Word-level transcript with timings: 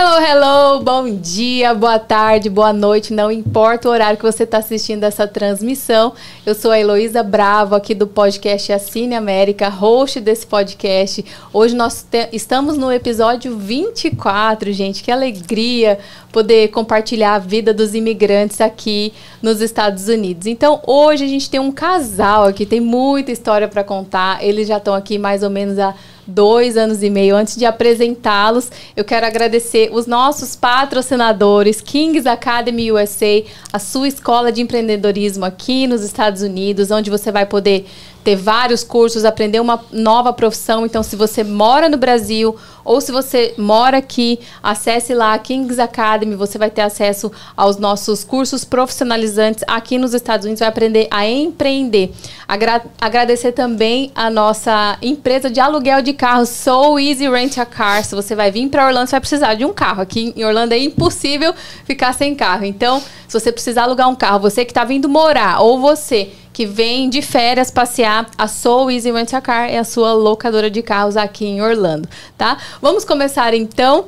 Hello, 0.00 0.24
hello, 0.24 0.84
bom 0.84 1.12
dia, 1.12 1.74
boa 1.74 1.98
tarde, 1.98 2.48
boa 2.48 2.72
noite, 2.72 3.12
não 3.12 3.32
importa 3.32 3.88
o 3.88 3.90
horário 3.90 4.16
que 4.16 4.24
você 4.24 4.44
está 4.44 4.58
assistindo 4.58 5.02
essa 5.02 5.26
transmissão. 5.26 6.12
Eu 6.46 6.54
sou 6.54 6.70
a 6.70 6.78
Heloísa 6.78 7.20
Bravo, 7.24 7.74
aqui 7.74 7.96
do 7.96 8.06
podcast 8.06 8.72
Assine 8.72 9.16
América, 9.16 9.68
host 9.68 10.20
desse 10.20 10.46
podcast. 10.46 11.24
Hoje 11.52 11.74
nós 11.74 12.06
estamos 12.32 12.78
no 12.78 12.92
episódio 12.92 13.58
24, 13.58 14.70
gente, 14.70 15.02
que 15.02 15.10
alegria 15.10 15.98
poder 16.30 16.68
compartilhar 16.68 17.34
a 17.34 17.40
vida 17.40 17.74
dos 17.74 17.92
imigrantes 17.92 18.60
aqui 18.60 19.12
nos 19.42 19.60
Estados 19.60 20.06
Unidos. 20.06 20.46
Então, 20.46 20.80
hoje 20.86 21.24
a 21.24 21.28
gente 21.28 21.50
tem 21.50 21.58
um 21.58 21.72
casal 21.72 22.44
aqui, 22.44 22.64
tem 22.64 22.78
muita 22.78 23.32
história 23.32 23.66
para 23.66 23.82
contar. 23.82 24.44
Eles 24.44 24.68
já 24.68 24.76
estão 24.76 24.94
aqui 24.94 25.18
mais 25.18 25.42
ou 25.42 25.50
menos 25.50 25.76
há 25.76 25.92
dois 26.28 26.76
anos 26.76 27.02
e 27.02 27.08
meio. 27.08 27.34
Antes 27.34 27.56
de 27.56 27.64
apresentá-los, 27.64 28.70
eu 28.94 29.04
quero 29.04 29.26
agradecer 29.26 29.88
os 29.92 30.06
nossos 30.06 30.54
patrocinadores, 30.54 31.80
Kings 31.80 32.28
Academy 32.28 32.92
USA, 32.92 33.42
a 33.72 33.78
sua 33.78 34.06
escola 34.06 34.52
de 34.52 34.60
empreendedorismo 34.60 35.44
aqui 35.44 35.86
nos 35.86 36.02
Estados 36.02 36.42
Unidos, 36.42 36.90
onde 36.90 37.10
você 37.10 37.32
vai 37.32 37.46
poder 37.46 37.86
ter 38.28 38.36
vários 38.36 38.84
cursos, 38.84 39.24
aprender 39.24 39.58
uma 39.58 39.82
nova 39.90 40.34
profissão. 40.34 40.84
Então, 40.84 41.02
se 41.02 41.16
você 41.16 41.42
mora 41.42 41.88
no 41.88 41.96
Brasil 41.96 42.54
ou 42.84 43.00
se 43.00 43.10
você 43.10 43.54
mora 43.56 43.96
aqui, 43.96 44.38
acesse 44.62 45.14
lá 45.14 45.32
a 45.32 45.38
Kings 45.38 45.80
Academy, 45.80 46.34
você 46.34 46.58
vai 46.58 46.68
ter 46.68 46.82
acesso 46.82 47.32
aos 47.56 47.78
nossos 47.78 48.24
cursos 48.24 48.66
profissionalizantes 48.66 49.64
aqui 49.66 49.96
nos 49.96 50.12
Estados 50.12 50.44
Unidos, 50.44 50.60
vai 50.60 50.68
aprender 50.68 51.08
a 51.10 51.26
empreender. 51.26 52.12
Agra 52.46 52.82
agradecer 53.00 53.52
também 53.52 54.12
a 54.14 54.28
nossa 54.28 54.98
empresa 55.00 55.50
de 55.50 55.58
aluguel 55.58 56.02
de 56.02 56.12
carros, 56.12 56.50
So 56.50 56.98
Easy 56.98 57.30
Rent 57.30 57.56
a 57.56 57.64
Car. 57.64 58.04
Se 58.04 58.14
você 58.14 58.34
vai 58.34 58.50
vir 58.50 58.68
para 58.68 58.86
Orlando, 58.86 59.06
você 59.06 59.12
vai 59.12 59.20
precisar 59.20 59.54
de 59.54 59.64
um 59.64 59.72
carro. 59.72 60.02
Aqui 60.02 60.34
em 60.36 60.44
Orlando 60.44 60.74
é 60.74 60.78
impossível 60.78 61.54
ficar 61.84 62.12
sem 62.12 62.34
carro. 62.34 62.66
Então, 62.66 63.02
se 63.26 63.40
você 63.40 63.50
precisar 63.50 63.84
alugar 63.84 64.06
um 64.06 64.14
carro, 64.14 64.38
você 64.38 64.66
que 64.66 64.70
está 64.70 64.84
vindo 64.84 65.08
morar 65.08 65.60
ou 65.62 65.80
você 65.80 66.30
que 66.58 66.66
vem 66.66 67.08
de 67.08 67.22
férias 67.22 67.70
passear, 67.70 68.26
a 68.36 68.48
Soul 68.48 68.90
Easy 68.90 69.12
Rent 69.12 69.32
a 69.32 69.40
Car 69.40 69.70
é 69.70 69.78
a 69.78 69.84
sua 69.84 70.12
locadora 70.12 70.68
de 70.68 70.82
carros 70.82 71.16
aqui 71.16 71.46
em 71.46 71.62
Orlando, 71.62 72.08
tá? 72.36 72.58
Vamos 72.82 73.04
começar 73.04 73.54
então 73.54 74.06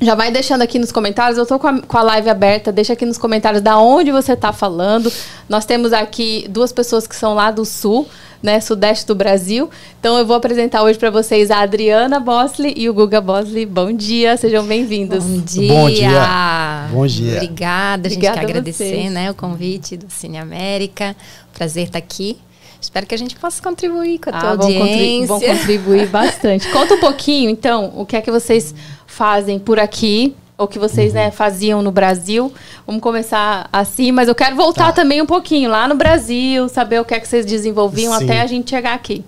já 0.00 0.14
vai 0.14 0.30
deixando 0.30 0.62
aqui 0.62 0.78
nos 0.78 0.92
comentários, 0.92 1.38
eu 1.38 1.46
tô 1.46 1.58
com 1.58 1.66
a, 1.66 1.80
com 1.80 1.98
a 1.98 2.02
live 2.02 2.28
aberta, 2.30 2.70
deixa 2.70 2.92
aqui 2.92 3.04
nos 3.04 3.18
comentários 3.18 3.62
da 3.62 3.78
onde 3.78 4.10
você 4.10 4.32
está 4.32 4.52
falando. 4.52 5.12
Nós 5.48 5.64
temos 5.64 5.92
aqui 5.92 6.46
duas 6.48 6.72
pessoas 6.72 7.06
que 7.06 7.16
são 7.16 7.34
lá 7.34 7.50
do 7.50 7.64
sul, 7.64 8.06
né, 8.42 8.60
sudeste 8.60 9.06
do 9.06 9.14
Brasil. 9.14 9.68
Então 9.98 10.16
eu 10.18 10.26
vou 10.26 10.36
apresentar 10.36 10.82
hoje 10.82 10.98
para 10.98 11.10
vocês 11.10 11.50
a 11.50 11.60
Adriana 11.60 12.20
Bosley 12.20 12.74
e 12.76 12.88
o 12.88 12.94
Guga 12.94 13.20
Bosley. 13.20 13.66
Bom 13.66 13.92
dia, 13.92 14.36
sejam 14.36 14.64
bem-vindos. 14.64 15.24
Bom 15.24 15.40
dia. 15.40 15.74
Bom 15.74 15.90
dia. 15.90 16.88
Bom 16.92 17.06
dia. 17.06 17.36
Obrigada, 17.36 18.08
a 18.08 18.10
gente 18.10 18.20
quer 18.20 18.38
agradecer, 18.38 19.10
né, 19.10 19.30
o 19.30 19.34
convite 19.34 19.96
do 19.96 20.10
Cine 20.10 20.38
América. 20.38 21.16
Prazer 21.52 21.86
estar 21.86 21.98
aqui. 21.98 22.38
Espero 22.80 23.06
que 23.06 23.14
a 23.14 23.18
gente 23.18 23.36
possa 23.36 23.62
contribuir 23.62 24.18
com 24.18 24.30
a 24.30 24.36
ah, 24.36 24.40
tua 24.40 24.50
audiência. 24.50 25.26
Vão 25.26 25.40
contribuir 25.40 26.06
bastante. 26.10 26.70
Conta 26.70 26.94
um 26.94 27.00
pouquinho, 27.00 27.50
então, 27.50 27.92
o 27.96 28.06
que 28.06 28.16
é 28.16 28.20
que 28.20 28.30
vocês 28.30 28.74
fazem 29.06 29.58
por 29.58 29.78
aqui 29.78 30.34
ou 30.58 30.66
que 30.66 30.78
vocês 30.78 31.14
né, 31.14 31.30
faziam 31.30 31.80
no 31.80 31.92
Brasil. 31.92 32.52
Vamos 32.84 33.00
começar 33.00 33.68
assim, 33.72 34.10
mas 34.10 34.26
eu 34.26 34.34
quero 34.34 34.56
voltar 34.56 34.86
tá. 34.86 34.92
também 34.92 35.22
um 35.22 35.26
pouquinho 35.26 35.70
lá 35.70 35.86
no 35.86 35.94
Brasil, 35.94 36.68
saber 36.68 37.00
o 37.00 37.04
que 37.04 37.14
é 37.14 37.20
que 37.20 37.28
vocês 37.28 37.46
desenvolviam 37.46 38.16
Sim. 38.18 38.24
até 38.24 38.40
a 38.40 38.46
gente 38.46 38.68
chegar 38.68 38.94
aqui. 38.94 39.24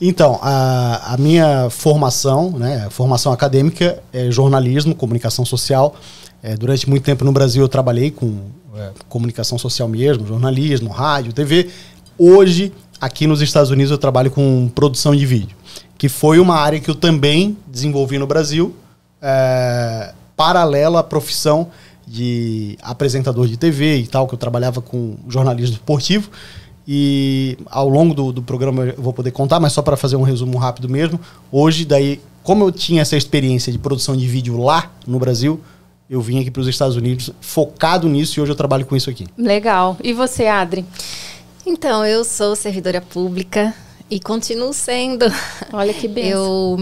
Então, 0.00 0.38
a, 0.42 1.14
a 1.14 1.16
minha 1.16 1.70
formação, 1.70 2.50
né, 2.50 2.88
formação 2.90 3.32
acadêmica 3.32 4.02
é 4.12 4.30
jornalismo, 4.30 4.94
comunicação 4.94 5.44
social. 5.44 5.94
É, 6.42 6.54
durante 6.54 6.88
muito 6.88 7.02
tempo 7.02 7.24
no 7.24 7.32
Brasil 7.32 7.62
eu 7.62 7.68
trabalhei 7.68 8.10
com 8.10 8.36
é, 8.76 8.90
comunicação 9.08 9.56
social 9.56 9.88
mesmo, 9.88 10.26
jornalismo, 10.26 10.90
rádio, 10.90 11.32
TV. 11.32 11.70
Hoje, 12.18 12.72
aqui 13.00 13.26
nos 13.26 13.42
Estados 13.42 13.70
Unidos, 13.70 13.90
eu 13.90 13.98
trabalho 13.98 14.30
com 14.30 14.70
produção 14.74 15.14
de 15.14 15.26
vídeo, 15.26 15.56
que 15.98 16.08
foi 16.08 16.38
uma 16.38 16.56
área 16.56 16.80
que 16.80 16.90
eu 16.90 16.94
também 16.94 17.56
desenvolvi 17.66 18.18
no 18.18 18.26
Brasil. 18.26 18.74
É, 19.20 20.14
paralela 20.36 21.00
à 21.00 21.02
profissão 21.02 21.68
de 22.06 22.78
apresentador 22.82 23.46
de 23.46 23.56
TV 23.56 23.98
e 23.98 24.06
tal, 24.06 24.26
que 24.26 24.34
eu 24.34 24.38
trabalhava 24.38 24.80
com 24.80 25.16
jornalismo 25.28 25.74
esportivo. 25.74 26.30
E 26.88 27.58
ao 27.66 27.88
longo 27.88 28.14
do, 28.14 28.32
do 28.32 28.42
programa 28.42 28.84
eu 28.84 29.02
vou 29.02 29.12
poder 29.12 29.32
contar, 29.32 29.58
mas 29.58 29.72
só 29.72 29.82
para 29.82 29.96
fazer 29.96 30.16
um 30.16 30.22
resumo 30.22 30.56
rápido 30.56 30.88
mesmo. 30.88 31.20
Hoje, 31.50 31.84
daí, 31.84 32.20
como 32.42 32.64
eu 32.64 32.72
tinha 32.72 33.02
essa 33.02 33.16
experiência 33.16 33.72
de 33.72 33.78
produção 33.78 34.16
de 34.16 34.26
vídeo 34.26 34.56
lá 34.56 34.90
no 35.06 35.18
Brasil, 35.18 35.60
eu 36.08 36.20
vim 36.20 36.40
aqui 36.40 36.50
para 36.50 36.60
os 36.60 36.68
Estados 36.68 36.94
Unidos 36.94 37.32
focado 37.40 38.08
nisso 38.08 38.38
e 38.38 38.40
hoje 38.40 38.52
eu 38.52 38.56
trabalho 38.56 38.86
com 38.86 38.94
isso 38.94 39.10
aqui. 39.10 39.26
Legal. 39.36 39.96
E 40.02 40.12
você, 40.12 40.46
Adri? 40.46 40.84
Então, 41.68 42.06
eu 42.06 42.22
sou 42.22 42.54
servidora 42.54 43.00
pública 43.00 43.74
e 44.08 44.20
continuo 44.20 44.72
sendo. 44.72 45.26
Olha 45.72 45.92
que 45.92 46.06
bem. 46.06 46.28
Eu, 46.28 46.76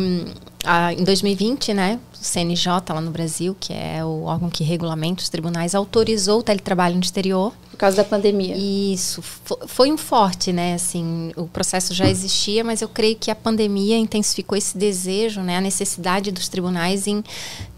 ah, 0.63 0.93
em 0.93 1.03
2020, 1.03 1.73
né, 1.73 1.99
CNJ 2.13 2.71
lá 2.91 3.01
no 3.01 3.11
Brasil, 3.11 3.57
que 3.59 3.73
é 3.73 4.05
o 4.05 4.25
órgão 4.25 4.51
que 4.51 4.63
regulamenta 4.63 5.23
os 5.23 5.31
tribunais, 5.31 5.75
autorizou 5.75 6.41
o 6.41 6.43
teletrabalho 6.43 6.97
no 6.97 7.01
exterior. 7.01 7.55
Por 7.71 7.79
causa 7.79 7.97
da 7.97 8.05
pandemia. 8.05 8.55
Isso. 8.59 9.23
Foi 9.67 9.91
um 9.91 9.97
forte, 9.97 10.53
né? 10.53 10.75
Assim, 10.75 11.33
o 11.35 11.47
processo 11.47 11.95
já 11.95 12.07
existia, 12.07 12.63
mas 12.63 12.83
eu 12.83 12.89
creio 12.89 13.17
que 13.17 13.31
a 13.31 13.35
pandemia 13.35 13.97
intensificou 13.97 14.57
esse 14.57 14.77
desejo, 14.77 15.41
né? 15.41 15.57
A 15.57 15.63
necessidade 15.63 16.31
dos 16.31 16.47
tribunais 16.47 17.07
em, 17.07 17.25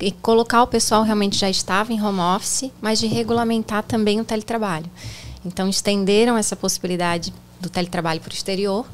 em 0.00 0.10
colocar 0.10 0.60
o 0.60 0.66
pessoal 0.66 1.04
realmente 1.04 1.38
já 1.38 1.48
estava 1.48 1.92
em 1.92 2.02
home 2.02 2.18
office, 2.18 2.68
mas 2.80 2.98
de 2.98 3.06
regulamentar 3.06 3.84
também 3.84 4.20
o 4.20 4.24
teletrabalho. 4.24 4.90
Então, 5.46 5.68
estenderam 5.68 6.36
essa 6.36 6.56
possibilidade 6.56 7.32
do 7.60 7.70
teletrabalho 7.70 8.20
para 8.20 8.30
o 8.30 8.34
exterior. 8.34 8.86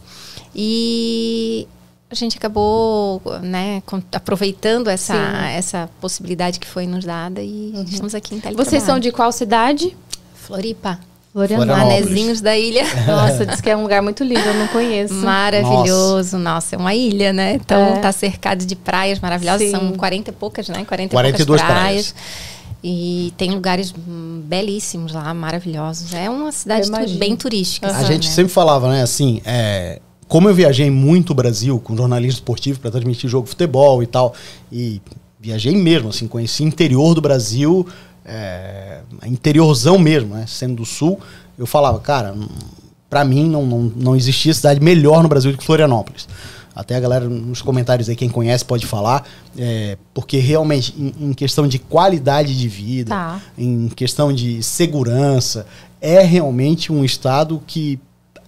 E 0.55 1.67
a 2.11 2.15
gente 2.15 2.37
acabou 2.37 3.23
né, 3.43 3.83
aproveitando 4.13 4.89
essa, 4.89 5.15
essa 5.49 5.89
possibilidade 6.01 6.61
que 6.61 6.67
foi 6.67 6.87
nos 6.87 7.05
dada 7.05 7.43
e 7.43 7.73
uhum. 7.75 7.85
estamos 7.85 8.15
aqui 8.15 8.35
em 8.35 8.41
teletrabalho. 8.41 8.71
Vocês 8.71 8.83
são 8.83 8.99
de 8.99 9.11
qual 9.11 9.33
cidade? 9.33 9.97
Floripa. 10.35 10.99
Florianópolis. 11.33 11.79
Manezinhos 11.79 12.41
da 12.43 12.57
ilha. 12.59 12.85
Nossa, 13.09 13.47
diz 13.47 13.63
que 13.63 13.71
é 13.71 13.77
um 13.77 13.83
lugar 13.83 14.03
muito 14.03 14.23
lindo, 14.23 14.47
eu 14.47 14.55
não 14.55 14.69
conheço. 14.69 15.15
Maravilhoso. 15.15 16.37
Nossa, 16.37 16.39
Nossa 16.39 16.77
é 16.77 16.79
uma 16.79 16.95
ilha, 16.95 17.33
né? 17.33 17.55
Então 17.55 17.81
é. 17.81 18.01
tá 18.01 18.13
cercado 18.13 18.67
de 18.67 18.77
praias 18.77 19.19
maravilhosas. 19.19 19.69
Sim. 19.69 19.71
São 19.71 19.93
40 19.93 20.29
e 20.29 20.33
poucas, 20.35 20.69
né? 20.69 20.85
40 20.85 21.05
e 21.05 21.09
poucas 21.09 21.35
praias. 21.35 21.67
praias. 21.67 22.15
E 22.83 23.33
tem 23.37 23.53
lugares 23.53 23.95
belíssimos 24.45 25.13
lá, 25.13 25.33
maravilhosos. 25.33 26.13
É 26.13 26.29
uma 26.29 26.51
cidade 26.51 26.91
bem 27.17 27.37
turística. 27.37 27.89
Uhum. 27.89 27.97
A 27.97 28.03
gente 28.03 28.29
né? 28.29 28.35
sempre 28.35 28.53
falava, 28.53 28.89
né? 28.89 29.03
Assim, 29.03 29.41
é, 29.45 30.01
como 30.27 30.49
eu 30.49 30.55
viajei 30.55 30.91
muito 30.91 31.31
o 31.31 31.35
Brasil 31.35 31.79
com 31.79 31.97
jornalismo 31.97 32.39
esportivo 32.39 32.81
para 32.81 32.91
transmitir 32.91 33.31
jogo 33.31 33.45
de 33.45 33.51
futebol 33.51 34.03
e 34.03 34.07
tal, 34.07 34.35
e 34.73 35.01
viajei 35.39 35.77
mesmo, 35.77 36.09
assim, 36.09 36.27
conheci 36.27 36.65
interior 36.65 37.15
do 37.15 37.21
Brasil, 37.21 37.87
é, 38.25 39.01
interiorzão 39.27 39.99
mesmo, 39.99 40.35
né, 40.35 40.45
sendo 40.49 40.77
do 40.77 40.87
sul, 40.87 41.21
eu 41.59 41.67
falava, 41.67 41.99
cara, 42.01 42.35
para 43.11 43.25
mim 43.25 43.49
não, 43.49 43.67
não, 43.67 43.93
não 43.95 44.17
existia 44.17 44.55
cidade 44.55 44.81
melhor 44.81 45.23
no 45.23 45.29
Brasil 45.29 45.53
do 45.53 45.59
que 45.59 45.65
Florianópolis. 45.65 46.27
Até 46.75 46.97
a 46.97 47.01
galera 47.01 47.29
nos 47.29 47.61
comentários 47.61 48.09
aí, 48.09 48.17
quem 48.17 48.29
conhece 48.29 48.65
pode 48.65 48.87
falar, 48.87 49.27
é, 49.59 49.99
porque 50.15 50.39
realmente, 50.39 50.95
em, 50.99 51.29
em, 51.29 51.33
questão 51.35 51.69
de 51.69 51.79
qualidade 51.79 52.59
de 52.59 52.69
vida, 52.69 53.11
tá. 53.11 53.41
em 53.59 53.89
questão 53.89 54.33
de 54.33 54.63
segurança, 54.63 55.67
é 56.01 56.23
realmente 56.23 56.91
um 56.91 57.05
estado 57.05 57.63
que 57.67 58.01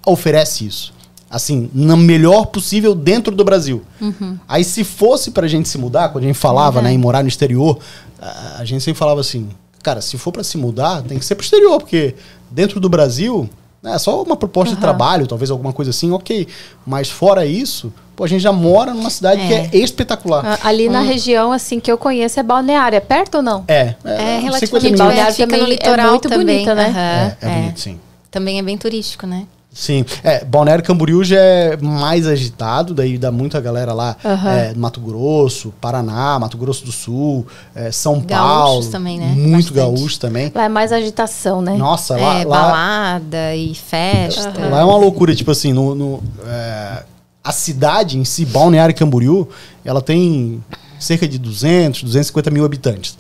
oferece 0.06 0.66
isso 0.66 0.94
assim, 1.34 1.68
na 1.74 1.96
melhor 1.96 2.46
possível 2.46 2.94
dentro 2.94 3.34
do 3.34 3.42
Brasil. 3.42 3.82
Uhum. 4.00 4.38
Aí 4.46 4.62
se 4.62 4.84
fosse 4.84 5.32
pra 5.32 5.48
gente 5.48 5.68
se 5.68 5.76
mudar, 5.76 6.10
quando 6.10 6.22
a 6.22 6.26
gente 6.28 6.38
falava, 6.38 6.78
uhum. 6.78 6.84
né, 6.84 6.92
em 6.92 6.98
morar 6.98 7.22
no 7.22 7.28
exterior, 7.28 7.80
a, 8.20 8.58
a 8.60 8.64
gente 8.64 8.84
sempre 8.84 8.98
falava 9.00 9.20
assim, 9.20 9.48
cara, 9.82 10.00
se 10.00 10.16
for 10.16 10.30
para 10.30 10.44
se 10.44 10.56
mudar, 10.56 11.02
tem 11.02 11.18
que 11.18 11.24
ser 11.24 11.34
pro 11.34 11.44
exterior, 11.44 11.80
porque 11.80 12.14
dentro 12.52 12.78
do 12.78 12.88
Brasil, 12.88 13.50
é 13.84 13.98
só 13.98 14.22
uma 14.22 14.36
proposta 14.36 14.70
uhum. 14.70 14.76
de 14.76 14.80
trabalho, 14.80 15.26
talvez 15.26 15.50
alguma 15.50 15.72
coisa 15.72 15.90
assim, 15.90 16.10
ok. 16.10 16.46
Mas 16.86 17.10
fora 17.10 17.44
isso, 17.44 17.92
pô, 18.16 18.24
a 18.24 18.26
gente 18.26 18.40
já 18.40 18.52
mora 18.52 18.94
numa 18.94 19.10
cidade 19.10 19.40
é. 19.42 19.46
que 19.46 19.76
é 19.76 19.80
espetacular. 19.80 20.58
Ali 20.62 20.88
na 20.88 21.00
hum. 21.00 21.06
região, 21.06 21.52
assim, 21.52 21.78
que 21.80 21.90
eu 21.90 21.98
conheço 21.98 22.40
é 22.40 22.42
Balneário. 22.42 22.96
É 22.96 23.00
perto 23.00 23.36
ou 23.36 23.42
não? 23.42 23.64
É. 23.68 23.94
É, 24.04 24.36
é 24.36 24.38
relativamente 24.40 24.96
Balneário 24.96 25.34
fica 25.34 25.56
no 25.56 25.66
litoral 25.66 26.06
é 26.06 26.10
muito 26.10 26.28
também. 26.28 26.46
bonita, 26.46 26.74
né? 26.74 27.36
É, 27.40 27.46
é, 27.46 27.54
bonito, 27.60 27.80
sim. 27.80 28.00
Também 28.30 28.58
é 28.58 28.62
bem 28.62 28.76
turístico, 28.76 29.26
né? 29.26 29.46
Sim. 29.74 30.04
É, 30.22 30.44
Balneário 30.44 30.84
Camboriú 30.84 31.24
já 31.24 31.40
é 31.40 31.76
mais 31.76 32.28
agitado, 32.28 32.94
daí 32.94 33.18
dá 33.18 33.32
muita 33.32 33.60
galera 33.60 33.92
lá. 33.92 34.16
Uhum. 34.24 34.48
É, 34.48 34.74
Mato 34.74 35.00
Grosso, 35.00 35.74
Paraná, 35.80 36.38
Mato 36.38 36.56
Grosso 36.56 36.84
do 36.84 36.92
Sul, 36.92 37.44
é, 37.74 37.90
São 37.90 38.20
Gaúchos 38.20 38.28
Paulo. 38.28 38.86
também, 38.86 39.18
né? 39.18 39.26
Muito 39.26 39.74
Bastante. 39.74 39.74
gaúcho 39.74 40.20
também. 40.20 40.52
Lá 40.54 40.64
é 40.64 40.68
mais 40.68 40.92
agitação, 40.92 41.60
né? 41.60 41.76
Nossa, 41.76 42.16
lá. 42.16 42.38
É, 42.38 42.44
lá, 42.44 42.60
balada 42.60 43.56
e 43.56 43.74
festa. 43.74 44.60
Uhum. 44.60 44.70
Lá 44.70 44.80
é 44.80 44.84
uma 44.84 44.96
loucura, 44.96 45.34
tipo 45.34 45.50
assim, 45.50 45.72
no. 45.72 45.94
no 45.94 46.22
é, 46.46 47.02
a 47.42 47.52
cidade 47.52 48.16
em 48.16 48.24
si, 48.24 48.46
Balneário 48.46 48.94
Camboriú, 48.94 49.46
ela 49.84 50.00
tem 50.00 50.64
cerca 50.98 51.28
de 51.28 51.36
200, 51.36 52.04
250 52.04 52.50
mil 52.50 52.64
habitantes. 52.64 53.18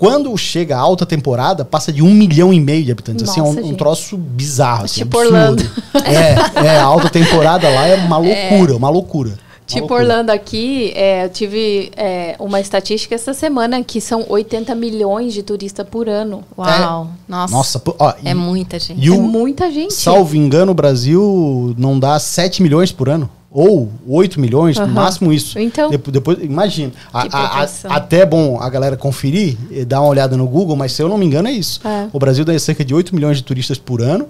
Quando 0.00 0.34
chega 0.38 0.76
a 0.76 0.80
alta 0.80 1.04
temporada, 1.04 1.62
passa 1.62 1.92
de 1.92 2.02
um 2.02 2.10
milhão 2.10 2.54
e 2.54 2.58
meio 2.58 2.82
de 2.82 2.90
habitantes. 2.90 3.26
Nossa, 3.26 3.38
assim, 3.42 3.60
é 3.60 3.62
um, 3.64 3.68
um 3.68 3.74
troço 3.74 4.16
bizarro. 4.16 4.86
Assim, 4.86 5.00
Tipo 5.02 5.18
absurdo. 5.18 5.36
Orlando. 5.36 5.70
É, 6.06 6.64
é, 6.66 6.76
a 6.78 6.84
alta 6.84 7.10
temporada 7.10 7.68
lá 7.68 7.86
é 7.86 7.96
uma 7.96 8.16
loucura, 8.16 8.74
uma 8.76 8.88
loucura. 8.88 9.38
Tipo 9.66 9.80
loucura. 9.80 10.00
Orlando 10.00 10.30
aqui, 10.32 10.90
é, 10.96 11.26
eu 11.26 11.28
tive 11.28 11.92
é, 11.96 12.34
uma 12.40 12.58
estatística 12.60 13.14
essa 13.14 13.34
semana 13.34 13.84
que 13.84 14.00
são 14.00 14.24
80 14.26 14.74
milhões 14.74 15.34
de 15.34 15.42
turistas 15.42 15.86
por 15.86 16.08
ano. 16.08 16.42
Uau. 16.56 17.10
Nossa. 17.28 17.54
Nossa, 17.54 17.78
pô, 17.78 17.94
ó, 17.98 18.14
É 18.24 18.30
e- 18.30 18.34
muita 18.34 18.78
gente. 18.80 18.98
E 19.04 19.08
É 19.08 19.10
o, 19.12 19.20
muita 19.20 19.70
gente. 19.70 19.92
salvo 19.92 20.34
engano, 20.34 20.72
o 20.72 20.74
Brasil 20.74 21.74
não 21.78 22.00
dá 22.00 22.18
7 22.18 22.62
milhões 22.62 22.90
por 22.90 23.08
ano. 23.10 23.28
Ou 23.52 23.90
8 24.06 24.40
milhões, 24.40 24.76
no 24.76 24.84
Aham. 24.84 24.92
máximo 24.92 25.32
isso. 25.32 25.58
Então. 25.58 25.90
Depois, 25.90 26.12
depois 26.12 26.38
imagina. 26.40 26.92
A- 27.12 27.28
Que 27.28 27.36
a- 27.36 27.96
até 27.96 28.18
é 28.20 28.26
bom 28.26 28.60
a 28.60 28.68
galera 28.68 28.96
conferir, 28.96 29.56
e 29.70 29.84
dar 29.84 30.00
uma 30.02 30.08
olhada 30.08 30.36
no 30.36 30.46
Google, 30.46 30.76
mas 30.76 30.92
se 30.92 31.02
eu 31.02 31.08
não 31.08 31.18
me 31.18 31.26
engano 31.26 31.48
é 31.48 31.52
isso. 31.52 31.80
É. 31.86 32.06
O 32.12 32.18
Brasil 32.20 32.44
dá 32.44 32.56
cerca 32.58 32.84
de 32.84 32.94
8 32.94 33.12
milhões 33.14 33.38
de 33.38 33.42
turistas 33.42 33.76
por 33.78 34.00
ano. 34.00 34.28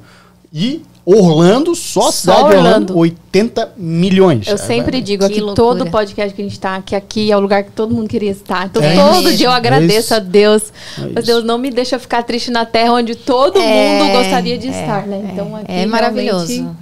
E 0.52 0.82
Orlando, 1.04 1.74
só 1.74 2.08
a 2.08 2.12
cidade 2.12 2.38
de 2.40 2.44
Orlando, 2.56 2.66
Orlando. 2.92 2.98
80 2.98 3.72
milhões. 3.76 4.46
Eu 4.48 4.54
É, 4.54 4.56
sempre 4.56 4.98
é, 4.98 5.00
digo 5.00 5.24
Que 5.26 5.32
aqui, 5.32 5.40
loucura. 5.40 5.54
todo 5.56 5.90
podcast 5.90 6.34
que 6.34 6.40
a 6.42 6.44
gente 6.44 6.58
tá, 6.60 6.80
que 6.82 6.94
aqui 6.96 7.30
é 7.30 7.36
o 7.36 7.40
lugar 7.40 7.62
que 7.64 7.70
todo 7.72 7.94
mundo 7.94 8.08
queria 8.08 8.30
estar. 8.30 8.66
Então, 8.66 8.82
É 8.82 8.94
todo 8.96 9.22
mesmo. 9.22 9.36
dia 9.38 9.46
eu 9.46 9.52
agradeço 9.52 9.98
Isso. 9.98 10.14
a 10.14 10.18
Deus. 10.18 10.62
É 10.98 11.00
Mas 11.02 11.10
isso. 11.24 11.26
Deus 11.26 11.44
não 11.44 11.56
me 11.58 11.70
deixa 11.70 11.98
ficar 11.98 12.22
triste 12.22 12.50
na 12.50 12.64
terra 12.64 12.92
onde 12.94 13.14
todo 13.14 13.58
É, 13.58 13.98
mundo 14.02 14.12
gostaria 14.12 14.58
de 14.58 14.68
é, 14.68 14.70
estar, 14.70 15.06
né? 15.06 15.24
é. 15.28 15.32
Então, 15.32 15.56
aqui 15.56 15.64
é 15.72 15.86
maravilhoso. 15.86 16.76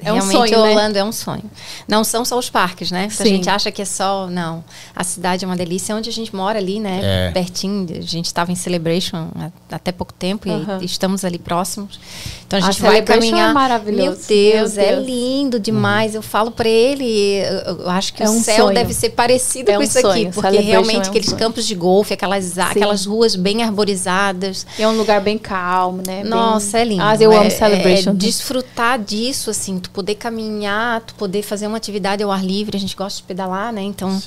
Realmente- 0.00 0.34
é 0.34 0.38
um 0.38 0.40
sonho, 0.46 0.62
né? 0.62 0.68
Orlando 0.70 0.96
é 0.96 1.04
um 1.04 1.12
sonho. 1.12 1.50
Não 1.88 2.04
são 2.04 2.24
só 2.24 2.38
os 2.38 2.50
parques, 2.50 2.90
né? 2.90 3.08
Se 3.08 3.22
a 3.22 3.26
Sim. 3.26 3.36
gente 3.36 3.48
acha 3.50 3.70
que 3.72 3.82
é 3.82 3.84
só. 3.84 4.26
Não. 4.26 4.62
A 5.00 5.04
cidade 5.04 5.44
é 5.44 5.48
uma 5.48 5.56
delícia. 5.56 5.96
Onde 5.96 6.10
a 6.10 6.12
gente 6.12 6.34
mora 6.36 6.58
ali, 6.58 6.78
né? 6.78 7.00
É. 7.02 7.30
Pertinho. 7.32 7.86
A 7.96 8.00
gente 8.02 8.26
estava 8.26 8.52
em 8.52 8.54
Celebration 8.54 9.28
há- 9.34 9.50
até 9.76 9.90
pouco 9.92 10.12
tempo 10.12 10.46
e 10.46 10.84
estamos 10.84 11.24
ali 11.24 11.38
próximos. 11.38 11.98
Então 12.46 12.58
a 12.58 12.62
A 12.62 12.64
gente 12.70 12.82
vai 12.82 12.90
Celebration 12.92 13.26
é 13.26 13.30
caminhar. 13.30 13.54
maravilhoso. 13.54 14.02
Meu 14.06 14.26
Deus, 14.28 14.74
Meu 14.74 14.84
é 14.84 14.96
Deus. 14.96 15.06
lindo 15.06 15.58
demais. 15.58 16.14
Eu 16.14 16.20
falo 16.20 16.50
para 16.50 16.68
ele, 16.68 17.36
eu, 17.78 17.88
acho 17.88 18.12
que 18.12 18.22
É 18.22 18.28
o 18.28 18.32
um 18.32 18.42
céu 18.42 18.64
sonho. 18.64 18.74
deve 18.74 18.92
ser 18.92 19.10
parecido 19.10 19.70
É 19.70 19.74
com 19.74 19.80
um 19.80 19.82
isso 19.82 19.98
aqui. 19.98 20.06
sonho. 20.08 20.32
Porque 20.32 20.40
Celebration 20.50 20.70
realmente 20.70 20.96
é 20.96 20.98
um 21.06 21.10
aqueles 21.10 21.26
sonho. 21.30 21.38
campos 21.38 21.66
de 21.66 21.74
golfe, 21.74 22.12
aquelas, 22.12 22.44
Sim. 22.44 22.60
aquelas 22.60 23.06
ruas 23.06 23.34
bem 23.36 23.62
arborizadas. 23.62 24.66
É 24.78 24.86
um 24.86 24.96
lugar 24.96 25.20
bem 25.22 25.38
calmo, 25.38 26.02
né? 26.06 26.20
Bem- 26.22 26.30
Nossa, 26.30 26.78
é 26.78 26.84
lindo. 26.84 27.02
Ah, 27.02 27.16
eu 27.18 27.32
é, 27.32 27.36
amo 27.38 27.50
Celebration. 27.50 28.10
é 28.10 28.14
desfrutar 28.14 28.98
disso, 28.98 29.48
assim, 29.50 29.78
tu 29.78 29.88
poder 29.90 30.16
caminhar, 30.16 31.00
tu 31.00 31.14
poder 31.14 31.42
fazer 31.42 31.66
uma 31.66 31.76
atividade 31.78 32.22
ao 32.22 32.30
ar 32.30 32.44
livre, 32.44 32.76
a 32.76 32.80
gente 32.80 32.94
gosta 32.96 33.16
de 33.18 33.22
pedalar, 33.22 33.72
né? 33.72 33.80
Então, 33.82 34.20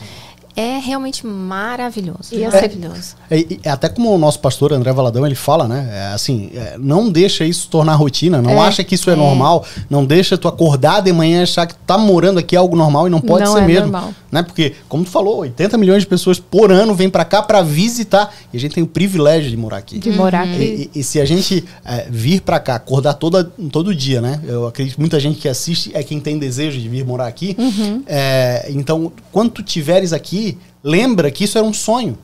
é 0.56 0.78
realmente 0.78 1.26
maravilhoso. 1.26 2.30
E 2.32 2.44
a 2.46 2.50
maravilhoso. 2.52 3.16
É, 3.30 3.40
e- 3.40 3.60
é 3.64 3.70
até 3.70 3.90
como 3.90 4.14
o 4.14 4.18
nosso 4.18 4.40
pastor 4.40 4.74
André 4.74 4.92
Valadão 4.94 5.26
ele 5.26 5.36
fala, 5.36 5.68
né? 5.68 5.90
É, 5.92 6.14
assim, 6.14 6.50
é, 6.54 6.76
não 6.78 7.10
deixa 7.10 7.44
isso 7.46 7.68
tornar 7.70 7.96
rotina, 7.96 8.42
não 8.42 8.52
É, 8.52 8.60
acha 8.60 8.84
que 8.84 8.96
isso 8.96 9.10
é, 9.10 9.14
é. 9.14 9.16
normal, 9.16 9.66
não 9.90 10.06
deixa 10.06 10.38
tu 10.38 10.48
acordar 10.48 11.02
de 11.02 11.12
manhã 11.12 11.40
e 11.40 11.44
achar 11.44 11.66
que 11.66 11.74
tu 11.74 11.80
tá 11.86 11.98
morando 11.98 12.40
aqui 12.40 12.56
é 12.56 12.60
algo 12.60 12.76
normal 12.76 13.08
e 13.08 13.10
não 13.10 13.20
pode 13.22 13.46
Não 13.46 13.54
ser 13.54 13.60
é 13.64 13.66
mesmo, 13.68 13.92
normal. 13.92 14.14
né? 14.32 14.44
Porque 14.44 14.74
como 14.88 15.04
tu 15.04 15.10
falou, 15.10 15.38
80 15.40 15.78
milhões 15.78 16.04
de 16.04 16.08
pessoas 16.08 16.40
por 16.40 16.72
ano 16.72 16.94
vêm 16.94 17.10
pra 17.10 17.26
cá 17.26 17.42
pra 17.42 17.62
visitar 17.62 18.34
e 18.54 18.58
a 18.58 18.60
gente 18.60 18.76
tem 18.76 18.84
o 18.84 18.88
privilégio 18.88 19.50
de 19.50 19.58
morar 19.58 19.78
aqui. 19.78 19.98
De 20.00 20.12
morar 20.12 20.42
aqui. 20.44 20.90
E, 20.94 20.98
e- 20.98 21.00
e 21.00 21.04
se 21.04 21.20
a 21.20 21.26
gente 21.26 21.64
é, 21.86 22.08
vir 22.10 22.42
pra 22.42 22.60
cá, 22.60 22.76
acordar 22.76 23.14
toda, 23.16 23.44
todo 23.72 23.94
dia, 23.96 24.22
né? 24.22 24.40
Eu 24.46 24.68
acredito 24.68 24.96
que 24.96 25.00
muita 25.00 25.20
gente 25.20 25.40
que 25.40 25.48
assiste 25.50 25.92
é 25.94 26.04
quem 26.04 26.20
tem 26.20 26.38
desejo 26.38 26.80
de 26.80 26.88
vir 26.90 27.06
morar 27.06 27.28
aqui. 27.28 27.56
Uhum. 27.58 28.04
É, 28.08 28.68
então, 28.70 29.12
quando 29.32 29.50
tu 29.52 29.64
tiveres 29.64 30.14
aqui, 30.14 30.43
lembra 30.84 31.32
que 31.32 31.44
isso 31.46 31.58
era 31.58 31.66
um 31.66 31.74
sonho. 31.74 32.18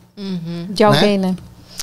De 0.70 0.84
alguém, 0.84 1.18
né? 1.18 1.36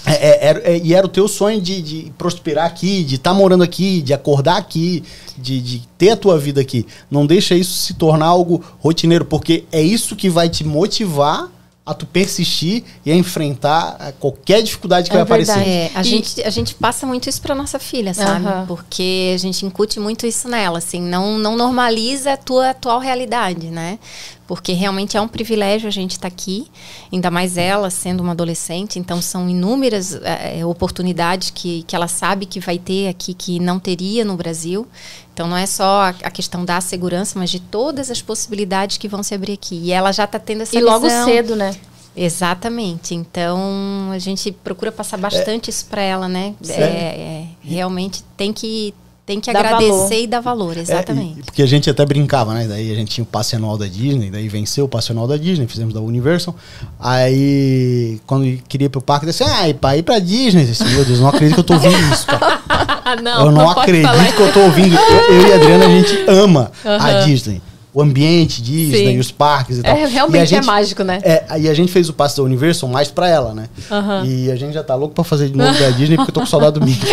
É, 0.04 0.12
é, 0.12 0.46
era- 0.46 0.60
é, 0.70 0.78
e 0.78 0.94
era 0.94 1.04
o 1.06 1.08
teu 1.08 1.26
sonho 1.26 1.60
de, 1.60 1.82
de 1.82 2.12
prosperar 2.16 2.66
aqui, 2.66 3.02
de 3.02 3.16
estar 3.16 3.34
morando 3.34 3.64
aqui, 3.64 4.00
de 4.02 4.12
acordar 4.14 4.56
aqui, 4.56 5.02
de, 5.36 5.60
de 5.60 5.82
ter 5.98 6.10
a 6.10 6.16
tua 6.16 6.38
vida 6.38 6.60
aqui. 6.60 6.86
Não 7.10 7.26
deixa 7.26 7.54
isso 7.56 7.72
se 7.78 7.94
tornar 7.94 8.26
algo 8.26 8.62
rotineiro, 8.78 9.24
porque 9.24 9.64
é 9.72 9.80
isso 9.82 10.14
que 10.14 10.28
vai 10.28 10.48
te 10.48 10.62
motivar 10.64 11.48
a 11.84 11.94
tu 11.94 12.04
persistir 12.04 12.82
e 13.04 13.12
a 13.12 13.16
enfrentar 13.16 13.96
eh, 14.00 14.12
qualquer 14.18 14.60
dificuldade 14.60 15.08
que 15.08 15.16
É 15.16 15.24
vai 15.24 15.38
verdade. 15.38 15.60
aparecer. 15.60 15.70
É, 15.70 15.90
a, 15.94 16.00
E- 16.00 16.04
gente, 16.04 16.42
a 16.42 16.50
gente 16.50 16.74
passa 16.74 17.06
muito 17.06 17.28
isso 17.28 17.40
para 17.40 17.54
nossa 17.54 17.78
filha, 17.78 18.12
sabe? 18.12 18.44
Aham. 18.44 18.64
Porque 18.66 19.30
a 19.34 19.38
gente 19.38 19.64
incute 19.64 20.00
muito 20.00 20.26
isso 20.26 20.48
nela, 20.48 20.78
assim, 20.78 21.00
não, 21.00 21.38
não 21.38 21.56
normaliza 21.56 22.32
a 22.32 22.36
tua 22.36 22.70
atual 22.70 22.98
realidade, 22.98 23.68
né? 23.68 24.00
Porque 24.46 24.72
realmente 24.72 25.16
é 25.16 25.20
um 25.20 25.26
privilégio 25.26 25.88
a 25.88 25.90
gente 25.90 26.12
estar 26.12 26.28
aqui, 26.28 26.68
ainda 27.12 27.30
mais 27.30 27.56
ela 27.56 27.90
sendo 27.90 28.22
uma 28.22 28.32
adolescente, 28.32 28.98
então 28.98 29.20
são 29.20 29.48
inúmeras 29.48 30.14
eh, 30.22 30.64
oportunidades 30.64 31.50
que, 31.50 31.82
que 31.82 31.96
ela 31.96 32.06
sabe 32.06 32.46
que 32.46 32.60
vai 32.60 32.78
ter 32.78 33.08
aqui 33.08 33.34
que 33.34 33.58
não 33.58 33.80
teria 33.80 34.24
no 34.24 34.36
Brasil. 34.36 34.86
Então 35.34 35.48
não 35.48 35.56
é 35.56 35.66
só 35.66 36.02
a, 36.02 36.08
a 36.08 36.30
questão 36.30 36.64
da 36.64 36.80
segurança, 36.80 37.38
mas 37.38 37.50
de 37.50 37.58
todas 37.60 38.10
as 38.10 38.22
possibilidades 38.22 38.96
que 38.96 39.08
vão 39.08 39.22
se 39.22 39.34
abrir 39.34 39.54
aqui. 39.54 39.80
E 39.82 39.92
ela 39.92 40.12
já 40.12 40.24
está 40.24 40.38
tendo 40.38 40.62
essa 40.62 40.76
E 40.76 40.80
logo 40.80 41.06
visão. 41.06 41.26
cedo, 41.26 41.56
né? 41.56 41.74
Exatamente. 42.16 43.14
Então 43.14 44.10
a 44.12 44.18
gente 44.18 44.50
procura 44.50 44.90
passar 44.90 45.18
bastante 45.18 45.68
isso 45.68 45.84
para 45.86 46.00
ela, 46.00 46.28
né? 46.28 46.54
É, 46.68 46.82
é, 46.82 47.46
realmente 47.60 48.24
tem 48.36 48.52
que 48.52 48.94
tem 49.26 49.40
que 49.40 49.52
Dar 49.52 49.58
agradecer 49.58 49.90
valor. 49.90 50.12
e 50.12 50.26
dar 50.28 50.40
valor, 50.40 50.76
É, 50.76 50.80
exatamente. 50.80 51.40
e- 51.40 51.42
porque 51.42 51.60
a 51.60 51.66
gente 51.66 51.90
até 51.90 52.06
brincava, 52.06 52.54
né? 52.54 52.66
Daí 52.68 52.92
a 52.92 52.94
gente 52.94 53.10
tinha 53.10 53.24
o 53.24 53.26
passe 53.26 53.56
anual 53.56 53.76
da 53.76 53.86
Disney, 53.86 54.30
daí 54.30 54.48
venceu 54.48 54.84
o 54.84 54.88
passe 54.88 55.10
anual 55.10 55.26
da 55.26 55.36
Disney, 55.36 55.66
fizemos 55.66 55.92
da 55.92 56.00
Universal. 56.00 56.54
Aí, 57.00 58.20
quando 58.26 58.44
queria 58.68 58.86
ir 58.86 58.88
pro 58.88 59.00
parque, 59.00 59.26
disse, 59.26 59.42
ah, 59.42 59.68
e 59.68 59.74
pra 59.74 59.96
ir 59.96 60.02
pra 60.04 60.18
Disney. 60.18 60.62
Eu 60.62 60.66
disse, 60.66 60.84
meu 60.84 61.04
Deus, 61.04 61.18
não 61.20 61.28
acredito 61.28 61.54
que 61.54 61.60
eu 61.60 61.64
tô 61.64 61.74
ouvindo 61.74 62.12
isso, 62.14 62.26
cara. 62.26 62.60
não, 63.22 63.46
eu 63.46 63.50
não, 63.52 63.64
pode 63.74 63.80
acredito 63.80 64.36
que 64.36 64.42
eu 64.42 64.52
tô 64.52 64.60
ouvindo. 64.60 64.94
Eu, 64.96 65.34
eu 65.34 65.48
e 65.48 65.52
a 65.52 65.56
Adriana, 65.56 65.86
a 65.86 65.88
gente 65.88 66.24
ama 66.28 66.70
a 66.84 66.88
Aham. 66.90 67.24
Disney. 67.26 67.60
O 67.98 68.02
ambiente 68.02 68.60
Disney, 68.60 69.12
Sim. 69.12 69.18
os 69.18 69.30
parques 69.30 69.78
e 69.78 69.82
tal. 69.82 69.96
É, 69.96 70.00
E 70.02 70.04
a 70.04 70.06
realmente 70.06 70.42
é 70.42 70.46
gente- 70.58 70.66
mágico, 70.66 71.02
né? 71.02 71.18
É, 71.22 71.44
aí 71.48 71.66
a 71.66 71.72
gente 71.72 71.90
fez 71.90 72.10
o 72.10 72.12
passe 72.12 72.36
da 72.36 72.42
Universal 72.42 72.90
mais 72.90 73.08
pra 73.10 73.26
ela, 73.26 73.54
né? 73.54 73.70
Aham. 73.90 74.22
E 74.26 74.50
a 74.50 74.56
gente 74.56 74.74
já 74.74 74.82
tá 74.82 74.94
louco 74.94 75.14
pra 75.14 75.24
fazer 75.24 75.48
de 75.48 75.56
novo 75.56 75.72
da 75.80 75.88
Disney 75.88 76.16
porque 76.16 76.30
eu 76.30 76.34
tô 76.34 76.40
com 76.40 76.46
saudade 76.46 76.78
do 76.78 76.84
Mickey. 76.84 77.06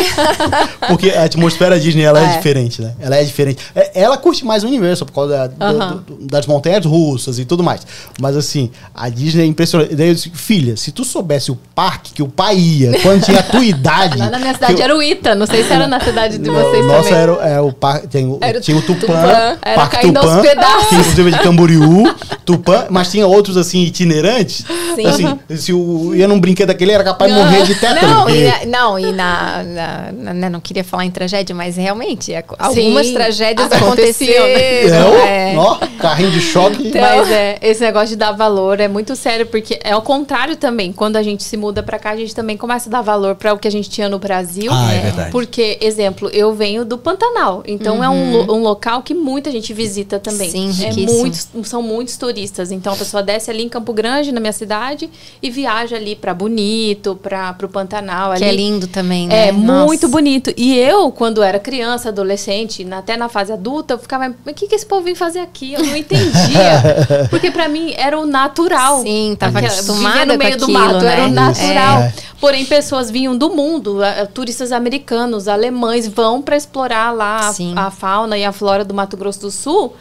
porque 0.90 1.10
a 1.12 1.24
atmosfera 1.24 1.80
Disney, 1.80 2.04
ela 2.04 2.20
é, 2.20 2.26
É. 2.34 2.38
diferente, 2.38 2.82
né? 2.82 2.94
Ela 3.00 3.16
é 3.16 3.24
diferente. 3.24 3.64
É, 3.74 4.02
ela 4.02 4.18
curte 4.18 4.44
mais 4.46 4.66
o 4.66 4.68
Universal 4.68 5.06
por 5.08 5.14
causa 5.14 5.32
da- 5.32 5.48
do- 5.48 5.64
Aham. 5.82 6.04
do- 6.06 6.28
das 6.28 6.46
montanhas 6.48 6.86
russas 6.86 7.40
e 7.40 7.46
tudo 7.46 7.64
mais. 7.64 7.80
Mas 8.20 8.36
assim, 8.36 8.70
a 8.94 9.08
Disney 9.08 9.44
é 9.44 9.46
impressionante. 9.46 9.96
Daí 9.96 10.10
eu 10.10 10.14
disse, 10.16 10.30
filha, 10.34 10.76
se 10.76 10.92
tu 10.92 11.06
soubesse 11.06 11.50
o 11.50 11.58
parque 11.74 12.12
que 12.14 12.22
o 12.22 12.28
pai 12.28 12.58
ia 12.58 13.00
quando 13.02 13.24
tinha 13.24 13.40
a 13.40 13.44
tua 13.44 13.64
idade... 13.64 14.18
Lá 14.18 14.30
na 14.30 14.38
minha 14.38 14.54
cidade 14.54 14.74
eu- 14.74 14.82
era 14.82 14.98
o 14.98 15.02
Ita, 15.02 15.34
não 15.34 15.46
sei 15.46 15.64
se 15.64 15.72
era 15.72 15.88
na 15.88 16.02
cidade 16.02 16.38
de 16.38 16.50
vocês 16.50 16.86
nossa, 16.86 17.04
também. 17.10 17.24
era, 17.24 17.32
é, 17.50 17.62
o 17.62 17.72
parque, 17.72 18.08
tem 18.08 18.28
o, 18.28 18.38
Era 18.42 18.60
tinha 18.60 18.76
o 18.76 18.82
Tupã, 18.82 19.00
Tupã, 19.00 19.58
era 19.62 19.76
Parque 19.76 20.08
Tupã, 20.08 20.42
pedaços. 20.42 20.73
Que 20.90 20.96
inclusive 20.96 21.30
é 21.30 21.32
de 21.38 21.44
Camboriú, 21.44 22.04
Tupã, 22.46 22.86
mas 22.90 23.10
tinha 23.12 23.26
outros 23.28 23.58
assim 23.58 23.82
itinerantes. 23.84 24.66
Sim. 24.96 25.06
Assim, 25.08 25.40
se 25.58 25.74
o, 25.74 26.14
ia 26.16 26.28
num 26.28 26.40
brinquedo 26.40 26.68
daquele 26.68 26.92
era 26.92 27.04
capaz 27.04 27.32
de 27.34 27.38
morrer 27.40 27.64
de 27.64 27.76
tétano. 27.76 28.08
Não, 28.14 28.24
porque- 28.24 28.38
e, 28.38 28.44
na- 28.48 28.66
não, 28.80 29.00
e 29.00 29.12
na, 29.12 29.64
na- 29.64 30.12
na- 30.12 30.34
né, 30.34 30.50
não 30.50 30.60
queria 30.60 30.84
falar 30.84 31.06
em 31.06 31.12
tragédia, 31.12 31.56
mas 31.56 31.78
realmente 31.78 32.34
ac- 32.34 32.56
algumas 32.60 33.10
tragédias 33.12 33.72
aconteciam, 33.72 34.44
aconteceram. 34.46 35.16
É, 35.16 35.54
é. 35.54 35.58
ó, 35.58 35.78
carrinho 36.00 36.32
de 36.32 36.42
choque. 36.42 36.92
Mas 36.94 37.30
é, 37.32 37.58
esse 37.62 37.82
negócio 37.82 38.10
de 38.10 38.16
dar 38.18 38.32
valor 38.34 38.80
é 38.80 38.88
muito 38.88 39.16
sério, 39.16 39.46
porque 39.48 39.80
é 39.84 39.96
o 39.96 40.02
contrário 40.02 40.56
também. 40.56 40.92
Quando 40.92 41.16
a 41.16 41.24
gente 41.24 41.44
se 41.44 41.58
muda 41.58 41.82
pra 41.82 41.98
cá, 41.98 42.12
a 42.12 42.16
gente 42.18 42.36
também 42.36 42.56
começa 42.58 42.90
a 42.90 42.92
dar 42.92 43.02
valor 43.02 43.36
para 43.36 43.54
o 43.54 43.58
que 43.58 43.68
a 43.68 43.72
gente 43.72 43.90
tinha 43.90 44.08
no 44.10 44.20
Brasil. 44.20 44.72
Ah, 44.72 44.94
é 44.94 45.00
verdade. 45.00 45.32
Porque, 45.32 45.78
exemplo, 45.82 46.30
eu 46.32 46.54
venho 46.54 46.86
do 46.86 46.98
Pantanal. 46.98 47.64
Então 47.66 48.04
é 48.04 48.10
um, 48.10 48.32
lo- 48.32 48.56
um 48.56 48.62
local 48.62 49.02
que 49.02 49.14
muita 49.14 49.52
gente 49.52 49.74
visita 49.74 50.20
também. 50.20 50.50
Sim, 50.52 50.63
é 50.70 50.90
riquíssimo. 50.90 51.20
muitos, 51.20 51.48
são 51.64 51.82
muitos 51.82 52.18
turistas. 52.18 52.72
Então 52.72 52.94
a 52.94 52.96
pessoa 52.96 53.22
desce 53.24 53.50
ali 53.52 53.64
em 53.64 53.70
Campo 53.70 53.94
Grande, 53.94 54.32
na 54.32 54.40
minha 54.40 54.54
cidade, 54.54 55.10
e 55.42 55.50
viaja 55.50 55.96
ali 55.96 56.16
pra 56.16 56.34
Bonito, 56.34 57.16
para 57.22 57.54
pro 57.54 57.68
Pantanal. 57.70 58.34
Que 58.34 58.44
ali. 58.44 58.46
é 58.46 58.56
lindo 58.56 58.88
também, 58.88 59.28
né? 59.28 59.50
É 59.50 59.52
Nossa. 59.52 59.86
muito 59.86 60.08
bonito. 60.08 60.54
E 60.58 60.78
eu, 60.78 61.12
quando 61.12 61.42
era 61.44 61.60
criança, 61.60 62.10
adolescente, 62.10 62.88
até 62.92 63.18
na 63.18 63.30
fase 63.30 63.52
adulta, 63.52 63.94
eu 63.96 64.00
ficava, 64.00 64.34
mas 64.46 64.54
o 64.54 64.56
que, 64.56 64.68
que 64.68 64.76
esse 64.76 64.86
povo 64.86 65.04
vem 65.04 65.16
fazer 65.16 65.40
aqui? 65.40 65.74
Eu 65.74 65.84
não 65.84 65.96
entendia. 65.96 67.28
Porque 67.30 67.52
pra 67.52 67.68
mim 67.68 67.94
era 67.98 68.18
o 68.20 68.26
natural. 68.26 69.02
Sim, 69.02 69.36
tava 69.38 69.60
Aquela- 69.60 69.74
acostumada 69.74 70.26
no 70.26 70.38
meio 70.38 70.58
do 70.58 70.64
aquilo, 70.66 70.80
mato, 70.80 71.00
né? 71.04 71.12
era 71.14 71.22
o 71.24 71.26
Isso, 71.28 71.34
natural. 71.36 72.00
é. 72.02 72.14
Porém, 72.40 72.66
pessoas 72.66 73.10
vinham 73.10 73.38
do 73.38 73.50
mundo, 73.52 74.00
turistas 74.34 74.74
americanos, 74.74 75.48
alemães, 75.48 76.10
vão 76.10 76.42
para 76.42 76.58
explorar 76.58 77.12
lá 77.12 77.50
a, 77.76 77.86
a, 77.88 77.90
fauna 77.92 78.38
e 78.38 78.44
a 78.44 78.52
flora 78.52 78.84
do 78.84 78.94
Mato 78.94 79.16
Grosso 79.16 79.40
do 79.40 79.50
Sul. 79.52 79.94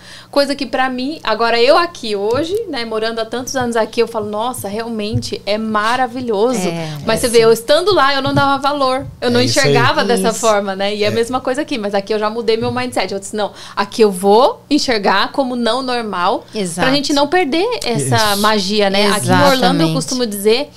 Coisa 0.42 0.56
que 0.56 0.66
para 0.66 0.90
mim, 0.90 1.20
agora 1.22 1.62
eu 1.62 1.76
aqui 1.78 2.16
hoje, 2.16 2.52
né, 2.68 2.84
morando 2.84 3.20
há 3.20 3.24
tantos 3.24 3.54
anos 3.54 3.76
aqui, 3.76 4.02
eu 4.02 4.08
falo, 4.08 4.28
nossa, 4.28 4.66
realmente 4.66 5.40
é 5.46 5.56
maravilhoso. 5.56 6.66
É, 6.66 6.98
Mas 7.06 7.18
é 7.18 7.20
você 7.20 7.26
sim. 7.28 7.32
vê, 7.34 7.44
eu 7.44 7.52
estando 7.52 7.94
lá, 7.94 8.12
eu 8.12 8.20
não 8.20 8.34
dava 8.34 8.60
valor. 8.60 9.06
Eu 9.20 9.30
não 9.30 9.38
é 9.38 9.44
enxergava 9.44 10.02
dessa 10.02 10.30
isso. 10.30 10.40
forma, 10.40 10.74
né? 10.74 10.96
E 10.96 11.04
é 11.04 11.06
a 11.06 11.12
mesma 11.12 11.40
coisa 11.40 11.62
aqui, 11.62 11.78
mas 11.78 11.94
aqui 11.94 12.12
eu 12.12 12.18
já 12.18 12.28
mudei 12.28 12.56
meu 12.56 12.72
mindset. 12.72 13.12
Eu 13.12 13.20
disse, 13.20 13.36
não, 13.36 13.52
aqui 13.76 14.02
eu 14.02 14.10
vou 14.10 14.64
enxergar 14.68 15.30
como 15.30 15.54
não 15.54 15.80
normal. 15.80 16.44
Exato. 16.52 16.88
Pra 16.88 16.92
gente 16.92 17.12
não 17.12 17.28
perder 17.28 17.78
essa 17.84 18.32
isso. 18.32 18.42
magia, 18.42 18.90
né? 18.90 19.04
Exatamente. 19.04 19.30
Aqui 19.30 19.42
em 19.42 19.48
Orlando 19.48 19.82
eu 19.84 19.92
costumo 19.92 20.26
dizer 20.26 20.72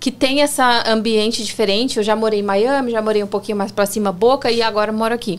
que 0.00 0.10
tem 0.10 0.40
esse 0.40 0.60
ambiente 0.84 1.44
diferente. 1.44 1.98
Eu 1.98 2.02
já 2.02 2.16
morei 2.16 2.40
em 2.40 2.42
Miami, 2.42 2.90
já 2.90 3.00
morei 3.00 3.22
um 3.22 3.28
pouquinho 3.28 3.56
mais 3.56 3.70
para 3.70 3.86
cima, 3.86 4.10
Boca, 4.10 4.50
e 4.50 4.62
agora 4.62 4.90
moro 4.90 5.14
aqui. 5.14 5.38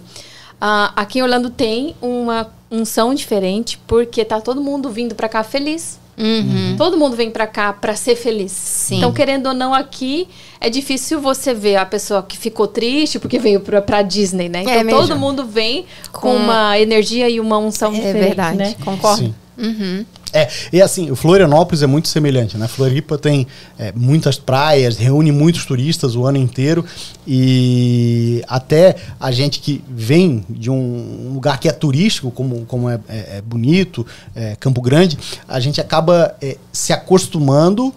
Uh, 0.61 0.91
aqui 0.95 1.19
em 1.19 1.21
Orlando 1.21 1.49
tem 1.49 1.95
uma 2.01 2.49
unção 2.69 3.13
diferente, 3.13 3.79
porque 3.87 4.25
tá 4.25 4.41
todo 4.41 4.61
mundo 4.61 4.89
vindo 4.89 5.15
para 5.15 5.29
cá 5.29 5.43
feliz. 5.43 5.99
Uhum. 6.17 6.75
Todo 6.77 6.97
mundo 6.97 7.15
vem 7.15 7.29
para 7.29 7.45
cá 7.45 7.71
para 7.71 7.95
ser 7.95 8.15
feliz. 8.15 8.51
Sim. 8.51 8.97
Então, 8.97 9.13
querendo 9.13 9.47
ou 9.47 9.53
não, 9.53 9.71
aqui 9.71 10.27
é 10.59 10.67
difícil 10.67 11.21
você 11.21 11.53
ver 11.53 11.75
a 11.75 11.85
pessoa 11.85 12.23
que 12.23 12.35
ficou 12.35 12.65
triste 12.65 13.19
porque 13.19 13.37
veio 13.37 13.59
pra, 13.59 13.83
pra 13.83 14.01
Disney, 14.01 14.49
né? 14.49 14.59
É 14.59 14.61
então, 14.61 14.73
é 14.73 14.83
todo 14.85 15.15
mundo 15.15 15.45
vem 15.45 15.85
com, 16.11 16.21
com 16.21 16.35
uma 16.35 16.79
energia 16.79 17.29
e 17.29 17.39
uma 17.39 17.59
unção 17.59 17.91
é 17.93 17.97
diferente, 17.97 18.25
verdade. 18.25 18.57
né? 18.57 18.75
Concordo. 18.83 19.25
Sim. 19.25 19.35
Uhum. 19.57 20.05
É, 20.31 20.47
e 20.71 20.81
assim, 20.81 21.09
o 21.09 21.15
Florianópolis 21.15 21.81
é 21.81 21.87
muito 21.87 22.07
semelhante, 22.07 22.57
né? 22.57 22.67
Floripa 22.67 23.17
tem 23.17 23.47
é, 23.79 23.91
muitas 23.95 24.37
praias, 24.37 24.97
reúne 24.97 25.31
muitos 25.31 25.65
turistas 25.65 26.15
o 26.15 26.25
ano 26.25 26.37
inteiro 26.37 26.85
e 27.25 28.43
até 28.47 28.95
a 29.19 29.31
gente 29.31 29.59
que 29.59 29.83
vem 29.89 30.45
de 30.49 30.69
um 30.69 31.31
lugar 31.33 31.59
que 31.59 31.67
é 31.67 31.71
turístico, 31.71 32.29
como, 32.29 32.65
como 32.65 32.89
é, 32.89 32.99
é, 33.07 33.37
é 33.37 33.41
bonito, 33.41 34.05
é, 34.35 34.55
Campo 34.59 34.81
Grande, 34.81 35.17
a 35.47 35.59
gente 35.59 35.81
acaba 35.81 36.35
é, 36.41 36.57
se 36.71 36.93
acostumando 36.93 37.93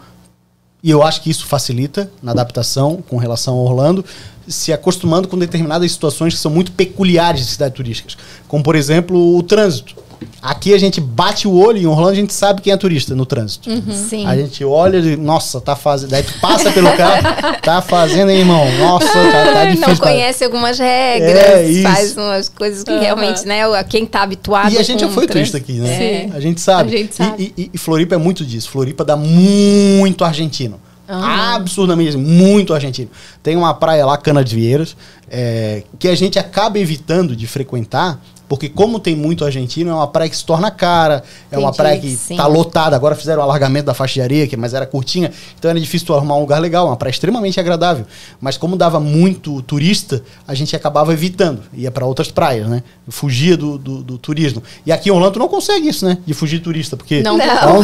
e 0.83 0.91
eu 0.91 1.03
acho 1.03 1.21
que 1.21 1.29
isso 1.29 1.47
facilita 1.47 2.11
na 2.23 2.33
adaptação 2.33 3.03
com 3.07 3.19
relação 3.19 3.55
a 3.55 3.61
Orlando, 3.61 4.05
se 4.49 4.73
acostumando 4.73 5.29
com 5.29 5.39
determinadas 5.39 5.93
situações 5.93 6.35
que 6.35 6.41
são 6.41 6.51
muito 6.51 6.73
peculiares 6.73 7.43
de 7.43 7.53
cidades 7.53 7.77
turísticas, 7.77 8.17
como 8.49 8.65
por 8.65 8.75
exemplo 8.75 9.37
o 9.37 9.43
trânsito. 9.43 9.95
Aqui 10.43 10.73
a 10.73 10.79
gente 10.79 11.01
bate 11.01 11.47
o 11.47 11.53
olho, 11.53 11.79
em 11.79 11.87
Orlando 11.87 12.11
a 12.11 12.15
gente 12.15 12.33
sabe 12.33 12.63
quem 12.63 12.73
é 12.73 12.77
turista 12.77 13.15
no 13.15 13.27
trânsito. 13.27 13.71
Uhum. 13.71 13.93
Sim. 13.93 14.27
A 14.27 14.37
gente 14.37 14.65
olha 14.65 14.99
e, 14.99 15.17
nossa, 15.17 15.61
tá 15.61 15.77
fazendo. 15.77 16.11
Daí 16.11 16.23
tu 16.23 16.33
passa 16.41 16.73
pelo 16.73 16.91
carro, 16.97 17.23
tá 17.63 17.83
fazendo, 17.83 18.31
hein, 18.31 18.39
irmão? 18.39 18.65
Nossa, 18.79 19.07
tá, 19.07 19.53
tá 19.53 19.65
difícil. 19.67 19.89
Não 19.89 19.97
conhece 19.97 20.45
algumas 20.45 20.79
regras, 20.79 21.37
é, 21.37 21.83
faz 21.83 22.17
umas 22.17 22.49
coisas 22.49 22.83
que 22.83 22.91
uhum. 22.91 23.01
realmente, 23.01 23.47
né, 23.47 23.61
quem 23.89 24.07
tá 24.07 24.23
habituado. 24.23 24.73
E 24.73 24.79
a 24.79 24.83
gente 24.83 25.01
já 25.01 25.09
foi 25.09 25.27
turista 25.27 25.59
aqui, 25.59 25.75
né? 25.75 25.99
Sim. 25.99 26.33
A 26.35 26.41
gente 26.41 26.61
sabe. 26.61 26.95
A 26.95 26.99
gente 26.99 27.15
sabe. 27.15 27.53
E, 27.57 27.63
e, 27.63 27.71
e 27.75 27.79
Floripa 27.79 28.15
é 28.15 28.19
muito 28.19 28.45
disso. 28.45 28.71
Floripa 28.71 29.05
dá 29.05 29.17
muito 29.17 30.25
argentino. 30.25 30.81
Uhum. 31.09 31.25
Absurdamente, 31.25 32.17
muito 32.17 32.73
argentino. 32.73 33.11
Tem 33.43 33.57
uma 33.57 33.75
praia 33.75 34.07
lá, 34.07 34.17
Cana 34.17 34.45
de 34.45 34.55
Vieiras, 34.55 34.97
é, 35.29 35.83
que 35.99 36.07
a 36.07 36.15
gente 36.15 36.39
acaba 36.39 36.79
evitando 36.79 37.35
de 37.35 37.47
frequentar 37.47 38.21
porque 38.51 38.69
como 38.69 38.99
tem 38.99 39.15
muito 39.15 39.45
argentino, 39.45 39.93
é 39.93 39.95
uma 39.95 40.09
praia 40.09 40.29
que 40.29 40.37
se 40.37 40.45
torna 40.45 40.73
cara, 40.73 41.23
é 41.53 41.55
Entendi, 41.55 41.63
uma 41.63 41.73
praia 41.73 42.01
que 42.01 42.17
sim. 42.17 42.35
tá 42.35 42.49
lotada. 42.49 42.97
Agora 42.97 43.15
fizeram 43.15 43.43
o 43.43 43.45
alargamento 43.45 43.87
da 43.87 43.95
faixa 43.95 44.15
de 44.15 44.23
areia, 44.23 44.49
que, 44.49 44.57
mas 44.57 44.75
era 44.75 44.85
curtinha, 44.85 45.31
então 45.57 45.71
era 45.71 45.79
difícil 45.79 46.09
tu 46.09 46.15
arrumar 46.15 46.35
um 46.35 46.41
lugar 46.41 46.61
legal, 46.61 46.89
uma 46.89 46.97
praia 46.97 47.13
extremamente 47.13 47.61
agradável. 47.61 48.05
Mas 48.41 48.57
como 48.57 48.77
dava 48.77 48.99
muito 48.99 49.63
turista, 49.63 50.25
a 50.49 50.55
gente 50.57 50.75
acabava 50.75 51.13
evitando, 51.13 51.63
ia 51.73 51.93
para 51.93 52.05
outras 52.05 52.33
praias, 52.33 52.67
né? 52.67 52.83
Fugia 53.09 53.57
do, 53.57 53.79
do, 53.79 54.03
do, 54.03 54.19
turismo. 54.19 54.61
E 54.85 54.91
aqui 54.91 55.11
em 55.11 55.13
Orlando 55.13 55.35
tu 55.35 55.39
não 55.39 55.47
consegue 55.47 55.89
isso, 55.89 56.05
né? 56.05 56.19
De 56.27 56.35
fugir 56.35 56.59
de 56.59 56.65
turista, 56.65 56.97
porque 56.97 57.23
não, 57.23 57.39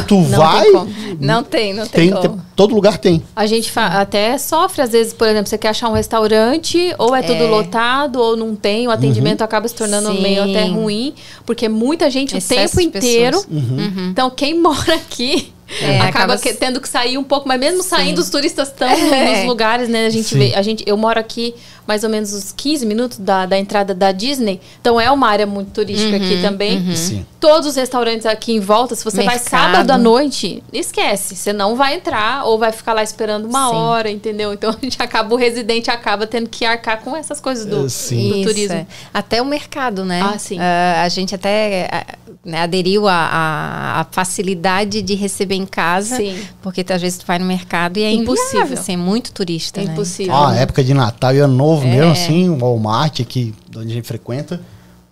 tu 0.05 0.17
não 0.17 0.39
vai... 0.39 0.65
Tem 0.65 1.17
não 1.21 1.45
tem, 1.45 1.75
não 1.75 1.87
tem, 1.87 2.11
tem, 2.11 2.21
tem, 2.23 2.41
Todo 2.57 2.75
lugar 2.75 2.99
tem. 2.99 3.23
A 3.37 3.47
gente 3.47 3.71
até 3.77 4.37
sofre, 4.39 4.83
às 4.83 4.91
vezes, 4.91 5.13
por 5.13 5.29
exemplo, 5.29 5.47
você 5.47 5.59
quer 5.59 5.69
achar 5.69 5.91
um 5.91 5.93
restaurante, 5.93 6.93
ou 6.99 7.15
é, 7.15 7.21
é. 7.21 7.23
tudo 7.23 7.47
lotado, 7.47 8.19
ou 8.19 8.37
não 8.37 8.57
tem, 8.57 8.89
o 8.89 8.91
atendimento 8.91 9.43
uhum. 9.43 9.45
acaba 9.45 9.69
se 9.69 9.75
tornando 9.75 10.11
Sim. 10.11 10.23
meio 10.23 10.43
até 10.59 10.69
ruim, 10.69 11.15
porque 11.45 11.69
muita 11.69 12.11
gente 12.11 12.37
Excesso 12.37 12.77
o 12.77 12.79
tempo 12.79 12.97
inteiro. 12.97 13.45
Uhum. 13.51 13.59
Uhum. 13.59 14.09
Então, 14.11 14.31
quem 14.31 14.55
mora 14.61 14.95
aqui 14.95 15.53
é, 15.81 15.97
acaba, 15.97 16.09
acaba 16.09 16.39
que, 16.39 16.53
tendo 16.55 16.81
que 16.81 16.89
sair 16.89 17.19
um 17.19 17.25
pouco, 17.25 17.49
mas 17.49 17.59
mesmo 17.59 17.83
Sim. 17.83 17.89
saindo, 17.89 18.21
os 18.21 18.31
turistas 18.31 18.69
estão 18.69 18.89
é. 18.89 19.39
nos 19.39 19.47
lugares, 19.47 19.89
né? 19.89 20.07
A 20.07 20.11
gente 20.11 20.29
Sim. 20.29 20.39
vê, 20.39 20.55
a 20.55 20.63
gente, 20.63 20.85
eu 20.87 20.97
moro 20.97 21.19
aqui 21.19 21.55
mais 21.87 22.05
ou 22.05 22.11
menos 22.11 22.33
uns 22.33 22.53
15 22.53 22.85
minutos 22.87 23.19
da, 23.19 23.47
da 23.47 23.59
entrada 23.59 23.95
da 23.95 24.13
Disney, 24.13 24.61
então 24.81 25.01
é 25.01 25.11
uma 25.11 25.29
área 25.29 25.47
muito 25.47 25.71
turística 25.71 26.17
uhum, 26.17 26.25
aqui 26.25 26.43
também. 26.43 26.79
Uhum. 26.79 27.25
Todos 27.39 27.69
os 27.69 27.77
restaurantes 27.77 28.27
aqui 28.27 28.53
em 28.53 28.61
volta, 28.61 28.95
se 28.95 29.05
você 29.05 29.19
Mercado. 29.19 29.39
vai 29.39 29.49
sábado 29.49 29.91
à 29.91 29.99
noite, 29.99 30.63
esquece, 30.73 31.37
você 31.37 31.53
não 31.53 31.77
vai 31.77 31.95
entrar 31.95 32.45
ou 32.45 32.59
vai 32.59 32.73
ficar 32.73 32.93
lá 32.93 33.03
esperando 33.03 33.47
uma 33.47 33.69
Sim. 33.69 33.75
hora, 33.75 34.11
entendeu? 34.11 34.53
Então 34.53 34.71
a 34.77 34.79
gente 34.81 35.01
acaba, 35.01 35.35
o 35.35 35.39
residente 35.39 35.91
acaba 35.91 36.27
tendo 36.27 36.49
que 36.49 36.65
arcar 36.65 37.01
com 37.03 37.17
essas 37.17 37.41
coisas 37.41 37.65
do, 37.65 37.83
do 37.83 38.43
turismo. 38.43 38.77
É. 38.77 38.87
Até 39.13 39.41
o 39.41 39.45
mercado, 39.45 40.05
né? 40.05 40.21
Ah, 40.23 40.39
sim. 40.39 40.59
Uh, 40.59 41.03
a 41.03 41.09
gente 41.09 41.35
até 41.35 42.07
né, 42.47 42.61
aderiu 42.61 43.09
à 43.09 44.07
facilidade 44.13 45.03
de 45.03 45.15
receber 45.15 45.57
em 45.57 45.67
casa. 45.67 46.17
Sim. 46.17 46.39
Porque 46.63 46.85
às 46.89 47.03
vezes 47.03 47.19
tu 47.19 47.27
vai 47.27 47.41
no 47.41 47.45
mercado 47.45 47.99
e 47.99 48.05
é 48.05 48.13
impossível. 48.13 48.61
Inviável, 48.61 48.79
assim, 48.79 48.95
é 48.95 48.97
muito 48.97 49.33
turista. 49.33 49.81
É 49.81 49.85
né? 49.85 49.93
impossível. 49.93 50.35
Ah, 50.35 50.55
época 50.55 50.85
de 50.85 50.95
Natal 50.95 51.35
e 51.35 51.41
Ano 51.41 51.55
Novo 51.55 51.76
é. 51.85 51.97
mesmo, 51.97 52.13
assim, 52.13 52.49
o 52.49 52.57
Walmart 52.57 53.21
aqui, 53.21 53.55
onde 53.77 53.93
a 53.93 53.95
gente 53.95 54.07
frequenta. 54.07 54.61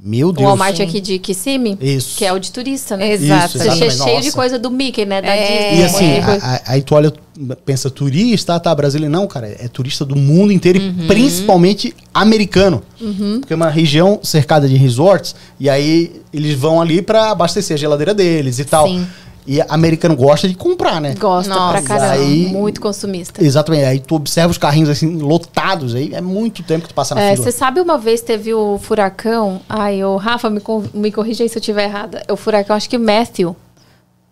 Meu 0.07 0.33
Deus. 0.33 0.45
O 0.45 0.49
Walmart 0.49 0.79
aqui 0.81 1.01
de 1.01 1.19
Kissimmee. 1.19 1.79
Isso. 1.81 2.19
Que 2.19 2.27
é 2.27 2.33
o 2.33 2.39
de 2.39 2.53
turista, 2.53 2.95
né? 2.95 3.11
Exato. 3.13 3.57
Isso, 3.57 3.65
Você 3.65 3.91
cheio 3.91 4.21
de 4.21 4.33
coisa 4.33 4.59
do 4.59 4.71
Mickey, 4.71 5.07
né? 5.07 5.23
Da 5.23 5.29
é. 5.29 5.71
Disney. 5.71 5.81
E 5.81 5.85
assim, 5.85 6.61
aí 6.67 6.83
tu 6.83 6.95
olha, 6.95 7.11
pensa 7.65 7.89
turista, 7.89 8.61
tá, 8.61 8.75
brasileiro. 8.75 9.11
Não, 9.11 9.27
cara, 9.27 9.49
é 9.49 9.67
turista 9.67 10.05
do 10.05 10.15
mundo 10.15 10.53
inteiro 10.53 10.79
uhum. 10.79 10.95
e 11.05 11.07
principalmente 11.07 11.97
americano. 12.13 12.83
Uhum. 13.01 13.39
Porque 13.41 13.55
é 13.55 13.57
uma 13.57 13.71
região 13.71 14.21
cercada 14.23 14.69
de 14.69 14.77
resorts 14.77 15.35
e 15.59 15.71
aí 15.71 16.21
eles 16.35 16.55
vão 16.55 16.83
ali 16.83 17.01
para 17.01 17.31
abastecer 17.31 17.75
a 17.75 17.79
geladeira 17.79 18.13
deles 18.13 18.59
e 18.59 18.65
tal. 18.67 18.87
Sim. 18.87 19.07
E 19.47 19.61
americano 19.69 20.17
gosta 20.17 20.49
de 20.49 20.55
comprar, 20.55 21.01
né? 21.01 21.15
Gosta 21.19 21.55
Nossa, 21.55 21.83
pra 21.83 21.83
caramba. 21.83 22.13
Aí, 22.15 22.47
muito 22.47 22.81
consumista. 22.81 23.45
Exatamente. 23.45 23.85
Aí 23.85 24.01
tu 24.01 24.15
observa 24.15 24.51
os 24.51 24.57
carrinhos 24.57 24.89
assim, 24.89 25.19
lotados. 25.19 25.95
Aí 25.95 26.15
é 26.15 26.21
muito 26.21 26.63
tempo 26.63 26.83
que 26.83 26.89
tu 26.89 26.95
passa 26.95 27.15
na 27.15 27.21
é, 27.21 27.33
fila. 27.33 27.45
Você 27.45 27.53
sabe 27.53 27.81
uma 27.81 27.99
vez 27.99 28.23
teve 28.23 28.55
o 28.55 28.79
furacão. 28.79 29.61
Ai, 29.69 30.03
o 30.03 30.17
Rafa, 30.17 30.49
me, 30.49 30.63
me 30.95 31.13
corrija 31.13 31.45
aí 31.45 31.49
se 31.49 31.59
eu 31.59 31.61
estiver 31.61 31.85
errada. 31.85 32.23
O 32.31 32.37
furacão, 32.37 32.75
acho 32.75 32.89
que 32.89 32.97
Matthew 32.97 33.55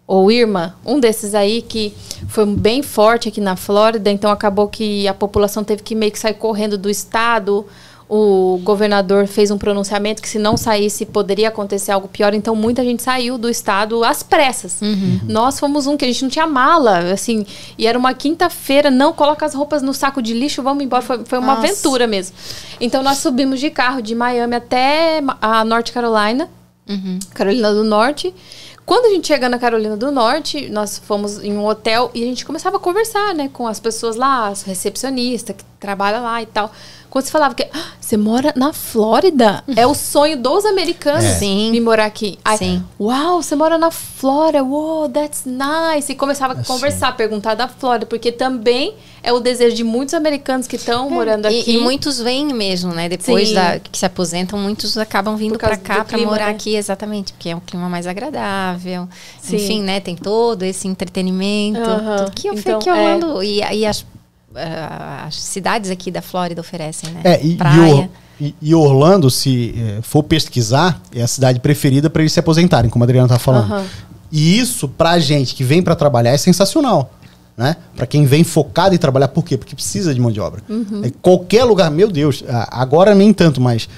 ou 0.07 0.31
Irma, 0.31 0.75
um 0.85 0.99
desses 0.99 1.35
aí 1.35 1.63
que 1.63 1.95
foi 2.29 2.45
bem 2.45 2.83
forte 2.83 3.29
aqui 3.29 3.41
na 3.41 3.57
Flórida, 3.57 4.11
então 4.11 4.31
acabou 4.31 4.69
que 4.69 5.07
a 5.07 5.15
população 5.15 5.63
teve 5.63 5.83
que 5.83 5.95
meio 5.95 6.11
que 6.11 6.19
sair 6.19 6.35
correndo 6.35 6.77
do 6.77 6.91
estado 6.91 7.65
o 8.15 8.59
governador 8.59 9.27
fez 9.27 9.51
um 9.51 9.57
pronunciamento 9.57 10.21
que 10.21 10.29
se 10.29 10.39
não 10.39 10.55
saísse 10.55 11.07
poderia 11.07 11.49
acontecer 11.49 11.93
algo 11.93 12.07
pior, 12.07 12.35
então 12.35 12.55
muita 12.55 12.85
gente 12.85 13.03
saiu 13.03 13.39
do 13.39 13.49
estado 13.49 14.05
às 14.05 14.23
pressas. 14.23 14.83
Uhum. 14.83 15.21
Nós 15.27 15.59
fomos 15.59 15.87
um 15.87 15.97
que 15.97 16.05
a 16.05 16.09
gente 16.09 16.21
não 16.21 16.29
tinha 16.29 16.47
mala, 16.47 17.11
assim, 17.11 17.47
e 17.79 17.87
era 17.87 17.99
uma 17.99 18.13
quinta-feira, 18.13 18.91
não 18.91 19.15
coloca 19.15 19.47
as 19.47 19.55
roupas 19.55 19.81
no 19.81 19.95
saco 19.95 20.21
de 20.21 20.35
lixo, 20.35 20.63
vamos 20.63 20.85
embora, 20.85 21.01
foi, 21.01 21.25
foi 21.25 21.39
uma 21.39 21.55
Nossa. 21.55 21.67
aventura 21.67 22.07
mesmo. 22.07 22.37
Então 22.79 23.03
nós 23.03 23.17
subimos 23.17 23.59
de 23.59 23.71
carro 23.71 24.03
de 24.03 24.15
Miami 24.15 24.57
até 24.57 25.23
a 25.41 25.65
North 25.65 25.91
Carolina, 25.91 26.51
uhum. 26.87 27.19
Carolina 27.33 27.73
do 27.73 27.83
Norte. 27.83 28.35
Quando 28.85 29.07
a 29.07 29.11
gente 29.11 29.29
chega 29.29 29.49
na 29.49 29.59
Carolina 29.59 29.97
do 29.97 30.13
Norte, 30.13 30.69
nós 30.69 30.99
fomos 30.99 31.43
em 31.43 31.57
um 31.57 31.65
hotel 31.65 32.11
e 32.13 32.23
a 32.23 32.27
gente 32.27 32.45
começava 32.45 32.77
a 32.77 32.81
conversar, 32.81 33.35
né, 33.35 33.49
com 33.51 33.67
as 33.67 33.81
pessoas 33.81 34.17
lá, 34.17 34.49
as 34.49 34.65
recepcionistas 34.65 35.57
que 35.57 35.65
trabalham 35.81 36.23
lá 36.23 36.43
e 36.43 36.47
tal. 36.47 36.71
Quando 37.13 37.27
você 37.27 37.31
falava 37.31 37.55
que 37.55 37.69
ah, 37.75 37.93
você 38.01 38.17
mora 38.17 38.55
na 38.57 38.73
Flórida, 38.73 39.63
é 39.77 39.87
o 39.87 39.95
sonho 39.95 40.35
dos 40.35 40.65
americanos 40.65 41.23
é. 41.23 41.35
Sim. 41.35 41.79
morar 41.81 42.07
aqui. 42.07 42.39
Aí, 42.43 42.57
Sim. 42.57 42.83
Uau, 42.99 43.43
você 43.43 43.55
mora 43.55 43.77
na 43.77 43.91
Flórida, 43.91 44.65
wow, 44.65 45.07
that's 45.11 45.45
nice. 45.45 46.11
E 46.11 46.15
começava 46.15 46.55
a 46.55 46.61
é 46.61 46.65
conversar, 46.65 47.15
perguntar 47.15 47.55
da 47.55 47.69
Flórida, 47.69 48.07
porque 48.07 48.33
também 48.33 48.95
é 49.23 49.31
o 49.31 49.41
desejo 49.41 49.77
de 49.77 49.85
muitos 49.85 50.15
americanos 50.15 50.67
que 50.67 50.77
estão 50.77 51.09
é. 51.09 51.11
morando 51.11 51.45
aqui. 51.45 51.65
E, 51.67 51.77
e, 51.77 51.81
muitos 51.81 52.19
vêm 52.19 52.47
mesmo, 52.47 52.95
né? 52.95 53.11
Depois 53.11 53.53
da, 53.53 53.79
que 53.79 53.99
se 53.99 54.07
aposentam, 54.07 54.59
muitos 54.59 54.97
acabam 54.97 55.37
vindo 55.37 55.59
para 55.59 55.77
cá 55.77 56.07
para 56.07 56.17
morar 56.17 56.47
né? 56.47 56.53
aqui, 56.53 56.77
exatamente, 56.77 57.35
porque 57.35 57.51
é 57.51 57.55
um 57.55 57.61
clima 57.61 57.91
mais 57.91 58.07
agradável. 58.07 59.07
Sim. 59.39 59.57
Enfim, 59.57 59.83
né? 59.83 60.01
Tem 60.01 60.17
todo 60.17 60.63
esse 60.63 60.89
entretenimento. 60.89 61.79
Uh 61.79 61.85
-huh. 61.85 62.17
Tudo 62.17 62.33
que, 62.33 62.49
então, 62.49 62.79
que 62.79 62.89
Orlando. 62.89 63.43
É. 63.43 63.45
E, 63.45 63.81
e 63.81 63.87
as 63.87 64.03
as 64.55 65.35
cidades 65.37 65.91
aqui 65.91 66.11
da 66.11 66.23
Flórida 66.23 66.61
oferecem, 66.61 67.11
né? 67.11 67.21
É, 67.25 67.45
e, 67.45 67.57
Praia. 67.57 68.11
E, 68.41 68.55
e 68.61 68.75
Orlando, 68.75 69.31
se 69.31 69.75
é, 69.77 70.03
for 70.03 70.23
pesquisar, 70.23 71.01
é 71.15 71.23
a 71.23 71.27
cidade 71.27 71.61
preferida 71.61 72.11
para 72.11 72.23
eles 72.23 72.33
se 72.33 72.41
aposentarem, 72.41 72.91
como 72.91 73.05
a 73.05 73.07
Adriana 73.07 73.27
está 73.27 73.39
falando. 73.39 73.73
Uhum. 73.73 73.85
E 74.31 74.59
isso, 74.59 74.89
pra 74.89 75.19
gente 75.19 75.55
que 75.55 75.63
vem 75.63 75.83
para 75.83 75.95
trabalhar, 75.95 76.31
é 76.33 76.37
sensacional. 76.37 77.13
né? 77.57 77.77
Para 77.95 78.07
quem 78.07 78.25
vem 78.25 78.43
focado 78.43 78.95
em 78.95 78.99
trabalhar, 78.99 79.29
por 79.29 79.45
quê? 79.45 79.57
Porque 79.57 79.75
precisa 79.75 80.15
de 80.15 80.21
mão 80.21 80.33
de 80.33 80.41
obra. 80.41 80.63
Uhum. 80.69 81.03
qualquer 81.21 81.65
lugar, 81.65 81.91
meu 81.91 82.11
Deus, 82.11 82.43
agora 82.71 83.15
nem 83.15 83.33
tanto, 83.33 83.61
mas 83.61 83.89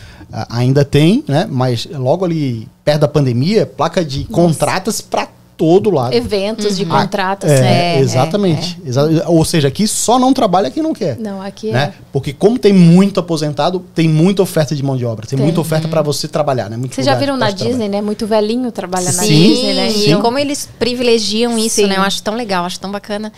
ainda 0.50 0.84
tem, 0.84 1.24
né? 1.28 1.46
Mas 1.48 1.86
logo 1.90 2.24
ali 2.24 2.68
perto 2.84 3.02
da 3.02 3.08
pandemia, 3.08 3.64
placa 3.64 4.04
de 4.04 4.24
contratas 4.24 5.00
para 5.00 5.28
todo 5.56 5.90
lado. 5.90 6.14
Eventos 6.14 6.66
uhum. 6.66 6.74
de 6.74 6.86
contratos. 6.86 7.50
É, 7.50 7.96
é, 7.96 8.00
exatamente. 8.00 8.78
É, 8.84 9.18
é. 9.18 9.28
Ou 9.28 9.44
seja, 9.44 9.68
aqui 9.68 9.86
só 9.86 10.18
não 10.18 10.32
trabalha 10.32 10.70
quem 10.70 10.82
não 10.82 10.92
quer. 10.92 11.18
Não, 11.18 11.40
aqui 11.40 11.70
né? 11.70 11.94
é. 11.98 12.04
Porque 12.12 12.32
como 12.32 12.58
tem 12.58 12.72
muito 12.72 13.20
aposentado, 13.20 13.84
tem 13.94 14.08
muita 14.08 14.42
oferta 14.42 14.74
de 14.74 14.82
mão 14.82 14.96
de 14.96 15.04
obra. 15.04 15.26
Tem, 15.26 15.36
tem. 15.36 15.44
muita 15.44 15.60
oferta 15.60 15.86
uhum. 15.86 15.90
para 15.90 16.02
você 16.02 16.28
trabalhar, 16.28 16.68
né? 16.68 16.78
Vocês 16.90 17.06
já 17.06 17.14
viram 17.14 17.36
na 17.36 17.50
Disney, 17.50 17.70
trabalhar. 17.70 17.88
né? 17.90 18.02
Muito 18.02 18.26
velhinho 18.26 18.72
trabalha 18.72 19.12
na 19.12 19.22
Sim, 19.22 19.48
Disney, 19.48 19.74
né? 19.74 19.90
Sim. 19.90 20.14
E 20.14 20.20
como 20.20 20.38
eles 20.38 20.68
privilegiam 20.78 21.58
isso, 21.58 21.76
Sim. 21.76 21.86
né? 21.86 21.96
Eu 21.96 22.02
acho 22.02 22.22
tão 22.22 22.34
legal, 22.34 22.64
acho 22.64 22.80
tão 22.80 22.90
bacana 22.90 23.32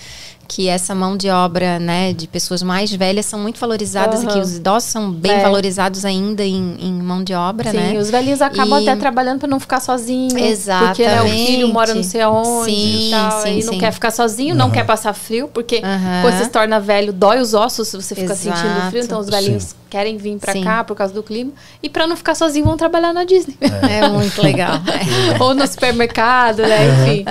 que 0.48 0.68
essa 0.68 0.94
mão 0.94 1.16
de 1.16 1.28
obra, 1.28 1.78
né, 1.78 2.12
de 2.12 2.26
pessoas 2.26 2.62
mais 2.62 2.92
velhas 2.92 3.26
são 3.26 3.38
muito 3.38 3.59
valorizadas 3.59 4.22
uhum. 4.22 4.30
e 4.30 4.32
que 4.32 4.38
os 4.38 4.56
idosos 4.56 4.88
são 4.88 5.11
bem 5.11 5.32
é. 5.32 5.42
valorizados 5.42 6.04
ainda 6.04 6.44
em, 6.44 6.76
em, 6.78 6.92
mão 6.92 7.22
de 7.22 7.35
obra, 7.35 7.70
Sim, 7.70 7.76
né? 7.76 7.90
Sim, 7.90 7.98
os 7.98 8.11
velhinhos 8.11 8.40
acabam 8.40 8.80
e... 8.80 8.88
até 8.88 8.98
trabalhando 8.98 9.40
para 9.40 9.48
não 9.48 9.61
ficar 9.61 9.80
sozinho. 9.80 10.38
Exatamente. 10.38 10.88
Porque 10.88 11.06
né, 11.06 11.22
o 11.22 11.28
filho 11.28 11.68
mora 11.68 11.94
não 11.94 12.02
sei 12.02 12.20
aonde 12.20 12.70
sim, 12.70 13.09
e 13.09 13.11
tal, 13.11 13.42
sim, 13.42 13.59
e 13.61 13.64
não 13.64 13.78
quer 13.78 13.92
ficar 13.92 14.11
sozinho, 14.11 14.52
uhum. 14.52 14.59
não 14.59 14.70
quer 14.70 14.85
passar 14.85 15.12
frio, 15.12 15.48
porque 15.52 15.76
uhum. 15.76 16.22
quando 16.22 16.38
você 16.38 16.44
se 16.44 16.50
torna 16.50 16.80
velho, 16.80 17.12
dói 17.12 17.40
os 17.40 17.54
ossos 17.54 17.88
se 17.88 17.96
você 17.96 18.14
fica 18.14 18.32
Exato. 18.32 18.59
sentindo 18.59 18.90
frio, 18.90 19.02
então 19.02 19.18
os 19.18 19.28
velhinhos 19.28 19.64
sim. 19.64 19.74
Querem 19.88 20.16
vir 20.16 20.38
para 20.38 20.55
cá 20.62 20.85
por 20.85 20.96
causa 20.96 21.12
do 21.14 21.22
clima 21.22 21.53
e 21.83 21.88
para 21.88 22.07
não 22.07 22.16
ficar 22.16 22.35
sozinho 22.35 22.64
vão 22.64 22.77
trabalhar 22.77 23.12
na 23.12 23.25
Disney. 23.25 23.57
É, 23.61 24.05
é 24.05 24.09
muito 24.09 24.42
legal. 24.42 24.75
Ou 25.40 25.55
no 25.55 25.66
supermercado, 25.66 26.62
né, 26.62 26.87
enfim. 26.88 27.25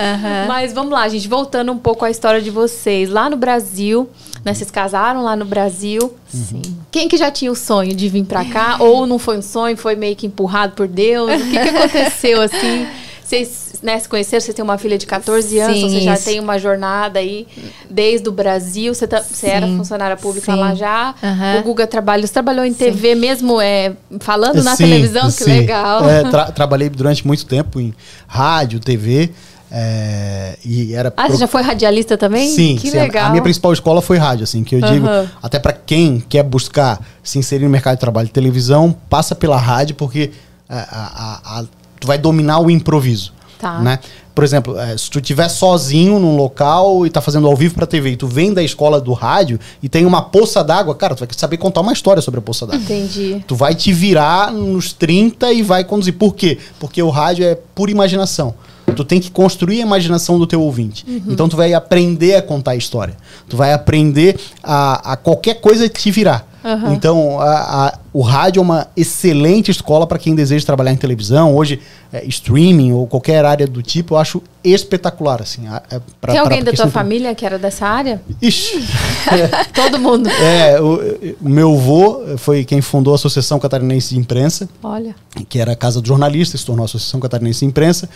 Mas 0.48 0.72
vamos 0.72 0.92
lá, 0.92 1.08
gente, 1.08 1.28
voltando 1.28 1.72
um 1.72 1.78
pouco 1.78 2.04
à 2.04 2.10
história 2.10 2.40
de 2.40 2.50
vocês. 2.50 3.08
Lá 3.10 3.28
no 3.28 3.36
Brasil 3.36 3.56
Brasil, 3.76 4.08
né? 4.44 4.54
Vocês 4.54 4.70
casaram 4.70 5.22
lá 5.22 5.36
no 5.36 5.44
Brasil. 5.44 6.14
Sim. 6.28 6.62
Quem 6.90 7.08
que 7.08 7.16
já 7.16 7.30
tinha 7.30 7.50
o 7.50 7.56
sonho 7.56 7.94
de 7.94 8.08
vir 8.08 8.24
para 8.24 8.44
cá? 8.44 8.76
ou 8.80 9.06
não 9.06 9.18
foi 9.18 9.38
um 9.38 9.42
sonho, 9.42 9.76
foi 9.76 9.96
meio 9.96 10.14
que 10.16 10.26
empurrado 10.26 10.74
por 10.74 10.86
Deus? 10.86 11.30
O 11.30 11.44
que, 11.44 11.58
que 11.58 11.68
aconteceu 11.68 12.40
assim? 12.40 12.86
Vocês 13.22 13.65
né, 13.82 13.98
se 13.98 14.08
conheceram, 14.08 14.40
você 14.40 14.52
tem 14.52 14.62
uma 14.62 14.78
filha 14.78 14.98
de 14.98 15.06
14 15.06 15.58
anos, 15.58 15.78
Sim, 15.78 15.90
você 15.90 16.00
já 16.00 16.16
tem 16.16 16.40
uma 16.40 16.58
jornada 16.58 17.18
aí 17.18 17.46
desde 17.88 18.28
o 18.28 18.32
Brasil. 18.32 18.94
Você, 18.94 19.06
tá, 19.06 19.20
você 19.20 19.46
era 19.48 19.66
funcionária 19.66 20.16
pública 20.16 20.52
Sim. 20.52 20.58
lá 20.58 20.74
já. 20.74 21.14
Uhum. 21.22 21.60
O 21.60 21.62
Guga 21.64 21.86
trabalhou. 21.86 22.26
Você 22.26 22.32
trabalhou 22.32 22.64
em 22.64 22.74
TV 22.74 23.14
Sim. 23.14 23.20
mesmo, 23.20 23.60
é, 23.60 23.92
falando 24.20 24.62
na 24.62 24.76
televisão? 24.76 25.30
Que 25.30 25.44
legal. 25.44 26.08
É, 26.08 26.22
tra 26.24 26.50
trabalhei 26.50 26.88
durante 26.88 27.26
muito 27.26 27.44
tempo 27.46 27.80
em 27.80 27.94
rádio, 28.26 28.80
TV. 28.80 29.30
É, 29.70 30.56
e 30.64 30.94
era 30.94 31.08
ah, 31.08 31.24
pro... 31.24 31.32
você 31.32 31.38
já 31.38 31.46
foi 31.46 31.60
radialista 31.60 32.16
também? 32.16 32.48
Sim, 32.48 32.76
que 32.76 32.90
sim, 32.90 32.96
legal. 32.96 33.26
A 33.26 33.30
minha 33.30 33.42
principal 33.42 33.72
escola 33.72 34.00
foi 34.00 34.16
rádio, 34.16 34.44
assim, 34.44 34.62
que 34.62 34.76
eu 34.76 34.80
uhum. 34.80 34.92
digo, 34.92 35.06
até 35.42 35.58
para 35.58 35.72
quem 35.72 36.20
quer 36.20 36.44
buscar 36.44 37.00
se 37.22 37.38
inserir 37.38 37.64
no 37.64 37.70
mercado 37.70 37.96
de 37.96 38.00
trabalho 38.00 38.26
de 38.26 38.32
televisão, 38.32 38.94
passa 39.10 39.34
pela 39.34 39.56
rádio, 39.56 39.96
porque 39.96 40.30
a, 40.68 40.78
a, 40.78 41.60
a, 41.60 41.64
tu 41.98 42.06
vai 42.06 42.18
dominar 42.18 42.60
o 42.60 42.70
improviso. 42.70 43.35
Tá. 43.58 43.80
Né? 43.80 43.98
Por 44.34 44.44
exemplo, 44.44 44.78
é, 44.78 44.96
se 44.98 45.10
tu 45.10 45.18
estiver 45.18 45.48
sozinho 45.48 46.18
num 46.18 46.36
local 46.36 47.06
e 47.06 47.10
tá 47.10 47.22
fazendo 47.22 47.46
ao 47.46 47.56
vivo 47.56 47.74
pra 47.74 47.86
TV 47.86 48.10
e 48.10 48.16
tu 48.16 48.26
vem 48.26 48.52
da 48.52 48.62
escola 48.62 49.00
do 49.00 49.14
rádio 49.14 49.58
e 49.82 49.88
tem 49.88 50.04
uma 50.04 50.20
poça 50.20 50.62
d'água, 50.62 50.94
cara, 50.94 51.14
tu 51.14 51.20
vai 51.20 51.28
saber 51.32 51.56
contar 51.56 51.80
uma 51.80 51.92
história 51.92 52.20
sobre 52.20 52.38
a 52.40 52.42
poça 52.42 52.66
d'água. 52.66 52.82
Entendi. 52.82 53.42
Tu 53.46 53.56
vai 53.56 53.74
te 53.74 53.92
virar 53.92 54.52
nos 54.52 54.92
30 54.92 55.52
e 55.52 55.62
vai 55.62 55.84
conduzir. 55.84 56.14
Por 56.14 56.34
quê? 56.34 56.58
Porque 56.78 57.02
o 57.02 57.08
rádio 57.08 57.46
é 57.46 57.54
pura 57.54 57.90
imaginação. 57.90 58.54
Tu 58.94 59.04
tem 59.04 59.20
que 59.20 59.30
construir 59.30 59.80
a 59.80 59.82
imaginação 59.82 60.38
do 60.38 60.46
teu 60.46 60.62
ouvinte. 60.62 61.04
Uhum. 61.08 61.22
Então 61.28 61.48
tu 61.48 61.56
vai 61.56 61.72
aprender 61.72 62.36
a 62.36 62.42
contar 62.42 62.72
a 62.72 62.76
história. 62.76 63.16
Tu 63.48 63.56
vai 63.56 63.72
aprender 63.72 64.38
a, 64.62 65.12
a 65.12 65.16
qualquer 65.16 65.54
coisa 65.60 65.88
te 65.88 66.10
virar. 66.10 66.46
Uhum. 66.66 66.94
Então, 66.94 67.40
a, 67.40 67.86
a, 67.86 67.98
o 68.16 68.22
rádio 68.22 68.60
é 68.60 68.62
uma 68.62 68.88
excelente 68.96 69.70
escola 69.70 70.06
para 70.06 70.18
quem 70.18 70.34
deseja 70.34 70.64
trabalhar 70.64 70.90
em 70.90 70.96
televisão. 70.96 71.54
Hoje, 71.54 71.82
é, 72.10 72.24
streaming 72.24 72.92
ou 72.92 73.06
qualquer 73.06 73.44
área 73.44 73.66
do 73.66 73.82
tipo, 73.82 74.14
eu 74.14 74.18
acho 74.18 74.42
espetacular. 74.64 75.42
Assim, 75.42 75.66
é 75.90 76.00
pra, 76.18 76.32
Tem 76.32 76.40
alguém 76.40 76.64
da 76.64 76.72
tua 76.72 76.88
família 76.88 77.34
que 77.34 77.44
era 77.44 77.58
dessa 77.58 77.86
área? 77.86 78.22
Ixi. 78.40 78.82
Todo 79.74 79.98
mundo. 79.98 80.30
É, 80.30 80.80
o, 80.80 81.36
o, 81.42 81.48
meu 81.48 81.74
avô 81.74 82.38
foi 82.38 82.64
quem 82.64 82.80
fundou 82.80 83.12
a 83.12 83.16
Associação 83.16 83.58
Catarinense 83.58 84.14
de 84.14 84.18
Imprensa. 84.18 84.66
Olha. 84.82 85.14
Que 85.46 85.60
era 85.60 85.72
a 85.72 85.76
Casa 85.76 86.00
do 86.00 86.08
Jornalista, 86.08 86.56
se 86.56 86.64
tornou 86.64 86.84
a 86.84 86.86
Associação 86.86 87.20
Catarinense 87.20 87.60
de 87.60 87.66
Imprensa. 87.66 88.08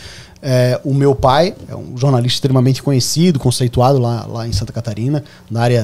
É, 0.42 0.80
o 0.84 0.94
meu 0.94 1.14
pai 1.14 1.54
é 1.68 1.76
um 1.76 1.98
jornalista 1.98 2.36
extremamente 2.36 2.82
conhecido, 2.82 3.38
conceituado 3.38 3.98
lá, 3.98 4.26
lá 4.26 4.48
em 4.48 4.52
Santa 4.52 4.72
Catarina, 4.72 5.22
na 5.50 5.60
área 5.60 5.82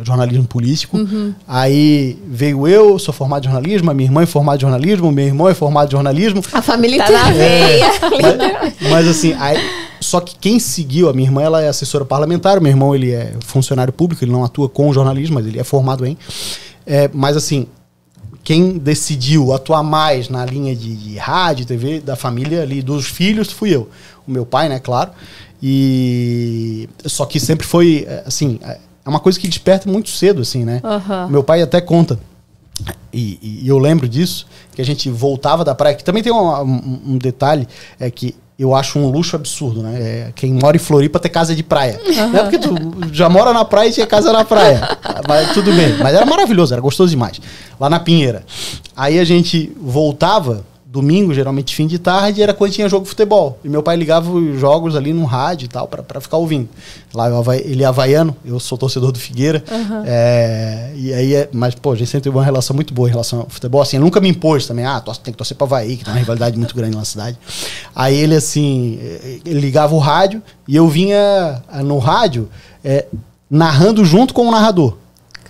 uh, 0.00 0.04
jornalismo 0.04 0.44
político. 0.44 0.96
Uhum. 0.96 1.34
Aí 1.46 2.18
veio 2.26 2.66
eu, 2.66 2.98
sou 2.98 3.12
formado 3.12 3.46
em 3.46 3.50
jornalismo, 3.58 3.90
a 3.90 3.94
minha 3.94 4.06
irmã 4.06 4.22
é 4.22 4.26
formada 4.26 4.56
em 4.56 4.60
jornalismo, 4.60 5.12
meu 5.12 5.26
irmão 5.26 5.48
é 5.48 5.54
formado 5.54 5.88
em 5.88 5.92
jornalismo. 5.92 6.42
A 6.52 6.62
família 6.62 7.04
tá 7.04 7.10
na 7.10 7.30
veia. 7.30 7.84
É, 7.84 7.90
mas, 8.22 8.90
mas, 8.90 9.08
assim, 9.08 9.34
aí, 9.38 9.58
só 10.00 10.20
que 10.20 10.36
quem 10.36 10.58
seguiu, 10.58 11.08
a 11.08 11.12
minha 11.12 11.28
irmã 11.28 11.42
ela 11.42 11.62
é 11.62 11.68
assessora 11.68 12.04
parlamentar, 12.04 12.60
meu 12.60 12.70
irmão 12.70 12.94
ele 12.94 13.12
é 13.12 13.34
funcionário 13.40 13.92
público, 13.92 14.24
ele 14.24 14.32
não 14.32 14.44
atua 14.44 14.68
com 14.68 14.92
jornalismo, 14.92 15.34
mas 15.34 15.46
ele 15.46 15.58
é 15.58 15.64
formado 15.64 16.06
em. 16.06 16.16
É, 16.86 17.10
mas 17.12 17.36
assim, 17.36 17.66
quem 18.42 18.78
decidiu 18.78 19.52
atuar 19.52 19.82
mais 19.82 20.28
na 20.28 20.44
linha 20.44 20.74
de, 20.74 20.96
de, 20.96 21.18
rádio, 21.18 21.66
TV 21.66 22.00
da 22.00 22.16
família 22.16 22.62
ali, 22.62 22.80
dos 22.80 23.06
filhos, 23.06 23.52
fui 23.52 23.74
eu. 23.74 23.88
O 24.26 24.30
meu 24.30 24.46
pai, 24.46 24.68
né, 24.68 24.78
claro. 24.78 25.10
E 25.62 26.88
só 27.04 27.26
que 27.26 27.40
sempre 27.40 27.66
foi 27.66 28.06
é, 28.08 28.22
assim, 28.24 28.58
é, 28.62 28.78
é 29.04 29.08
uma 29.08 29.20
coisa 29.20 29.38
que 29.38 29.48
desperta 29.48 29.90
muito 29.90 30.08
cedo, 30.08 30.40
assim, 30.42 30.64
né? 30.64 30.80
Uhum. 30.84 31.28
Meu 31.28 31.42
pai 31.42 31.60
até 31.60 31.80
conta. 31.80 32.18
E, 33.12 33.38
e, 33.62 33.68
eu 33.68 33.78
lembro 33.78 34.08
disso, 34.08 34.46
que 34.74 34.82
a 34.82 34.84
gente 34.84 35.10
voltava 35.10 35.64
da 35.64 35.74
praia, 35.74 35.96
que 35.96 36.04
também 36.04 36.22
tem 36.22 36.32
um, 36.32 36.62
um, 36.62 37.00
um 37.06 37.18
detalhe, 37.18 37.66
é 37.98 38.10
que 38.10 38.34
eu 38.58 38.74
acho 38.74 38.98
um 38.98 39.08
luxo 39.08 39.36
absurdo, 39.36 39.82
né? 39.82 40.00
É, 40.00 40.32
quem 40.34 40.52
mora 40.52 40.76
em 40.76 40.80
Floripa 40.80 41.20
ter 41.20 41.28
casa 41.28 41.54
de 41.54 41.62
praia. 41.62 42.00
Uhum. 42.04 42.28
Não 42.30 42.40
é 42.40 42.42
porque 42.42 42.58
tu 42.58 42.74
já 43.12 43.28
mora 43.28 43.52
na 43.52 43.64
praia 43.64 43.88
e 43.88 43.92
tinha 43.92 44.06
casa 44.06 44.32
na 44.32 44.44
praia. 44.44 44.98
Mas 45.28 45.52
tudo 45.52 45.72
bem. 45.72 45.96
Mas 45.98 46.12
era 46.12 46.26
maravilhoso, 46.26 46.74
era 46.74 46.82
gostoso 46.82 47.10
demais. 47.10 47.40
Lá 47.78 47.88
na 47.88 48.00
Pinheira. 48.00 48.44
Aí 48.96 49.20
a 49.20 49.24
gente 49.24 49.72
voltava 49.80 50.64
domingo, 50.90 51.34
geralmente 51.34 51.74
fim 51.74 51.86
de 51.86 51.98
tarde, 51.98 52.42
era 52.42 52.54
quando 52.54 52.72
tinha 52.72 52.88
jogo 52.88 53.04
de 53.04 53.10
futebol. 53.10 53.58
E 53.62 53.68
meu 53.68 53.82
pai 53.82 53.94
ligava 53.94 54.30
os 54.30 54.58
jogos 54.58 54.96
ali 54.96 55.12
no 55.12 55.24
rádio 55.26 55.66
e 55.66 55.68
tal, 55.68 55.86
para 55.86 56.20
ficar 56.20 56.38
ouvindo. 56.38 56.66
Lá 57.12 57.28
ele 57.62 57.82
é 57.82 57.86
havaiano, 57.86 58.34
eu 58.42 58.58
sou 58.58 58.78
torcedor 58.78 59.12
do 59.12 59.18
Figueira. 59.18 59.62
Uhum. 59.70 60.02
É, 60.06 60.90
e 60.96 61.12
aí, 61.12 61.34
é, 61.34 61.48
mas, 61.52 61.74
pô, 61.74 61.92
a 61.92 61.96
gente 61.96 62.08
sempre 62.08 62.24
teve 62.24 62.36
uma 62.36 62.44
relação 62.44 62.74
muito 62.74 62.94
boa 62.94 63.06
em 63.06 63.10
relação 63.10 63.40
ao 63.40 63.48
futebol. 63.50 63.82
Assim, 63.82 63.98
nunca 63.98 64.18
me 64.18 64.30
impôs 64.30 64.66
também, 64.66 64.86
ah, 64.86 65.02
tem 65.22 65.32
que 65.32 65.38
torcer 65.38 65.56
pra 65.56 65.66
Havaí, 65.66 65.98
que 65.98 66.04
tem 66.04 66.14
uma 66.14 66.20
rivalidade 66.20 66.56
muito 66.56 66.74
grande 66.74 66.96
na 66.96 67.04
cidade. 67.04 67.38
Aí 67.94 68.16
ele, 68.16 68.34
assim, 68.34 68.98
ele 69.44 69.60
ligava 69.60 69.94
o 69.94 69.98
rádio 69.98 70.42
e 70.66 70.74
eu 70.74 70.88
vinha 70.88 71.62
no 71.84 71.98
rádio 71.98 72.48
é, 72.82 73.04
narrando 73.50 74.04
junto 74.06 74.32
com 74.32 74.48
o 74.48 74.50
narrador. 74.50 74.96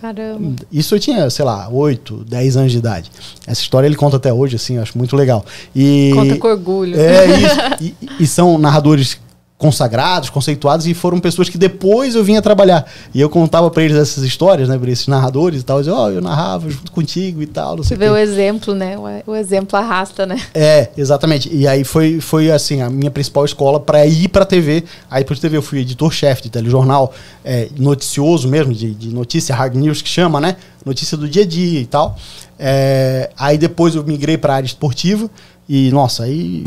Caramba. 0.01 0.57
Isso 0.71 0.95
eu 0.95 1.01
tinha, 1.01 1.29
sei 1.29 1.45
lá, 1.45 1.69
8, 1.69 2.25
10 2.29 2.57
anos 2.57 2.73
de 2.73 2.79
idade. 2.79 3.11
Essa 3.47 3.61
história 3.61 3.87
ele 3.87 3.97
conta 3.97 4.17
até 4.17 4.33
hoje, 4.33 4.57
assim, 4.57 4.77
eu 4.77 4.83
acho 4.83 4.97
muito 4.97 5.17
legal. 5.17 5.45
E, 5.75 6.13
conta 6.15 6.37
com 6.37 6.49
orgulho. 6.49 6.99
É, 6.99 7.27
isso, 7.39 7.57
e, 7.81 7.95
e 8.21 8.27
são 8.27 8.59
narradores 8.59 9.19
consagrados, 9.59 10.31
conceituados, 10.31 10.87
e 10.87 10.94
foram 10.94 11.18
pessoas 11.18 11.49
que 11.49 11.59
depois 11.59 12.14
eu 12.14 12.23
vinha 12.23 12.40
trabalhar. 12.40 12.87
E 13.12 13.21
eu 13.21 13.29
contava 13.29 13.68
para 13.68 13.83
eles 13.83 13.97
essas 13.97 14.23
histórias, 14.23 14.68
né, 14.68 14.79
para 14.79 14.88
esses 14.88 15.09
narradores 15.09 15.61
e 15.61 15.64
tal. 15.64 15.83
Eu, 15.83 15.97
oh, 15.97 16.09
eu 16.09 16.21
narrava 16.21 16.71
junto 16.71 16.92
contigo 16.92 17.42
e 17.42 17.47
tal, 17.47 17.77
não 17.77 17.83
Você 17.83 17.97
vê 17.97 18.09
o 18.09 18.16
exemplo, 18.16 18.73
né? 18.73 18.97
O, 19.27 19.35
exemplo 19.35 19.77
arrasta, 19.77 20.25
né? 20.25 20.40
É, 20.55 20.90
exatamente. 20.97 21.53
E 21.53 21.66
aí 21.66 21.83
foi, 21.83 22.21
foi 22.21 22.53
assim, 22.53 22.81
a 22.81 22.88
minha 22.88 23.11
principal 23.11 23.44
escola 23.44 23.81
para 23.81 24.07
ir 24.07 24.29
para 24.29 24.44
TV. 24.44 24.85
Aí 25.11 25.25
para 25.25 25.35
TV 25.35 25.57
eu 25.57 25.62
fui 25.62 25.81
editor-chefe 25.81 26.42
de 26.44 26.51
telejornal, 26.51 27.12
é, 27.44 27.68
noticioso 27.77 28.47
mesmo, 28.47 28.73
de, 28.73 28.94
de 28.94 29.09
notícia, 29.09 29.57
hard 29.57 29.75
news 29.75 30.01
que 30.01 30.09
chama, 30.09 30.40
né? 30.40 30.57
Notícia 30.87 31.16
do 31.16 31.29
dia 31.29 31.42
a 31.42 31.47
dia 31.47 31.81
e 31.81 31.87
tal. 31.87 32.16
É, 32.57 33.31
aí 33.37 33.59
depois 33.59 33.97
eu 33.97 34.05
migrei 34.05 34.38
para 34.38 34.53
a 34.53 34.57
área 34.57 34.66
esportiva. 34.66 35.29
E, 35.68 35.90
nossa, 35.90 36.24
aí 36.24 36.64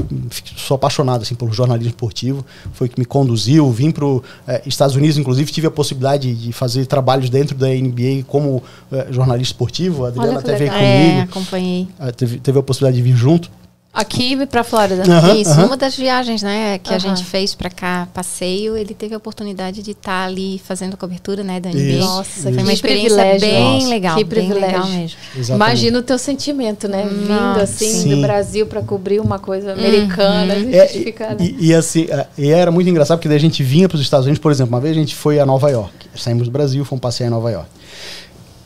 sou 0.55 0.75
apaixonado 0.75 1.23
assim, 1.23 1.33
pelo 1.33 1.51
jornalismo 1.51 1.89
esportivo. 1.89 2.45
Foi 2.73 2.87
que 2.87 2.99
me 2.99 3.05
conduziu. 3.05 3.69
Vim 3.71 3.89
para 3.89 4.05
os 4.05 4.21
é, 4.47 4.61
Estados 4.65 4.95
Unidos, 4.95 5.17
inclusive, 5.17 5.51
tive 5.51 5.65
a 5.65 5.71
possibilidade 5.71 6.33
de 6.35 6.53
fazer 6.53 6.85
trabalhos 6.85 7.29
dentro 7.29 7.57
da 7.57 7.67
NBA 7.67 8.23
como 8.27 8.61
é, 8.91 9.07
jornalista 9.11 9.53
esportivo. 9.53 10.05
A 10.05 10.09
Adriana 10.09 10.39
até 10.39 10.55
veio 10.55 10.69
comigo. 10.69 10.85
É, 10.85 11.21
acompanhei. 11.21 11.87
É, 11.99 12.11
teve, 12.11 12.39
teve 12.39 12.59
a 12.59 12.63
possibilidade 12.63 12.97
de 12.97 13.09
vir 13.09 13.17
junto. 13.17 13.49
Aqui 13.93 14.45
pra 14.45 14.63
Flórida. 14.63 15.03
Aham, 15.03 15.35
Isso, 15.35 15.51
uma 15.65 15.75
das 15.75 15.97
viagens, 15.97 16.41
né, 16.41 16.77
que 16.79 16.93
a 16.93 16.97
gente 16.97 17.25
fez 17.25 17.53
pra 17.53 17.69
cá, 17.69 18.07
passeio, 18.13 18.77
ele 18.77 18.93
teve 18.93 19.13
a 19.13 19.17
oportunidade 19.17 19.83
de 19.83 19.91
estar 19.91 20.27
ali 20.27 20.61
fazendo 20.63 20.93
a 20.93 20.97
cobertura, 20.97 21.43
né, 21.43 21.59
da 21.59 21.69
NBA. 21.69 21.79
Isso, 21.81 21.99
Nossa, 21.99 22.41
Foi 22.43 22.51
uma 22.53 22.63
que 22.67 22.71
experiência 22.73 23.17
privilégio. 23.17 23.47
bem 23.49 23.73
Nossa. 23.73 23.87
legal, 23.89 24.17
Que 24.17 24.23
bem 24.23 24.47
legal 24.53 24.59
privilégio. 24.61 24.95
mesmo. 25.01 25.17
Exatamente. 25.35 25.51
Imagina 25.55 25.99
o 25.99 26.01
teu 26.03 26.17
sentimento, 26.17 26.87
né? 26.87 27.03
Vindo 27.05 27.27
Nossa. 27.27 27.63
assim 27.63 27.91
Sim. 27.91 28.15
do 28.15 28.21
Brasil 28.21 28.65
pra 28.65 28.81
cobrir 28.81 29.19
uma 29.19 29.39
coisa 29.39 29.73
americana. 29.73 30.53
A 30.53 30.59
gente 30.59 30.73
É, 30.77 30.87
fica, 30.87 31.29
né? 31.31 31.37
e, 31.41 31.67
e 31.67 31.73
assim, 31.75 32.07
e 32.37 32.49
era 32.49 32.71
muito 32.71 32.89
engraçado 32.89 33.17
porque 33.17 33.27
daí 33.27 33.37
a 33.37 33.41
gente 33.41 33.61
vinha 33.61 33.89
para 33.89 33.97
os 33.97 34.01
Estados 34.01 34.25
Unidos, 34.25 34.41
por 34.41 34.53
exemplo, 34.53 34.73
uma 34.73 34.79
vez 34.79 34.95
a 34.95 34.99
gente 34.99 35.15
foi 35.15 35.37
a 35.37 35.45
Nova 35.45 35.69
York. 35.69 35.91
Saímos 36.15 36.45
do 36.47 36.51
Brasil, 36.51 36.85
fomos 36.85 37.01
passear 37.01 37.27
em 37.27 37.29
Nova 37.29 37.51
York. 37.51 37.67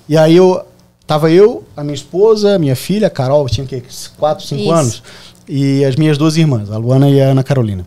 E 0.07 0.15
aí 0.15 0.35
eu 0.35 0.63
tava 1.07 1.29
eu, 1.31 1.63
a 1.75 1.83
minha 1.83 1.95
esposa, 1.95 2.55
a 2.55 2.59
minha 2.59 2.75
filha, 2.75 3.07
a 3.07 3.09
Carol, 3.09 3.47
tinha 3.47 3.65
que 3.65 3.81
4, 4.17 4.45
5 4.45 4.61
Isso. 4.61 4.71
anos, 4.73 5.03
e 5.47 5.83
as 5.85 5.95
minhas 5.95 6.17
duas 6.17 6.37
irmãs, 6.37 6.71
a 6.71 6.77
Luana 6.77 7.09
e 7.09 7.21
a 7.21 7.25
Ana 7.25 7.43
Carolina. 7.43 7.85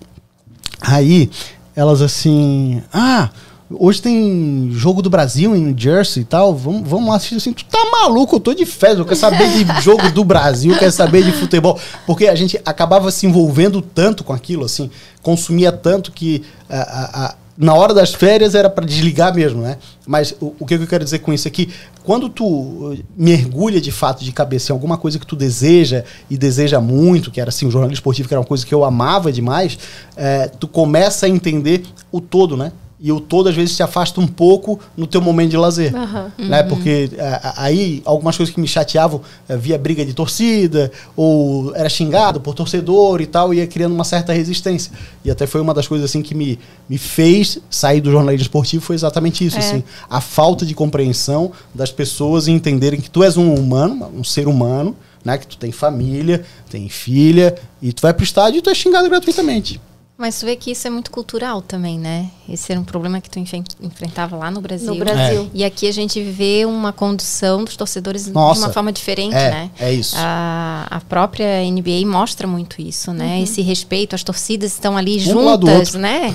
Aí 0.80 1.28
elas 1.74 2.00
assim, 2.02 2.82
ah, 2.92 3.30
hoje 3.70 4.00
tem 4.00 4.68
jogo 4.72 5.02
do 5.02 5.10
Brasil 5.10 5.54
em 5.54 5.60
New 5.66 5.74
Jersey 5.78 6.22
e 6.22 6.24
tal, 6.24 6.54
vamos, 6.54 6.88
vamos 6.88 7.08
lá 7.08 7.16
assistir. 7.16 7.36
Assim, 7.36 7.52
tu 7.52 7.64
tá 7.64 7.78
maluco, 7.90 8.36
eu 8.36 8.40
tô 8.40 8.54
de 8.54 8.64
férias, 8.64 8.98
eu 9.00 9.04
quero 9.04 9.18
saber 9.18 9.48
de 9.64 9.64
jogo 9.82 10.10
do 10.10 10.24
Brasil, 10.24 10.76
quero 10.78 10.92
saber 10.92 11.24
de 11.24 11.32
futebol, 11.32 11.78
porque 12.06 12.26
a 12.28 12.34
gente 12.34 12.60
acabava 12.64 13.10
se 13.10 13.26
envolvendo 13.26 13.82
tanto 13.82 14.22
com 14.24 14.32
aquilo, 14.32 14.64
assim, 14.64 14.90
consumia 15.22 15.70
tanto 15.72 16.12
que 16.12 16.42
a- 16.70 16.76
a- 16.76 17.24
a- 17.26 17.34
na 17.60 17.74
hora 17.74 17.92
das 17.92 18.14
férias 18.14 18.54
era 18.54 18.70
para 18.70 18.86
desligar 18.86 19.34
mesmo, 19.34 19.60
né? 19.60 19.78
Mas 20.06 20.32
o, 20.40 20.54
o 20.60 20.64
que 20.64 20.74
eu 20.74 20.86
quero 20.86 21.02
dizer 21.02 21.18
com 21.18 21.32
isso 21.32 21.48
aqui, 21.48 21.68
quando 22.04 22.28
tu 22.28 22.46
uh, 22.46 22.98
mergulha 23.16 23.80
de 23.80 23.90
fato 23.90 24.22
de 24.22 24.30
cabeça 24.30 24.70
em 24.70 24.74
alguma 24.74 24.96
coisa 24.96 25.18
que 25.18 25.26
tu 25.26 25.34
deseja 25.34 26.04
e 26.30 26.38
deseja 26.38 26.80
muito, 26.80 27.32
que 27.32 27.40
era 27.40 27.48
assim, 27.48 27.66
o 27.66 27.70
jornalismo 27.70 27.94
esportivo, 27.94 28.28
que 28.28 28.34
era 28.34 28.40
uma 28.40 28.46
coisa 28.46 28.64
que 28.64 28.72
eu 28.72 28.84
amava 28.84 29.32
demais, 29.32 29.76
eh, 30.16 30.48
tu 30.60 30.68
começa 30.68 31.26
a 31.26 31.28
entender 31.28 31.82
o 32.12 32.20
todo, 32.20 32.56
né? 32.56 32.70
E 33.00 33.12
o 33.12 33.20
todo 33.20 33.48
às 33.48 33.54
vezes 33.54 33.76
te 33.76 33.82
afasta 33.82 34.20
um 34.20 34.26
pouco 34.26 34.80
no 34.96 35.06
teu 35.06 35.20
momento 35.20 35.50
de 35.50 35.56
lazer. 35.56 35.94
Aham. 35.94 36.32
Né? 36.36 36.62
Porque 36.64 37.08
eh, 37.16 37.40
a- 37.42 37.54
aí 37.62 38.02
algumas 38.04 38.36
coisas 38.36 38.52
que 38.52 38.60
me 38.60 38.66
chateavam 38.66 39.20
eh, 39.48 39.56
via 39.56 39.78
briga 39.78 40.04
de 40.04 40.12
torcida, 40.12 40.90
ou 41.16 41.72
era 41.76 41.88
xingado 41.88 42.40
por 42.40 42.54
torcedor 42.54 43.20
e 43.20 43.26
tal, 43.26 43.54
ia 43.54 43.66
criando 43.68 43.94
uma 43.94 44.02
certa 44.04 44.32
resistência. 44.32 44.90
E 45.24 45.30
até 45.30 45.46
foi 45.46 45.60
uma 45.60 45.72
das 45.72 45.86
coisas 45.86 46.10
assim 46.10 46.22
que 46.22 46.34
me, 46.34 46.58
me 46.88 46.98
fez 46.98 47.60
sair 47.70 48.00
do 48.00 48.10
jornalismo 48.10 48.42
esportivo, 48.42 48.82
foi 48.84 48.96
exatamente 48.96 49.44
isso. 49.46 49.56
É. 49.56 49.60
Assim, 49.60 49.84
a 50.10 50.20
falta 50.20 50.66
de 50.66 50.74
compreensão 50.74 51.52
das 51.72 51.92
pessoas 51.92 52.48
em 52.48 52.54
entenderem 52.54 53.00
que 53.00 53.08
tu 53.08 53.22
és 53.22 53.36
um 53.36 53.54
humano, 53.54 54.10
um 54.16 54.24
ser 54.24 54.48
humano, 54.48 54.96
né? 55.24 55.38
Que 55.38 55.46
tu 55.46 55.56
tem 55.56 55.70
família, 55.70 56.44
tem 56.68 56.88
filha, 56.88 57.54
e 57.80 57.92
tu 57.92 58.02
vai 58.02 58.12
pro 58.12 58.24
estádio 58.24 58.58
e 58.58 58.62
tu 58.62 58.70
é 58.70 58.74
xingado 58.74 59.08
gratuitamente. 59.08 59.80
Mas 60.18 60.40
tu 60.40 60.46
vê 60.46 60.56
que 60.56 60.72
isso 60.72 60.84
é 60.84 60.90
muito 60.90 61.12
cultural 61.12 61.62
também, 61.62 61.96
né? 61.96 62.28
Esse 62.48 62.72
era 62.72 62.80
um 62.80 62.84
problema 62.84 63.20
que 63.20 63.30
tu 63.30 63.38
enfrentava 63.38 64.36
lá 64.36 64.50
no 64.50 64.60
Brasil. 64.60 64.92
No 64.92 64.98
Brasil. 64.98 65.48
E 65.54 65.62
aqui 65.62 65.86
a 65.86 65.92
gente 65.92 66.20
vê 66.20 66.64
uma 66.66 66.92
condução 66.92 67.62
dos 67.62 67.76
torcedores 67.76 68.26
Nossa. 68.26 68.58
de 68.58 68.66
uma 68.66 68.72
forma 68.72 68.90
diferente, 68.90 69.36
É, 69.36 69.50
né? 69.50 69.70
é 69.78 69.92
isso. 69.92 70.16
A, 70.18 70.88
a 70.90 71.00
própria 71.02 71.62
NBA 71.70 72.04
mostra 72.04 72.48
muito 72.48 72.82
isso, 72.82 73.12
né? 73.12 73.40
Esse 73.40 73.62
respeito, 73.62 74.16
as 74.16 74.24
torcidas 74.24 74.72
estão 74.72 74.96
ali 74.96 75.18
Um 75.18 75.20
juntas, 75.20 75.94
né? 75.94 76.34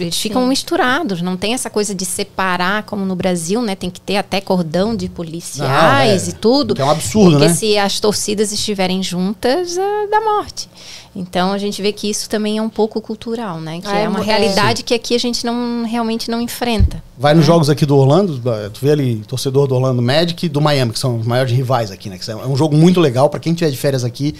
Eles 0.00 0.18
ficam 0.18 0.44
misturados, 0.44 1.22
não 1.22 1.36
tem 1.36 1.54
essa 1.54 1.70
coisa 1.70 1.94
de 1.94 2.04
separar 2.04 2.82
como 2.82 3.04
no 3.04 3.14
Brasil, 3.14 3.62
né? 3.62 3.76
Tem 3.76 3.88
que 3.88 4.00
ter 4.00 4.16
até 4.16 4.40
cordão 4.40 4.96
de 4.96 5.08
policiais 5.08 6.24
Não, 6.24 6.28
é. 6.28 6.30
e 6.30 6.32
tudo. 6.32 6.74
Que 6.74 6.82
é 6.82 6.84
um 6.84 6.90
absurdo, 6.90 7.30
Porque 7.38 7.46
né? 7.46 7.54
se 7.54 7.78
as 7.78 8.00
torcidas 8.00 8.50
estiverem 8.50 9.00
juntas, 9.00 9.78
é 9.78 10.06
da 10.08 10.20
morte. 10.20 10.68
Então 11.16 11.52
a 11.52 11.58
gente 11.58 11.80
vê 11.80 11.92
que 11.92 12.10
isso 12.10 12.28
também 12.28 12.58
é 12.58 12.62
um 12.62 12.68
pouco 12.68 13.00
cultural, 13.00 13.60
né? 13.60 13.80
Que 13.80 13.86
Ah, 13.86 13.98
é 13.98 14.02
é 14.04 14.08
uma 14.08 14.18
mu- 14.18 14.24
realidade 14.24 14.82
que 14.82 14.92
aqui 14.94 15.14
a 15.14 15.18
gente 15.18 15.46
não 15.46 15.84
realmente 15.86 16.30
não 16.30 16.40
enfrenta. 16.40 17.02
Vai 17.16 17.34
nos 17.34 17.44
jogos 17.46 17.70
aqui 17.70 17.86
do 17.86 17.96
Orlando, 17.96 18.40
tu 18.72 18.80
vê 18.82 18.90
ali 18.90 19.16
torcedor 19.28 19.68
do 19.68 19.74
Orlando 19.76 20.02
Magic 20.02 20.44
e 20.44 20.48
do 20.48 20.60
Miami, 20.60 20.92
que 20.92 20.98
são 20.98 21.18
os 21.18 21.26
maiores 21.26 21.52
rivais 21.52 21.90
aqui, 21.92 22.10
né? 22.10 22.18
Que 22.18 22.28
É 22.30 22.34
um 22.36 22.56
jogo 22.56 22.76
muito 22.76 22.98
legal 23.00 23.28
para 23.30 23.38
quem 23.38 23.54
tiver 23.54 23.70
de 23.70 23.76
férias 23.76 24.02
aqui 24.04 24.34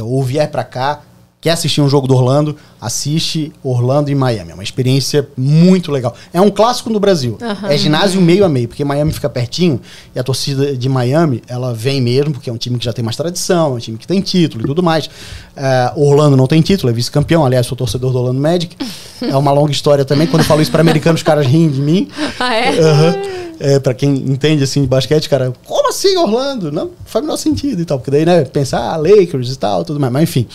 ou 0.00 0.22
vier 0.22 0.50
para 0.50 0.64
cá, 0.64 1.02
quer 1.44 1.50
assistir 1.50 1.82
um 1.82 1.88
jogo 1.90 2.08
do 2.08 2.14
Orlando, 2.14 2.56
assiste 2.80 3.52
Orlando 3.62 4.10
e 4.10 4.14
Miami. 4.14 4.52
É 4.52 4.54
uma 4.54 4.62
experiência 4.62 5.28
muito 5.36 5.92
legal. 5.92 6.14
É 6.32 6.40
um 6.40 6.50
clássico 6.50 6.88
no 6.88 6.98
Brasil. 6.98 7.36
Aham. 7.38 7.68
É 7.68 7.76
ginásio 7.76 8.18
meio 8.18 8.46
a 8.46 8.48
meio, 8.48 8.66
porque 8.66 8.82
Miami 8.82 9.12
fica 9.12 9.28
pertinho 9.28 9.78
e 10.14 10.18
a 10.18 10.22
torcida 10.22 10.74
de 10.74 10.88
Miami, 10.88 11.42
ela 11.46 11.74
vem 11.74 12.00
mesmo, 12.00 12.32
porque 12.32 12.48
é 12.48 12.52
um 12.52 12.56
time 12.56 12.78
que 12.78 12.84
já 12.86 12.94
tem 12.94 13.04
mais 13.04 13.14
tradição, 13.14 13.72
é 13.72 13.74
um 13.74 13.78
time 13.78 13.98
que 13.98 14.06
tem 14.06 14.22
título 14.22 14.64
e 14.64 14.66
tudo 14.66 14.82
mais. 14.82 15.10
É, 15.54 15.92
Orlando 15.96 16.34
não 16.34 16.46
tem 16.46 16.62
título, 16.62 16.88
é 16.88 16.94
vice-campeão. 16.94 17.44
Aliás, 17.44 17.66
sou 17.66 17.76
torcedor 17.76 18.10
do 18.10 18.20
Orlando 18.20 18.40
Magic. 18.40 18.74
É 19.20 19.36
uma 19.36 19.52
longa 19.52 19.70
história 19.70 20.02
também. 20.02 20.26
Quando 20.26 20.40
eu 20.40 20.46
falo 20.46 20.62
isso 20.62 20.70
para 20.70 20.80
americanos, 20.80 21.20
os 21.20 21.24
caras 21.24 21.46
riem 21.46 21.68
de 21.68 21.80
mim. 21.82 22.08
Ah, 22.40 22.54
é? 22.54 22.80
Aham. 22.80 23.14
É, 23.60 23.78
pra 23.78 23.94
quem 23.94 24.10
entende 24.10 24.64
assim 24.64 24.80
de 24.80 24.88
basquete, 24.88 25.28
cara, 25.28 25.52
como 25.64 25.88
assim 25.88 26.16
Orlando? 26.16 26.72
Não 26.72 26.90
faz 27.04 27.22
o 27.22 27.26
menor 27.26 27.36
sentido 27.36 27.80
e 27.80 27.84
tal. 27.84 27.98
Porque 27.98 28.10
daí, 28.10 28.24
né, 28.24 28.44
pensar 28.44 28.80
ah, 28.80 28.96
Lakers 28.96 29.52
e 29.52 29.56
tal, 29.56 29.84
tudo 29.84 30.00
mais. 30.00 30.12
Mas 30.12 30.22
enfim, 30.24 30.46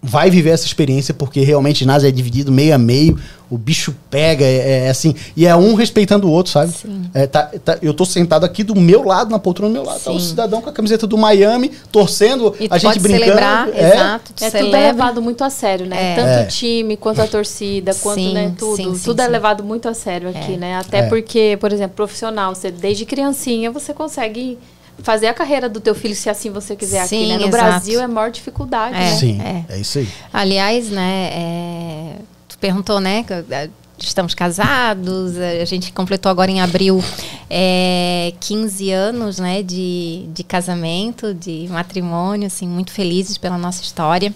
vai 0.00 0.30
viver 0.30 0.50
essa 0.50 0.64
experiência 0.64 1.12
porque 1.12 1.40
realmente 1.40 1.80
ginásio 1.80 2.08
é 2.08 2.12
dividido 2.12 2.52
meio 2.52 2.72
a 2.72 2.78
meio, 2.78 3.18
o 3.50 3.58
bicho 3.58 3.92
pega, 4.08 4.44
é, 4.44 4.84
é 4.86 4.90
assim, 4.90 5.12
e 5.36 5.44
é 5.44 5.56
um 5.56 5.74
respeitando 5.74 6.28
o 6.28 6.30
outro, 6.30 6.52
sabe? 6.52 6.70
Sim. 6.72 7.02
É, 7.12 7.26
tá- 7.26 7.50
tá- 7.64 7.78
eu 7.82 7.92
tô 7.92 8.04
sentado 8.04 8.44
aqui 8.44 8.62
do 8.62 8.76
meu 8.76 9.02
lado, 9.02 9.30
na 9.30 9.40
poltrona 9.40 9.70
do 9.70 9.72
meu 9.72 9.82
lado, 9.82 10.00
tá 10.00 10.12
o 10.12 10.20
Sim. 10.20 10.28
cidadão 10.28 10.62
com 10.62 10.70
a 10.70 10.72
camiseta 10.72 11.04
do 11.04 11.18
Miami, 11.18 11.72
torcendo, 11.90 12.54
E 12.60 12.68
a 12.70 12.78
gente 12.78 13.00
brincando. 13.00 13.24
celebrar, 13.24 13.68
é, 13.74 13.94
exato. 13.94 14.32
tu 14.34 14.44
É, 14.44 14.50
tudo 14.50 14.56
é 14.56 14.60
celebra. 14.60 14.80
levado 14.80 15.20
muito 15.22 15.42
a 15.42 15.50
sério, 15.50 15.86
né? 15.86 16.12
É. 16.12 16.14
Tanto 16.14 16.28
É. 16.28 16.42
o 16.44 16.46
time, 16.48 16.96
quanto 16.96 17.20
a 17.20 17.26
torcida, 17.26 17.92
quanto, 17.94 18.20
Sim, 18.20 18.34
né, 18.34 18.52
tudo. 18.56 18.76
sim, 18.76 18.94
sim, 18.94 19.02
tudo 19.04 19.20
é 19.20 19.24
sim. 19.24 19.30
levado 19.32 19.64
muito 19.64 19.88
a 19.88 19.94
sério 19.94 20.28
aqui, 20.28 20.52
É. 20.52 20.56
né? 20.56 20.76
Até 20.76 20.98
É. 20.98 21.02
porque, 21.08 21.56
por 21.60 21.72
exemplo, 21.72 21.96
profissional, 21.96 22.54
você 22.54 22.70
desde 22.70 23.04
criancinha 23.04 23.70
você 23.72 23.92
consegue 23.92 24.58
fazer 25.02 25.26
a 25.28 25.34
carreira 25.34 25.68
do 25.68 25.80
teu 25.80 25.94
filho 25.94 26.14
se 26.14 26.28
assim 26.28 26.50
você 26.50 26.74
quiser 26.76 27.00
aqui, 27.00 27.08
Sim, 27.08 27.28
né? 27.28 27.38
No 27.38 27.46
exato. 27.48 27.64
Brasil 27.64 28.00
é 28.00 28.04
a 28.04 28.08
maior 28.08 28.30
dificuldade, 28.30 28.94
É. 28.96 28.98
né? 28.98 29.16
Sim, 29.16 29.40
É. 29.40 29.64
é. 29.74 29.78
isso 29.78 29.98
aí. 29.98 30.08
Aliás, 30.32 30.88
né, 30.90 31.30
é, 31.32 32.16
tu 32.48 32.58
perguntou, 32.58 33.00
né, 33.00 33.24
eh, 33.50 33.70
estamos 33.98 34.34
casados, 34.34 35.36
eh, 35.36 35.60
a 35.62 35.64
gente 35.64 35.92
completou 35.92 36.30
agora 36.30 36.50
em 36.50 36.60
abril 36.60 37.02
é, 37.50 38.32
15 38.40 38.90
anos, 38.90 39.38
né, 39.38 39.62
de, 39.62 40.26
de 40.32 40.42
casamento, 40.42 41.32
de 41.34 41.66
matrimônio, 41.70 42.46
assim, 42.46 42.66
muito 42.68 42.92
felizes 42.92 43.38
pela 43.38 43.56
nossa 43.58 43.82
história. 43.82 44.34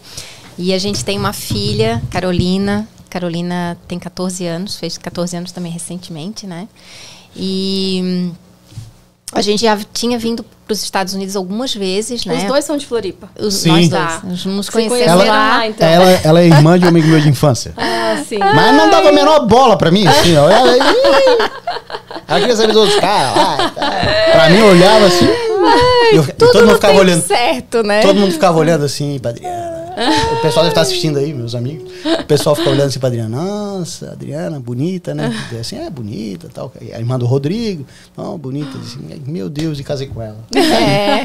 E 0.58 0.72
a 0.72 0.78
gente 0.78 1.04
tem 1.04 1.18
uma 1.18 1.32
filha, 1.32 2.02
Carolina. 2.10 2.86
Carolina 3.08 3.76
tem 3.88 3.98
14 3.98 4.46
anos, 4.46 4.76
fez 4.76 4.96
14 4.98 5.36
anos 5.36 5.52
também 5.52 5.70
recentemente, 5.72 6.46
né? 6.46 6.66
E 7.36 8.30
a 9.32 9.40
gente 9.40 9.62
já 9.62 9.78
tinha 9.92 10.18
vindo 10.18 10.44
para 10.66 10.72
os 10.72 10.82
Estados 10.82 11.14
Unidos 11.14 11.34
algumas 11.36 11.74
vezes, 11.74 12.24
né? 12.24 12.36
Os 12.36 12.44
dois 12.44 12.64
são 12.64 12.76
de 12.76 12.86
Floripa. 12.86 13.28
Os, 13.38 13.54
Sim. 13.54 13.68
nós 13.70 13.88
Tá. 13.88 14.20
dois. 14.24 14.44
Nos 14.44 14.66
Se 14.66 14.72
conhecemos 14.72 15.06
conheceram 15.06 15.28
lá. 15.28 15.66
então. 15.66 15.88
Ela, 15.88 16.10
ela 16.24 16.40
é 16.40 16.46
irmã 16.46 16.78
de 16.78 16.84
um 16.84 16.88
amigo 16.88 17.08
meu 17.08 17.20
de 17.20 17.28
infância. 17.28 17.72
Ah, 17.76 18.22
sim. 18.28 18.38
Mas 18.38 18.76
não 18.76 18.88
dava 18.90 19.08
a 19.08 19.12
menor 19.12 19.46
bola 19.46 19.76
pra 19.76 19.90
mim, 19.90 20.06
assim, 20.06 20.36
ó. 20.36 20.48
Ela, 20.48 20.76
ela, 20.76 20.94
ela 22.28 22.40
queria 22.40 22.56
saber 22.56 22.72
dos 22.72 22.82
outros 22.82 23.00
caras 23.00 23.36
lá. 23.36 23.70
tá. 23.74 23.90
Pra 24.32 24.50
mim, 24.50 24.58
eu 24.58 24.66
olhava 24.66 25.06
assim. 25.06 25.26
e 26.12 26.16
eu- 26.16 26.24
Tudo 26.26 26.52
todo 26.52 26.66
mundo 26.66 26.74
ficava 26.74 26.98
olhando. 26.98 27.22
certo, 27.26 27.82
né? 27.82 28.00
Todo 28.02 28.20
mundo 28.20 28.32
ficava 28.32 28.58
olhando 28.58 28.84
assim 28.84 29.20
Adriana. 29.24 29.81
O 30.32 30.42
pessoal 30.42 30.64
deve 30.64 30.68
estar 30.68 30.80
assistindo 30.82 31.18
aí, 31.18 31.32
meus 31.32 31.54
amigos. 31.54 31.90
O 32.20 32.24
pessoal 32.24 32.54
fica 32.54 32.70
olhando 32.70 32.88
assim 32.88 32.98
pra 32.98 33.08
Adriana. 33.08 33.36
Nossa, 33.36 34.12
Adriana, 34.12 34.58
bonita, 34.58 35.14
né? 35.14 35.32
E 35.52 35.56
assim, 35.56 35.76
é 35.76 35.90
bonita 35.90 36.48
tal. 36.52 36.72
A 36.80 36.98
irmã 36.98 37.18
do 37.18 37.26
Rodrigo. 37.26 37.86
Não, 38.16 38.38
bonita. 38.38 38.76
Assim, 38.78 39.00
meu 39.26 39.48
Deus, 39.48 39.78
e 39.78 39.84
casei 39.84 40.06
com 40.06 40.20
ela. 40.22 40.38
É. 40.54 41.22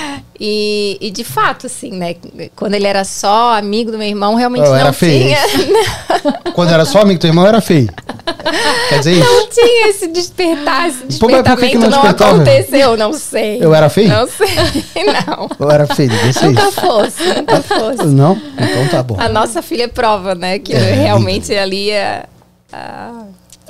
E, 0.38 0.98
e 1.00 1.10
de 1.10 1.22
fato, 1.22 1.66
assim, 1.66 1.92
né? 1.92 2.16
Quando 2.56 2.74
ele 2.74 2.86
era 2.86 3.04
só 3.04 3.56
amigo 3.56 3.92
do 3.92 3.98
meu 3.98 4.08
irmão, 4.08 4.34
realmente 4.34 4.64
Eu 4.64 4.70
não 4.70 4.76
era 4.76 4.92
feio, 4.92 5.36
tinha. 5.36 5.38
Quando 6.54 6.72
era 6.72 6.84
só 6.84 7.02
amigo 7.02 7.18
do 7.18 7.22
teu 7.22 7.30
irmão, 7.30 7.46
era 7.46 7.60
feio. 7.60 7.88
Quer 8.88 8.98
dizer 8.98 9.12
isso? 9.12 9.24
Não 9.24 9.48
tinha 9.48 9.88
esse 9.88 10.08
despertar, 10.08 10.88
esse 10.88 11.18
Pô, 11.18 11.28
mas 11.28 11.42
por 11.42 11.56
que 11.56 11.66
despertamento 11.66 11.78
não 11.78 12.02
não, 12.02 12.10
aconteceu, 12.10 12.96
não 12.96 13.12
sei. 13.12 13.58
Eu 13.64 13.74
era 13.74 13.88
feio? 13.88 14.08
Não 14.08 14.26
sei, 14.26 15.04
não. 15.26 15.48
Eu 15.58 15.70
era 15.70 15.86
feio, 15.86 16.10
não 16.10 16.32
sei 16.32 16.48
Nunca 16.48 16.72
fosse, 16.72 17.22
nunca 17.22 17.62
fosse. 17.62 18.04
Não? 18.06 18.40
Então 18.58 18.88
tá 18.90 19.02
bom. 19.02 19.16
A 19.18 19.28
nossa 19.28 19.62
filha 19.62 19.84
é 19.84 19.88
prova, 19.88 20.34
né? 20.34 20.58
Que 20.58 20.74
É, 20.74 20.94
realmente 20.94 21.54
ali 21.54 21.90
é. 21.90 22.24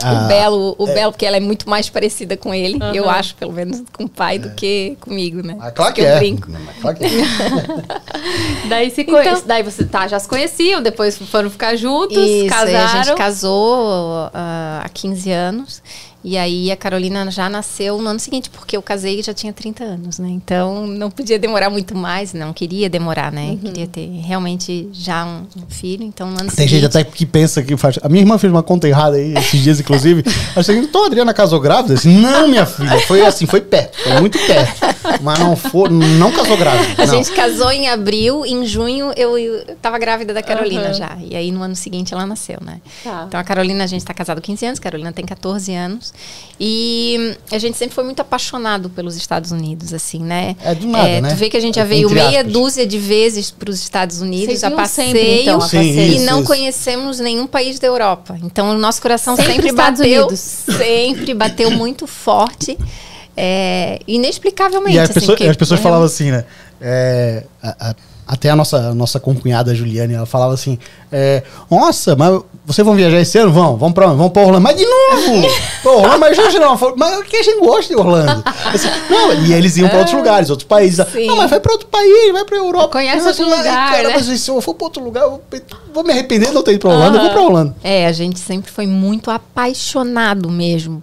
Ah, 0.03 0.25
o 0.25 0.29
Belo, 0.29 0.75
o 0.77 0.87
Belo, 0.87 1.13
porque 1.13 1.25
ela 1.25 1.37
é 1.37 1.41
muito 1.41 1.69
mais 1.71 1.89
parecida 1.89 2.37
com 2.37 2.53
ele, 2.53 2.79
eu 2.95 3.09
acho, 3.09 3.35
pelo 3.37 3.53
menos 3.53 3.83
com 3.93 4.05
o 4.05 4.09
pai, 4.09 4.39
do 4.39 4.51
que 4.51 4.97
comigo, 5.01 5.41
né? 5.47 5.57
Ah, 5.61 5.71
claro 5.71 5.95
que 5.95 6.01
eu 6.01 6.07
é. 6.07 6.19
brinco. 6.19 6.49
Claro 6.81 6.97
que 6.97 7.05
é. 7.05 7.09
Daí 8.69 8.91
se 8.91 9.03
Então- 9.03 9.15
conhece, 9.15 9.47
daí 9.47 9.63
você 9.63 9.85
tá, 9.85 10.09
já 10.09 10.19
se 10.19 10.29
conheciam, 10.29 10.83
depois 10.83 11.17
foram 11.19 11.49
ficar 11.51 11.77
juntos, 11.77 12.17
Isso, 12.17 12.49
casaram. 12.49 13.01
a 13.01 13.05
gente 13.05 13.17
casou 13.17 14.31
ah, 14.35 14.83
há 14.85 14.89
15 14.89 15.31
anos. 15.31 15.83
E 16.25 16.39
aí 16.39 16.73
a 16.73 16.77
Carolina 16.77 17.31
já 17.31 17.51
nasceu 17.51 18.01
no 18.01 18.09
ano 18.09 18.19
seguinte, 18.19 18.49
porque 18.49 18.75
eu 18.75 18.81
casei 18.81 19.21
e 19.21 19.23
já 19.23 19.35
tinha 19.35 19.53
30 19.53 19.85
anos, 19.85 20.19
né? 20.19 20.31
Então 20.31 20.87
não 20.87 21.11
podia 21.11 21.39
demorar 21.39 21.69
muito 21.69 21.95
mais, 21.95 22.33
não 22.33 22.51
queria 22.51 22.89
demorar, 22.89 23.31
né? 23.31 23.51
Uhum. 23.51 23.59
Queria 23.59 23.87
ter 23.87 24.09
realmente 24.23 24.89
já 24.91 25.27
um, 25.27 25.47
um 25.55 25.67
filho, 25.69 26.03
então 26.03 26.31
no 26.31 26.41
ano 26.41 26.49
Tem 26.49 26.67
seguinte... 26.67 26.81
gente 26.81 26.87
até 26.87 27.05
que 27.05 27.27
pensa 27.27 27.63
que 27.63 27.77
faz. 27.77 27.99
A 28.03 28.09
minha 28.09 28.23
irmã 28.23 28.39
fez 28.39 28.51
uma 28.51 28.63
conta 28.63 28.89
errada 28.89 29.19
aí 29.19 29.35
esses 29.37 29.61
dias, 29.61 29.81
inclusive. 29.81 30.25
Achei 30.57 30.81
que 30.81 30.87
então 30.87 31.05
a 31.05 31.07
Adriana 31.09 31.35
casou 31.35 31.61
grávida? 31.61 31.93
Assim, 31.93 32.17
não, 32.17 32.49
minha 32.49 32.65
filha, 32.65 32.99
foi 33.01 33.21
assim, 33.21 33.45
foi 33.45 33.61
perto, 33.61 33.99
foi 33.99 34.19
muito 34.19 34.39
perto. 34.39 34.81
Mas 35.21 35.39
não 35.39 35.55
foi, 35.55 35.91
não 35.91 36.33
casou 36.33 36.57
grávida. 36.57 37.03
A 37.03 37.07
não. 37.07 37.15
gente 37.15 37.33
casou 37.33 37.71
em 37.71 37.89
abril, 37.89 38.47
em 38.47 38.65
junho 38.65 39.13
eu, 39.15 39.37
eu 39.37 39.77
tava 39.83 39.99
grávida 39.99 40.33
da 40.33 40.43
Carolina 40.43 40.89
uhum. 40.89 40.95
já. 40.95 41.19
E 41.21 41.37
aí 41.37 41.53
no 41.53 41.63
ano 41.63 41.77
seguinte 41.77 42.15
ela 42.15 42.25
nasceu, 42.25 42.59
né? 42.63 42.81
Tá. 43.03 43.25
Então 43.29 43.39
a 43.39 43.45
Carolina, 43.45 43.85
a 43.85 43.87
gente 43.87 44.03
tá 44.03 44.15
casado 44.15 44.39
há 44.39 44.41
15 44.41 44.67
anos, 44.67 44.79
a 44.79 44.83
Carolina 44.83 45.13
tem 45.13 45.27
14 45.27 45.75
anos. 45.75 46.14
E 46.59 47.37
a 47.51 47.59
gente 47.59 47.77
sempre 47.77 47.95
foi 47.95 48.05
muito 48.05 48.21
apaixonado 48.21 48.89
pelos 48.89 49.17
Estados 49.17 49.51
Unidos, 49.51 49.93
assim, 49.93 50.21
né? 50.21 50.55
É 50.63 50.75
do 50.75 50.87
nada, 50.87 51.09
é, 51.09 51.21
né? 51.21 51.29
Tu 51.31 51.37
vê 51.37 51.51
que 51.51 51.57
a 51.57 51.61
gente 51.61 51.75
já 51.75 51.85
veio 51.85 52.09
meia 52.09 52.45
dúzia 52.45 52.87
de 52.87 52.97
vezes 52.97 53.51
para 53.51 53.71
os 53.71 53.81
Estados 53.81 54.21
Unidos 54.21 54.63
a 54.63 54.71
passeio 54.71 55.13
sempre, 55.13 55.43
então, 55.43 55.61
Sim, 55.61 55.81
e 55.81 56.17
isso, 56.17 56.25
não 56.25 56.39
isso. 56.39 56.47
conhecemos 56.47 57.19
nenhum 57.19 57.47
país 57.47 57.81
da 57.81 57.89
Europa. 57.89 58.39
Então 58.43 58.71
o 58.71 58.79
nosso 58.79 59.03
coração 59.03 59.35
sempre, 59.35 59.55
sempre 59.55 59.73
bateu, 59.73 60.29
sempre 60.37 61.35
bateu 61.35 61.71
muito 61.73 62.07
forte. 62.07 62.79
É, 63.37 63.99
inexplicavelmente. 64.07 64.97
E 64.97 65.01
as, 65.01 65.11
assim, 65.11 65.19
pessoas, 65.19 65.41
as 65.41 65.57
pessoas 65.57 65.81
falavam 65.81 66.07
assim, 66.07 66.31
né? 66.31 66.45
É, 66.81 67.43
a, 67.61 67.91
a 67.91 67.95
até 68.27 68.51
a 68.51 68.57
nossa, 68.57 68.77
a 68.77 68.95
nossa 68.95 69.21
concunhada 69.21 69.75
Juliane, 69.75 70.15
ela 70.15 70.27
falava 70.27 70.55
assim: 70.55 70.79
é, 71.13 71.43
Nossa, 71.71 72.17
mas 72.17 72.41
vocês 72.65 72.85
vão 72.85 72.95
viajar 72.95 73.21
esse 73.21 73.37
ano? 73.37 73.53
Vão, 73.53 73.77
vamos 73.77 73.95
pra? 73.95 74.07
Vamos 74.07 74.33
pra 74.33 74.43
Orlando. 74.43 74.63
Mas 74.63 74.77
de 74.77 74.87
novo! 74.87 75.49
Pô, 75.83 75.91
Orlando, 75.97 76.19
mas 76.21 76.37
já 76.37 76.61
não. 76.61 76.79
Mas 76.97 77.19
o 77.19 77.23
que 77.23 77.37
a 77.37 77.43
gente 77.43 77.61
gosta 77.61 77.95
de 77.95 77.97
Orlando? 78.01 78.43
Assim, 78.73 78.89
não, 79.11 79.35
e 79.35 79.53
eles 79.53 79.77
iam 79.77 79.89
pra 79.89 79.99
outros 79.99 80.17
lugares, 80.17 80.49
outros 80.49 80.67
países. 80.67 81.07
Sim. 81.13 81.27
Não, 81.27 81.37
mas 81.37 81.51
vai 81.51 81.61
pra 81.61 81.73
outro 81.73 81.87
país, 81.89 82.33
vai 82.33 82.45
pra 82.45 82.57
Europa. 82.57 82.89
Conhece 82.89 83.27
outro 83.27 83.45
lugar. 83.45 83.91
Cara, 83.91 84.09
né? 84.09 84.15
mas 84.15 84.41
se 84.41 84.51
eu 84.51 84.61
for 84.61 84.75
pra 84.75 84.87
outro 84.87 85.05
lugar, 85.05 85.25
eu 85.25 85.43
vou 85.93 86.03
me 86.03 86.13
arrepender 86.13 86.49
de 86.49 86.55
não 86.55 86.63
ter 86.63 86.73
ido 86.73 86.81
pra 86.81 86.91
Orlando, 86.91 87.19
eu 87.19 87.23
vou 87.23 87.31
pra 87.31 87.43
Orlando. 87.43 87.75
É, 87.83 88.07
a 88.07 88.13
gente 88.13 88.39
sempre 88.39 88.71
foi 88.71 88.87
muito 88.87 89.31
apaixonado 89.31 90.51
mesmo 90.51 91.03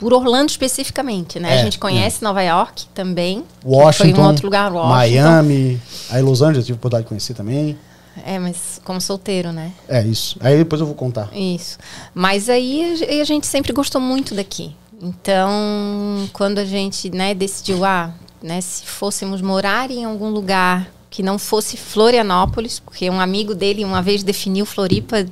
por 0.00 0.14
Orlando 0.14 0.50
especificamente, 0.50 1.38
né? 1.38 1.56
É, 1.56 1.60
a 1.60 1.64
gente 1.64 1.78
conhece 1.78 2.24
é. 2.24 2.24
Nova 2.24 2.42
York 2.42 2.86
também. 2.94 3.44
Washington. 3.62 4.14
Foi 4.14 4.24
um 4.24 4.26
outro 4.26 4.46
lugar, 4.46 4.72
Washington. 4.72 4.88
Miami. 4.88 5.80
Aí 6.08 6.22
Los 6.22 6.40
Angeles, 6.40 6.64
tive 6.64 6.76
a 6.76 6.78
oportunidade 6.78 7.04
de 7.04 7.08
conhecer 7.08 7.34
também. 7.34 7.78
É, 8.24 8.38
mas 8.38 8.80
como 8.82 9.00
solteiro, 9.00 9.52
né? 9.52 9.72
É, 9.86 10.02
isso. 10.02 10.36
Aí 10.40 10.56
depois 10.56 10.80
eu 10.80 10.86
vou 10.86 10.96
contar. 10.96 11.28
Isso. 11.36 11.78
Mas 12.14 12.48
aí 12.48 13.04
a 13.20 13.24
gente 13.24 13.46
sempre 13.46 13.72
gostou 13.72 14.00
muito 14.00 14.34
daqui. 14.34 14.74
Então, 15.00 16.28
quando 16.32 16.58
a 16.58 16.64
gente 16.64 17.10
né, 17.10 17.34
decidiu, 17.34 17.84
ah, 17.84 18.12
né, 18.42 18.60
se 18.60 18.84
fôssemos 18.84 19.40
morar 19.40 19.90
em 19.90 20.04
algum 20.04 20.30
lugar 20.30 20.90
que 21.08 21.22
não 21.22 21.38
fosse 21.38 21.76
Florianópolis, 21.76 22.78
porque 22.78 23.10
um 23.10 23.20
amigo 23.20 23.54
dele 23.54 23.84
uma 23.84 24.00
vez 24.00 24.22
definiu 24.22 24.64
Floripa 24.64 25.26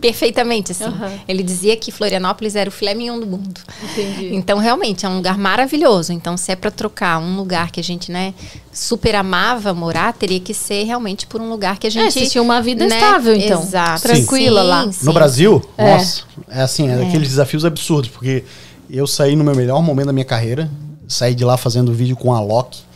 perfeitamente 0.00 0.72
assim. 0.72 0.84
Uhum. 0.84 1.18
Ele 1.26 1.42
dizia 1.42 1.76
que 1.76 1.90
Florianópolis 1.90 2.54
era 2.54 2.68
o 2.68 2.72
filé 2.72 2.94
mignon 2.94 3.18
do 3.18 3.26
mundo. 3.26 3.60
Entendi. 3.82 4.34
Então 4.34 4.58
realmente 4.58 5.06
é 5.06 5.08
um 5.08 5.16
lugar 5.16 5.38
maravilhoso. 5.38 6.12
Então 6.12 6.36
se 6.36 6.52
é 6.52 6.56
para 6.56 6.70
trocar 6.70 7.18
um 7.18 7.36
lugar 7.36 7.70
que 7.70 7.80
a 7.80 7.82
gente, 7.82 8.12
né, 8.12 8.34
super 8.72 9.14
amava 9.14 9.72
morar, 9.72 10.12
teria 10.12 10.40
que 10.40 10.52
ser 10.52 10.84
realmente 10.84 11.26
por 11.26 11.40
um 11.40 11.48
lugar 11.48 11.78
que 11.78 11.86
a 11.86 11.90
gente 11.90 12.18
é, 12.18 12.26
tinha 12.26 12.42
uma 12.42 12.60
vida 12.60 12.86
né, 12.86 12.94
estável, 12.94 13.34
então, 13.34 13.62
Exato. 13.62 14.02
tranquila 14.02 14.62
sim, 14.62 14.68
lá. 14.68 14.92
Sim. 14.92 15.06
No 15.06 15.12
Brasil, 15.12 15.62
é. 15.78 15.96
nossa, 15.96 16.22
é 16.48 16.62
assim, 16.62 16.88
é, 16.88 16.92
é 16.92 16.96
daqueles 16.96 17.28
desafios 17.28 17.64
absurdos, 17.64 18.10
porque 18.10 18.44
eu 18.90 19.06
saí 19.06 19.34
no 19.34 19.42
meu 19.42 19.54
melhor 19.54 19.82
momento 19.82 20.06
da 20.06 20.12
minha 20.12 20.24
carreira, 20.24 20.70
saí 21.08 21.34
de 21.34 21.44
lá 21.44 21.56
fazendo 21.56 21.92
vídeo 21.92 22.16
com 22.16 22.32
a 22.34 22.40
Loki 22.40 22.86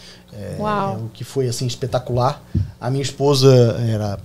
é, 0.40 0.96
o 0.98 1.08
que 1.12 1.22
foi 1.22 1.48
assim 1.48 1.66
espetacular. 1.66 2.42
A 2.80 2.90
minha 2.90 3.02
esposa 3.02 3.52
era 3.88 4.18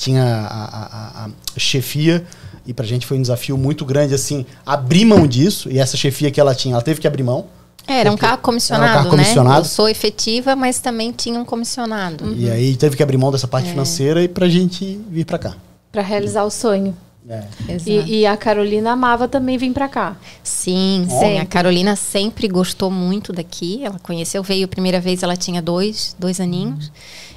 tinha 0.00 0.24
a, 0.24 0.64
a, 0.64 1.24
a, 1.26 1.30
chefia 1.58 2.24
e 2.66 2.72
pra 2.72 2.86
gente 2.86 3.06
foi 3.06 3.18
um 3.18 3.22
desafio 3.22 3.58
muito 3.58 3.84
grande 3.84 4.14
assim 4.14 4.46
abrir 4.64 5.04
mão 5.04 5.26
disso 5.26 5.70
e 5.70 5.78
essa 5.78 5.94
chefia 5.94 6.30
que 6.30 6.40
ela 6.40 6.54
tinha, 6.54 6.74
ela 6.74 6.82
teve 6.82 7.00
que 7.00 7.06
abrir 7.06 7.22
mão. 7.22 7.46
É, 7.86 8.00
era 8.00 8.10
um 8.10 8.16
carro 8.16 8.38
comissionado, 8.38 8.84
era 8.84 8.92
um 8.92 9.02
carro 9.02 9.10
comissionado. 9.10 9.56
né? 9.56 9.60
Eu 9.60 9.64
sou 9.64 9.88
efetiva, 9.88 10.56
mas 10.56 10.78
também 10.78 11.12
tinha 11.12 11.38
um 11.38 11.44
comissionado. 11.44 12.24
Uhum. 12.24 12.34
E 12.34 12.50
aí 12.50 12.76
teve 12.76 12.96
que 12.96 13.02
abrir 13.02 13.18
mão 13.18 13.30
dessa 13.30 13.46
parte 13.46 13.68
é. 13.68 13.70
financeira 13.72 14.22
e 14.22 14.28
pra 14.28 14.48
gente 14.48 15.00
vir 15.10 15.26
para 15.26 15.38
cá. 15.38 15.54
Para 15.92 16.02
realizar 16.02 16.44
o 16.44 16.50
sonho. 16.50 16.96
É. 17.28 17.44
E, 17.86 18.20
e, 18.20 18.26
a 18.26 18.36
Carolina 18.36 18.92
amava 18.92 19.28
também 19.28 19.58
vir 19.58 19.72
para 19.72 19.88
cá. 19.88 20.16
Sim, 20.42 21.06
sim. 21.08 21.38
A 21.38 21.44
Carolina 21.44 21.94
sempre 21.94 22.48
gostou 22.48 22.90
muito 22.90 23.32
daqui. 23.32 23.84
Ela 23.84 23.98
conheceu, 23.98 24.42
veio 24.42 24.64
a 24.64 24.68
primeira 24.68 25.00
vez, 25.00 25.22
ela 25.22 25.36
tinha 25.36 25.60
dois, 25.60 26.16
dois 26.18 26.40
aninhos. 26.40 26.86
Uhum. 26.86 26.92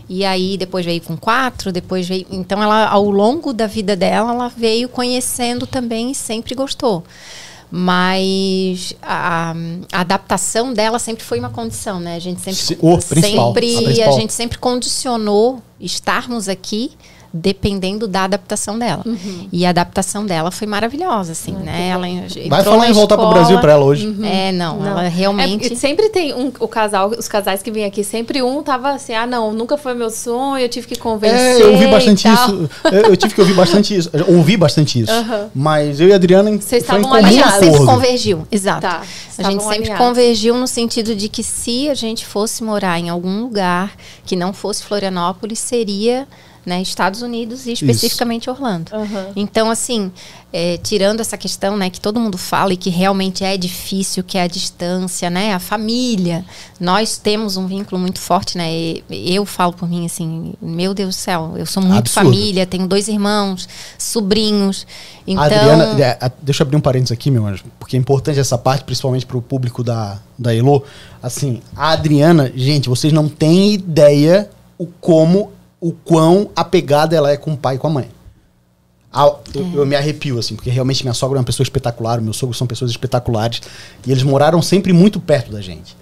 E 0.10 0.26
aí 0.26 0.58
depois 0.58 0.86
veio 0.86 1.02
com 1.02 1.16
quatro, 1.16 1.72
depois 1.72 2.08
veio. 2.08 2.26
Então 2.30 2.62
ela, 2.62 2.88
ao 2.88 3.10
longo 3.10 3.54
da 3.54 3.68
vida 3.68 3.96
dela, 3.96 4.32
ela 4.32 4.48
veio 4.50 4.90
conhecendo 4.90 5.66
também 5.66 6.12
e 6.12 6.16
sempre 6.16 6.54
gostou. 6.54 7.04
Mas 7.72 8.94
a, 9.02 9.56
a 9.92 10.02
adaptação 10.02 10.74
dela 10.74 11.00
sempre 11.00 11.24
foi 11.24 11.40
uma 11.40 11.50
condição, 11.50 12.00
né? 12.00 12.16
A 12.16 12.20
gente 12.20 12.40
sempre, 12.40 12.78
o 12.80 13.02
sempre 13.02 14.04
a, 14.04 14.10
a 14.10 14.12
gente 14.12 14.32
sempre 14.32 14.60
condicionou 14.60 15.60
estarmos 15.80 16.48
aqui 16.48 16.92
dependendo 17.34 18.08
da 18.08 18.26
adaptação 18.26 18.78
dela. 18.78 19.02
Uhum. 19.04 19.48
E 19.52 19.66
a 19.66 19.70
adaptação 19.70 20.24
dela 20.24 20.52
foi 20.52 20.68
maravilhosa, 20.68 21.32
assim, 21.32 21.54
né? 21.54 21.90
Ela 21.90 22.06
Vai 22.48 22.64
falar 22.64 22.88
em 22.88 22.94
voltar 22.94 23.18
para 23.18 23.26
o 23.26 23.34
Brasil 23.34 23.60
para 23.60 23.72
ela 23.72 23.84
hoje. 23.84 24.08
Uhum. 24.08 24.24
É, 24.24 24.52
não, 24.52 24.78
não, 24.78 24.92
ela 24.92 25.08
realmente. 25.08 25.74
É, 25.74 25.76
sempre 25.76 26.10
tem 26.10 26.32
um, 26.32 26.52
o 26.60 26.68
casal, 26.68 27.10
os 27.10 27.28
casais 27.28 27.64
que 27.64 27.72
vêm 27.72 27.86
aqui, 27.86 28.04
sempre 28.04 28.44
um 28.44 28.62
tava 28.62 28.92
assim, 28.92 29.16
ah, 29.16 29.26
não, 29.26 29.52
nunca 29.52 29.78
foi 29.78 29.96
meu 29.96 30.12
sonho, 30.12 30.64
eu 30.64 30.70
tive 30.70 30.86
que 30.86 30.96
convencer. 30.96 31.40
É, 31.40 31.62
eu 31.64 31.72
ouvi 31.72 31.88
bastante 31.88 32.28
isso. 32.28 32.70
Eu, 32.92 33.02
eu, 33.10 33.18
tive 33.18 33.34
que 33.34 33.42
ouvir 33.42 33.56
bastante 33.56 33.98
isso. 33.98 34.12
Eu 34.14 34.36
ouvi 34.38 34.56
bastante 34.56 35.02
isso. 35.02 35.12
Uhum. 35.12 35.50
Mas 35.56 36.00
eu 36.00 36.10
e 36.10 36.14
a 36.14 36.16
Adriana 36.16 36.52
Vocês 36.52 36.86
comum 36.86 37.12
alinhados. 37.12 37.54
A 37.54 37.62
gente 37.62 37.72
sempre 37.72 37.86
convergiu, 37.86 38.48
exato. 38.52 38.82
Tá, 38.82 39.02
a 39.40 39.44
gente 39.44 39.64
sempre 39.64 39.78
alinhados. 39.78 40.06
convergiu 40.06 40.56
no 40.56 40.68
sentido 40.68 41.16
de 41.16 41.28
que 41.28 41.42
se 41.42 41.90
a 41.90 41.96
gente 41.96 42.28
fosse 42.28 42.64
morar 42.64 43.00
em 43.00 43.10
algum 43.10 43.42
lugar 43.42 43.94
que 44.24 44.36
não 44.36 44.54
fosse 44.54 44.84
Florianópolis, 44.84 45.58
seria 45.58 46.28
né, 46.66 46.82
Estados 46.82 47.22
Unidos 47.22 47.66
e 47.66 47.74
especificamente 47.74 48.44
Isso. 48.44 48.52
Orlando. 48.52 48.92
Uhum. 48.94 49.32
Então, 49.36 49.70
assim, 49.70 50.12
é, 50.52 50.78
tirando 50.78 51.20
essa 51.20 51.38
questão, 51.38 51.76
né, 51.76 51.90
que 51.90 52.00
todo 52.00 52.20
mundo 52.20 52.38
fala 52.38 52.74
e 52.74 52.78
que 52.78 52.90
realmente 52.90 53.44
é 53.44 53.58
difícil, 53.58 54.24
que 54.24 54.38
é 54.38 54.44
a 54.44 54.48
distância, 54.48 55.30
né, 55.30 55.54
a 55.54 55.60
família. 55.60 56.46
Nós 56.80 57.18
temos 57.18 57.58
um 57.58 57.68
vínculo 57.68 58.00
muito 58.00 58.20
forte, 58.20 58.58
né? 58.58 58.70
Eu 59.10 59.46
falo 59.46 59.74
por 59.74 59.90
mim 59.90 60.06
assim, 60.06 60.54
meu 60.62 60.94
Deus 60.94 61.16
do 61.16 61.20
céu, 61.20 61.54
eu 61.58 61.66
sou 61.66 61.82
muito 61.82 62.00
Absurdo. 62.00 62.26
família, 62.26 62.66
tenho 62.66 62.88
dois 62.88 63.08
irmãos, 63.08 63.68
sobrinhos. 63.98 64.86
Então, 65.26 65.44
Adriana, 65.44 66.04
é, 66.04 66.32
deixa 66.42 66.64
eu 66.64 66.66
abrir 66.66 66.78
um 66.78 66.82
parênteses 66.82 67.12
aqui, 67.12 67.32
meu 67.32 67.46
anjo, 67.46 67.64
porque 67.80 67.96
é 67.96 68.00
importante 68.00 68.40
essa 68.40 68.58
parte, 68.58 68.84
principalmente 68.84 69.26
para 69.26 69.38
o 69.38 69.42
público 69.42 69.84
da 69.84 70.20
da 70.38 70.54
Elo. 70.56 70.84
Assim, 71.22 71.62
a 71.76 71.92
Adriana, 71.92 72.52
gente, 72.54 72.90
vocês 72.90 73.14
não 73.14 73.30
têm 73.30 73.74
ideia 73.74 74.50
o 74.78 74.86
como 74.86 75.52
o 75.84 75.92
quão 75.92 76.50
apegada 76.56 77.14
ela 77.14 77.30
é 77.30 77.36
com 77.36 77.52
o 77.52 77.58
pai 77.58 77.76
e 77.76 77.78
com 77.78 77.88
a 77.88 77.90
mãe. 77.90 78.10
eu, 79.54 79.62
é. 79.62 79.72
eu, 79.80 79.86
me 79.86 79.98
arrepio, 79.98 80.40
assim, 80.40 80.56
porque 80.56 80.70
realmente 80.70 81.04
minha 81.04 81.14
sogra 81.14 81.38
é 81.38 81.42
uma 81.42 81.46
pessoa 81.46 81.66
espetacular, 81.66 82.22
meus 82.22 82.38
sogros 82.38 82.58
são 82.58 82.66
pessoas 82.66 82.90
espetaculares, 82.90 83.62
e 84.08 84.10
eles 84.10 84.24
moraram 84.24 84.62
sempre 84.62 84.94
muito 84.94 85.20
perto 85.20 85.52
da 85.52 85.60
gente. 85.60 85.94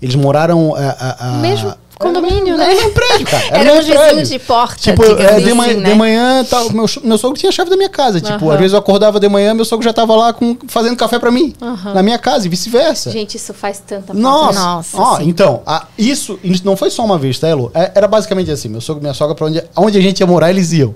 Eles 0.00 0.14
moraram. 0.14 0.74
A, 0.74 0.80
a, 0.80 1.28
a, 1.28 1.32
Mesmo 1.38 1.74
Condomínio, 1.98 2.54
era, 2.54 2.56
né? 2.56 2.76
Era 2.76 2.86
um 2.86 2.90
prédio, 2.90 3.26
cara. 3.26 3.44
Era, 3.50 3.70
era 3.70 3.72
um 3.72 4.16
vizinho 4.16 4.38
de 4.38 4.38
porta. 4.40 4.76
Tipo, 4.76 5.04
é, 5.04 5.40
de, 5.40 5.54
manhã, 5.54 5.76
né? 5.76 5.90
de 5.90 5.94
manhã 5.94 6.44
tal, 6.44 6.70
meu, 6.72 6.86
meu 7.04 7.18
sogro 7.18 7.38
tinha 7.38 7.50
a 7.50 7.52
chave 7.52 7.70
da 7.70 7.76
minha 7.76 7.88
casa. 7.88 8.20
Tipo, 8.20 8.50
às 8.50 8.58
vezes 8.58 8.72
eu 8.72 8.78
acordava 8.78 9.20
de 9.20 9.28
manhã, 9.28 9.54
meu 9.54 9.64
sogro 9.64 9.84
já 9.84 9.92
tava 9.92 10.14
lá 10.16 10.32
com, 10.32 10.56
fazendo 10.66 10.96
café 10.96 11.18
para 11.18 11.30
mim. 11.30 11.54
Na 11.94 12.02
minha 12.02 12.18
casa 12.18 12.46
e 12.46 12.48
vice-versa. 12.48 13.10
Gente, 13.10 13.36
isso 13.36 13.54
faz 13.54 13.78
tanta 13.78 14.08
falta. 14.08 14.20
Nossa, 14.20 14.60
Nossa 14.60 14.98
ó, 14.98 15.20
então, 15.20 15.62
a, 15.64 15.86
isso 15.96 16.38
não 16.64 16.76
foi 16.76 16.90
só 16.90 17.04
uma 17.04 17.16
vez, 17.16 17.38
tá, 17.38 17.48
Elo? 17.48 17.70
É, 17.72 17.92
era 17.94 18.08
basicamente 18.08 18.50
assim, 18.50 18.68
meu 18.68 18.80
sogro 18.80 19.00
e 19.00 19.04
minha 19.04 19.14
sogra, 19.14 19.34
pra 19.34 19.46
onde, 19.46 19.62
onde 19.76 19.98
a 19.98 20.02
gente 20.02 20.20
ia 20.20 20.26
morar, 20.26 20.50
eles 20.50 20.72
iam. 20.72 20.94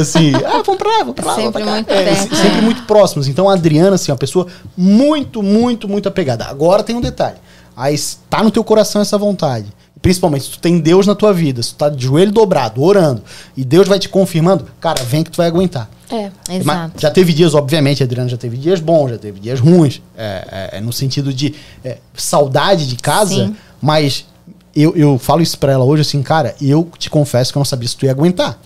Assim, 0.00 0.32
ah, 0.34 0.62
vamos 0.64 0.76
pra 0.76 0.90
lá, 0.90 0.98
vamos 0.98 1.14
pra 1.14 1.26
lá. 1.26 1.34
Sempre 1.34 1.62
pra 1.62 1.72
muito 1.72 1.90
é, 1.90 2.14
Sempre 2.14 2.58
é. 2.58 2.60
muito 2.60 2.82
próximos. 2.82 3.26
Então 3.26 3.48
a 3.48 3.54
Adriana, 3.54 3.94
assim, 3.94 4.10
é 4.10 4.14
uma 4.14 4.18
pessoa 4.18 4.46
muito, 4.76 5.42
muito, 5.42 5.88
muito 5.88 6.08
apegada. 6.08 6.44
Agora 6.44 6.82
tem 6.82 6.94
um 6.94 7.00
detalhe. 7.00 7.36
Aí 7.76 7.94
está 7.94 8.42
no 8.42 8.50
teu 8.50 8.62
coração 8.64 9.00
essa 9.00 9.16
vontade. 9.18 9.66
Principalmente 10.02 10.44
se 10.44 10.50
tu 10.52 10.58
tem 10.58 10.78
Deus 10.78 11.06
na 11.06 11.14
tua 11.14 11.32
vida, 11.32 11.62
se 11.62 11.70
tu 11.70 11.76
tá 11.76 11.88
de 11.90 12.04
joelho 12.04 12.32
dobrado, 12.32 12.82
orando, 12.82 13.22
e 13.56 13.64
Deus 13.64 13.86
vai 13.86 13.98
te 13.98 14.08
confirmando, 14.08 14.66
cara, 14.80 15.02
vem 15.04 15.22
que 15.22 15.30
tu 15.30 15.36
vai 15.36 15.46
aguentar. 15.46 15.90
É, 16.10 16.30
exato. 16.50 16.64
Mas 16.64 16.92
já 16.96 17.10
teve 17.10 17.32
dias, 17.34 17.54
obviamente, 17.54 18.02
Adriana 18.02 18.28
já 18.28 18.36
teve 18.36 18.56
dias 18.56 18.80
bons, 18.80 19.10
já 19.10 19.18
teve 19.18 19.38
dias 19.38 19.60
ruins, 19.60 20.00
é, 20.16 20.70
é, 20.72 20.78
é 20.78 20.80
no 20.80 20.92
sentido 20.92 21.32
de 21.34 21.54
é, 21.84 21.98
saudade 22.14 22.86
de 22.86 22.96
casa, 22.96 23.34
Sim. 23.46 23.56
mas 23.80 24.24
eu, 24.74 24.96
eu 24.96 25.18
falo 25.18 25.42
isso 25.42 25.58
pra 25.58 25.72
ela 25.72 25.84
hoje 25.84 26.00
assim, 26.00 26.22
cara, 26.22 26.54
eu 26.60 26.88
te 26.98 27.10
confesso 27.10 27.52
que 27.52 27.58
eu 27.58 27.60
não 27.60 27.64
sabia 27.64 27.88
se 27.88 27.96
tu 27.96 28.06
ia 28.06 28.10
aguentar. 28.10 28.58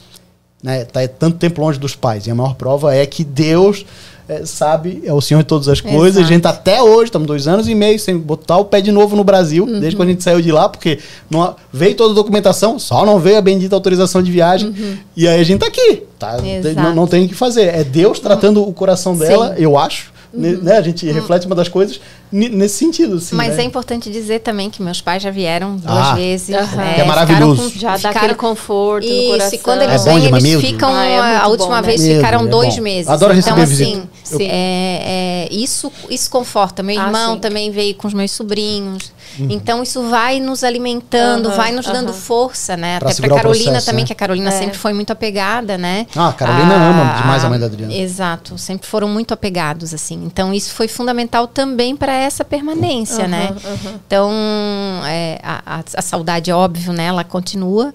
né, 0.62 0.84
tá 0.84 1.06
tanto 1.08 1.36
tempo 1.36 1.60
longe 1.60 1.78
dos 1.78 1.94
pais. 1.94 2.26
E 2.26 2.30
a 2.30 2.34
maior 2.34 2.54
prova 2.54 2.94
é 2.94 3.04
que 3.04 3.24
Deus 3.24 3.84
é, 4.28 4.46
sabe, 4.46 5.02
é 5.04 5.12
o 5.12 5.20
Senhor 5.20 5.40
de 5.40 5.46
todas 5.46 5.68
as 5.68 5.80
coisas. 5.80 6.16
Exato. 6.16 6.24
A 6.24 6.28
gente 6.28 6.46
até 6.46 6.82
hoje, 6.82 7.04
estamos 7.04 7.26
dois 7.26 7.46
anos 7.46 7.68
e 7.68 7.74
meio 7.74 7.98
sem 7.98 8.16
botar 8.16 8.56
o 8.56 8.64
pé 8.64 8.80
de 8.80 8.90
novo 8.90 9.14
no 9.14 9.22
Brasil, 9.22 9.64
uhum. 9.64 9.80
desde 9.80 9.96
quando 9.96 10.08
a 10.08 10.12
gente 10.12 10.22
saiu 10.22 10.40
de 10.40 10.50
lá, 10.50 10.68
porque 10.68 10.98
não, 11.30 11.54
veio 11.72 11.94
toda 11.94 12.12
a 12.12 12.14
documentação, 12.14 12.78
só 12.78 13.04
não 13.04 13.18
veio 13.18 13.36
a 13.36 13.42
bendita 13.42 13.74
autorização 13.74 14.22
de 14.22 14.30
viagem. 14.30 14.68
Uhum. 14.70 14.96
E 15.16 15.28
aí 15.28 15.40
a 15.40 15.44
gente 15.44 15.60
tá 15.60 15.66
aqui. 15.66 16.02
Tá? 16.18 16.38
Não, 16.74 16.94
não, 16.94 17.06
tem 17.06 17.26
o 17.26 17.28
que 17.28 17.34
fazer. 17.34 17.74
É 17.74 17.84
Deus 17.84 18.18
tratando 18.18 18.66
o 18.66 18.72
coração 18.72 19.16
dela, 19.16 19.54
Sim. 19.54 19.62
eu 19.62 19.76
acho. 19.76 20.12
Uhum. 20.32 20.58
Né? 20.62 20.78
A 20.78 20.82
gente 20.82 21.06
uhum. 21.06 21.12
reflete 21.12 21.46
uma 21.46 21.54
das 21.54 21.68
coisas 21.68 22.00
nesse 22.30 22.76
sentido. 22.76 23.16
Assim, 23.16 23.36
Mas 23.36 23.56
né? 23.56 23.62
é 23.62 23.66
importante 23.66 24.10
dizer 24.10 24.40
também 24.40 24.68
que 24.68 24.82
meus 24.82 25.00
pais 25.00 25.22
já 25.22 25.30
vieram 25.30 25.76
duas 25.76 26.08
ah, 26.08 26.14
vezes. 26.14 26.48
Né? 26.48 26.96
É 26.98 27.04
maravilhoso. 27.04 27.70
Com, 27.70 27.78
já 27.78 27.96
dá 27.96 28.10
aquele 28.10 28.34
conforto 28.34 29.06
Isso, 29.06 29.22
no 29.22 29.30
coração. 29.30 29.54
E 29.54 29.58
quando 29.58 29.82
eles 29.82 30.06
é 30.06 30.12
vêm, 30.12 30.24
eles 30.26 30.60
ficam. 30.60 30.94
Ah, 30.94 31.04
é 31.04 31.36
a 31.36 31.46
última 31.46 31.80
bom, 31.80 31.86
vez 31.86 32.02
né? 32.02 32.16
ficaram 32.16 32.42
Meu 32.42 32.50
dois 32.50 32.78
meses. 32.78 33.08
Adoro 33.08 33.34
então, 33.34 33.54
receber 33.54 33.72
assim, 33.72 34.08
visita. 34.24 34.42
É, 34.42 35.48
é, 35.48 35.48
isso, 35.50 35.90
isso 36.10 36.30
conforta. 36.30 36.82
Meu 36.82 37.00
ah, 37.00 37.06
irmão 37.06 37.38
também 37.38 37.70
veio 37.70 37.94
com 37.94 38.08
os 38.08 38.14
meus 38.14 38.32
sobrinhos. 38.32 39.12
Uhum. 39.38 39.48
Então 39.50 39.82
isso 39.82 40.02
vai 40.08 40.40
nos 40.40 40.62
alimentando, 40.62 41.48
uhum, 41.48 41.56
vai 41.56 41.72
nos 41.72 41.86
dando 41.86 42.08
uhum. 42.08 42.14
força, 42.14 42.76
né? 42.76 42.98
Pra 42.98 43.10
Até 43.10 43.20
pra 43.20 43.36
Carolina 43.36 43.64
processo, 43.64 43.86
também, 43.86 44.02
né? 44.02 44.06
que 44.06 44.12
a 44.12 44.16
Carolina 44.16 44.48
é. 44.48 44.52
sempre 44.58 44.78
foi 44.78 44.92
muito 44.92 45.12
apegada, 45.12 45.76
né? 45.76 46.06
Ah, 46.14 46.28
a 46.28 46.32
Carolina 46.32 46.74
a, 46.74 46.88
ama 46.88 47.20
demais 47.20 47.44
a 47.44 47.48
mãe 47.48 47.58
da 47.58 47.66
Adriana. 47.66 47.94
Exato, 47.94 48.56
sempre 48.58 48.86
foram 48.86 49.08
muito 49.08 49.34
apegados, 49.34 49.92
assim. 49.92 50.22
Então 50.24 50.52
isso 50.52 50.72
foi 50.72 50.88
fundamental 50.88 51.46
também 51.46 51.96
para 51.96 52.13
essa 52.16 52.44
permanência, 52.44 53.26
né? 53.26 53.54
Então 54.06 54.30
é, 55.06 55.38
a, 55.42 55.78
a, 55.78 55.84
a 55.96 56.02
saudade, 56.02 56.50
é 56.50 56.54
óbvio, 56.54 56.92
né? 56.92 57.06
Ela 57.06 57.24
continua 57.24 57.92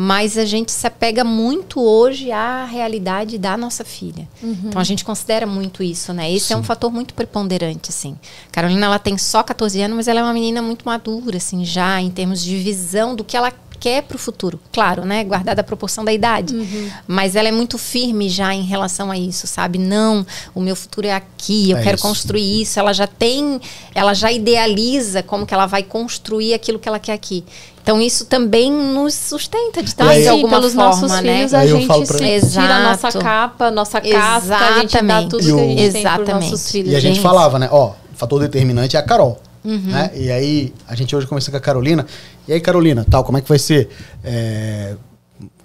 mas 0.00 0.38
a 0.38 0.44
gente 0.44 0.70
se 0.70 0.86
apega 0.86 1.24
muito 1.24 1.80
hoje 1.80 2.30
à 2.30 2.64
realidade 2.64 3.36
da 3.36 3.56
nossa 3.56 3.84
filha. 3.84 4.28
Uhum. 4.40 4.56
Então 4.66 4.80
a 4.80 4.84
gente 4.84 5.04
considera 5.04 5.44
muito 5.44 5.82
isso, 5.82 6.12
né? 6.12 6.32
Esse 6.32 6.46
Sim. 6.46 6.54
é 6.54 6.56
um 6.56 6.62
fator 6.62 6.92
muito 6.92 7.12
preponderante, 7.14 7.90
assim. 7.90 8.16
Carolina, 8.52 8.86
ela 8.86 9.00
tem 9.00 9.18
só 9.18 9.42
14 9.42 9.82
anos, 9.82 9.96
mas 9.96 10.06
ela 10.06 10.20
é 10.20 10.22
uma 10.22 10.32
menina 10.32 10.62
muito 10.62 10.84
madura, 10.84 11.38
assim, 11.38 11.64
já 11.64 12.00
em 12.00 12.10
termos 12.10 12.44
de 12.44 12.56
visão 12.58 13.16
do 13.16 13.24
que 13.24 13.36
ela 13.36 13.52
quer 13.78 14.02
para 14.02 14.16
o 14.16 14.18
futuro. 14.18 14.58
Claro, 14.72 15.04
né? 15.04 15.24
Guardada 15.24 15.60
a 15.60 15.64
proporção 15.64 16.04
da 16.04 16.12
idade. 16.12 16.54
Uhum. 16.54 16.90
Mas 17.06 17.36
ela 17.36 17.48
é 17.48 17.52
muito 17.52 17.78
firme 17.78 18.28
já 18.28 18.54
em 18.54 18.62
relação 18.62 19.10
a 19.10 19.18
isso, 19.18 19.46
sabe? 19.46 19.78
Não, 19.78 20.26
o 20.54 20.60
meu 20.60 20.76
futuro 20.76 21.06
é 21.06 21.12
aqui, 21.12 21.70
eu 21.70 21.78
é 21.78 21.82
quero 21.82 21.96
isso. 21.96 22.06
construir 22.06 22.62
isso. 22.62 22.78
Ela 22.78 22.92
já 22.92 23.06
tem, 23.06 23.60
ela 23.94 24.14
já 24.14 24.30
idealiza 24.30 25.22
como 25.22 25.46
que 25.46 25.54
ela 25.54 25.66
vai 25.66 25.82
construir 25.82 26.54
aquilo 26.54 26.78
que 26.78 26.88
ela 26.88 26.98
quer 26.98 27.12
aqui. 27.12 27.44
Então 27.88 28.02
isso 28.02 28.26
também 28.26 28.70
nos 28.70 29.14
sustenta 29.14 29.82
de 29.82 29.88
estar 29.88 30.12
de 30.12 30.28
alguma 30.28 30.58
pelos 30.58 30.74
forma, 30.74 30.90
nossos 30.90 31.10
né? 31.22 31.36
filhos 31.36 31.54
a 31.54 31.66
gente 31.66 32.06
se 32.06 32.50
tira 32.50 32.76
a 32.76 32.82
nossa 32.90 33.18
capa, 33.18 33.70
nossa 33.70 33.98
casca, 33.98 34.44
Exatamente. 34.44 34.76
a 34.76 34.80
gente 34.80 35.02
dá 35.06 35.22
tudo 35.22 35.38
que 35.38 35.52
a 35.52 35.56
gente 35.56 35.82
Exatamente. 35.96 36.26
tem 36.26 36.34
nossos 36.34 36.70
filhos. 36.70 36.92
E 36.92 36.96
a 36.96 37.00
gente 37.00 37.18
falava, 37.20 37.58
né? 37.58 37.66
Ó, 37.72 37.92
o 37.92 37.94
fator 38.14 38.40
determinante 38.40 38.94
é 38.94 39.00
a 39.00 39.02
Carol. 39.02 39.40
Uhum. 39.68 39.92
Né? 39.92 40.10
E 40.14 40.30
aí, 40.30 40.72
a 40.88 40.94
gente 40.94 41.14
hoje 41.14 41.26
conversando 41.26 41.52
com 41.52 41.58
a 41.58 41.60
Carolina. 41.60 42.06
E 42.46 42.54
aí, 42.54 42.60
Carolina, 42.60 43.04
tal, 43.08 43.22
como 43.22 43.36
é 43.36 43.42
que 43.42 43.48
vai 43.48 43.58
ser? 43.58 43.90
É, 44.24 44.94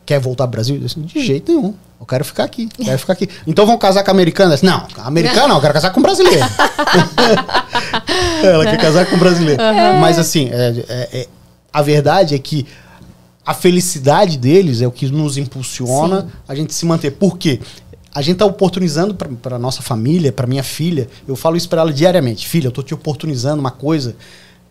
quer 0.06 0.20
voltar 0.20 0.44
ao 0.44 0.50
Brasil? 0.50 0.78
Disse, 0.78 1.00
de 1.00 1.26
jeito 1.26 1.54
nenhum. 1.54 1.74
Eu 1.98 2.06
quero 2.06 2.26
ficar 2.26 2.44
aqui, 2.44 2.68
quero 2.68 3.00
ficar 3.00 3.14
aqui. 3.14 3.30
Então 3.48 3.66
vão 3.66 3.78
casar 3.78 4.04
com 4.04 4.12
a 4.12 4.14
americana? 4.14 4.56
Disse, 4.56 4.66
não, 4.66 4.86
americana 4.98 5.48
não, 5.48 5.56
eu 5.56 5.62
quero 5.62 5.74
casar 5.74 5.92
com 5.92 6.02
brasileiro. 6.02 6.44
Ela 8.44 8.66
quer 8.66 8.78
casar 8.78 9.06
com 9.06 9.18
brasileiro. 9.18 9.64
Uhum. 9.64 10.00
Mas 10.02 10.20
assim, 10.20 10.50
é, 10.52 10.84
é, 10.90 11.20
é, 11.20 11.28
a 11.72 11.82
verdade 11.82 12.36
é 12.36 12.40
que 12.40 12.68
a 13.46 13.54
felicidade 13.54 14.38
deles 14.38 14.82
é 14.82 14.88
o 14.88 14.92
que 14.92 15.10
nos 15.10 15.38
impulsiona 15.38 16.24
Sim. 16.24 16.28
a 16.46 16.56
gente 16.56 16.74
se 16.74 16.86
manter. 16.86 17.12
Por 17.12 17.38
quê? 17.38 17.62
A 18.14 18.22
gente 18.22 18.34
está 18.34 18.46
oportunizando 18.46 19.16
para 19.16 19.58
nossa 19.58 19.82
família, 19.82 20.32
para 20.32 20.46
minha 20.46 20.64
filha. 20.64 21.10
Eu 21.28 21.36
falo 21.36 21.58
isso 21.58 21.68
para 21.68 21.82
ela 21.82 21.92
diariamente. 21.92 22.48
Filha, 22.48 22.68
eu 22.68 22.70
estou 22.70 22.84
te 22.84 22.94
oportunizando 22.94 23.60
uma 23.60 23.72
coisa. 23.72 24.16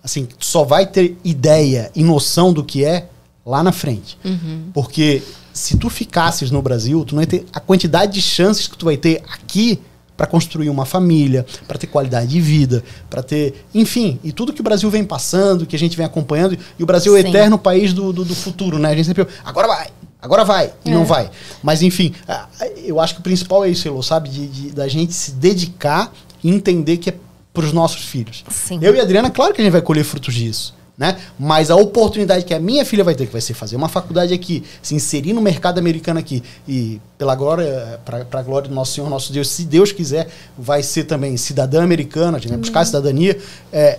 Assim, 0.02 0.26
tu 0.26 0.44
só 0.44 0.64
vai 0.64 0.86
ter 0.86 1.16
ideia 1.24 1.90
e 1.94 2.04
noção 2.04 2.52
do 2.52 2.62
que 2.62 2.84
é 2.84 3.08
lá 3.44 3.62
na 3.62 3.72
frente. 3.72 4.16
Uhum. 4.24 4.70
Porque 4.72 5.22
se 5.52 5.76
tu 5.76 5.90
ficasses 5.90 6.50
no 6.50 6.62
Brasil, 6.62 7.04
tu 7.04 7.14
não 7.14 7.22
ia 7.22 7.26
ter 7.26 7.46
a 7.52 7.58
quantidade 7.58 8.12
de 8.12 8.22
chances 8.22 8.68
que 8.68 8.76
tu 8.76 8.84
vai 8.84 8.96
ter 8.96 9.22
aqui 9.28 9.80
para 10.16 10.26
construir 10.26 10.68
uma 10.68 10.84
família, 10.84 11.44
para 11.66 11.78
ter 11.78 11.88
qualidade 11.88 12.28
de 12.28 12.40
vida, 12.40 12.84
para 13.10 13.22
ter, 13.22 13.64
enfim, 13.74 14.20
e 14.22 14.30
tudo 14.30 14.52
que 14.52 14.60
o 14.60 14.64
Brasil 14.64 14.88
vem 14.88 15.02
passando, 15.02 15.66
que 15.66 15.74
a 15.74 15.78
gente 15.78 15.96
vem 15.96 16.06
acompanhando, 16.06 16.56
e 16.78 16.82
o 16.82 16.86
Brasil 16.86 17.16
é 17.16 17.22
o 17.22 17.26
eterno 17.26 17.58
país 17.58 17.92
do, 17.92 18.12
do, 18.12 18.24
do 18.24 18.34
futuro, 18.34 18.78
né? 18.78 18.90
A 18.90 18.94
gente 18.94 19.06
sempre, 19.06 19.26
agora 19.44 19.66
vai, 19.66 19.88
Agora 20.22 20.44
vai, 20.44 20.72
e 20.84 20.90
é. 20.90 20.94
não 20.94 21.04
vai. 21.04 21.28
Mas 21.62 21.82
enfim, 21.82 22.14
eu 22.76 23.00
acho 23.00 23.14
que 23.14 23.20
o 23.20 23.24
principal 23.24 23.64
é 23.64 23.68
isso, 23.68 23.88
Elô, 23.88 24.00
sabe? 24.02 24.28
De, 24.28 24.46
de, 24.46 24.70
da 24.70 24.86
gente 24.86 25.12
se 25.12 25.32
dedicar 25.32 26.12
e 26.42 26.48
entender 26.48 26.98
que 26.98 27.10
é 27.10 27.14
para 27.52 27.64
os 27.64 27.72
nossos 27.72 28.04
filhos. 28.04 28.44
Sim. 28.48 28.78
Eu 28.80 28.94
e 28.94 29.00
a 29.00 29.02
Adriana, 29.02 29.30
claro 29.30 29.52
que 29.52 29.60
a 29.60 29.64
gente 29.64 29.72
vai 29.72 29.82
colher 29.82 30.04
frutos 30.04 30.32
disso. 30.32 30.74
Né? 30.96 31.18
Mas 31.38 31.70
a 31.70 31.76
oportunidade 31.76 32.44
que 32.44 32.54
a 32.54 32.60
minha 32.60 32.84
filha 32.84 33.02
vai 33.02 33.14
ter, 33.14 33.26
que 33.26 33.32
vai 33.32 33.40
ser 33.40 33.54
fazer 33.54 33.74
uma 33.74 33.88
faculdade 33.88 34.32
aqui, 34.32 34.62
se 34.80 34.94
inserir 34.94 35.32
no 35.32 35.40
mercado 35.40 35.78
americano 35.78 36.20
aqui, 36.20 36.42
e 36.68 37.00
pela 37.18 37.34
glória, 37.34 37.98
para 38.04 38.40
a 38.40 38.42
glória 38.42 38.68
do 38.68 38.74
nosso 38.74 38.92
Senhor, 38.92 39.10
nosso 39.10 39.32
Deus, 39.32 39.48
se 39.48 39.64
Deus 39.64 39.90
quiser, 39.90 40.28
vai 40.56 40.82
ser 40.82 41.04
também 41.04 41.36
cidadã 41.36 41.82
americana, 41.82 42.36
a 42.36 42.40
gente 42.40 42.50
vai 42.50 42.58
buscar 42.58 42.80
a 42.80 42.84
cidadania. 42.84 43.36
É, 43.72 43.98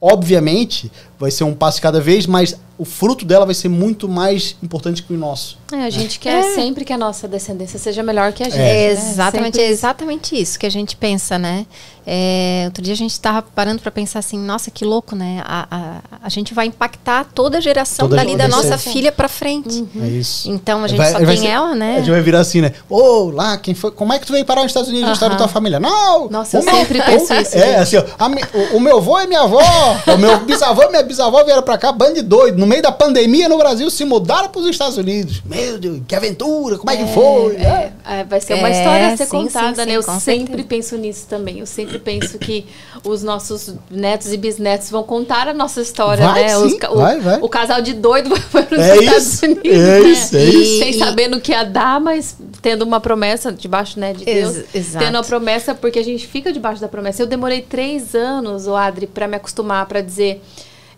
obviamente, 0.00 0.90
vai 1.18 1.30
ser 1.30 1.44
um 1.44 1.54
passo 1.54 1.80
cada 1.80 2.00
vez, 2.00 2.26
mas 2.26 2.56
o 2.80 2.84
fruto 2.86 3.26
dela 3.26 3.44
vai 3.44 3.54
ser 3.54 3.68
muito 3.68 4.08
mais 4.08 4.56
importante 4.62 5.02
que 5.02 5.12
o 5.12 5.16
nosso. 5.18 5.58
É, 5.70 5.84
a 5.84 5.90
gente 5.90 6.18
quer 6.18 6.38
é. 6.38 6.54
sempre 6.54 6.82
que 6.82 6.94
a 6.94 6.96
nossa 6.96 7.28
descendência 7.28 7.78
seja 7.78 8.02
melhor 8.02 8.32
que 8.32 8.42
a 8.42 8.46
gente. 8.48 8.58
É. 8.58 8.88
Né? 8.88 8.92
Exatamente, 8.92 9.60
é 9.60 9.68
exatamente 9.68 10.40
isso 10.40 10.58
que 10.58 10.64
a 10.64 10.70
gente 10.70 10.96
pensa, 10.96 11.38
né? 11.38 11.66
É, 12.06 12.62
outro 12.64 12.82
dia 12.82 12.94
a 12.94 12.96
gente 12.96 13.12
estava 13.12 13.42
parando 13.42 13.82
para 13.82 13.90
pensar 13.90 14.18
assim, 14.18 14.38
nossa, 14.38 14.70
que 14.70 14.84
louco, 14.84 15.14
né? 15.14 15.42
A, 15.44 15.68
a, 15.70 16.00
a 16.22 16.28
gente 16.30 16.54
vai 16.54 16.66
impactar 16.66 17.26
toda 17.34 17.58
a 17.58 17.60
geração 17.60 18.08
toda 18.08 18.16
dali 18.16 18.36
da 18.36 18.48
nossa 18.48 18.78
filha 18.78 19.12
para 19.12 19.28
frente. 19.28 19.86
Uhum. 19.94 20.02
É 20.02 20.08
isso. 20.08 20.50
Então 20.50 20.82
a 20.82 20.88
gente 20.88 20.96
vai, 20.96 21.12
só 21.12 21.18
tem 21.18 21.36
ser, 21.36 21.46
ela, 21.46 21.74
né? 21.74 21.96
A 21.96 21.98
gente 21.98 22.10
vai 22.10 22.22
virar 22.22 22.40
assim, 22.40 22.62
né? 22.62 22.72
Ô, 22.88 22.96
oh, 22.96 23.30
lá, 23.30 23.58
quem 23.58 23.74
foi? 23.74 23.90
Como 23.90 24.12
é 24.12 24.18
que 24.18 24.26
tu 24.26 24.32
veio 24.32 24.44
parar 24.44 24.62
nos 24.62 24.70
Estados 24.70 24.88
Unidos? 24.88 25.04
Uhum. 25.04 25.10
A 25.10 25.12
história 25.12 25.36
da 25.36 25.44
tua 25.44 25.48
família? 25.48 25.78
Não! 25.78 26.28
Nossa, 26.30 26.56
eu 26.56 26.64
meu, 26.64 26.74
sempre 26.74 27.02
penso 27.04 27.34
isso. 27.34 27.56
É, 27.56 27.76
assim, 27.76 27.96
ó, 27.98 28.02
o, 28.02 28.78
o, 28.78 28.80
meu 28.80 28.96
avô 28.96 29.20
e 29.20 29.26
minha 29.26 29.42
avó, 29.42 29.60
o 30.06 30.16
meu 30.16 30.40
bisavô 30.40 30.82
e 30.84 30.88
minha 30.88 31.02
bisavó 31.02 31.44
vieram 31.44 31.62
para 31.62 31.76
cá, 31.76 31.92
bando 31.92 32.14
de 32.14 32.22
doido, 32.22 32.58
no 32.58 32.66
meio 32.70 32.82
da 32.82 32.92
pandemia 32.92 33.48
no 33.48 33.58
Brasil, 33.58 33.90
se 33.90 34.04
mudaram 34.04 34.48
para 34.48 34.60
os 34.60 34.68
Estados 34.68 34.96
Unidos. 34.96 35.42
Meu 35.44 35.76
Deus, 35.76 36.02
que 36.06 36.14
aventura, 36.14 36.78
como 36.78 36.88
é, 36.88 36.94
é 36.94 36.96
que 36.98 37.12
foi? 37.12 37.56
É, 37.56 37.92
é, 38.08 38.24
vai 38.24 38.40
ser 38.40 38.54
uma 38.54 38.68
é, 38.68 38.70
história 38.70 39.06
a 39.08 39.16
ser 39.16 39.24
sim, 39.24 39.30
contada, 39.30 39.74
sim, 39.74 39.76
né? 39.80 39.86
Sim, 39.86 39.92
eu 39.92 40.02
sempre 40.02 40.46
certeza. 40.46 40.68
penso 40.68 40.96
nisso 40.96 41.26
também. 41.28 41.58
Eu 41.58 41.66
sempre 41.66 41.98
penso 41.98 42.38
que 42.38 42.64
os 43.04 43.24
nossos 43.24 43.74
netos 43.90 44.32
e 44.32 44.36
bisnetos 44.36 44.88
vão 44.88 45.02
contar 45.02 45.48
a 45.48 45.52
nossa 45.52 45.80
história, 45.80 46.24
vai, 46.24 46.44
né? 46.44 46.56
Os, 46.58 46.72
o, 46.74 46.96
vai, 46.96 47.18
vai. 47.18 47.38
o, 47.42 47.48
casal 47.48 47.82
de 47.82 47.92
doido 47.92 48.30
vai 48.52 48.62
para 48.62 48.78
os 48.78 48.84
é 48.84 48.96
Estados 48.98 49.26
isso, 49.26 49.46
Unidos. 49.46 49.64
É 49.64 50.00
né? 50.00 50.08
isso, 50.08 50.36
é 50.36 50.44
isso. 50.44 50.84
Sem 50.84 50.92
saber 50.92 51.26
no 51.26 51.40
que 51.40 51.50
ia 51.50 51.64
dar, 51.64 52.00
mas 52.00 52.36
tendo 52.62 52.82
uma 52.82 53.00
promessa 53.00 53.50
debaixo 53.50 53.98
né, 53.98 54.12
de 54.12 54.24
Deus. 54.24 54.58
Ex 54.72 54.94
tendo 54.96 55.18
a 55.18 55.24
promessa, 55.24 55.74
porque 55.74 55.98
a 55.98 56.04
gente 56.04 56.24
fica 56.24 56.52
debaixo 56.52 56.80
da 56.80 56.86
promessa. 56.86 57.20
Eu 57.20 57.26
demorei 57.26 57.62
três 57.62 58.14
anos, 58.14 58.68
o 58.68 58.76
Adri, 58.76 59.08
para 59.08 59.26
me 59.26 59.34
acostumar, 59.34 59.86
para 59.86 60.00
dizer 60.00 60.40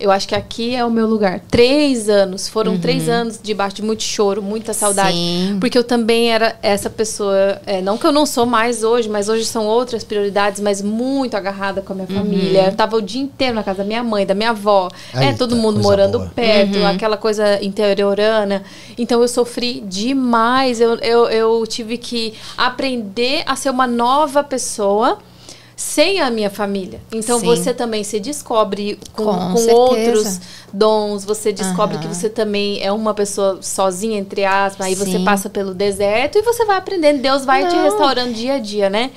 eu 0.03 0.11
acho 0.11 0.26
que 0.26 0.34
aqui 0.34 0.74
é 0.74 0.84
o 0.84 0.90
meu 0.90 1.07
lugar. 1.07 1.40
Três 1.50 2.09
anos, 2.09 2.48
foram 2.48 2.72
uhum. 2.72 2.80
três 2.80 3.09
anos 3.09 3.38
debaixo 3.40 3.76
de 3.76 3.82
muito 3.82 4.03
choro, 4.03 4.42
muita 4.42 4.72
saudade. 4.72 5.16
Sim. 5.16 5.59
Porque 5.61 5.78
eu 5.78 5.84
também 5.84 6.32
era 6.32 6.57
essa 6.61 6.90
pessoa, 6.90 7.61
é, 7.64 7.80
não 7.80 7.96
que 7.96 8.07
eu 8.07 8.12
não 8.12 8.26
sou 8.26 8.44
mais 8.44 8.82
hoje, 8.82 9.09
mas 9.09 9.28
hoje 9.28 9.44
são 9.44 9.66
outras 9.66 10.03
prioridades, 10.03 10.61
mas 10.61 10.82
muito 10.82 11.36
agarrada 11.36 11.80
com 11.80 11.92
a 11.92 11.96
minha 11.96 12.09
uhum. 12.09 12.16
família. 12.16 12.66
Eu 12.66 12.74
tava 12.74 12.96
o 12.96 13.03
dia 13.03 13.22
inteiro 13.22 13.55
na 13.55 13.62
casa 13.62 13.78
da 13.78 13.84
minha 13.84 14.03
mãe, 14.03 14.26
da 14.26 14.34
minha 14.34 14.50
avó. 14.50 14.90
Aí, 15.14 15.28
é, 15.28 15.32
todo 15.32 15.55
mundo 15.55 15.80
morando 15.80 16.18
boa. 16.18 16.32
perto, 16.34 16.78
uhum. 16.78 16.86
aquela 16.86 17.16
coisa 17.16 17.62
interiorana. 17.62 18.64
Então 18.98 19.22
eu 19.22 19.28
sofri 19.28 19.80
demais. 19.86 20.80
Eu, 20.80 20.96
eu, 20.96 21.26
eu 21.26 21.66
tive 21.66 21.96
que 21.96 22.34
aprender 22.57 23.44
a 23.46 23.55
ser 23.55 23.70
uma 23.70 23.86
nova 23.86 24.42
pessoa 24.42 25.18
sem 25.76 26.20
a 26.20 26.30
minha 26.30 26.50
família. 26.50 27.00
Então 27.12 27.38
Sim. 27.40 27.46
você 27.46 27.72
também 27.74 28.04
se 28.04 28.20
descobre 28.20 28.98
com, 29.12 29.24
com, 29.24 29.54
com 29.54 29.72
outros 29.72 30.40
dons, 30.72 31.24
você 31.24 31.52
descobre 31.52 31.96
uhum. 31.96 32.02
que 32.02 32.08
você 32.08 32.28
também 32.28 32.82
é 32.82 32.92
uma 32.92 33.14
pessoa 33.14 33.58
sozinha, 33.60 34.18
entre 34.18 34.44
aspas, 34.44 34.86
aí 34.86 34.96
Sim. 34.96 35.04
você 35.04 35.18
passa 35.20 35.50
pelo 35.50 35.74
deserto 35.74 36.38
e 36.38 36.42
você 36.42 36.64
vai 36.64 36.76
aprendendo, 36.76 37.20
Deus 37.20 37.44
vai 37.44 37.62
Não. 37.62 37.70
te 37.70 37.76
restaurando 37.76 38.32
dia 38.32 38.54
a 38.54 38.58
dia, 38.58 38.88
né? 38.88 39.10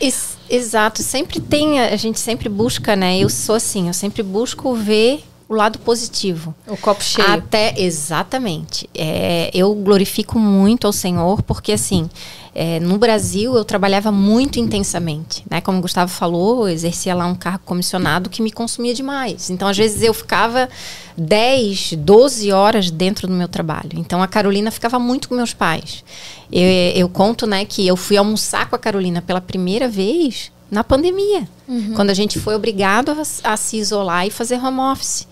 Exato, 0.49 1.01
sempre 1.01 1.39
tem, 1.39 1.80
a 1.80 1.95
gente 1.95 2.20
sempre 2.20 2.49
busca, 2.49 2.95
né? 2.95 3.18
Eu 3.18 3.30
sou 3.30 3.56
assim, 3.56 3.88
eu 3.88 3.93
sempre 3.93 4.22
busco 4.22 4.74
ver 4.76 5.24
o 5.47 5.53
lado 5.53 5.80
positivo. 5.80 6.53
O 6.68 6.76
copo 6.76 7.03
cheio. 7.03 7.28
Até, 7.32 7.76
exatamente. 7.78 8.89
É, 8.93 9.49
eu 9.53 9.74
glorifico 9.76 10.39
muito 10.39 10.88
ao 10.88 10.93
Senhor, 10.93 11.41
porque 11.43 11.72
assim, 11.72 12.10
é, 12.58 12.80
no 12.80 12.97
Brasil 12.97 13.53
eu 13.53 13.66
trabalhava 13.66 14.14
muito 14.14 14.60
intensamente. 14.62 15.43
Né? 15.49 15.60
Como 15.60 15.80
o 15.80 15.82
Gustavo 15.82 16.10
falou, 16.10 16.70
eu 16.70 16.74
exercia 16.74 17.14
lá 17.14 17.26
um 17.28 17.36
cargo 17.36 17.66
comissionado 17.66 18.30
que 18.30 18.41
me 18.41 18.49
consumia 18.49 18.93
demais. 18.93 19.49
Então, 19.49 19.68
às 19.68 19.78
vezes, 19.78 20.01
eu 20.01 20.14
ficava 20.14 20.70
10, 21.18 21.95
12 21.97 22.53
horas 22.53 22.89
dentro 22.89 23.28
do 23.28 23.34
meu 23.34 23.49
trabalho. 23.49 23.91
Então, 23.95 24.24
a 24.24 24.28
Carolina 24.28 24.72
ficava 24.72 24.97
muito 24.97 25.28
com 25.28 25.36
meus 25.36 25.53
pais. 25.53 26.06
Eu, 26.49 26.64
eu 26.95 27.10
conto 27.10 27.45
né, 27.45 27.66
que 27.66 27.86
eu 27.86 27.97
fui 27.97 28.16
almoçar 28.16 28.70
com 28.70 28.76
a 28.78 28.80
Carolina 28.80 29.22
pela 29.22 29.41
primeira 29.41 29.89
vez 29.89 30.49
na 30.70 30.84
pandemia, 30.84 31.47
uhum. 31.68 31.93
quando 31.95 32.09
a 32.09 32.13
gente 32.13 32.39
foi 32.39 32.55
obrigado 32.55 33.11
a, 33.11 33.51
a, 33.51 33.57
se 33.57 33.78
isolar 33.78 34.26
e 34.26 34.32
fazer 34.32 34.55
home 34.55 34.80
office. 34.80 35.28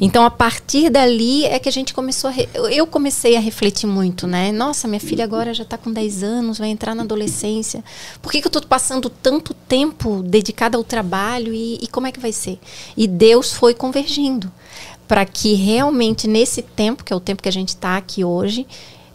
Então, 0.00 0.24
a 0.24 0.30
partir 0.30 0.90
dali 0.90 1.44
é 1.44 1.58
que 1.58 1.68
a 1.68 1.72
gente 1.72 1.92
começou 1.92 2.28
a. 2.28 2.32
Re... 2.32 2.48
Eu 2.70 2.86
comecei 2.86 3.36
a 3.36 3.40
refletir 3.40 3.86
muito, 3.86 4.26
né? 4.26 4.52
Nossa, 4.52 4.86
minha 4.86 5.00
filha 5.00 5.24
agora 5.24 5.52
já 5.52 5.64
está 5.64 5.76
com 5.76 5.92
10 5.92 6.22
anos, 6.22 6.58
vai 6.58 6.68
entrar 6.68 6.94
na 6.94 7.02
adolescência. 7.02 7.82
Por 8.22 8.30
que, 8.30 8.40
que 8.40 8.46
eu 8.46 8.50
estou 8.50 8.62
passando 8.62 9.10
tanto 9.10 9.52
tempo 9.52 10.22
dedicada 10.22 10.78
ao 10.78 10.84
trabalho 10.84 11.52
e, 11.52 11.78
e 11.82 11.88
como 11.88 12.06
é 12.06 12.12
que 12.12 12.20
vai 12.20 12.32
ser? 12.32 12.58
E 12.96 13.08
Deus 13.08 13.52
foi 13.52 13.74
convergindo 13.74 14.50
para 15.08 15.24
que 15.24 15.54
realmente 15.54 16.26
nesse 16.26 16.62
tempo, 16.62 17.04
que 17.04 17.12
é 17.12 17.16
o 17.16 17.20
tempo 17.20 17.42
que 17.42 17.48
a 17.48 17.52
gente 17.52 17.68
está 17.70 17.96
aqui 17.96 18.24
hoje, 18.24 18.66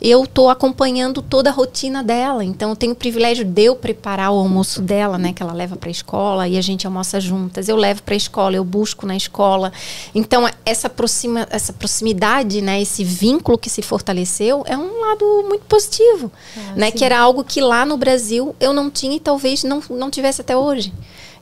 eu 0.02 0.24
estou 0.24 0.49
acompanhando 0.49 1.22
toda 1.22 1.52
a 1.52 1.54
rotina 1.54 2.04
dela. 2.04 2.43
Então, 2.43 2.72
eu 2.72 2.76
tenho 2.76 2.93
o 2.93 2.95
privilégio 2.95 3.45
de 3.45 3.64
eu 3.64 3.76
preparar 3.76 4.32
o 4.32 4.39
almoço 4.39 4.82
dela, 4.82 5.18
né? 5.18 5.32
Que 5.32 5.43
ela 5.43 5.54
leva 5.54 5.76
para 5.76 5.89
a 5.89 5.91
escola 5.91 6.47
e 6.47 6.58
a 6.58 6.62
gente 6.62 6.88
almoça 6.88 7.20
juntas. 7.22 7.70
Eu 7.70 7.76
levo 7.76 8.02
para 8.02 8.16
a 8.16 8.18
escola, 8.18 8.56
eu 8.56 8.64
busco 8.64 9.06
na 9.06 9.16
escola. 9.16 9.72
Então, 10.16 10.49
essa, 10.66 10.89
proxima, 10.89 11.47
essa 11.52 11.72
proximidade, 11.72 12.62
né? 12.62 12.82
Esse 12.82 13.04
vínculo 13.04 13.60
que 13.60 13.70
se 13.70 13.84
fortaleceu 13.84 14.64
é 14.66 14.76
um 14.76 15.02
lado 15.02 15.45
muito 15.47 15.66
positivo, 15.66 16.32
ah, 16.58 16.74
né? 16.76 16.91
Que 16.91 17.06
era 17.06 17.20
algo 17.20 17.43
que 17.43 17.62
lá 17.62 17.86
no 17.86 17.95
Brasil 17.95 18.56
eu 18.60 18.74
não 18.74 18.89
tinha 18.89 19.16
e 19.16 19.20
talvez 19.20 19.64
não, 19.64 19.84
não 19.88 20.10
tivesse 20.10 20.41
até 20.41 20.58
hoje. 20.58 20.91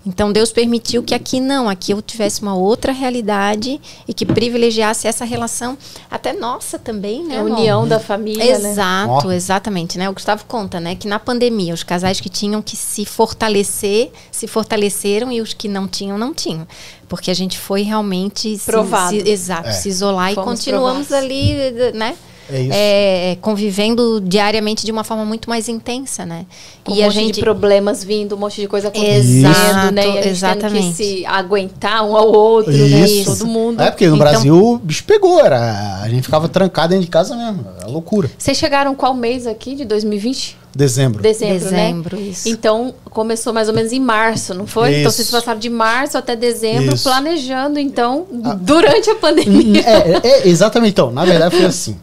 Então 0.06 0.32
Deus 0.32 0.52
permitiu 0.52 1.04
que 1.04 1.14
aqui 1.14 1.42
não, 1.42 1.68
aqui 1.68 1.92
eu 1.92 2.02
tivesse 2.02 2.42
uma 2.42 2.56
outra 2.56 2.92
realidade 2.92 3.80
e 4.08 4.14
que 4.14 4.26
privilegiasse 4.26 5.08
essa 5.08 5.26
relação 5.26 5.78
até 6.10 6.32
nossa 6.32 6.80
também, 6.80 7.26
né? 7.26 7.40
A 7.40 7.44
união 7.44 7.86
da 7.86 8.00
família, 8.00 8.58
né? 8.58 8.72
Exato, 8.72 9.28
né? 9.28 9.36
exatamente, 9.36 9.98
né? 9.98 10.10
O 10.10 10.14
Gustavo 10.14 10.46
conta, 10.46 10.80
né, 10.80 10.96
que 10.96 11.08
na 11.08 11.20
pandemia 11.20 11.74
os 11.74 11.84
casais 11.84 12.22
que 12.22 12.30
tinham 12.30 12.62
que 12.62 12.78
se 12.78 13.06
fortalecer, 13.06 14.12
se 14.32 14.48
fortaleceram 14.48 15.32
e 15.32 15.42
os 15.42 15.54
que 15.54 15.68
não 15.68 15.88
tinham 15.88 16.18
não 16.18 16.34
tinham, 16.34 16.66
porque 17.10 17.30
a 17.30 17.34
gente 17.34 17.60
foi 17.60 17.82
realmente 17.82 18.58
provado, 18.66 19.18
se, 19.18 19.22
se, 19.22 19.30
exato, 19.30 19.70
é. 19.70 19.74
se 19.74 19.90
isolar 19.90 20.34
Fomos 20.34 20.48
e 20.48 20.50
continuamos 20.50 21.08
provados. 21.08 21.30
ali, 21.30 21.94
né? 21.94 22.16
É, 22.52 23.32
é 23.32 23.38
Convivendo 23.42 24.22
diariamente 24.22 24.86
de 24.86 24.92
uma 24.92 25.04
forma 25.04 25.26
muito 25.26 25.50
mais 25.50 25.68
intensa, 25.70 26.26
né? 26.26 26.46
Com 26.84 26.94
e 26.94 27.02
um 27.02 27.06
a 27.06 27.10
gente 27.10 27.36
de 27.36 27.42
problemas 27.42 28.04
vindo, 28.04 28.36
um 28.36 28.38
monte 28.38 28.62
de 28.62 28.68
coisa 28.68 28.88
acontecendo, 28.90 29.50
Exato, 29.50 29.94
né? 29.94 30.06
E 30.06 30.10
a 30.10 30.22
gente 30.22 30.30
exatamente. 30.30 30.88
que 30.90 30.94
se 30.94 31.26
aguentar 31.26 32.04
um 32.04 32.16
ao 32.16 32.32
outro, 32.32 32.72
né? 32.72 33.06
Isso. 33.06 33.30
né? 33.30 33.38
Todo 33.38 33.48
mundo. 33.48 33.82
É 33.82 33.92
porque 33.92 34.08
no 34.08 34.16
então, 34.16 34.28
Brasil 34.28 34.56
o 34.56 34.78
bicho 34.78 35.04
pegou, 35.04 35.40
era 35.40 36.02
a 36.02 36.10
gente 36.10 36.24
ficava 36.24 36.48
trancado 36.48 36.90
dentro 36.90 37.06
de 37.06 37.12
casa 37.12 37.36
mesmo, 37.36 37.66
era 37.78 37.88
loucura. 37.88 38.30
Vocês 38.38 38.58
chegaram 38.58 38.96
qual 38.96 39.14
mês 39.14 39.48
aqui 39.48 39.76
de 39.76 39.86
2020? 39.86 40.58
Dezembro. 40.76 41.22
Dezembro, 41.22 41.60
Dezembro 41.60 42.18
né? 42.18 42.24
isso. 42.24 42.48
Então, 42.48 42.94
começou 43.06 43.52
mais 43.52 43.68
ou 43.68 43.74
menos 43.74 43.92
em 43.92 44.00
março, 44.00 44.54
não 44.54 44.68
foi? 44.68 44.92
Isso. 44.92 45.00
Então, 45.00 45.12
vocês 45.12 45.32
passaram 45.32 45.60
de 45.60 45.70
março 45.70 46.18
até 46.18 46.36
dezembro 46.36 46.94
isso. 46.94 47.10
planejando, 47.10 47.80
então, 47.80 48.28
ah. 48.44 48.54
durante 48.54 49.10
a 49.10 49.16
pandemia. 49.16 49.82
É, 49.82 50.28
é, 50.28 50.48
exatamente. 50.48 50.92
Então, 50.92 51.12
na 51.12 51.26
verdade, 51.26 51.56
foi 51.56 51.66
assim 51.66 51.98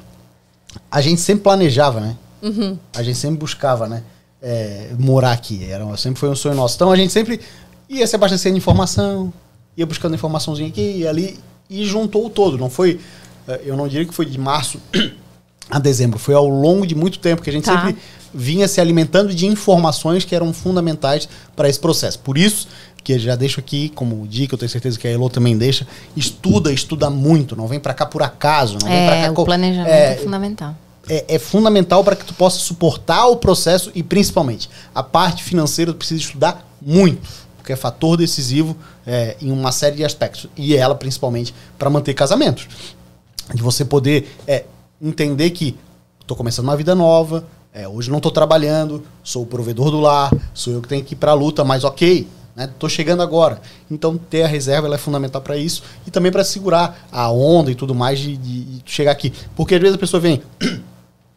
a 0.96 1.02
gente 1.02 1.20
sempre 1.20 1.42
planejava, 1.42 2.00
né? 2.00 2.16
Uhum. 2.40 2.78
A 2.96 3.02
gente 3.02 3.18
sempre 3.18 3.36
buscava, 3.36 3.86
né? 3.86 4.02
É, 4.40 4.92
morar 4.98 5.32
aqui. 5.32 5.62
Era, 5.70 5.94
sempre 5.98 6.18
foi 6.18 6.30
um 6.30 6.34
sonho 6.34 6.54
nosso. 6.54 6.74
Então 6.74 6.90
a 6.90 6.96
gente 6.96 7.12
sempre 7.12 7.38
ia 7.86 8.06
se 8.06 8.16
abastecendo 8.16 8.54
de 8.54 8.58
informação, 8.58 9.30
ia 9.76 9.84
buscando 9.84 10.14
informaçãozinha 10.14 10.70
aqui 10.70 11.00
e 11.00 11.06
ali 11.06 11.38
e 11.68 11.84
juntou 11.84 12.24
o 12.24 12.30
todo. 12.30 12.56
Não 12.56 12.70
foi, 12.70 12.98
é, 13.46 13.60
eu 13.66 13.76
não 13.76 13.86
diria 13.86 14.06
que 14.06 14.14
foi 14.14 14.24
de 14.24 14.38
março 14.38 14.80
a 15.68 15.78
dezembro, 15.78 16.18
foi 16.18 16.34
ao 16.34 16.48
longo 16.48 16.86
de 16.86 16.94
muito 16.94 17.18
tempo 17.18 17.42
que 17.42 17.50
a 17.50 17.52
gente 17.52 17.66
tá. 17.66 17.76
sempre 17.76 18.00
vinha 18.32 18.66
se 18.66 18.80
alimentando 18.80 19.34
de 19.34 19.44
informações 19.44 20.24
que 20.24 20.34
eram 20.34 20.50
fundamentais 20.54 21.28
para 21.54 21.68
esse 21.68 21.78
processo. 21.78 22.18
Por 22.20 22.38
isso 22.38 22.68
que 23.04 23.18
já 23.18 23.36
deixo 23.36 23.60
aqui 23.60 23.90
como 23.90 24.26
dica, 24.26 24.54
eu 24.54 24.58
tenho 24.58 24.70
certeza 24.70 24.98
que 24.98 25.06
a 25.06 25.10
Elo 25.10 25.28
também 25.28 25.58
deixa, 25.58 25.86
estuda, 26.16 26.72
estuda 26.72 27.10
muito, 27.10 27.54
não 27.54 27.68
vem 27.68 27.78
para 27.78 27.92
cá 27.92 28.06
por 28.06 28.22
acaso, 28.22 28.78
não 28.80 28.88
é, 28.88 28.90
vem 28.90 29.06
para 29.06 29.34
cá. 29.34 29.42
O 29.42 29.44
planejamento 29.44 29.92
é, 29.92 30.14
é 30.14 30.16
fundamental. 30.16 30.74
É, 31.08 31.36
é, 31.36 31.38
fundamental 31.38 32.02
para 32.02 32.16
que 32.16 32.24
tu 32.24 32.34
possa 32.34 32.58
suportar 32.58 33.26
o 33.26 33.36
processo 33.36 33.92
e 33.94 34.02
principalmente 34.02 34.68
a 34.92 35.04
parte 35.04 35.44
financeira 35.44 35.92
tu 35.92 35.98
precisa 35.98 36.20
estudar 36.20 36.68
muito, 36.82 37.28
porque 37.56 37.72
é 37.72 37.76
fator 37.76 38.16
decisivo 38.16 38.76
é, 39.06 39.36
em 39.40 39.52
uma 39.52 39.70
série 39.70 39.96
de 39.96 40.04
aspectos 40.04 40.48
e 40.56 40.76
ela 40.76 40.96
principalmente 40.96 41.54
para 41.78 41.88
manter 41.88 42.12
casamentos, 42.12 42.66
de 43.54 43.62
você 43.62 43.84
poder 43.84 44.36
é, 44.48 44.64
entender 45.00 45.50
que 45.50 45.78
estou 46.20 46.36
começando 46.36 46.64
uma 46.64 46.76
vida 46.76 46.94
nova, 46.94 47.44
é, 47.72 47.86
hoje 47.86 48.10
não 48.10 48.16
estou 48.16 48.32
trabalhando, 48.32 49.04
sou 49.22 49.42
o 49.42 49.46
provedor 49.46 49.90
do 49.90 50.00
lar, 50.00 50.32
sou 50.54 50.72
eu 50.72 50.82
que 50.82 50.88
tenho 50.88 51.04
que 51.04 51.14
ir 51.14 51.16
para 51.16 51.32
a 51.32 51.34
luta, 51.34 51.62
mas 51.62 51.84
ok, 51.84 52.26
né? 52.56 52.70
Tô 52.78 52.88
chegando 52.88 53.22
agora. 53.22 53.60
Então 53.90 54.16
ter 54.16 54.42
a 54.42 54.46
reserva 54.46 54.92
é 54.92 54.98
fundamental 54.98 55.42
para 55.42 55.58
isso 55.58 55.82
e 56.06 56.10
também 56.10 56.32
para 56.32 56.42
segurar 56.42 57.06
a 57.12 57.30
onda 57.30 57.70
e 57.70 57.74
tudo 57.74 57.94
mais 57.94 58.18
de, 58.18 58.34
de, 58.36 58.64
de, 58.64 58.82
chegar 58.86 59.12
aqui. 59.12 59.30
Porque 59.54 59.74
às 59.74 59.80
vezes 59.80 59.94
a 59.94 59.98
pessoa 59.98 60.18
vem, 60.18 60.42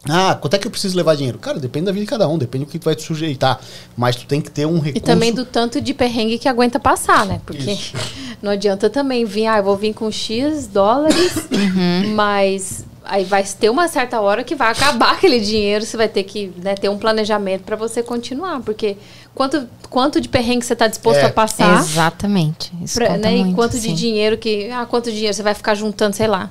ah, 0.08 0.38
quanto 0.40 0.54
é 0.54 0.58
que 0.58 0.66
eu 0.66 0.72
preciso 0.72 0.96
levar 0.96 1.16
dinheiro? 1.16 1.38
Cara, 1.38 1.60
depende 1.60 1.88
da 1.88 1.92
vida 1.92 2.06
de 2.06 2.10
cada 2.10 2.28
um, 2.28 2.38
depende 2.38 2.66
do 2.66 2.72
que 2.72 2.80
tu 2.80 2.86
vai 2.86 2.96
te 2.96 3.04
sujeitar. 3.04 3.60
Mas 3.98 4.16
tu 4.16 4.26
tem 4.26 4.40
que 4.40 4.50
ter 4.50 4.66
um 4.66 4.80
recurso. 4.80 4.98
E 4.98 5.02
também 5.02 5.34
do 5.34 5.44
tanto 5.44 5.82
de 5.82 5.94
perrengue 5.94 6.38
que 6.38 6.48
aguenta 6.48 6.80
passar, 6.80 7.26
né? 7.26 7.42
Porque 7.46 7.70
isso. 7.70 7.94
não 8.42 8.52
adianta 8.52 8.90
também 8.90 9.26
vir, 9.26 9.48
ah, 9.48 9.58
eu 9.58 9.64
vou 9.64 9.76
vir 9.76 9.94
com 9.94 10.10
X 10.10 10.68
dólares, 10.68 11.36
uhum. 11.52 12.14
mas 12.16 12.86
aí 13.04 13.26
vai 13.26 13.44
ter 13.44 13.70
uma 13.70 13.88
certa 13.90 14.22
hora 14.22 14.44
que 14.44 14.56
vai 14.56 14.72
acabar 14.72 15.12
aquele 15.16 15.40
dinheiro, 15.40 15.86
você 15.86 15.98
vai 15.98 16.08
ter 16.08 16.24
que 16.24 16.54
né, 16.58 16.76
ter 16.76 16.88
um 16.88 16.98
planejamento 16.98 17.64
para 17.64 17.76
você 17.76 18.02
continuar, 18.02 18.62
porque 18.62 18.96
quanto, 19.36 19.68
quanto 19.90 20.22
de 20.22 20.30
perrengue 20.30 20.66
você 20.66 20.74
está 20.74 20.88
disposto 20.88 21.20
é. 21.20 21.26
a 21.26 21.30
passar? 21.30 21.78
Exatamente. 21.78 22.72
Isso 22.82 22.96
pra, 22.96 23.18
né, 23.18 23.32
muito, 23.32 23.52
e 23.52 23.54
quanto 23.54 23.74
sim. 23.74 23.90
de 23.90 23.94
dinheiro 23.94 24.38
que, 24.38 24.70
ah, 24.70 24.86
quanto 24.86 25.12
dinheiro 25.12 25.34
você 25.34 25.44
vai 25.44 25.54
ficar 25.54 25.76
juntando, 25.76 26.16
sei 26.16 26.28
lá, 26.28 26.50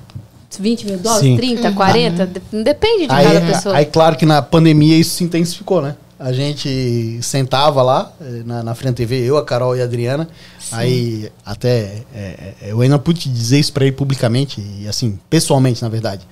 20 0.57 0.85
mil 0.85 0.97
dólares, 0.97 1.23
sim. 1.23 1.37
30, 1.37 1.69
uhum. 1.69 1.75
40, 1.75 2.29
não 2.51 2.63
depende 2.63 3.07
de 3.07 3.13
aí, 3.13 3.25
cada 3.25 3.41
pessoa. 3.41 3.75
Aí, 3.75 3.85
claro 3.85 4.15
que 4.15 4.25
na 4.25 4.41
pandemia 4.41 4.97
isso 4.97 5.11
se 5.11 5.23
intensificou, 5.23 5.81
né? 5.81 5.95
A 6.17 6.33
gente 6.33 7.19
sentava 7.21 7.81
lá 7.81 8.11
eh, 8.19 8.41
na, 8.45 8.61
na 8.61 8.75
frente 8.75 8.95
TV, 8.95 9.21
eu, 9.23 9.37
a 9.37 9.45
Carol 9.45 9.75
e 9.77 9.81
a 9.81 9.85
Adriana. 9.85 10.27
Sim. 10.59 10.75
Aí 10.75 11.31
até 11.45 12.03
é, 12.13 12.53
eu 12.63 12.81
ainda 12.81 12.99
pude 12.99 13.29
dizer 13.29 13.59
isso 13.59 13.71
para 13.71 13.85
ele 13.85 13.93
publicamente, 13.93 14.61
e 14.79 14.87
assim, 14.87 15.17
pessoalmente, 15.29 15.81
na 15.81 15.87
verdade. 15.87 16.27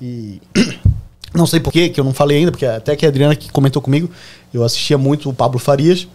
E 0.00 0.40
não 1.34 1.46
sei 1.46 1.60
por 1.60 1.72
que 1.72 1.92
eu 1.96 2.04
não 2.04 2.12
falei 2.12 2.38
ainda, 2.38 2.50
porque 2.50 2.66
até 2.66 2.96
que 2.96 3.06
a 3.06 3.08
Adriana 3.08 3.36
que 3.36 3.50
comentou 3.50 3.80
comigo, 3.80 4.10
eu 4.52 4.64
assistia 4.64 4.98
muito 4.98 5.30
o 5.30 5.34
Pablo 5.34 5.58
Farias, 5.58 6.08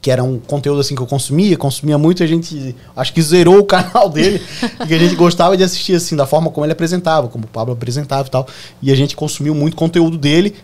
que 0.00 0.10
era 0.10 0.22
um 0.22 0.38
conteúdo 0.38 0.80
assim 0.80 0.94
que 0.94 1.02
eu 1.02 1.06
consumia, 1.06 1.56
consumia 1.56 1.96
muito, 1.98 2.22
e 2.22 2.24
a 2.24 2.26
gente 2.26 2.74
acho 2.94 3.12
que 3.12 3.22
zerou 3.22 3.58
o 3.58 3.64
canal 3.66 4.08
dele, 4.08 4.42
que 4.86 4.94
a 4.94 4.98
gente 4.98 5.14
gostava 5.14 5.56
de 5.56 5.62
assistir 5.62 5.94
assim, 5.94 6.16
da 6.16 6.26
forma 6.26 6.50
como 6.50 6.64
ele 6.64 6.72
apresentava, 6.72 7.28
como 7.28 7.44
o 7.44 7.48
Pablo 7.48 7.72
apresentava 7.72 8.26
e 8.26 8.30
tal. 8.30 8.46
E 8.82 8.92
a 8.92 8.94
gente 8.94 9.16
consumiu 9.16 9.54
muito 9.54 9.76
conteúdo 9.76 10.18
dele 10.18 10.54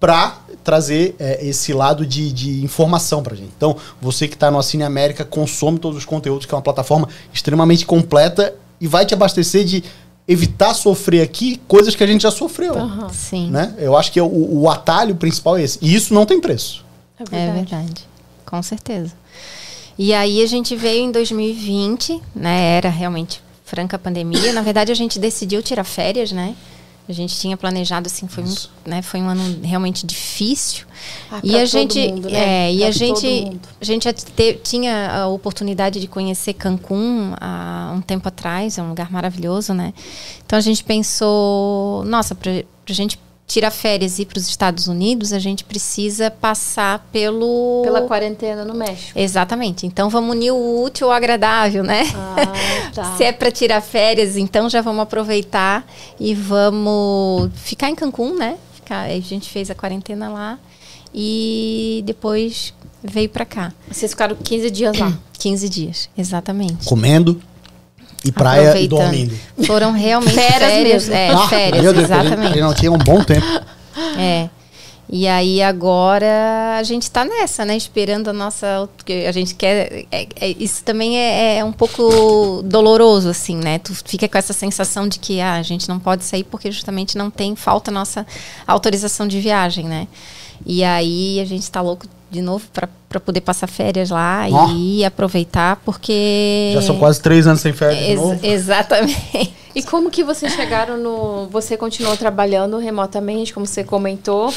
para 0.00 0.38
trazer 0.62 1.14
é, 1.18 1.46
esse 1.46 1.72
lado 1.72 2.06
de, 2.06 2.32
de 2.32 2.64
informação 2.64 3.22
para 3.22 3.36
gente. 3.36 3.52
Então, 3.56 3.76
você 4.00 4.26
que 4.26 4.34
está 4.34 4.50
no 4.50 4.62
Cine 4.62 4.82
América 4.82 5.24
consome 5.24 5.78
todos 5.78 5.98
os 5.98 6.04
conteúdos, 6.04 6.46
que 6.46 6.54
é 6.54 6.56
uma 6.56 6.62
plataforma 6.62 7.08
extremamente 7.32 7.86
completa 7.86 8.54
e 8.80 8.88
vai 8.88 9.06
te 9.06 9.14
abastecer 9.14 9.64
de 9.64 9.84
evitar 10.26 10.74
sofrer 10.74 11.22
aqui 11.22 11.60
coisas 11.68 11.94
que 11.94 12.02
a 12.02 12.06
gente 12.06 12.22
já 12.22 12.30
sofreu. 12.30 12.74
Uhum. 12.74 13.08
Sim. 13.10 13.50
Né? 13.50 13.74
Eu 13.78 13.96
acho 13.96 14.10
que 14.10 14.18
é 14.18 14.22
o, 14.22 14.62
o, 14.62 14.70
atalho 14.70 15.14
principal 15.14 15.58
é 15.58 15.62
esse. 15.62 15.78
E 15.82 15.94
isso 15.94 16.14
não 16.14 16.24
tem 16.24 16.40
preço. 16.40 16.84
É 17.18 17.24
verdade. 17.24 17.50
é 17.50 17.52
verdade. 17.52 18.13
Com 18.46 18.62
certeza. 18.62 19.12
E 19.98 20.12
aí 20.12 20.42
a 20.42 20.46
gente 20.46 20.74
veio 20.74 21.04
em 21.04 21.12
2020, 21.12 22.20
né? 22.34 22.76
Era 22.76 22.88
realmente 22.88 23.40
franca 23.64 23.98
pandemia. 23.98 24.52
Na 24.52 24.62
verdade, 24.62 24.90
a 24.90 24.94
gente 24.94 25.18
decidiu 25.18 25.62
tirar 25.62 25.84
férias, 25.84 26.32
né? 26.32 26.54
A 27.06 27.12
gente 27.12 27.38
tinha 27.38 27.54
planejado 27.54 28.06
assim, 28.06 28.26
foi 28.26 28.44
um, 28.44 28.54
né, 28.86 29.02
foi 29.02 29.20
um 29.20 29.28
ano 29.28 29.60
realmente 29.62 30.06
difícil. 30.06 30.86
Ah, 31.30 31.38
e 31.44 31.54
a 31.54 31.66
gente, 31.66 31.98
mundo, 32.08 32.30
né? 32.30 32.68
é, 32.68 32.72
e 32.72 32.82
a 32.82 32.90
gente, 32.90 33.60
a 33.78 33.84
gente 33.84 34.10
te, 34.10 34.54
tinha 34.62 35.10
a 35.10 35.28
oportunidade 35.28 36.00
de 36.00 36.06
conhecer 36.06 36.54
Cancún 36.54 37.34
há 37.38 37.92
um 37.94 38.00
tempo 38.00 38.26
atrás, 38.26 38.78
é 38.78 38.82
um 38.82 38.88
lugar 38.88 39.12
maravilhoso, 39.12 39.74
né? 39.74 39.92
Então 40.46 40.58
a 40.58 40.62
gente 40.62 40.82
pensou, 40.82 42.04
nossa, 42.06 42.34
para 42.34 42.50
a 42.50 42.92
gente 42.92 43.18
tirar 43.46 43.70
férias 43.70 44.18
e 44.18 44.22
ir 44.22 44.26
para 44.26 44.38
os 44.38 44.48
Estados 44.48 44.88
Unidos, 44.88 45.32
a 45.32 45.38
gente 45.38 45.64
precisa 45.64 46.30
passar 46.30 47.06
pelo. 47.12 47.82
Pela 47.84 48.02
quarentena 48.02 48.64
no 48.64 48.74
México. 48.74 49.18
Exatamente. 49.18 49.86
Então 49.86 50.08
vamos 50.08 50.34
unir 50.34 50.52
o 50.52 50.82
útil 50.82 51.08
ao 51.08 51.12
agradável, 51.12 51.82
né? 51.82 52.04
Ah, 52.14 52.90
tá. 52.94 53.14
Se 53.16 53.24
é 53.24 53.32
para 53.32 53.50
tirar 53.50 53.80
férias, 53.80 54.36
então 54.36 54.68
já 54.68 54.80
vamos 54.80 55.02
aproveitar 55.02 55.86
e 56.18 56.34
vamos 56.34 57.50
ficar 57.54 57.90
em 57.90 57.94
Cancún, 57.94 58.34
né? 58.36 58.56
Ficar, 58.74 59.10
a 59.10 59.20
gente 59.20 59.50
fez 59.50 59.70
a 59.70 59.74
quarentena 59.74 60.28
lá 60.28 60.58
e 61.14 62.02
depois 62.06 62.74
veio 63.02 63.28
para 63.28 63.44
cá. 63.44 63.72
Vocês 63.90 64.12
ficaram 64.12 64.36
15 64.36 64.70
dias 64.70 64.98
lá. 64.98 65.12
15 65.38 65.68
dias, 65.68 66.08
exatamente. 66.16 66.86
Comendo 66.86 67.40
e 68.24 68.32
praia 68.32 68.78
e 68.80 68.88
dormindo. 68.88 69.36
Foram 69.66 69.92
realmente 69.92 70.34
Férias 70.34 70.70
férias, 70.72 71.08
mesmo. 71.08 71.14
é, 71.14 71.30
Ah, 71.30 71.48
férias, 71.48 71.82
meu 71.82 71.92
Deus, 71.92 72.04
exatamente. 72.04 72.48
Gente 72.48 72.60
não 72.60 72.74
tinha 72.74 72.92
um 72.92 72.98
bom 72.98 73.22
tempo. 73.22 73.46
É. 74.18 74.48
E 75.08 75.28
aí 75.28 75.62
agora 75.62 76.76
a 76.78 76.82
gente 76.82 77.10
tá 77.10 77.24
nessa, 77.26 77.64
né? 77.64 77.76
Esperando 77.76 78.28
a 78.28 78.32
nossa. 78.32 78.88
Porque 78.96 79.24
a 79.28 79.32
gente 79.32 79.54
quer. 79.54 80.06
é- 80.10 80.26
é- 80.40 80.56
isso 80.58 80.82
também 80.82 81.18
é, 81.18 81.58
é 81.58 81.64
um 81.64 81.72
pouco 81.72 82.62
doloroso, 82.64 83.28
assim, 83.28 83.56
né? 83.56 83.78
Tu 83.78 83.94
fica 84.04 84.26
com 84.26 84.38
essa 84.38 84.54
sensação 84.54 85.06
de 85.06 85.18
que 85.18 85.40
ah, 85.40 85.54
a 85.54 85.62
gente 85.62 85.88
não 85.88 85.98
pode 86.00 86.24
sair 86.24 86.42
porque 86.44 86.72
justamente 86.72 87.18
não 87.18 87.30
tem, 87.30 87.54
falta 87.54 87.90
a 87.90 87.94
nossa 87.94 88.26
autorização 88.66 89.28
de 89.28 89.38
viagem, 89.40 89.84
né? 89.84 90.08
E 90.64 90.82
aí 90.82 91.38
a 91.38 91.44
gente 91.44 91.70
tá 91.70 91.82
louco 91.82 92.06
de 92.34 92.42
novo 92.42 92.64
para 92.72 93.20
poder 93.20 93.40
passar 93.40 93.66
férias 93.66 94.10
lá 94.10 94.46
Ó. 94.50 94.68
e 94.72 95.04
aproveitar, 95.04 95.76
porque. 95.84 96.72
Já 96.74 96.82
são 96.82 96.98
quase 96.98 97.20
três 97.22 97.46
anos 97.46 97.60
sem 97.60 97.72
férias 97.72 97.98
de 98.04 98.10
Ex- 98.12 98.20
novo. 98.20 98.40
exatamente. 98.42 99.54
E 99.74 99.82
como 99.82 100.10
que 100.10 100.22
vocês 100.22 100.52
chegaram 100.52 100.96
no. 100.98 101.46
Você 101.48 101.76
continuou 101.76 102.16
trabalhando 102.16 102.78
remotamente, 102.78 103.52
como 103.54 103.66
você 103.66 103.82
comentou. 103.84 104.52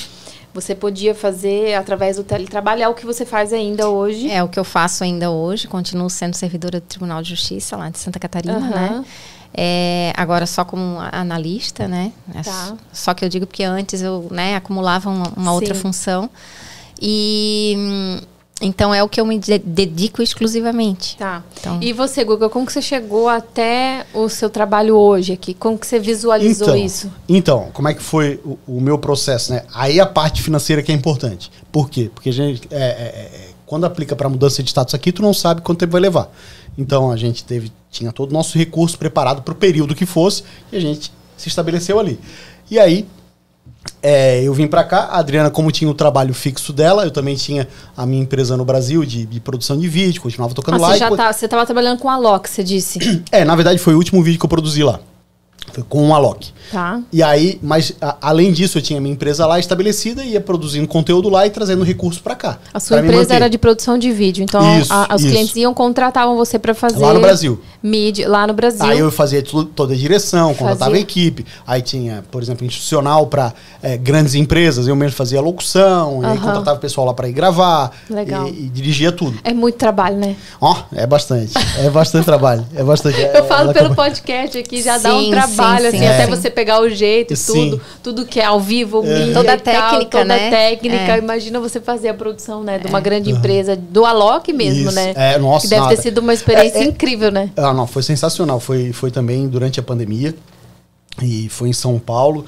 Você 0.53 0.73
podia 0.73 1.13
fazer 1.13 1.75
através 1.75 2.17
do 2.17 2.23
teletrabalho, 2.23 2.82
é 2.82 2.88
o 2.88 2.93
que 2.95 3.05
você 3.05 3.25
faz 3.25 3.53
ainda 3.53 3.89
hoje. 3.89 4.30
É 4.32 4.41
o 4.43 4.47
que 4.47 4.57
eu 4.59 4.63
faço 4.63 5.03
ainda 5.03 5.30
hoje, 5.30 5.67
continuo 5.67 6.09
sendo 6.09 6.34
servidora 6.36 6.80
do 6.80 6.84
Tribunal 6.84 7.21
de 7.21 7.30
Justiça 7.30 7.78
lá 7.78 7.89
de 7.89 7.99
Santa 7.99 8.17
Catarina, 8.17 8.57
Aham. 8.57 8.69
né? 8.69 9.05
É, 9.53 10.13
agora 10.17 10.45
só 10.47 10.65
como 10.65 10.97
analista, 11.11 11.88
né? 11.88 12.11
É 12.34 12.41
Tá. 12.41 12.73
Só 12.91 13.13
que 13.13 13.23
eu 13.23 13.30
digo 13.30 13.45
porque 13.45 13.63
antes 13.63 14.01
eu 14.01 14.28
né, 14.32 14.55
acumulava 14.55 15.09
uma, 15.09 15.28
uma 15.38 15.53
outra 15.53 15.75
função. 15.75 16.28
E 17.02 18.22
então 18.60 18.91
é 18.93 19.04
o 19.04 19.10
que 19.10 19.22
eu 19.22 19.26
me 19.26 19.38
de- 19.38 19.60
dedico 19.60 20.22
exclusivamente. 20.22 21.16
Tá. 21.18 21.43
Então- 21.60 21.78
E 21.82 21.93
você, 21.93 22.24
Guga, 22.24 22.50
como 22.50 22.66
que 22.66 22.74
você 22.74 22.82
chegou 22.82 23.30
até 23.30 24.06
o 24.14 24.28
seu 24.30 24.50
trabalho 24.50 24.95
hoje 24.98 25.34
aqui? 25.34 25.54
Como 25.54 25.78
que 25.78 25.86
você 25.86 26.00
visualizou 26.00 26.70
então, 26.70 26.78
isso? 26.86 27.12
Então, 27.30 27.70
como 27.72 27.88
é 27.88 27.93
que 27.93 28.02
foi 28.02 28.39
o, 28.43 28.58
o 28.68 28.82
meu 28.82 28.98
processo, 28.98 29.54
né? 29.54 29.64
Aí 29.74 30.00
a 30.00 30.06
parte 30.08 30.41
financeira 30.41 30.82
que 30.82 30.91
é 30.91 30.95
importante. 30.95 31.52
Por 31.72 31.88
quê? 31.89 32.10
Porque 32.14 32.30
a 32.30 32.34
gente, 32.34 32.68
é, 32.72 32.78
é, 32.78 32.82
é, 32.82 33.48
quando 33.66 33.86
aplica 33.86 34.16
para 34.16 34.28
mudança 34.28 34.64
de 34.64 34.70
status 34.70 34.95
aqui, 34.95 35.12
tu 35.12 35.22
não 35.22 35.34
sabe 35.36 35.62
quanto 35.62 35.78
tempo 35.80 35.91
vai 35.91 36.02
levar. 36.02 36.32
Então 36.76 37.12
a 37.12 37.18
gente 37.18 37.43
teve, 37.43 37.72
tinha 37.91 38.12
todo 38.12 38.32
o 38.32 38.34
nosso 38.34 38.58
recurso 38.58 38.98
preparado 38.98 39.43
para 39.43 39.52
o 39.52 39.56
período 39.56 39.93
que 39.93 40.06
fosse 40.06 40.43
e 40.72 40.78
a 40.78 40.80
gente 40.80 41.12
se 41.36 41.48
estabeleceu 41.48 42.00
ali. 42.00 42.20
E 42.72 42.80
aí 42.80 43.06
é, 44.02 44.44
eu 44.44 44.54
vim 44.54 44.68
para 44.68 44.84
cá, 44.84 45.00
a 45.12 45.20
Adriana, 45.20 45.50
como 45.50 45.72
tinha 45.72 45.90
o 45.90 45.94
trabalho 45.94 46.34
fixo 46.34 46.72
dela, 46.72 47.04
eu 47.04 47.12
também 47.12 47.36
tinha 47.36 47.68
a 47.96 48.06
minha 48.06 48.22
empresa 48.22 48.56
no 48.56 48.64
Brasil 48.66 49.04
de, 49.06 49.26
de 49.26 49.40
produção 49.40 49.78
de 49.78 49.88
vídeo, 49.88 50.22
continuava 50.22 50.54
tocando 50.54 50.76
Ah, 50.76 50.80
lá. 50.80 50.94
você 50.94 50.98
já 51.00 51.16
tá, 51.16 51.34
você 51.34 51.46
estava 51.46 51.66
trabalhando 51.66 52.00
com 52.00 52.10
a 52.10 52.18
Loki, 52.18 52.50
você 52.50 52.64
disse. 52.64 53.00
É, 53.32 53.44
na 53.44 53.56
verdade 53.56 53.80
foi 53.80 53.94
o 53.94 53.98
último 53.98 54.22
vídeo 54.24 54.40
que 54.40 54.46
eu 54.46 54.50
produzi 54.50 54.84
lá. 54.84 55.00
Foi 55.78 55.84
com 55.88 56.09
o 56.09 56.13
Alok. 56.15 56.49
Tá. 56.71 56.99
E 57.13 57.21
aí, 57.21 57.59
mas 57.61 57.93
a- 58.01 58.17
além 58.19 58.51
disso, 58.51 58.80
eu 58.80 58.82
tinha 58.82 58.99
minha 58.99 59.13
empresa 59.13 59.45
lá 59.45 59.59
estabelecida, 59.59 60.23
ia 60.23 60.41
produzindo 60.41 60.88
conteúdo 60.88 61.30
lá 61.30 61.45
e 61.45 61.51
trazendo 61.51 61.84
recurso 61.84 62.19
para 62.23 62.34
cá. 62.36 62.57
A 62.73 62.80
sua 62.80 62.99
empresa 62.99 63.36
era 63.36 63.47
de 63.47 63.59
produção 63.59 63.95
de 63.95 64.11
vídeo, 64.11 64.43
então 64.43 64.80
Isso, 64.80 64.91
a- 64.91 65.07
os 65.13 65.21
isso. 65.21 65.30
clientes 65.32 65.55
iam 65.55 65.71
contratavam 65.75 66.36
você 66.36 66.57
para 66.57 66.73
fazer 66.73 66.97
Lá 66.97 67.13
no 67.13 67.19
Brasil. 67.19 67.61
mídia 67.84 68.28
lá 68.28 68.47
no 68.47 68.53
Brasil. 68.55 68.84
Aí 68.88 68.97
eu 68.97 69.11
fazia 69.11 69.43
toda 69.75 69.93
a 69.93 69.95
direção, 69.97 70.49
contratava 70.55 70.86
Fazia. 70.86 70.97
a 70.97 70.99
equipe. 70.99 71.45
Aí 71.67 71.82
tinha, 71.84 72.23
por 72.32 72.41
exemplo, 72.41 72.65
institucional 72.65 73.28
para 73.28 73.53
grandes 74.01 74.34
empresas, 74.34 74.88
eu 74.88 74.95
mesmo 74.95 75.15
fazia 75.15 75.39
locução, 75.39 76.23
e 76.23 76.25
aí 76.25 76.38
contratava 76.39 76.78
o 76.78 76.82
pessoal 76.82 77.05
lá 77.05 77.13
para 77.13 77.30
ir 77.30 77.34
gravar. 77.34 77.91
Legal. 78.09 78.47
E, 78.47 78.65
e 78.65 78.69
dirigia 78.69 79.11
tudo. 79.11 79.38
É 79.43 79.53
muito 79.53 79.75
trabalho, 79.75 80.17
né? 80.17 80.36
Ó, 80.59 80.75
é 80.95 81.05
bastante. 81.05 81.53
É 81.78 81.88
bastante 81.91 82.25
trabalho. 82.25 82.65
É 82.75 82.84
bastante. 82.84 83.19
Eu 83.21 83.45
falo 83.45 83.69
é- 83.69 83.73
pelo 83.73 83.93
podcast 83.93 84.57
aqui, 84.57 84.82
já 84.82 84.97
dá 84.97 85.15
um 85.15 85.19
Sim, 85.25 85.32
trabalho, 85.68 85.82
sim, 85.91 85.97
assim, 85.97 85.97
sim. 85.99 86.07
até 86.07 86.24
É. 86.24 86.28
você 86.28 86.49
pegar 86.49 86.82
o 86.82 86.89
jeito 86.89 87.34
e 87.34 87.38
tudo, 87.38 87.82
tudo 88.03 88.26
que 88.26 88.39
é 88.39 88.45
ao 88.45 88.59
vivo, 88.59 89.01
mídia 89.03 89.34
Toda 89.34 89.51
a 89.51 89.55
e 89.55 89.59
tal, 89.59 89.74
técnica, 89.91 90.11
toda 90.20 90.26
né? 90.26 90.47
a 90.47 90.49
técnica. 90.49 91.15
É. 91.15 91.18
Imagina 91.20 91.59
você 91.59 91.80
fazer 91.80 92.09
a 92.09 92.13
produção, 92.13 92.63
né, 92.63 92.80
de 92.80 92.88
uma 92.88 92.99
grande 92.99 93.30
empresa, 93.32 93.76
do 93.76 94.05
Alok 94.05 94.51
mesmo, 94.53 94.88
Isso. 94.88 94.95
né? 94.95 95.13
É, 95.15 95.38
nossa, 95.38 95.65
que 95.65 95.70
deve 95.70 95.82
ter 95.84 95.89
nada. 95.89 96.01
sido 96.01 96.18
uma 96.20 96.34
experiência 96.34 96.78
É, 96.80 96.82
é- 96.82 96.86
incrível, 96.86 97.32
né? 97.32 97.49
Ah, 97.55 97.74
não, 97.74 97.86
foi 97.88 98.03
sensacional. 98.03 98.59
Foi, 98.59 98.91
foi 98.93 99.11
também 99.11 99.47
durante 99.47 99.80
a 99.80 99.84
pandemia. 99.84 100.34
E 101.22 101.49
foi 101.49 101.70
em 101.70 101.74
São 101.74 101.97
Paulo. 101.97 102.45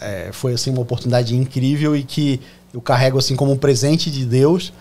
É, 0.00 0.30
foi 0.32 0.52
assim 0.54 0.70
uma 0.70 0.80
oportunidade 0.82 1.36
incrível 1.36 1.94
e 1.94 2.02
que 2.02 2.40
eu 2.74 2.80
carrego 2.80 3.18
assim 3.18 3.36
como 3.36 3.52
um 3.52 3.56
presente 3.56 4.10
de 4.10 4.24
Deus 4.24 4.72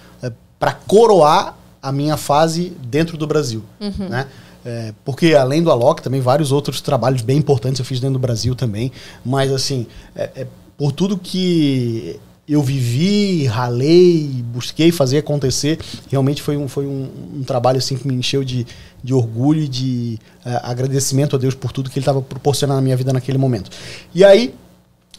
para 0.60 0.72
coroar 0.74 1.56
a 1.82 1.92
minha 1.92 2.18
fase 2.18 2.74
dentro 2.84 3.16
do 3.18 3.26
Brasil, 3.28 3.64
né? 3.80 4.26
É, 4.66 4.94
porque 5.06 5.34
além 5.36 5.64
do 5.64 5.72
Alok, 5.72 6.02
também 6.02 6.20
vários 6.20 6.52
outros 6.52 6.82
trabalhos 6.82 7.22
bem 7.22 7.38
importantes 7.38 7.80
eu 7.80 7.86
fiz 7.86 8.00
dentro 8.00 8.14
do 8.14 8.20
Brasil 8.20 8.56
também. 8.56 8.92
Mas 9.26 9.52
assim, 9.52 9.88
é- 10.16 10.30
é 10.36 10.48
por 10.78 10.92
tudo 10.92 11.18
que 11.18 12.20
eu 12.48 12.64
vivi, 12.64 13.46
ralei, 13.46 14.44
busquei 14.52 14.92
fazer 14.92 15.20
acontecer, 15.20 15.80
realmente 16.10 16.42
foi 16.42 16.58
um, 16.58 16.68
foi 16.68 16.88
um, 16.88 17.08
um 17.36 17.44
trabalho 17.44 17.78
assim 17.78 17.96
que 17.96 18.08
me 18.08 18.16
encheu 18.16 18.44
de, 18.44 18.66
de 19.04 19.14
orgulho 19.14 19.62
e 19.62 19.68
de 19.68 20.20
eh, 20.44 20.60
agradecimento 20.64 21.36
a 21.36 21.40
Deus 21.40 21.54
por 21.54 21.72
tudo 21.72 21.92
que 21.92 22.00
Ele 22.00 22.02
estava 22.04 22.24
proporcionando 22.24 22.78
na 22.78 22.82
minha 22.82 22.98
vida 22.98 23.14
naquele 23.14 23.38
momento. 23.38 23.70
E 24.16 24.26
aí, 24.26 24.56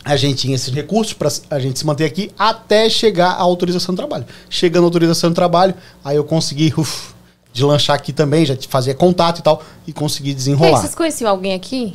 a 0.05 0.17
gente 0.17 0.39
tinha 0.39 0.57
esses 0.57 0.75
recursos 0.75 1.13
para 1.13 1.31
a 1.51 1.61
gente 1.61 1.79
se 1.79 1.87
manter 1.87 2.05
aqui 2.05 2.33
até 2.37 2.89
chegar 2.89 3.31
à 3.33 3.41
autorização 3.43 3.95
do 3.95 3.99
trabalho. 3.99 4.25
Chegando 4.49 4.85
à 4.85 4.87
autorização 4.87 5.31
do 5.31 5.35
trabalho, 5.35 5.75
aí 6.05 6.17
eu 6.17 6.25
consegui 6.25 6.73
uf, 6.77 7.15
deslanchar 7.53 7.97
aqui 7.97 8.13
também, 8.13 8.45
já 8.47 8.57
fazia 8.69 8.95
contato 8.95 9.39
e 9.39 9.43
tal, 9.43 9.63
e 9.87 9.93
consegui 9.93 10.31
E 10.31 10.35
desenrolar. 10.35 10.81
vocês 10.81 10.95
conheciam 10.95 11.31
alguém 11.31 11.55
aqui? 11.55 11.93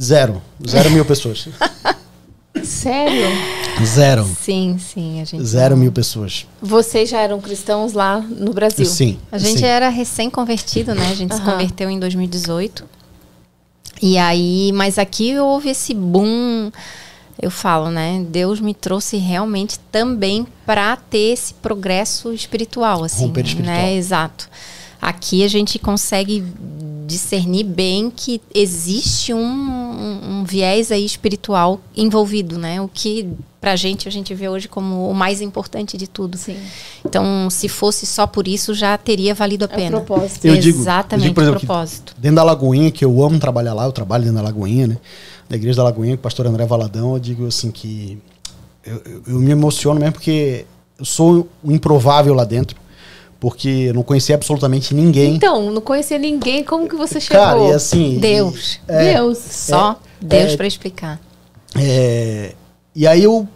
Zero. 0.00 0.40
Zero 0.66 0.90
mil 0.90 1.04
pessoas. 1.04 1.48
Sério? 2.62 3.26
Zero. 3.84 4.24
Sim, 4.40 4.78
sim. 4.78 5.20
A 5.20 5.24
gente, 5.24 5.44
Zero 5.44 5.76
mil 5.76 5.90
pessoas. 5.92 6.46
Vocês 6.62 7.10
já 7.10 7.20
eram 7.20 7.40
cristãos 7.40 7.92
lá 7.92 8.20
no 8.20 8.52
Brasil? 8.52 8.86
Sim. 8.86 9.18
A 9.30 9.38
gente 9.38 9.58
sim. 9.58 9.64
era 9.66 9.88
recém-convertido, 9.88 10.94
né? 10.94 11.08
A 11.10 11.14
gente 11.14 11.34
se 11.34 11.40
Aham. 11.40 11.52
converteu 11.52 11.90
em 11.90 11.98
2018. 11.98 12.84
E 14.00 14.16
aí, 14.16 14.70
mas 14.72 14.98
aqui 14.98 15.36
houve 15.38 15.70
esse 15.70 15.92
boom. 15.94 16.70
Eu 17.40 17.50
falo, 17.50 17.90
né? 17.90 18.24
Deus 18.28 18.60
me 18.60 18.72
trouxe 18.72 19.16
realmente 19.16 19.78
também 19.90 20.46
para 20.64 20.96
ter 20.96 21.32
esse 21.32 21.52
progresso 21.54 22.32
espiritual, 22.32 23.02
assim, 23.02 23.26
Romper 23.26 23.44
espiritual. 23.44 23.76
né? 23.76 23.94
Exato. 23.94 24.48
Aqui 25.06 25.44
a 25.44 25.48
gente 25.48 25.78
consegue 25.78 26.42
discernir 27.06 27.64
bem 27.64 28.10
que 28.10 28.40
existe 28.54 29.34
um, 29.34 29.38
um- 29.38 30.40
um 30.40 30.44
viés 30.44 30.90
aí 30.90 31.04
espiritual 31.04 31.78
envolvido, 31.94 32.56
né? 32.58 32.80
O 32.80 32.88
que 32.88 33.28
pra 33.60 33.76
gente 33.76 34.08
a 34.08 34.10
gente 34.10 34.34
vê 34.34 34.48
hoje 34.48 34.66
como 34.68 35.10
o 35.10 35.14
mais 35.14 35.42
importante 35.42 35.98
de 35.98 36.06
tudo. 36.06 36.38
Sim. 36.38 36.56
Então, 37.04 37.50
se 37.50 37.68
fosse 37.68 38.06
só 38.06 38.26
por 38.26 38.48
isso, 38.48 38.72
já 38.72 38.96
teria 38.96 39.34
valido 39.34 39.66
a 39.66 39.68
É 39.68 39.72
o 39.72 39.76
pena. 39.76 40.00
propósito. 40.00 40.46
Eu 40.46 40.56
digo- 40.56 40.80
Exatamente, 40.80 41.26
eu 41.26 41.28
digo, 41.28 41.34
por 41.34 41.42
exemplo, 41.42 41.58
o 41.62 41.66
propósito. 41.66 42.14
Dentro 42.18 42.36
da 42.36 42.42
Lagoinha, 42.42 42.90
que 42.90 43.04
eu 43.04 43.22
amo 43.22 43.38
trabalhar 43.38 43.74
lá, 43.74 43.84
eu 43.84 43.92
trabalho 43.92 44.24
dentro 44.24 44.38
da 44.38 44.42
Lagoinha, 44.44 44.86
né? 44.86 44.96
Da 45.48 45.56
igreja 45.56 45.76
da 45.76 45.84
Lagoinha, 45.84 46.16
com 46.16 46.20
o 46.20 46.22
pastor 46.22 46.46
André 46.46 46.64
Valadão, 46.64 47.12
eu 47.14 47.20
digo 47.20 47.46
assim 47.46 47.70
que 47.70 48.16
eu, 48.84 49.02
eu- 49.04 49.22
eu 49.26 49.38
me 49.40 49.50
emociono 49.50 50.00
mesmo 50.00 50.14
porque 50.14 50.64
eu 50.98 51.04
sou 51.04 51.46
um 51.62 51.70
improvável 51.72 52.32
lá 52.34 52.44
dentro, 52.44 52.76
porque 53.44 53.68
eu 53.68 53.92
não 53.92 54.02
conhecia 54.02 54.34
absolutamente 54.34 54.94
ninguém. 54.94 55.34
Então, 55.34 55.70
não 55.70 55.82
conhecia 55.82 56.18
ninguém, 56.18 56.64
como 56.64 56.88
que 56.88 56.96
você 56.96 57.20
chegou? 57.20 57.44
Cara, 57.44 57.60
e 57.60 57.72
assim. 57.72 58.18
Deus. 58.18 58.80
é, 58.88 59.12
Deus. 59.12 59.36
Só 59.36 60.00
é- 60.22 60.24
Deus 60.24 60.52
é- 60.52 60.56
para 60.56 60.66
explicar. 60.66 61.20
é, 61.76 62.54
e 62.96 63.06
aí 63.06 63.22
eu 63.22 63.46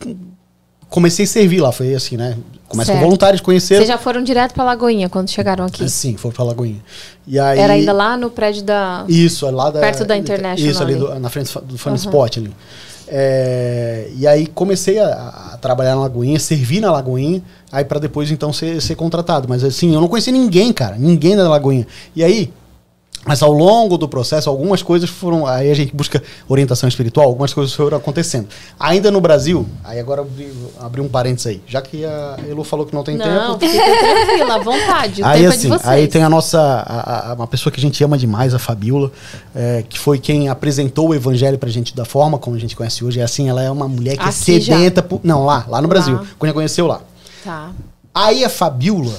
comecei 0.91 1.25
a 1.25 1.29
servir 1.29 1.63
lá, 1.63 1.73
foi 1.73 1.95
assim, 1.95 2.19
né? 2.19 2.37
Começa 2.69 2.93
com 2.93 3.01
voluntários, 3.01 3.41
conheceram. 3.41 3.81
Vocês 3.81 3.89
já 3.89 3.97
foram 3.97 4.23
direto 4.23 4.53
pra 4.53 4.63
Lagoinha 4.63 5.09
quando 5.09 5.31
chegaram 5.31 5.65
aqui? 5.65 5.83
Assim, 5.83 6.19
foi 6.19 6.33
pra 6.33 6.45
Lagoinha. 6.45 6.85
E 7.27 7.39
aí, 7.39 7.59
Era 7.59 7.73
ainda 7.73 7.95
lá 7.95 8.15
no 8.15 8.29
prédio 8.29 8.63
da. 8.63 9.07
Isso, 9.09 9.47
é 9.47 9.51
lá 9.51 9.71
da. 9.71 9.81
Perto 9.81 10.05
da 10.05 10.19
International 10.19 10.71
Isso, 10.71 10.83
ali 10.83 10.97
do- 10.97 11.19
na 11.19 11.31
frente 11.31 11.51
do 11.63 11.79
Fun 11.79 11.95
Spot 11.95 12.37
ali. 12.37 12.53
É, 13.11 14.11
e 14.17 14.27
aí 14.27 14.47
comecei 14.47 14.99
a, 14.99 15.53
a 15.55 15.57
trabalhar 15.57 15.95
na 15.95 16.03
Lagoinha, 16.03 16.39
servir 16.39 16.81
na 16.81 16.93
Lagoinha, 16.93 17.43
aí 17.73 17.85
para 17.85 17.99
depois 17.99 18.31
então 18.31 18.53
ser, 18.53 18.81
ser 18.83 18.95
contratado. 18.95 19.49
Mas 19.49 19.65
assim, 19.65 19.95
eu 19.95 20.01
não 20.01 20.09
conhecia 20.09 20.33
ninguém, 20.33 20.73
cara, 20.73 20.97
ninguém 20.99 21.37
da 21.37 21.49
Lagoinha. 21.49 21.87
E 22.15 22.23
aí, 22.23 22.53
Mas 23.29 23.43
ao 23.43 23.53
longo 23.53 23.99
do 23.99 24.09
processo, 24.09 24.49
algumas 24.49 24.83
coisas 24.83 25.09
foram. 25.11 25.47
Aí 25.47 25.71
a 25.71 25.75
gente 25.75 25.95
busca 25.95 26.23
orientação 26.49 26.89
espiritual, 26.89 27.27
algumas 27.27 27.53
coisas 27.53 27.75
foram 27.75 27.97
acontecendo. 27.99 28.49
Ainda 28.81 29.11
no 29.11 29.21
Brasil, 29.21 29.67
aí 29.85 30.01
agora 30.01 30.23
abri, 30.23 30.51
abri 30.81 31.01
um 31.03 31.09
parênteses 31.09 31.47
aí, 31.49 31.63
já 31.67 31.83
que 31.83 32.05
a 32.05 32.39
Elu 32.49 32.65
falou 32.65 32.87
que 32.87 32.95
não 32.95 33.05
tem 33.05 33.17
Não, 33.19 33.59
tempo. 33.59 33.73
fica 33.73 33.85
tranquila, 33.85 34.55
à 34.55 34.59
vontade. 34.59 35.23
Aí 35.23 35.45
é 35.45 35.49
assim, 35.49 35.69
vocês. 35.69 35.87
aí 35.87 36.09
tem 36.09 36.23
a 36.23 36.31
nossa, 36.31 36.59
a- 36.59 37.31
a- 37.31 37.35
uma 37.35 37.47
pessoa 37.47 37.71
que 37.73 37.79
a 37.79 37.83
gente 37.83 38.03
ama 38.03 38.17
demais, 38.17 38.55
a 38.55 38.59
Fabiola, 38.59 39.13
é, 39.55 39.85
que 39.89 39.99
foi 39.99 40.19
quem 40.19 40.49
apresentou 40.49 41.09
o 41.11 41.15
evangelho 41.15 41.59
pra 41.59 41.69
gente 41.69 41.95
da 41.95 42.07
forma 42.07 42.39
como 42.39 42.57
a 42.57 42.59
gente 42.59 42.75
conhece 42.75 43.05
hoje. 43.05 43.21
É 43.21 43.23
assim, 43.25 43.49
ela 43.49 43.63
é 43.63 43.71
uma 43.71 43.87
mulher 43.87 44.17
que 44.17 44.21
Aqui 44.23 44.29
é 44.29 44.33
sedenta. 44.33 45.03
por- 45.03 45.21
não, 45.23 45.45
lá, 45.45 45.65
lá 45.69 45.83
no 45.83 45.87
Lá. 45.87 45.89
Brasil, 45.89 46.21
quando 46.39 46.51
a 46.51 46.55
conheceu 46.55 46.87
lá. 46.87 47.01
Tá. 47.45 47.71
Aí 48.15 48.45
a 48.45 48.49
Fabiola, 48.49 49.13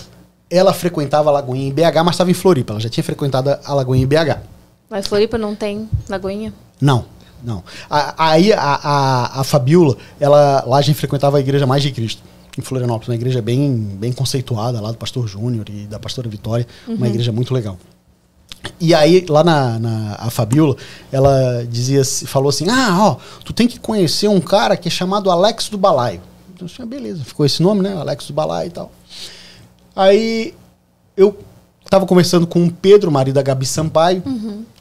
ela 0.50 0.74
frequentava 0.74 1.30
a 1.30 1.34
Lagoinha 1.34 1.68
em 1.68 1.74
BH, 1.74 2.04
mas 2.04 2.16
estava 2.16 2.32
em 2.32 2.34
Floripa. 2.34 2.74
Ela 2.74 2.80
já 2.80 2.90
tinha 2.90 3.04
frequentado 3.04 3.58
a 3.64 3.74
Lagoinha 3.74 4.04
em 4.04 4.08
BH. 4.08 4.40
Mas 4.90 5.08
Floripa 5.08 5.38
não 5.38 5.56
tem 5.56 5.88
Lagoinha? 6.08 6.54
Não, 6.82 7.06
não. 7.44 7.64
Aí 8.18 8.52
a, 8.52 8.60
a, 8.60 9.42
a 9.42 9.44
Fabiola, 9.44 9.96
ela, 10.20 10.64
lá 10.66 10.78
a 10.78 10.82
gente 10.82 10.96
frequentava 10.96 11.38
a 11.38 11.40
Igreja 11.40 11.68
Mais 11.68 11.84
de 11.84 11.92
Cristo, 11.92 12.24
em 12.58 12.62
Florianópolis, 12.62 13.08
uma 13.08 13.16
igreja 13.16 13.42
bem, 13.42 13.74
bem 14.00 14.12
conceituada 14.12 14.82
lá 14.82 14.92
do 14.92 14.98
pastor 14.98 15.28
Júnior 15.28 15.66
e 15.70 15.86
da 15.86 16.00
pastora 16.00 16.28
Vitória, 16.28 16.68
uma 16.88 17.08
igreja 17.08 17.32
muito 17.32 17.54
legal. 17.54 17.78
E 18.80 18.94
aí, 18.94 19.26
lá 19.30 19.44
na, 19.44 19.80
na 19.80 20.16
a 20.20 20.30
Fabiola, 20.30 20.76
ela 21.12 21.66
dizia, 21.70 22.04
falou 22.04 22.50
assim: 22.50 22.68
Ah, 22.70 22.98
ó, 23.00 23.18
tu 23.46 23.54
tem 23.54 23.68
que 23.68 23.80
conhecer 23.80 24.28
um 24.28 24.42
cara 24.42 24.76
que 24.76 24.90
é 24.90 24.92
chamado 24.92 25.32
Alex 25.32 25.70
do 25.70 25.78
Balaio. 25.78 26.22
Então, 26.54 26.66
assim, 26.66 26.82
ah, 26.82 26.86
beleza, 26.86 27.24
ficou 27.24 27.46
esse 27.46 27.64
nome, 27.64 27.82
né? 27.82 27.96
Alex 27.96 28.28
do 28.28 28.34
Balaio 28.34 28.68
e 28.68 28.72
tal. 28.72 28.92
Aí 30.02 30.54
eu 31.18 31.38
tava 31.90 32.06
conversando 32.06 32.48
com 32.48 32.66
o 32.66 32.72
Pedro, 32.72 33.12
marido 33.12 33.36
da 33.36 33.42
Gabi 33.42 33.66
Sampaio. 33.66 34.24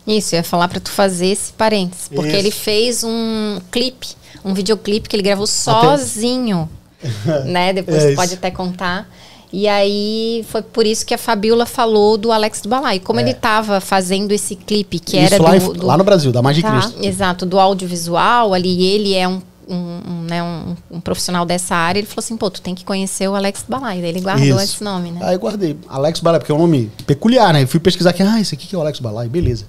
Isso, 0.06 0.34
eu 0.34 0.38
ia 0.38 0.44
falar 0.44 0.68
pra 0.68 0.78
tu 0.80 0.90
fazer 0.90 1.26
esse 1.26 1.52
parênteses. 1.52 2.08
Porque 2.08 2.28
Isso. 2.30 2.36
ele 2.38 2.50
fez 2.52 3.02
um 3.04 3.58
clipe, 3.70 4.08
um 4.44 4.54
videoclipe 4.54 5.08
que 5.08 5.16
ele 5.16 5.22
gravou 5.24 5.46
sozinho. 5.46 6.68
né? 7.46 7.72
Depois 7.72 8.04
É 8.04 8.14
pode 8.14 8.34
até 8.34 8.50
contar. 8.50 9.08
E 9.52 9.66
aí 9.66 10.44
foi 10.48 10.60
por 10.62 10.86
isso 10.86 11.06
que 11.06 11.14
a 11.14 11.18
Fabiola 11.18 11.64
falou 11.64 12.18
do 12.18 12.30
Alex 12.30 12.60
do 12.60 12.68
Balai. 12.68 13.00
Como 13.00 13.18
É. 13.18 13.22
ele 13.22 13.34
tava 13.34 13.80
fazendo 13.80 14.30
esse 14.32 14.54
clipe, 14.54 14.98
que 14.98 15.16
Isso 15.16 15.34
era 15.34 15.42
lá, 15.42 15.56
do, 15.56 15.72
do- 15.72 15.86
lá 15.86 15.96
no 15.96 16.04
Brasil, 16.04 16.30
da 16.30 16.40
de 16.52 16.62
Tá. 16.62 16.70
Cristo. 16.70 16.98
Exato, 17.04 17.46
do 17.46 17.58
audiovisual 17.58 18.52
ali, 18.52 18.84
ele 18.86 19.14
é 19.14 19.26
um, 19.26 19.40
um, 19.68 20.00
um, 20.10 20.22
né, 20.22 20.42
um, 20.42 20.76
um 20.90 21.00
profissional 21.00 21.44
dessa 21.44 21.74
área, 21.74 22.00
ele 22.00 22.06
falou 22.06 22.24
assim, 22.24 22.36
pô, 22.36 22.50
tu 22.50 22.60
tem 22.60 22.74
que 22.74 22.84
conhecer 22.84 23.28
o 23.28 23.34
Alex 23.34 23.64
Balai. 23.68 24.00
Daí 24.00 24.10
ele 24.10 24.20
guardou 24.20 24.46
Isso. 24.46 24.60
esse 24.60 24.84
nome, 24.84 25.10
né? 25.10 25.20
Aí 25.22 25.34
eu 25.34 25.38
guardei. 25.38 25.76
Alex 25.88 26.20
Balaio, 26.20 26.40
porque 26.40 26.52
é 26.52 26.54
um 26.54 26.58
nome 26.58 26.90
peculiar, 27.06 27.52
né? 27.52 27.62
Eu 27.62 27.68
fui 27.68 27.78
pesquisar 27.78 28.10
aqui, 28.10 28.22
ah, 28.22 28.40
esse 28.40 28.54
aqui 28.54 28.66
que 28.66 28.74
é 28.74 28.78
o 28.78 28.80
Alex 28.80 28.98
Balaio, 28.98 29.28
beleza. 29.28 29.66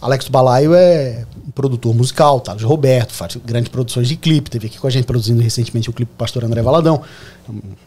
Alex 0.00 0.28
Balaio 0.28 0.74
é 0.74 1.24
um 1.46 1.50
produtor 1.50 1.94
musical, 1.94 2.38
Thales 2.40 2.62
Roberto, 2.62 3.12
faz 3.12 3.36
grandes 3.36 3.70
produções 3.70 4.06
de 4.06 4.16
clipe, 4.16 4.50
teve 4.50 4.66
aqui 4.66 4.78
com 4.78 4.86
a 4.86 4.90
gente 4.90 5.04
produzindo 5.04 5.40
recentemente 5.40 5.88
o 5.88 5.92
clipe 5.92 6.12
Pastor 6.18 6.44
André 6.44 6.60
Valadão. 6.60 7.02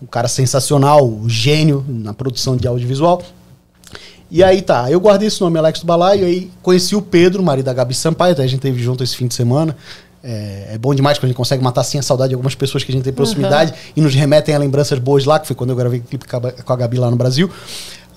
Um 0.01 0.08
cara 0.08 0.28
sensacional, 0.28 1.08
um 1.08 1.30
gênio 1.30 1.86
na 1.88 2.14
produção 2.14 2.58
de 2.58 2.68
audiovisual. 2.68 3.22
E 4.30 4.43
aí 4.43 4.62
tá, 4.62 4.91
eu 4.91 4.99
guardei 4.99 5.28
esse 5.28 5.39
nome, 5.39 5.58
Alex 5.58 5.84
Balaio, 5.84 6.26
aí 6.26 6.51
conheci 6.62 6.95
o 6.95 7.01
Pedro, 7.01 7.41
marido 7.41 7.66
da 7.66 7.74
Gabi 7.74 7.93
Sampaio, 7.93 8.34
até 8.34 8.43
a 8.43 8.47
gente 8.47 8.60
teve 8.60 8.82
junto 8.82 9.03
esse 9.03 9.16
fim 9.16 9.28
de 9.28 9.36
semana. 9.36 9.78
É, 10.30 10.73
é 10.73 10.78
bom 10.78 10.93
demais 10.93 11.17
quando 11.17 11.25
a 11.25 11.28
gente 11.30 11.38
consegue 11.38 11.63
matar 11.63 11.80
assim 11.82 11.97
a 11.97 12.01
saudade 12.01 12.30
de 12.30 12.36
algumas 12.36 12.53
pessoas 12.53 12.84
que 12.84 12.91
a 12.91 12.93
gente 12.95 13.05
tem 13.05 13.13
proximidade 13.13 13.73
e 13.95 14.01
nos 14.01 14.13
remetem 14.13 14.53
a 14.53 14.57
lembranças 14.57 14.99
boas 14.99 15.23
lá, 15.23 15.39
que 15.39 15.47
foi 15.47 15.55
quando 15.55 15.69
eu 15.69 15.75
gravei 15.78 16.01
clipe 16.01 16.25
com 16.28 16.73
a- 16.73 16.75
Gabi 16.75 16.97
lá 16.97 17.09
no 17.09 17.15
Brasil. 17.15 17.49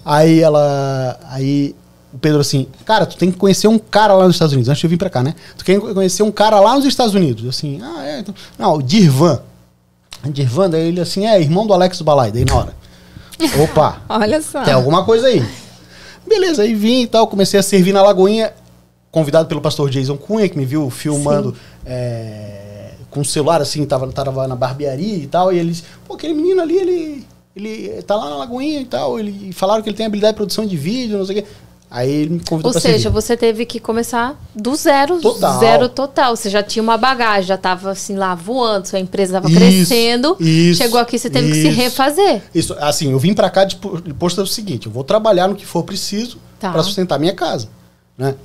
Aí 0.05 0.41
ela. 0.41 1.21
Aí 1.29 1.75
o 2.13 2.19
Pedro 2.19 2.41
assim, 2.41 2.67
cara, 2.85 3.07
tu 3.07 3.17
tem 3.17 3.31
que 3.31 3.39
conhecer 3.39 3.69
um 3.69 3.79
cara 3.79 4.13
lá 4.15 4.27
nos 4.27 4.35
Estados 4.35 4.53
Unidos, 4.53 4.69
antes 4.69 4.81
de 4.81 4.87
eu 4.87 4.91
vir 4.91 4.97
pra 4.97 5.09
cá, 5.09 5.23
né? 5.23 5.35
Tu 5.57 5.65
tem 5.65 5.81
que 5.81 5.95
conhecer 5.95 6.25
um 6.25 6.33
cara 6.33 6.59
lá 6.59 6.75
nos 6.75 6.85
Estados 6.85 7.15
Unidos. 7.15 7.45
Eu 7.45 7.51
assim, 7.51 7.79
ah, 7.81 8.05
é. 8.05 8.19
Então, 8.19 8.35
não, 8.59 8.75
o 8.75 8.83
Dirvan. 8.83 9.41
Dirvan, 10.33 10.69
daí 10.69 10.89
ele 10.89 11.01
assim, 11.01 11.27
é 11.27 11.41
irmão 11.41 11.65
do 11.67 11.73
Alex 11.73 11.99
do 11.99 12.05
Balai, 12.05 12.33
daí 12.33 12.45
na 12.45 12.55
hora. 12.57 12.75
Opa! 13.63 14.03
Olha 14.09 14.43
só. 14.43 14.63
Tem 14.65 14.75
alguma 14.75 15.05
coisa 15.05 15.29
aí. 15.29 15.43
Beleza, 16.27 16.63
aí 16.63 16.75
vim 16.75 17.03
e 17.03 17.07
tal, 17.07 17.27
comecei 17.29 17.59
a 17.61 17.63
servir 17.63 17.93
na 17.93 18.03
Lagoinha, 18.03 18.53
convidado 19.11 19.49
pelo 19.49 19.61
pastor 19.61 19.89
Jason 19.91 20.17
Cunha, 20.17 20.49
que 20.49 20.59
me 20.59 20.65
viu 20.65 20.91
filmando 20.91 21.57
é, 21.85 22.93
com 23.11 23.21
o 23.21 23.25
celular, 23.25 23.61
assim, 23.61 23.85
tava, 23.85 24.11
tava 24.13 24.47
na 24.47 24.57
barbearia 24.57 25.17
e 25.17 25.27
tal, 25.27 25.53
e 25.53 25.59
ele 25.59 25.71
disse, 25.71 25.85
pô, 26.07 26.15
aquele 26.15 26.35
menino 26.35 26.61
ali, 26.63 26.77
ele, 26.77 27.27
ele 27.57 28.03
tá 28.03 28.15
lá 28.17 28.31
na 28.31 28.37
Lagoinha 28.37 28.81
e 28.81 28.85
tal, 28.85 29.19
ele 29.19 29.53
falaram 29.53 29.83
que 29.83 29.89
ele 29.89 29.97
tem 29.97 30.07
habilidade 30.07 30.33
de 30.35 30.37
produção 30.37 30.67
de 30.67 30.77
vídeo, 30.77 31.19
não 31.19 31.27
sei 31.27 31.39
o 31.41 31.43
quê. 31.43 31.49
Aí 31.93 32.09
ele 32.09 32.31
me 32.35 32.41
convidou 32.45 32.71
Ou 32.73 32.81
seja, 32.81 33.01
servir. 33.01 33.09
você 33.11 33.37
teve 33.37 33.67
que 33.67 33.81
começar 33.81 34.41
do 34.55 34.77
zero, 34.77 35.21
Total. 35.21 35.59
zero 35.59 35.89
total. 35.89 36.37
Você 36.37 36.49
já 36.49 36.63
tinha 36.63 36.81
uma 36.85 36.97
bagagem, 36.97 37.49
já 37.49 37.57
estava 37.57 37.91
assim 37.91 38.15
lá 38.15 38.33
voando, 38.33 38.87
sua 38.87 39.01
empresa 39.01 39.39
estava 39.39 39.51
Isso, 39.51 39.59
crescendo. 39.59 40.37
isso, 40.39 40.81
chegou 40.81 41.01
aqui, 41.01 41.19
você 41.19 41.29
teve 41.29 41.49
que 41.49 41.55
se 41.63 41.67
isso. 41.67 41.77
refazer. 41.77 42.43
Isso, 42.55 42.77
assim, 42.79 43.11
eu 43.11 43.19
vim 43.19 43.35
pra 43.35 43.51
cá 43.51 43.65
dispo- 43.65 44.01
disposto 44.01 44.41
ao 44.41 44.47
seguinte, 44.47 44.87
eu 44.87 44.93
vou 44.93 45.03
trabalhar 45.03 45.49
no 45.49 45.57
que 45.57 45.67
for 45.67 45.83
preciso 45.83 46.39
Tá. 46.61 46.71
pra 46.71 46.81
sustentar 46.85 47.19
minha 47.19 47.35
casa, 47.35 47.69
né? 48.17 48.37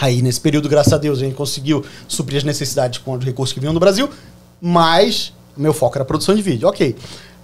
Aí, 0.00 0.22
nesse 0.22 0.40
período, 0.40 0.68
graças 0.68 0.92
a 0.92 0.96
Deus, 0.96 1.18
a 1.18 1.22
gente 1.22 1.34
conseguiu 1.34 1.84
suprir 2.06 2.38
as 2.38 2.44
necessidades 2.44 3.00
com 3.00 3.14
os 3.14 3.24
recursos 3.24 3.52
que 3.52 3.58
vinham 3.58 3.74
do 3.74 3.80
Brasil, 3.80 4.08
mas 4.60 5.32
meu 5.56 5.74
foco 5.74 5.98
era 5.98 6.04
produção 6.04 6.36
de 6.36 6.40
vídeo, 6.40 6.68
ok. 6.68 6.94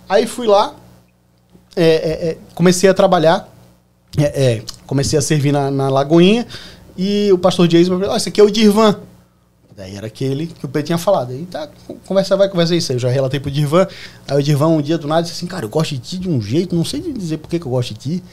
Aí 0.08 0.24
fui 0.24 0.46
lá, 0.46 0.72
é, 1.74 1.84
é, 1.84 2.28
é, 2.28 2.38
comecei 2.54 2.88
a 2.88 2.94
trabalhar, 2.94 3.52
é, 4.16 4.22
é, 4.22 4.62
comecei 4.86 5.18
a 5.18 5.22
servir 5.22 5.50
na, 5.50 5.68
na 5.68 5.88
Lagoinha, 5.88 6.46
e 6.96 7.28
o 7.32 7.38
pastor 7.38 7.66
Jason 7.66 7.94
me 7.94 7.98
falou, 7.98 8.14
"Ó, 8.14 8.16
esse 8.16 8.28
aqui 8.28 8.40
é 8.40 8.44
o 8.44 8.50
Dirvan. 8.50 9.00
Daí 9.76 9.96
era 9.96 10.06
aquele 10.06 10.46
que 10.46 10.64
o 10.64 10.68
Pedro 10.68 10.86
tinha 10.86 10.98
falado. 10.98 11.32
Aí 11.32 11.44
tá, 11.50 11.68
conversa 12.06 12.36
vai, 12.36 12.48
conversa 12.48 12.76
isso. 12.76 12.92
Aí 12.92 12.96
eu 12.96 13.00
já 13.00 13.08
relatei 13.08 13.40
pro 13.40 13.50
Dirvan. 13.50 13.88
Aí 14.28 14.38
o 14.38 14.42
Dirvan 14.42 14.68
um 14.68 14.80
dia 14.80 14.96
do 14.96 15.08
nada 15.08 15.22
disse 15.22 15.34
assim, 15.34 15.48
cara, 15.48 15.64
eu 15.64 15.68
gosto 15.68 15.96
de 15.96 15.98
ti 15.98 16.18
de 16.18 16.30
um 16.30 16.40
jeito, 16.40 16.76
não 16.76 16.84
sei 16.84 17.00
dizer 17.00 17.38
por 17.38 17.48
que, 17.48 17.58
que 17.58 17.66
eu 17.66 17.70
gosto 17.72 17.92
de 17.92 17.98
ti. 17.98 18.24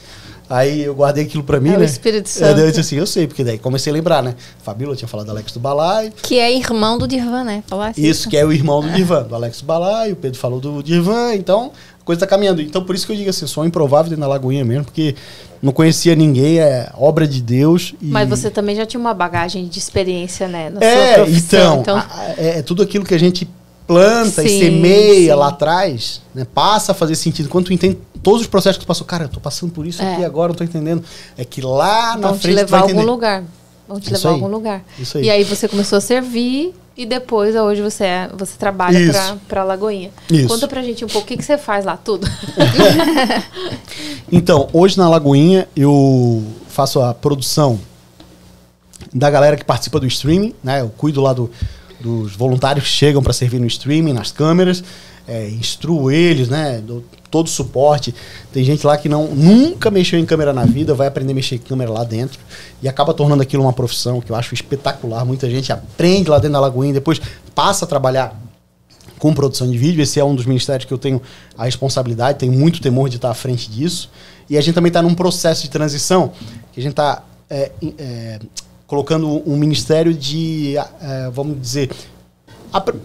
Aí 0.54 0.82
eu 0.82 0.94
guardei 0.94 1.24
aquilo 1.24 1.42
pra 1.42 1.58
mim, 1.58 1.70
É 1.70 1.76
o 1.76 1.78
né? 1.78 1.86
Espírito 1.86 2.28
É, 2.36 2.40
daí 2.40 2.48
Santo. 2.50 2.60
Eu 2.60 2.66
disse 2.68 2.80
assim, 2.80 2.96
eu 2.96 3.06
sei, 3.06 3.26
porque 3.26 3.42
daí 3.42 3.56
comecei 3.58 3.90
a 3.90 3.94
lembrar, 3.94 4.22
né? 4.22 4.34
Fabíola 4.62 4.94
tinha 4.94 5.08
falado 5.08 5.26
do 5.26 5.32
Alex 5.32 5.50
do 5.52 5.60
Balai. 5.60 6.12
Que 6.22 6.38
é 6.38 6.54
irmão 6.54 6.98
do 6.98 7.08
Dirvan, 7.08 7.42
né? 7.44 7.62
Falar 7.66 7.88
assim. 7.88 8.02
Isso, 8.06 8.28
que 8.28 8.36
é 8.36 8.44
o 8.44 8.52
irmão 8.52 8.82
do 8.82 8.90
Dirvan, 8.90 9.22
do 9.22 9.34
Alex 9.34 9.62
Balai, 9.62 10.12
o 10.12 10.16
Pedro 10.16 10.38
falou 10.38 10.60
do 10.60 10.82
Dirvan, 10.82 11.34
então 11.34 11.72
a 12.00 12.04
coisa 12.04 12.20
tá 12.20 12.26
caminhando. 12.26 12.60
Então 12.60 12.84
por 12.84 12.94
isso 12.94 13.06
que 13.06 13.12
eu 13.12 13.16
digo 13.16 13.30
assim, 13.30 13.46
sou 13.46 13.64
improvável 13.64 14.10
dentro 14.10 14.20
da 14.20 14.28
Lagoinha 14.28 14.62
mesmo, 14.64 14.84
porque 14.84 15.14
não 15.62 15.72
conhecia 15.72 16.14
ninguém, 16.14 16.58
é 16.58 16.90
obra 16.98 17.26
de 17.26 17.40
Deus. 17.40 17.94
E... 18.02 18.06
Mas 18.06 18.28
você 18.28 18.50
também 18.50 18.76
já 18.76 18.84
tinha 18.84 19.00
uma 19.00 19.14
bagagem 19.14 19.66
de 19.66 19.78
experiência, 19.78 20.48
né? 20.48 20.68
Na 20.68 20.80
É, 20.84 21.24
então, 21.30 21.82
a- 21.86 22.00
a- 22.00 22.34
é, 22.36 22.58
é 22.58 22.62
tudo 22.62 22.82
aquilo 22.82 23.04
que 23.06 23.14
a 23.14 23.18
gente 23.18 23.48
planta 23.92 24.42
e 24.44 24.48
Sim, 24.48 24.58
semeia 24.60 25.32
sim. 25.34 25.38
lá 25.38 25.48
atrás, 25.48 26.20
né, 26.34 26.46
passa 26.54 26.92
a 26.92 26.94
fazer 26.94 27.14
sentido. 27.14 27.48
Quando 27.48 27.66
tu 27.66 27.72
entende 27.72 27.98
todos 28.22 28.40
os 28.42 28.46
processos 28.46 28.78
que 28.78 28.84
tu 28.84 28.88
passou, 28.88 29.06
cara, 29.06 29.24
eu 29.24 29.28
tô 29.28 29.40
passando 29.40 29.72
por 29.72 29.86
isso 29.86 30.02
É. 30.02 30.14
aqui 30.14 30.24
agora, 30.24 30.48
não 30.48 30.56
tô 30.56 30.64
entendendo. 30.64 31.02
É 31.36 31.44
que 31.44 31.60
lá 31.60 32.16
na 32.16 32.28
vão 32.28 32.38
te 32.38 32.42
frente 32.42 32.54
tu 32.54 32.58
levar 32.58 32.76
a 32.76 32.80
vai 32.80 32.88
algum 32.90 32.94
entender. 33.00 33.10
lugar. 33.10 33.44
Vão 33.88 34.00
te 34.00 34.04
Isso 34.12 34.14
levar 34.14 34.28
a 34.28 34.32
algum 34.32 34.46
lugar. 34.48 34.84
Isso 34.98 35.18
aí. 35.18 35.24
E 35.24 35.30
aí 35.30 35.44
você 35.44 35.66
começou 35.68 35.98
a 35.98 36.00
servir 36.00 36.74
e 36.96 37.04
depois 37.04 37.54
hoje 37.56 37.82
você 37.82 38.04
é, 38.04 38.30
você 38.36 38.52
trabalha 38.58 39.10
pra, 39.10 39.36
pra 39.48 39.64
Lagoinha. 39.64 40.10
Isso. 40.30 40.46
Conta 40.48 40.68
pra 40.68 40.82
gente 40.82 41.04
um 41.04 41.08
pouco 41.08 41.24
o 41.24 41.28
que, 41.28 41.36
que 41.36 41.44
você 41.44 41.58
faz 41.58 41.84
lá, 41.84 41.96
tudo. 41.96 42.26
Então, 44.30 44.68
hoje 44.72 44.96
na 44.98 45.08
Lagoinha 45.08 45.68
eu 45.76 46.42
faço 46.68 47.00
a 47.00 47.12
produção 47.12 47.78
da 49.12 49.28
galera 49.28 49.56
que 49.56 49.64
participa 49.64 50.00
do 50.00 50.06
streaming, 50.06 50.54
né? 50.62 50.80
Eu 50.80 50.88
cuido 50.88 51.20
lá 51.20 51.32
do- 51.32 51.50
dos 52.02 52.34
voluntários 52.34 52.84
que 52.84 52.90
chegam 52.90 53.22
para 53.22 53.32
servir 53.32 53.60
no 53.60 53.66
streaming, 53.66 54.12
nas 54.12 54.32
câmeras, 54.32 54.82
é, 55.26 55.48
instruo 55.48 56.10
eles, 56.10 56.48
né? 56.48 56.82
Dou 56.84 57.04
todo 57.30 57.46
o 57.46 57.50
suporte. 57.50 58.14
Tem 58.52 58.64
gente 58.64 58.86
lá 58.86 58.96
que 58.96 59.08
não 59.08 59.28
nunca 59.28 59.90
mexeu 59.90 60.18
em 60.18 60.26
câmera 60.26 60.52
na 60.52 60.64
vida, 60.64 60.94
vai 60.94 61.06
aprender 61.06 61.32
a 61.32 61.34
mexer 61.34 61.54
em 61.54 61.58
câmera 61.58 61.90
lá 61.90 62.04
dentro 62.04 62.40
e 62.82 62.88
acaba 62.88 63.14
tornando 63.14 63.42
aquilo 63.42 63.62
uma 63.62 63.72
profissão 63.72 64.20
que 64.20 64.30
eu 64.30 64.36
acho 64.36 64.52
espetacular. 64.52 65.24
Muita 65.24 65.48
gente 65.48 65.72
aprende 65.72 66.28
lá 66.28 66.38
dentro 66.38 66.54
da 66.54 66.60
Lagoinha, 66.60 66.92
depois 66.92 67.20
passa 67.54 67.84
a 67.84 67.88
trabalhar 67.88 68.38
com 69.18 69.32
produção 69.32 69.70
de 69.70 69.78
vídeo. 69.78 70.02
Esse 70.02 70.18
é 70.18 70.24
um 70.24 70.34
dos 70.34 70.44
ministérios 70.44 70.84
que 70.84 70.92
eu 70.92 70.98
tenho 70.98 71.22
a 71.56 71.64
responsabilidade, 71.64 72.38
tenho 72.38 72.52
muito 72.52 72.80
temor 72.80 73.08
de 73.08 73.16
estar 73.16 73.30
à 73.30 73.34
frente 73.34 73.70
disso. 73.70 74.10
E 74.50 74.58
a 74.58 74.60
gente 74.60 74.74
também 74.74 74.88
está 74.88 75.00
num 75.00 75.14
processo 75.14 75.62
de 75.62 75.70
transição, 75.70 76.32
que 76.72 76.80
a 76.80 76.82
gente 76.82 76.92
está 76.92 77.22
colocando 78.92 79.42
um 79.48 79.56
ministério 79.56 80.12
de, 80.12 80.74
eh, 80.76 81.30
vamos 81.32 81.58
dizer, 81.58 81.90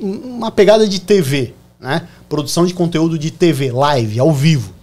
uma 0.01 0.51
pegada 0.51 0.85
de 0.85 0.99
TV, 0.99 1.53
né? 1.79 2.05
Produção 2.27 2.65
de 2.65 2.73
conteúdo 2.73 3.17
de 3.17 3.31
TV, 3.31 3.71
live, 3.71 4.19
ao 4.19 4.33
vivo. 4.33 4.73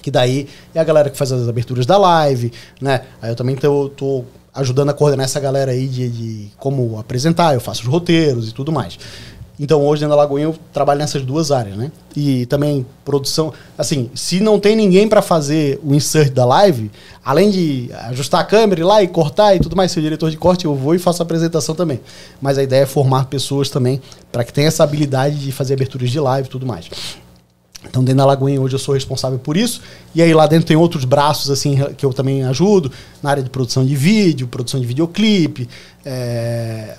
Que 0.00 0.08
daí 0.08 0.46
é 0.72 0.78
a 0.78 0.84
galera 0.84 1.10
que 1.10 1.18
faz 1.18 1.32
as 1.32 1.48
aberturas 1.48 1.84
da 1.84 1.98
live, 1.98 2.52
né? 2.80 3.06
Aí 3.20 3.32
eu 3.32 3.34
também 3.34 3.56
tô, 3.56 3.88
tô 3.88 4.24
ajudando 4.54 4.90
a 4.90 4.94
coordenar 4.94 5.24
essa 5.24 5.40
galera 5.40 5.72
aí 5.72 5.88
de, 5.88 6.08
de 6.08 6.48
como 6.58 6.96
apresentar, 6.96 7.54
eu 7.54 7.60
faço 7.60 7.82
os 7.82 7.88
roteiros 7.88 8.50
e 8.50 8.54
tudo 8.54 8.70
mais. 8.70 9.00
Então 9.62 9.84
hoje 9.84 10.00
dentro 10.00 10.16
da 10.16 10.22
Lagoinha 10.22 10.46
eu 10.46 10.56
trabalho 10.72 11.00
nessas 11.00 11.22
duas 11.22 11.52
áreas, 11.52 11.76
né? 11.76 11.92
E 12.16 12.46
também 12.46 12.86
produção, 13.04 13.52
assim, 13.76 14.10
se 14.14 14.40
não 14.40 14.58
tem 14.58 14.74
ninguém 14.74 15.06
para 15.06 15.20
fazer 15.20 15.78
o 15.84 15.94
insert 15.94 16.32
da 16.32 16.46
live, 16.46 16.90
além 17.22 17.50
de 17.50 17.90
ajustar 18.06 18.40
a 18.40 18.44
câmera 18.44 18.80
ir 18.80 18.84
lá 18.84 19.02
e 19.02 19.06
cortar 19.06 19.54
e 19.54 19.60
tudo 19.60 19.76
mais, 19.76 19.92
ser 19.92 20.00
diretor 20.00 20.30
de 20.30 20.38
corte, 20.38 20.64
eu 20.64 20.74
vou 20.74 20.94
e 20.94 20.98
faço 20.98 21.20
a 21.20 21.24
apresentação 21.24 21.74
também. 21.74 22.00
Mas 22.40 22.56
a 22.56 22.62
ideia 22.62 22.84
é 22.84 22.86
formar 22.86 23.26
pessoas 23.26 23.68
também 23.68 24.00
para 24.32 24.44
que 24.44 24.52
tenha 24.52 24.68
essa 24.68 24.82
habilidade 24.82 25.36
de 25.36 25.52
fazer 25.52 25.74
aberturas 25.74 26.10
de 26.10 26.18
live 26.18 26.48
e 26.48 26.50
tudo 26.50 26.64
mais. 26.64 26.88
Então, 27.84 28.04
dentro 28.04 28.18
da 28.18 28.26
Lagoinha, 28.26 28.60
hoje 28.60 28.74
eu 28.74 28.78
sou 28.78 28.94
responsável 28.94 29.38
por 29.38 29.56
isso. 29.56 29.80
E 30.14 30.22
aí 30.22 30.34
lá 30.34 30.46
dentro 30.46 30.66
tem 30.66 30.76
outros 30.76 31.04
braços, 31.04 31.50
assim, 31.50 31.78
que 31.96 32.04
eu 32.04 32.12
também 32.12 32.44
ajudo, 32.44 32.92
na 33.22 33.30
área 33.30 33.42
de 33.42 33.48
produção 33.48 33.84
de 33.84 33.96
vídeo, 33.96 34.46
produção 34.48 34.78
de 34.78 34.86
videoclipe, 34.86 35.66
é, 36.04 36.94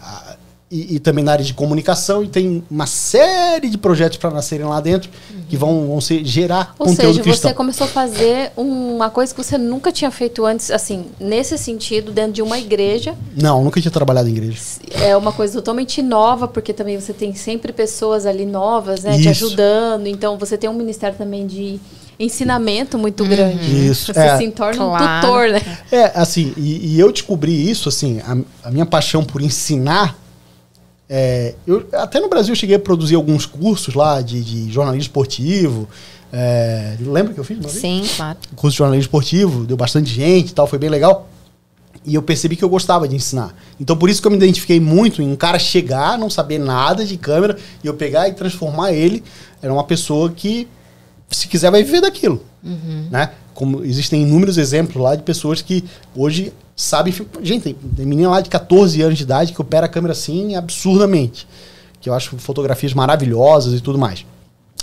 e, 0.72 0.96
e, 0.96 1.00
também 1.00 1.22
na 1.22 1.34
área 1.34 1.44
de 1.44 1.54
comunicação, 1.54 2.24
e 2.24 2.28
tem 2.28 2.64
uma 2.72 2.86
série 2.86 3.70
de 3.70 3.78
projetos 3.78 4.18
para 4.18 4.30
nascerem 4.30 4.66
lá 4.66 4.80
dentro 4.80 5.10
uhum. 5.30 5.42
que 5.50 5.58
vão, 5.58 5.88
vão 5.88 6.00
ser, 6.00 6.24
gerar 6.24 6.74
Ou 6.80 6.88
conteúdo 6.88 7.08
seja, 7.16 7.22
cristão. 7.22 7.52
você 7.52 7.56
começou 7.56 7.86
a 7.86 7.90
fazer 7.90 8.54
uma 8.56 9.10
coisa 9.10 9.36
que 9.36 9.44
você 9.44 9.58
nunca 9.58 9.92
tinha 9.92 10.10
feito 10.10 10.46
antes, 10.46 10.72
assim, 10.72 11.08
nesse 11.20 11.58
sentido, 11.58 12.14
dentro 12.14 12.32
de 12.32 12.42
uma 12.42 12.58
igreja. 12.58 13.16
Não, 13.36 13.62
nunca 13.62 13.82
tinha 13.82 13.92
trabalhado 13.92 14.30
em 14.30 14.32
igreja. 14.32 14.58
É 14.94 15.16
uma 15.18 15.34
coisa 15.34 15.56
totalmente 15.56 16.02
nova, 16.02 16.48
porque 16.48 16.72
também 16.72 16.98
você 16.98 17.12
tem 17.12 17.36
sempre 17.36 17.74
pessoas 17.74 18.26
ali 18.26 18.46
novas, 18.46 19.04
né, 19.04 19.20
te 19.20 19.28
ajudando. 19.28 20.08
Então, 20.08 20.38
você 20.38 20.58
tem 20.58 20.70
um 20.70 20.74
ministério 20.74 21.18
também 21.18 21.46
de 21.46 21.82
ensinamento 22.18 22.98
muito 22.98 23.26
grande. 23.26 23.88
Isso. 23.90 24.14
Você 24.14 24.20
é, 24.20 24.38
se 24.38 24.48
torna 24.52 24.86
claro. 24.86 25.04
um 25.04 25.22
tutor, 25.22 25.50
né? 25.50 25.78
É, 25.92 26.12
assim, 26.16 26.54
e, 26.56 26.96
e 26.96 27.00
eu 27.00 27.12
descobri 27.12 27.70
isso, 27.70 27.90
assim, 27.90 28.22
a, 28.22 28.38
a 28.70 28.72
minha 28.72 28.86
paixão 28.86 29.22
por 29.22 29.42
ensinar 29.42 30.18
é, 31.14 31.56
eu, 31.68 31.86
até 31.92 32.22
no 32.22 32.30
Brasil 32.30 32.54
eu 32.54 32.56
cheguei 32.56 32.78
a 32.78 32.80
produzir 32.80 33.16
alguns 33.16 33.46
cursos 33.46 33.94
lá 33.94 34.22
de, 34.22 34.42
de 34.42 34.72
jornalismo 34.72 35.02
esportivo. 35.02 35.90
É, 36.32 36.96
lembra 37.02 37.34
que 37.34 37.40
eu 37.42 37.44
fiz 37.44 37.58
uma 37.58 37.68
vez? 37.68 37.82
Sim, 37.82 38.04
claro. 38.16 38.38
Curso 38.56 38.76
de 38.76 38.78
jornalismo 38.78 39.08
esportivo, 39.10 39.66
deu 39.66 39.76
bastante 39.76 40.10
gente 40.10 40.52
e 40.52 40.54
tal, 40.54 40.66
foi 40.68 40.80
bem 40.80 40.90
legal. 40.90 41.28
E 42.06 42.16
eu 42.16 42.22
percebi 42.22 42.56
que 42.56 42.64
eu 42.64 42.70
gostava 42.70 43.10
de 43.10 43.16
ensinar. 43.18 43.54
Então 43.78 43.98
por 43.98 44.10
isso 44.10 44.22
que 44.22 44.28
eu 44.28 44.32
me 44.32 44.38
identifiquei 44.38 44.80
muito 44.80 45.22
em 45.22 45.30
um 45.30 45.36
cara 45.36 45.60
chegar, 45.60 46.18
não 46.18 46.30
saber 46.30 46.60
nada 46.60 47.04
de 47.04 47.18
câmera, 47.18 47.58
e 47.84 47.88
eu 47.88 47.94
pegar 47.94 48.30
e 48.30 48.34
transformar 48.34 48.94
ele. 48.94 49.22
Era 49.62 49.74
uma 49.74 49.84
pessoa 49.84 50.32
que, 50.32 50.66
se 51.30 51.46
quiser, 51.50 51.72
vai 51.72 51.84
viver 51.84 52.00
daquilo. 52.00 52.42
Uhum. 52.64 53.10
Né? 53.12 53.32
Como 53.54 53.84
existem 53.84 54.22
inúmeros 54.22 54.58
exemplos 54.58 55.04
lá 55.04 55.14
de 55.14 55.24
pessoas 55.24 55.62
que 55.62 55.84
hoje 56.16 56.54
sabem. 56.82 57.14
Gente, 57.42 57.74
tem 57.74 58.06
menina 58.06 58.30
lá 58.30 58.42
de 58.42 58.50
14 58.50 59.02
anos 59.02 59.18
de 59.18 59.24
idade 59.24 59.54
que 59.54 59.62
opera 59.62 59.86
a 59.86 59.90
câmera 59.90 60.14
assim 60.14 60.56
absurdamente. 60.56 61.48
Que 62.00 62.10
eu 62.10 62.14
acho 62.14 62.38
fotografias 62.38 62.94
maravilhosas 62.94 63.78
e 63.78 63.82
tudo 63.82 64.00
mais. 64.00 64.26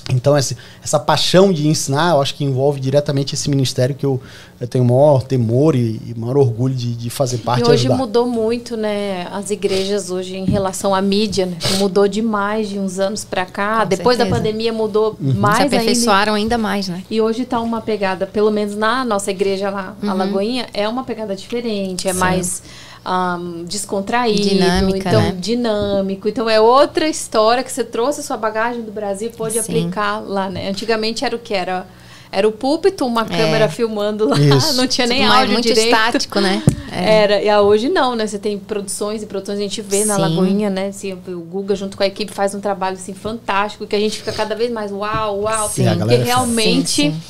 Então, 0.09 0.37
essa, 0.37 0.57
essa 0.83 0.99
paixão 0.99 1.53
de 1.53 1.69
ensinar, 1.69 2.15
eu 2.15 2.23
acho 2.23 2.35
que 2.35 2.45
envolve 2.45 2.81
diretamente 2.81 3.35
esse 3.35 3.51
ministério 3.51 3.95
que 3.95 4.07
eu, 4.07 4.21
eu 4.61 4.67
tenho 4.67 4.85
maior 4.85 5.23
temor 5.23 5.75
e, 5.75 6.01
e 6.07 6.15
maior 6.17 6.39
orgulho 6.39 6.75
de, 6.75 6.95
de 6.95 7.11
fazer 7.11 7.39
parte 7.39 7.61
e 7.61 7.65
hoje 7.65 7.87
ajudar. 7.87 7.97
mudou 7.97 8.27
muito, 8.27 8.77
né? 8.77 9.27
As 9.31 9.51
igrejas 9.51 10.11
hoje 10.11 10.37
em 10.37 10.45
relação 10.45 10.95
à 10.95 11.03
mídia, 11.03 11.47
né? 11.47 11.57
Mudou 11.79 12.09
demais 12.09 12.69
de 12.69 12.79
uns 12.79 12.99
anos 12.99 13.25
para 13.25 13.45
cá. 13.45 13.83
Com 13.83 13.89
Depois 13.89 14.17
certeza. 14.17 14.37
da 14.37 14.43
pandemia 14.43 14.73
mudou 14.73 15.17
uhum. 15.21 15.35
mais 15.35 15.59
Se 15.59 15.63
aperfeiçoaram 15.65 16.35
ainda. 16.35 16.57
ainda 16.57 16.59
mais, 16.59 16.89
né? 16.89 17.03
E 17.11 17.21
hoje 17.21 17.43
está 17.43 17.61
uma 17.61 17.81
pegada, 17.81 18.27
pelo 18.27 18.51
menos 18.51 18.75
na 18.75 19.05
nossa 19.05 19.31
igreja 19.31 19.71
lá, 19.71 19.95
uhum. 20.03 20.11
a 20.11 20.15
Lagoinha, 20.15 20.67
é 20.73 20.89
uma 20.89 21.05
pegada 21.05 21.37
diferente. 21.37 22.09
É 22.09 22.13
Sim. 22.13 22.19
mais 22.19 22.63
um, 23.09 23.65
descontraído, 23.65 24.43
Dinâmica, 24.43 25.09
então 25.09 25.23
né? 25.23 25.37
dinâmico. 25.39 26.29
Então 26.29 26.49
é 26.49 26.61
outra 26.61 27.09
história 27.09 27.63
que 27.63 27.73
você 27.73 27.85
trouxe 27.85 28.21
a 28.21 28.23
sua 28.23 28.37
bagagem 28.37 28.83
do 28.83 28.93
Brasil 28.93 29.29
e 29.29 29.37
pôde 29.37 29.55
Sim. 29.55 29.61
aplicar 29.61 30.21
lá, 30.21 30.51
né? 30.51 30.69
Antigamente 30.69 31.25
era 31.25 31.35
o 31.35 31.39
que 31.39 31.55
era 31.55 31.87
era 32.31 32.47
o 32.47 32.53
púlpito, 32.53 33.07
uma 33.07 33.23
é. 33.23 33.25
câmera 33.25 33.69
filmando 33.69 34.29
lá, 34.29 34.39
Isso. 34.39 34.75
não 34.77 34.87
tinha 34.87 35.07
nem 35.07 35.23
Tudo 35.23 35.33
áudio 35.33 35.53
muito 35.55 35.65
direito. 35.65 35.95
estático, 35.95 36.41
né? 36.41 36.63
É. 36.91 37.23
Era, 37.23 37.43
e 37.43 37.55
hoje 37.61 37.91
não, 37.91 38.17
né? 38.17 38.27
Você 38.27 38.39
tem 38.39 38.59
produções 38.59 39.23
e 39.23 39.27
produções, 39.27 39.59
a 39.59 39.63
gente 39.63 39.83
vê 39.83 39.99
Sim. 39.99 40.07
na 40.07 40.17
Lagoinha, 40.17 40.71
né? 40.71 40.87
Assim, 40.89 41.13
o 41.13 41.41
Guga 41.41 41.77
junto 41.77 41.99
com 41.99 42.03
a 42.03 42.07
equipe 42.07 42.33
faz 42.33 42.55
um 42.55 42.61
trabalho 42.61 42.97
assim 42.97 43.13
fantástico, 43.13 43.87
que 43.87 43.95
a 43.95 44.01
gente 44.01 44.17
fica 44.17 44.33
cada 44.33 44.55
vez 44.55 44.73
mais 44.73 44.91
uau, 44.91 45.43
uau, 45.43 45.69
sim. 45.69 45.85
porque 45.99 46.17
realmente 46.17 46.89
sim, 46.89 47.13
sim. 47.13 47.21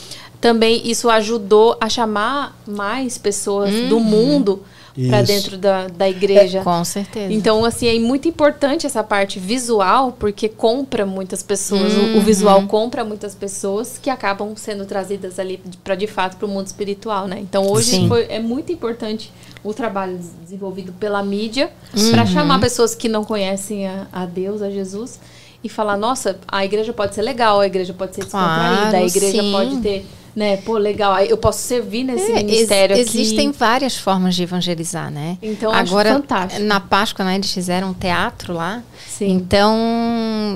também 0.41 0.89
isso 0.89 1.11
ajudou 1.11 1.77
a 1.81 1.89
chamar 1.89 2.57
mais 2.67 3.19
pessoas 3.19 3.75
uhum. 3.75 3.89
do 3.89 4.01
mundo 4.01 4.63
para 5.07 5.23
dentro 5.23 5.57
da, 5.57 5.87
da 5.87 6.09
igreja. 6.09 6.59
É, 6.59 6.63
com 6.63 6.85
certeza. 6.85 7.33
Então, 7.33 7.65
assim, 7.65 7.87
é 7.87 7.99
muito 7.99 8.27
importante 8.27 8.87
essa 8.87 9.03
parte 9.05 9.39
visual, 9.39 10.13
porque 10.19 10.49
compra 10.49 11.07
muitas 11.07 11.43
pessoas, 11.43 11.95
uhum. 11.95 12.15
o, 12.15 12.19
o, 12.19 12.21
visual 12.21 12.67
compra 12.67 13.05
muitas 13.05 13.35
pessoas 13.35 13.99
que 13.99 14.11
acabam 14.11 14.57
sendo 14.57 14.85
trazidas 14.85 15.39
ali 15.39 15.61
para 15.85 15.95
de 15.95 16.07
fato 16.07 16.37
para 16.37 16.47
o 16.47 16.49
mundo 16.49 16.67
espiritual, 16.67 17.29
né? 17.29 17.39
Então, 17.41 17.71
hoje 17.71 18.09
foi, 18.09 18.27
é 18.29 18.41
muito 18.41 18.73
importante 18.73 19.33
o 19.63 19.73
trabalho 19.73 20.19
desenvolvido 20.43 20.93
pela 20.93 21.23
mídia 21.23 21.71
uhum. 21.97 22.11
para 22.11 22.27
chamar 22.27 22.59
pessoas 22.61 22.95
que 22.95 23.09
não 23.09 23.25
conhecem 23.25 23.87
a, 23.87 24.07
a 24.13 24.27
Deus, 24.27 24.63
a 24.63 24.71
Jesus 24.71 25.21
e 25.63 25.69
falar, 25.69 25.97
nossa, 25.97 26.39
a 26.47 26.65
igreja 26.65 26.93
pode 26.93 27.15
ser 27.15 27.23
legal, 27.23 27.61
a 27.61 27.67
igreja 27.67 27.93
pode 27.93 28.15
ser 28.15 28.23
descontraída, 28.23 28.91
claro, 28.91 28.97
a 28.97 29.07
igreja 29.07 29.43
sim. 29.43 29.53
pode 29.53 29.77
ter 29.79 30.07
né? 30.35 30.57
Pô, 30.59 30.77
legal. 30.77 31.19
Eu 31.21 31.37
posso 31.37 31.61
servir 31.61 32.05
nesse 32.05 32.31
é, 32.31 32.37
ministério 32.37 32.97
ex 32.97 33.09
aqui. 33.09 33.21
Existem 33.21 33.51
várias 33.51 33.97
formas 33.97 34.35
de 34.35 34.43
evangelizar, 34.43 35.11
né? 35.11 35.39
Então, 35.43 35.73
Agora, 35.73 36.13
fantástico. 36.13 36.63
na 36.63 36.81
Páscoa, 36.81 37.25
né, 37.25 37.35
eles 37.35 37.53
fizeram 37.53 37.91
um 37.91 37.95
teatro 37.95 38.55
lá. 38.55 38.83
Sim. 39.07 39.31
Então, 39.31 39.77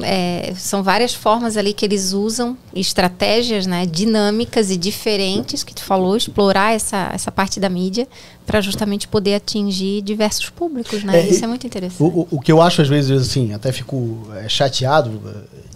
é, 0.02 0.52
são 0.56 0.82
várias 0.82 1.14
formas 1.14 1.56
ali 1.56 1.72
que 1.72 1.84
eles 1.84 2.12
usam, 2.12 2.56
estratégias, 2.74 3.66
né, 3.66 3.86
dinâmicas 3.86 4.70
e 4.70 4.76
diferentes, 4.76 5.64
que 5.64 5.74
tu 5.74 5.82
falou, 5.82 6.16
explorar 6.16 6.74
essa, 6.74 7.10
essa 7.12 7.32
parte 7.32 7.58
da 7.58 7.68
mídia 7.68 8.06
para 8.46 8.60
justamente 8.60 9.06
poder 9.08 9.34
atingir 9.34 10.02
diversos 10.02 10.50
públicos, 10.50 11.04
né? 11.04 11.20
É, 11.20 11.26
Isso 11.28 11.44
é 11.44 11.48
muito 11.48 11.66
interessante. 11.66 12.02
O, 12.02 12.26
o, 12.30 12.40
que 12.40 12.50
eu 12.50 12.60
acho, 12.60 12.82
às 12.82 12.88
vezes, 12.88 13.10
assim, 13.10 13.52
até 13.52 13.72
fico 13.72 14.28
é, 14.34 14.48
chateado 14.48 15.20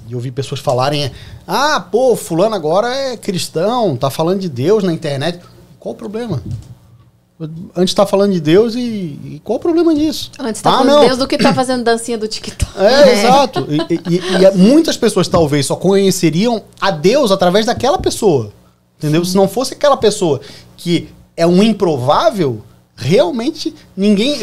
de 0.06 0.14
ouvir 0.14 0.30
pessoas 0.30 0.60
falarem 0.60 1.04
é, 1.04 1.12
ah, 1.46 1.80
pô, 1.80 2.14
fulano 2.16 2.54
agora 2.54 2.88
é 2.94 3.16
cristão, 3.16 3.96
tá 3.96 4.10
falando 4.10 4.40
de 4.40 4.48
Deus 4.48 4.84
na 4.84 4.92
internet. 4.92 5.40
Qual 5.78 5.94
o 5.94 5.96
problema? 5.96 6.42
Antes 7.76 7.92
tá 7.92 8.06
falando 8.06 8.32
de 8.32 8.40
Deus 8.40 8.74
e, 8.74 8.78
e 8.78 9.40
qual 9.44 9.58
o 9.58 9.60
problema 9.60 9.94
disso? 9.94 10.30
Antes 10.38 10.62
tá 10.62 10.70
ah, 10.70 10.78
falando 10.78 10.88
não. 10.88 11.00
de 11.00 11.06
Deus 11.06 11.18
do 11.18 11.28
que 11.28 11.36
tá 11.36 11.52
fazendo 11.52 11.84
dancinha 11.84 12.16
do 12.16 12.26
TikTok. 12.26 12.78
É, 12.78 12.84
é. 13.10 13.18
exato. 13.18 13.66
E, 13.68 14.14
e, 14.14 14.16
e, 14.16 14.56
muitas 14.56 14.96
pessoas 14.96 15.28
talvez 15.28 15.66
só 15.66 15.76
conheceriam 15.76 16.62
a 16.80 16.90
Deus 16.90 17.30
através 17.30 17.66
daquela 17.66 17.98
pessoa. 17.98 18.52
Entendeu? 18.98 19.22
Sim. 19.22 19.32
Se 19.32 19.36
não 19.36 19.46
fosse 19.46 19.74
aquela 19.74 19.98
pessoa 19.98 20.40
que 20.78 21.10
é 21.36 21.46
um 21.46 21.62
improvável, 21.62 22.62
realmente 22.96 23.74
ninguém, 23.94 24.38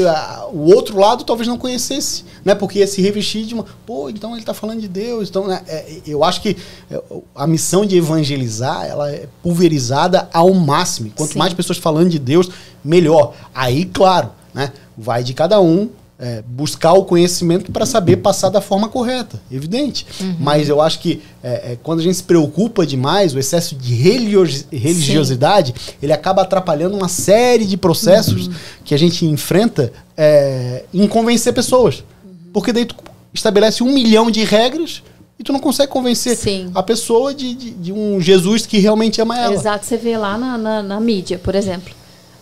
o 0.52 0.72
outro 0.72 0.98
lado 1.00 1.24
talvez 1.24 1.48
não 1.48 1.58
conhecesse, 1.58 2.24
né? 2.46 2.54
Porque 2.54 2.80
ia 2.80 2.88
se 2.88 3.02
revestir 3.02 3.46
de 3.46 3.56
uma, 3.56 3.66
pô, 3.86 4.10
então 4.10 4.32
ele 4.32 4.42
está 4.42 4.54
falando 4.54 4.80
de 4.80 4.88
Deus, 4.88 5.28
então 5.28 5.48
né? 5.48 5.62
é, 5.68 6.02
eu 6.06 6.24
acho 6.24 6.42
que 6.42 6.56
é, 6.90 7.02
a 7.34 7.48
missão 7.48 7.84
de 7.84 7.98
evangelizar 7.98 8.86
ela 8.86 9.12
é 9.12 9.28
pulverizada 9.42 10.30
ao 10.32 10.54
máximo. 10.54 11.12
Quanto 11.16 11.34
Sim. 11.34 11.40
mais 11.40 11.54
pessoas 11.54 11.80
falando 11.80 12.10
de 12.10 12.20
Deus, 12.20 12.50
melhor. 12.84 13.34
Aí, 13.54 13.86
claro, 13.86 14.30
né? 14.54 14.72
Vai 14.96 15.24
de 15.24 15.34
cada 15.34 15.60
um 15.60 15.90
é, 16.20 16.44
buscar 16.48 16.94
o 16.94 17.04
conhecimento 17.04 17.72
para 17.72 17.86
saber 17.86 18.18
passar 18.18 18.50
da 18.50 18.62
forma 18.62 18.88
correta, 18.88 19.42
evidente. 19.52 20.06
Uhum. 20.22 20.38
Mas 20.40 20.70
eu 20.70 20.80
acho 20.80 21.00
que 21.00 21.22
é, 21.44 21.74
é, 21.74 21.78
quando 21.82 22.00
a 22.00 22.04
gente 22.04 22.16
se 22.16 22.24
preocupa 22.24 22.86
demais, 22.86 23.34
o 23.34 23.40
excesso 23.40 23.76
de 23.76 23.94
religiosidade, 23.96 25.74
Sim. 25.78 25.94
ele 26.02 26.14
acaba 26.14 26.44
atrapalhando 26.44 26.96
uma 26.96 27.10
série 27.10 27.66
de 27.66 27.76
processos 27.76 28.48
uhum. 28.48 28.54
que 28.86 28.94
a 28.94 28.98
gente 28.98 29.26
enfrenta 29.26 29.92
é, 30.16 30.86
em 30.94 31.08
convencer 31.08 31.54
pessoas. 31.54 32.04
Uhum. 32.24 32.34
Porque 32.54 32.72
daí 32.72 32.86
tu 32.86 32.96
estabelece 33.34 33.84
um 33.84 33.92
milhão 33.92 34.30
de 34.30 34.44
regras 34.44 35.02
e 35.40 35.44
tu 35.44 35.52
não 35.52 35.60
consegue 35.60 35.92
convencer 35.92 36.38
Sim. 36.38 36.72
a 36.76 36.84
pessoa 36.84 37.34
de, 37.34 37.56
de, 37.56 37.72
de, 37.72 37.92
um 37.92 38.22
Jesus 38.22 38.68
que 38.68 38.78
realmente 38.78 39.20
ama 39.20 39.38
ela. 39.38 39.56
Exato, 39.56 39.86
você 39.86 39.98
vê 39.98 40.16
lá 40.16 40.38
na, 40.38 40.58
na, 40.58 40.84
na 40.84 41.00
mídia, 41.00 41.40
por 41.40 41.56
exemplo 41.56 41.94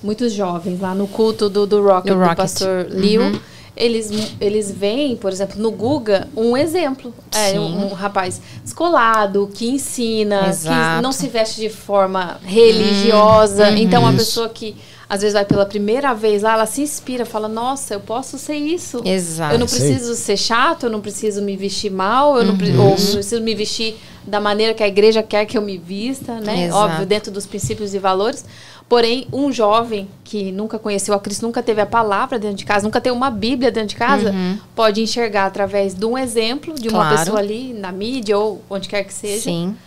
muitos 0.03 0.33
jovens 0.33 0.79
lá 0.79 0.95
no 0.95 1.07
culto 1.07 1.47
do, 1.47 1.67
do 1.67 1.79
Rocket, 1.83 2.11
do, 2.11 2.19
Rocket. 2.19 2.31
do 2.31 2.35
pastor 2.37 2.87
Liu. 2.89 3.21
Uhum 3.21 3.39
eles, 3.75 4.11
eles 4.39 4.69
veem, 4.71 5.15
por 5.15 5.31
exemplo, 5.31 5.61
no 5.61 5.71
Guga, 5.71 6.27
um 6.35 6.55
exemplo. 6.57 7.13
É, 7.33 7.59
um, 7.59 7.85
um, 7.85 7.93
rapaz 7.93 8.41
descolado, 8.63 9.49
que 9.53 9.69
ensina, 9.69 10.49
Exato. 10.49 10.97
que 10.97 11.03
não 11.03 11.11
se 11.11 11.27
veste 11.27 11.61
de 11.61 11.69
forma 11.69 12.39
religiosa. 12.43 13.69
Uhum. 13.69 13.77
Então, 13.77 14.03
uma 14.03 14.13
pessoa 14.13 14.49
que 14.49 14.75
às 15.11 15.19
vezes 15.19 15.33
vai 15.33 15.43
pela 15.43 15.65
primeira 15.65 16.13
vez 16.13 16.41
lá, 16.41 16.53
ela 16.53 16.65
se 16.65 16.81
inspira, 16.81 17.25
fala, 17.25 17.49
nossa, 17.49 17.95
eu 17.95 17.99
posso 17.99 18.37
ser 18.37 18.55
isso. 18.55 19.01
Exato. 19.03 19.55
Eu 19.55 19.59
não 19.59 19.67
preciso 19.67 20.15
ser 20.15 20.37
chato, 20.37 20.85
eu 20.85 20.89
não 20.89 21.01
preciso 21.01 21.41
me 21.41 21.57
vestir 21.57 21.91
mal, 21.91 22.37
eu 22.37 22.45
não, 22.45 22.57
pre- 22.57 22.71
ou 22.71 22.91
não 22.91 22.95
preciso 22.95 23.41
me 23.41 23.53
vestir 23.53 23.97
da 24.25 24.39
maneira 24.39 24.73
que 24.73 24.81
a 24.81 24.87
igreja 24.87 25.21
quer 25.21 25.45
que 25.45 25.57
eu 25.57 25.61
me 25.61 25.77
vista, 25.77 26.39
né? 26.39 26.67
Exato. 26.67 26.77
Óbvio, 26.77 27.05
dentro 27.05 27.29
dos 27.29 27.45
princípios 27.45 27.93
e 27.93 27.99
valores. 27.99 28.45
Porém, 28.91 29.25
um 29.31 29.53
jovem 29.53 30.09
que 30.21 30.51
nunca 30.51 30.77
conheceu 30.77 31.13
a 31.13 31.19
Cristo, 31.21 31.43
nunca 31.43 31.63
teve 31.63 31.79
a 31.79 31.85
palavra 31.85 32.37
dentro 32.37 32.57
de 32.57 32.65
casa, 32.65 32.83
nunca 32.83 32.99
teve 32.99 33.15
uma 33.15 33.31
Bíblia 33.31 33.71
dentro 33.71 33.87
de 33.91 33.95
casa, 33.95 34.33
pode 34.75 35.01
enxergar 35.01 35.45
através 35.45 35.93
de 35.95 36.03
um 36.05 36.17
exemplo 36.17 36.75
de 36.75 36.89
uma 36.89 36.99
Claro. 36.99 37.17
pessoa 37.17 37.39
ali 37.39 37.71
na 37.73 37.89
mídia 37.89 38.37
ou 38.37 38.61
onde 38.69 38.89
quer 38.89 39.05
que 39.05 39.13
seja, 39.13 39.43
Sim. 39.43 39.77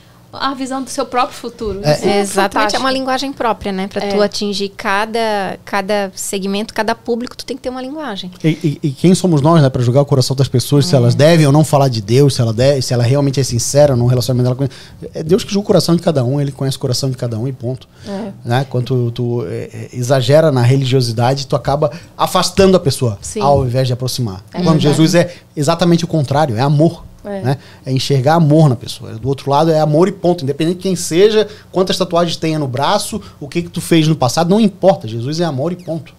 A 0.40 0.54
visão 0.54 0.82
do 0.82 0.90
seu 0.90 1.06
próprio 1.06 1.36
futuro. 1.36 1.80
É, 1.82 1.90
é 1.90 2.20
Exatamente, 2.20 2.20
é 2.20 2.42
fantástico. 2.50 2.80
uma 2.82 2.90
linguagem 2.90 3.32
própria, 3.32 3.72
né? 3.72 3.88
Para 3.88 4.04
É. 4.04 4.08
tu 4.08 4.22
atingir 4.22 4.68
cada, 4.70 5.58
cada 5.64 6.10
segmento, 6.14 6.72
cada 6.74 6.94
público, 6.94 7.36
tu 7.36 7.44
tem 7.44 7.56
que 7.56 7.62
ter 7.62 7.70
uma 7.70 7.82
linguagem. 7.82 8.30
E, 8.42 8.48
e- 8.48 8.78
e 8.82 8.90
quem 8.90 9.14
somos 9.14 9.40
nós, 9.40 9.62
né, 9.62 9.68
para 9.70 9.82
julgar 9.82 10.00
o 10.02 10.06
coração 10.06 10.34
das 10.36 10.48
pessoas, 10.48 10.86
se 10.86 10.94
elas 10.94 11.14
devem 11.14 11.46
ou 11.46 11.52
não 11.52 11.64
falar 11.64 11.88
de 11.88 12.00
Deus, 12.00 12.34
se 12.34 12.40
ela, 12.40 12.52
deve, 12.52 12.82
se 12.82 12.92
ela 12.94 13.02
realmente 13.04 13.40
é 13.40 13.42
sincera 13.44 13.96
no 13.96 14.06
relacionamento 14.06 14.54
dela 14.54 14.68
com 14.68 15.08
É 15.18 15.22
Deus 15.22 15.44
que 15.44 15.52
julga 15.52 15.64
o 15.64 15.66
coração 15.66 15.94
de 15.96 16.02
cada 16.02 16.24
um, 16.24 16.40
ele 16.40 16.52
conhece 16.52 16.76
o 16.76 16.80
coração 16.80 17.10
de 17.10 17.16
cada 17.16 17.38
um 17.38 17.46
e 17.48 17.52
ponto. 17.52 17.88
É. 18.06 18.32
Né? 18.44 18.66
Quando 18.68 18.84
tu, 18.86 19.10
tu, 19.10 19.46
é, 19.46 19.70
é, 19.72 19.88
exagera 19.92 20.50
na 20.52 20.62
religiosidade, 20.62 21.46
tu 21.46 21.56
acaba 21.56 21.90
afastando 22.16 22.76
a 22.76 22.80
pessoa, 22.80 23.18
Sim. 23.20 23.40
ao 23.40 23.64
invés 23.64 23.86
de 23.86 23.92
aproximar. 23.92 24.42
É 24.52 24.58
Quando 24.58 24.64
verdade. 24.64 24.82
Jesus 24.82 25.14
é 25.14 25.34
exatamente 25.56 26.04
o 26.04 26.08
contrário, 26.08 26.56
é 26.56 26.60
amor. 26.60 27.04
É. 27.24 27.40
Né? 27.40 27.58
é 27.86 27.92
enxergar 27.92 28.34
amor 28.34 28.68
na 28.68 28.76
pessoa. 28.76 29.12
Do 29.14 29.28
outro 29.28 29.50
lado 29.50 29.70
é 29.70 29.80
amor 29.80 30.08
e 30.08 30.12
ponto. 30.12 30.44
Independente 30.44 30.76
de 30.76 30.82
quem 30.82 30.94
seja, 30.96 31.48
quantas 31.72 31.96
tatuagens 31.96 32.36
tenha 32.36 32.58
no 32.58 32.68
braço, 32.68 33.20
o 33.40 33.48
que, 33.48 33.62
que 33.62 33.68
tu 33.70 33.80
fez 33.80 34.06
no 34.06 34.14
passado, 34.14 34.50
não 34.50 34.60
importa. 34.60 35.08
Jesus 35.08 35.40
é 35.40 35.44
amor 35.44 35.72
e 35.72 35.76
ponto. 35.76 36.14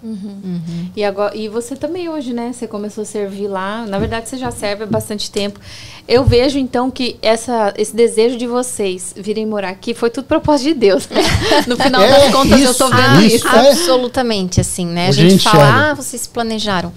E, 0.95 1.03
agora, 1.03 1.35
e 1.35 1.47
você 1.47 1.75
também 1.75 2.09
hoje, 2.09 2.33
né? 2.33 2.51
Você 2.53 2.67
começou 2.67 3.03
a 3.03 3.05
servir 3.05 3.47
lá. 3.47 3.85
Na 3.85 3.99
verdade, 3.99 4.27
você 4.29 4.37
já 4.37 4.51
serve 4.51 4.83
há 4.83 4.87
bastante 4.87 5.29
tempo. 5.29 5.59
Eu 6.07 6.23
vejo, 6.23 6.57
então, 6.59 6.89
que 6.91 7.17
essa, 7.21 7.73
esse 7.77 7.95
desejo 7.95 8.37
de 8.37 8.45
vocês 8.47 9.13
virem 9.17 9.45
morar 9.45 9.69
aqui 9.69 9.93
foi 9.93 10.09
tudo 10.09 10.25
propósito 10.25 10.67
de 10.69 10.73
Deus. 10.75 11.07
né? 11.09 11.21
No 11.67 11.75
final 11.77 12.01
É, 12.01 12.09
das 12.09 12.31
contas, 12.31 12.61
eu 12.61 12.69
isso, 12.71 12.77
tô 12.77 12.87
vendo 12.89 12.99
Ah, 12.99 13.23
isso. 13.25 13.35
isso. 13.37 13.47
é. 13.47 13.69
Absolutamente, 13.71 14.61
assim, 14.61 14.85
né? 14.85 15.07
A 15.07 15.11
gente 15.11 15.31
gente 15.31 15.43
fala, 15.43 15.91
ah, 15.91 15.93
vocês 15.93 16.21
se 16.21 16.29
planejaram. 16.29 16.91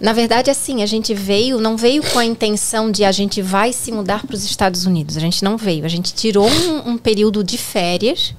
Na 0.00 0.12
verdade, 0.12 0.50
assim, 0.50 0.82
a 0.82 0.86
gente 0.86 1.12
veio, 1.12 1.60
não 1.60 1.76
veio 1.76 2.02
com 2.12 2.18
a 2.18 2.24
intenção 2.24 2.90
de 2.90 3.04
a 3.04 3.10
gente 3.10 3.42
vai 3.42 3.72
se 3.72 3.90
mudar 3.90 4.24
para 4.24 4.34
os 4.36 4.44
Estados 4.44 4.86
Unidos. 4.86 5.16
A 5.16 5.20
gente 5.20 5.42
não 5.42 5.56
veio. 5.56 5.84
A 5.84 5.88
gente 5.88 6.14
tirou 6.14 6.48
um, 6.48 6.90
um 6.90 6.96
período 6.98 7.42
de 7.42 7.58
férias 7.58 8.32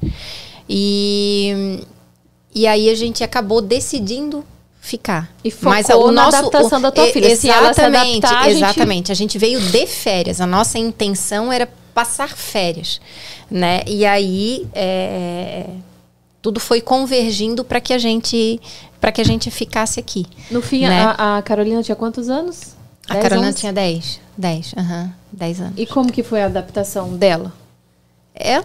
e, 0.69 1.81
e 2.53 2.65
aí 2.67 2.89
a 2.89 2.95
gente 2.95 3.23
acabou 3.23 3.61
decidindo 3.61 4.45
ficar. 4.79 5.29
E 5.43 5.51
focou 5.51 6.11
na 6.11 6.27
adaptação 6.27 6.79
da 6.81 6.91
tua 6.91 7.07
filha. 7.07 7.25
Exatamente, 7.31 8.25
adaptar, 8.25 8.39
a 8.41 8.49
gente- 8.49 8.57
exatamente. 8.63 9.11
A 9.11 9.15
gente 9.15 9.37
veio 9.37 9.59
de 9.59 9.85
férias. 9.85 10.39
A 10.39 10.47
nossa 10.47 10.77
intenção 10.79 11.51
era 11.51 11.67
passar 11.93 12.29
férias, 12.29 13.01
né? 13.51 13.81
E 13.85 14.05
aí 14.05 14.65
é, 14.73 15.65
tudo 16.41 16.59
foi 16.59 16.79
convergindo 16.79 17.63
para 17.65 17.81
que 17.81 17.91
a 17.93 17.97
gente 17.97 18.59
para 18.99 19.11
que 19.11 19.21
a 19.21 19.23
gente 19.23 19.49
ficasse 19.49 19.99
aqui. 19.99 20.25
No 20.51 20.61
fim, 20.61 20.87
né? 20.87 21.01
a, 21.01 21.37
a 21.37 21.41
Carolina 21.41 21.81
tinha 21.81 21.95
quantos 21.95 22.29
anos? 22.29 22.75
A 23.07 23.13
10, 23.13 23.23
Carolina 23.23 23.49
11? 23.49 23.57
tinha 23.57 23.73
10, 23.73 24.21
10, 24.37 24.73
aham, 24.77 25.13
10 25.31 25.61
anos. 25.61 25.73
E 25.77 25.85
como 25.85 26.11
que 26.11 26.21
foi 26.21 26.41
a 26.41 26.45
adaptação 26.45 27.15
dela? 27.17 27.51
Ela, 28.41 28.63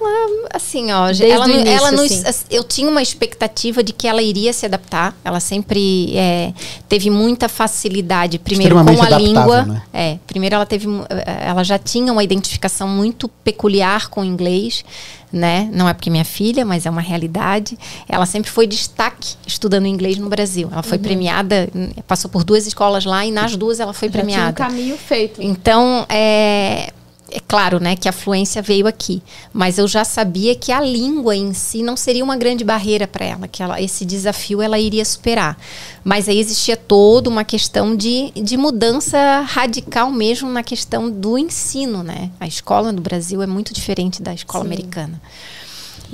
assim, 0.55 0.93
ó, 0.93 1.07
Desde 1.07 1.27
ela, 1.29 1.49
início, 1.49 1.68
ela 1.68 1.91
nos- 1.91 2.03
assim. 2.12 2.22
as- 2.25 2.47
eu 2.49 2.62
tinha 2.62 2.89
uma 2.89 3.03
expectativa 3.03 3.83
de 3.83 3.93
que 3.93 4.07
ela 4.07 4.22
iria 4.22 4.53
se 4.53 4.64
adaptar. 4.64 5.16
Ela 5.25 5.41
sempre 5.41 6.16
é, 6.16 6.53
teve 6.89 7.11
muita 7.11 7.49
facilidade, 7.49 8.39
primeiro 8.39 8.77
com 8.77 9.03
a 9.03 9.18
língua. 9.18 9.62
né? 9.62 9.83
É, 9.93 10.18
primeiro 10.29 10.55
ela 10.55 10.64
teve, 10.64 10.87
eh, 11.11 11.45
ela 11.49 11.64
já 11.64 11.77
tinha 11.77 12.12
uma 12.12 12.22
identificação 12.22 12.87
muito 12.87 13.27
peculiar 13.29 14.09
com 14.11 14.20
o 14.20 14.25
inglês, 14.25 14.85
né? 15.33 15.68
Não 15.72 15.89
é 15.89 15.93
porque 15.93 16.09
é 16.09 16.12
minha 16.12 16.25
filha, 16.25 16.64
mas 16.64 16.87
é 16.87 16.91
uma 16.91 17.01
realidade. 17.01 17.77
Ela 18.09 18.27
sempre 18.27 18.53
foi 18.53 18.68
destaque 18.68 19.35
estudando 19.45 19.87
inglês 19.87 20.16
no 20.18 20.29
Brasil. 20.29 20.68
Ela 20.70 20.77
Uhum. 20.79 20.83
foi 20.85 20.99
premiada, 20.99 21.68
hum, 21.75 21.91
passou 22.07 22.31
por 22.31 22.45
duas 22.45 22.64
escolas 22.68 23.05
lá 23.05 23.27
e 23.27 23.33
nas 23.33 23.57
duas 23.57 23.81
ela 23.81 23.93
foi 23.93 24.07
Já 24.09 24.12
tinha 24.12 24.22
um 24.22 24.27
premiada. 24.29 24.53
caminho 24.53 24.97
feito. 24.97 25.43
Então, 25.43 26.07
é, 26.09 26.93
é 27.31 27.41
claro, 27.41 27.81
né, 27.81 27.97
que 27.97 28.09
a 28.09 28.12
fluência 28.12 28.61
veio 28.61 28.87
aqui, 28.87 29.22
mas 29.53 29.79
eu 29.79 29.89
já 29.89 30.05
sabia 30.05 30.55
que 30.55 30.70
a 30.70 30.81
língua 30.81 31.35
em 31.35 31.53
si 31.55 31.83
não 31.83 31.97
seria 31.97 32.22
uma 32.22 32.37
grande 32.37 32.62
barreira 32.62 33.07
para 33.07 33.25
ela, 33.25 33.49
que 33.49 33.62
ela, 33.62 33.81
esse 33.81 34.05
desafio 34.05 34.61
ela 34.61 34.79
iria 34.79 35.05
superar. 35.05 35.57
Mas 36.05 36.29
aí 36.29 36.39
existia 36.39 36.77
toda 36.77 37.31
uma 37.31 37.45
questão 37.45 37.97
de, 37.97 38.31
de 38.33 38.57
mudança 38.57 39.41
radical 39.41 40.11
mesmo 40.11 40.51
na 40.51 40.62
questão 40.62 41.11
do 41.11 41.39
ensino, 41.39 42.03
né? 42.03 42.31
A 42.39 42.47
escola 42.47 42.93
do 42.93 43.01
Brasil 43.01 43.43
é 43.43 43.47
muito 43.47 43.72
diferente 43.72 44.22
da 44.22 44.35
escola 44.35 44.64
Sim. 44.64 44.70
americana. 44.70 45.20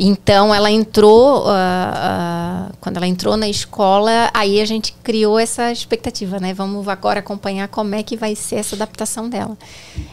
Então 0.02 0.54
ela 0.54 0.70
entrou, 0.70 1.44
ah, 1.46 1.92
ah, 1.94 2.72
quando 2.80 2.96
ela 2.96 3.06
entrou 3.06 3.36
na 3.36 3.50
escola, 3.50 4.30
aí 4.32 4.58
a 4.58 4.64
gente 4.64 4.94
criou 5.02 5.38
essa 5.38 5.70
expectativa, 5.70 6.40
né? 6.40 6.54
Vamos 6.54 6.88
agora 6.88 7.20
acompanhar 7.20 7.68
como 7.68 7.94
é 7.94 8.02
que 8.02 8.16
vai 8.16 8.34
ser 8.34 8.56
essa 8.56 8.74
adaptação 8.74 9.28
dela. 9.28 9.58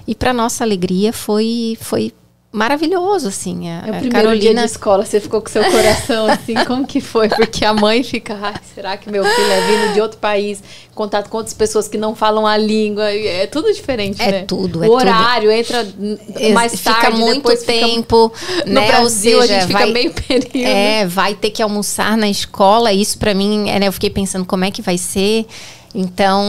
E 0.06 0.14
para 0.14 0.34
nossa 0.34 0.66
alegria 0.66 1.14
foi 1.14 1.78
foi 1.80 2.14
maravilhoso, 2.52 3.28
assim. 3.28 3.70
A, 3.70 3.74
É 3.74 3.76
o 3.78 3.80
a 3.80 3.82
primeiro 4.00 4.12
Carolina 4.12 4.40
dia 4.40 4.54
de 4.56 4.72
escola, 4.72 5.06
você 5.06 5.20
ficou 5.20 5.42
com 5.42 5.50
seu 5.50 5.64
coração 5.70 6.28
assim, 6.28 6.54
como 6.66 6.88
que 6.88 7.00
foi? 7.02 7.30
Porque 7.30 7.64
a 7.66 7.74
mãe 7.74 8.02
fica, 8.04 8.38
ai, 8.42 8.54
será 8.74 8.98
que 8.98 9.12
meu 9.12 9.24
filho 9.24 9.52
é 9.52 9.62
vindo 9.68 9.94
de 9.94 10.02
outro 10.02 10.18
país, 10.18 10.60
em 10.92 10.96
contato 10.96 11.30
com 11.30 11.38
outras 11.38 11.54
pessoas 11.54 11.88
que 11.88 11.98
não 11.98 12.16
falam 12.16 12.48
a 12.48 12.58
língua, 12.58 13.12
é 13.12 13.46
tudo 13.48 13.72
diferente, 13.74 14.22
É 14.22 14.32
né? 14.32 14.44
tudo, 14.48 14.80
o 14.80 14.84
é 14.84 14.88
tudo. 14.88 14.96
horário 14.98 15.52
entra 15.52 15.84
n- 15.84 16.20
mais 16.54 16.74
fica 16.76 16.94
tarde, 16.94 17.18
muito 17.20 17.36
depois 17.38 17.60
fica- 17.60 17.74
tempo, 17.74 18.32
No 18.66 18.74
né? 18.74 18.88
Brasil 18.88 19.38
Ou 19.38 19.44
a 19.44 19.48
seja, 19.48 19.60
gente 19.60 19.68
fica 19.68 19.80
vai, 19.80 19.92
meio 19.92 20.14
período. 20.14 20.50
É, 20.68 21.06
vai 21.06 21.36
ter 21.36 21.52
que 21.52 21.62
almoçar 21.62 22.18
na 22.18 22.30
escola. 22.30 22.92
Isso 22.94 23.18
para 23.20 23.34
mim, 23.34 23.70
é, 23.70 23.78
né, 23.80 23.88
eu 23.88 23.92
fiquei 23.94 24.10
pensando 24.10 24.46
como 24.46 24.66
é 24.66 24.72
que 24.72 24.82
vai 24.82 24.98
ser. 24.98 25.46
Então, 25.94 26.44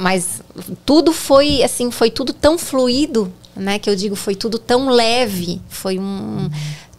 mas 0.00 0.42
tudo 0.84 1.12
foi 1.12 1.62
assim, 1.62 1.90
foi 1.90 2.10
tudo 2.10 2.32
tão 2.32 2.58
fluido, 2.58 3.32
né? 3.56 3.78
Que 3.78 3.88
eu 3.88 3.96
digo, 3.96 4.16
foi 4.16 4.34
tudo 4.34 4.58
tão 4.58 4.88
leve. 4.88 5.60
Foi 5.68 5.98
um 5.98 6.48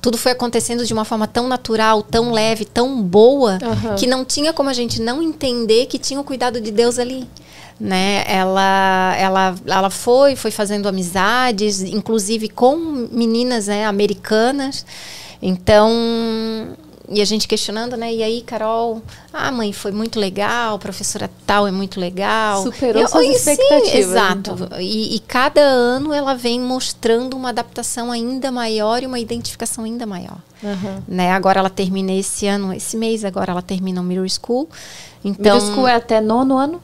tudo 0.03 0.17
foi 0.17 0.33
acontecendo 0.33 0.85
de 0.85 0.93
uma 0.93 1.05
forma 1.05 1.25
tão 1.25 1.47
natural, 1.47 2.03
tão 2.03 2.33
leve, 2.33 2.65
tão 2.65 3.01
boa, 3.01 3.57
Aham. 3.63 3.95
que 3.95 4.05
não 4.05 4.25
tinha 4.25 4.51
como 4.51 4.69
a 4.69 4.73
gente 4.73 5.01
não 5.01 5.23
entender 5.23 5.85
que 5.85 5.97
tinha 5.97 6.19
o 6.19 6.25
cuidado 6.25 6.59
de 6.59 6.71
Deus 6.71 6.99
ali. 6.99 7.25
Né? 7.79 8.25
Ela, 8.27 9.15
ela, 9.17 9.55
ela 9.65 9.89
foi, 9.89 10.35
foi 10.35 10.51
fazendo 10.51 10.89
amizades, 10.89 11.81
inclusive 11.81 12.49
com 12.49 12.75
meninas 13.13 13.67
né, 13.67 13.85
americanas. 13.85 14.85
Então, 15.41 15.89
e 17.09 17.21
a 17.21 17.25
gente 17.25 17.47
questionando, 17.47 17.97
né? 17.97 18.13
E 18.13 18.23
aí, 18.23 18.41
Carol, 18.41 19.01
ah, 19.31 19.51
mãe, 19.51 19.73
foi 19.73 19.91
muito 19.91 20.19
legal, 20.19 20.79
professora 20.79 21.29
tal 21.45 21.67
é 21.67 21.71
muito 21.71 21.99
legal. 21.99 22.63
Superou 22.63 23.01
Eu- 23.01 23.07
suas 23.07 23.23
e 23.25 23.33
sim, 23.39 23.51
expectativas, 23.51 23.93
exato. 23.93 24.51
então. 24.51 24.79
E, 24.81 25.15
e 25.15 25.19
cada 25.19 25.61
ano 25.61 26.13
ela 26.13 26.33
vem 26.33 26.59
mostrando 26.59 27.35
uma 27.35 27.49
adaptação 27.49 28.11
ainda 28.11 28.51
maior 28.51 29.03
e 29.03 29.05
uma 29.05 29.19
identificação 29.19 29.83
ainda 29.83 30.05
maior. 30.05 30.37
Aham. 30.63 31.03
Né? 31.07 31.31
Agora 31.31 31.59
ela 31.59 31.69
termina 31.69 32.13
esse 32.13 32.47
ano, 32.47 32.73
esse 32.73 32.95
mês, 32.95 33.25
agora 33.25 33.51
ela 33.51 33.61
termina 33.61 33.99
o 33.99 34.03
Middle 34.03 34.27
School. 34.29 34.69
Então, 35.25 35.55
Middle 35.55 35.73
school 35.73 35.87
é 35.87 35.95
até 35.95 36.21
nono 36.21 36.57
ano? 36.57 36.81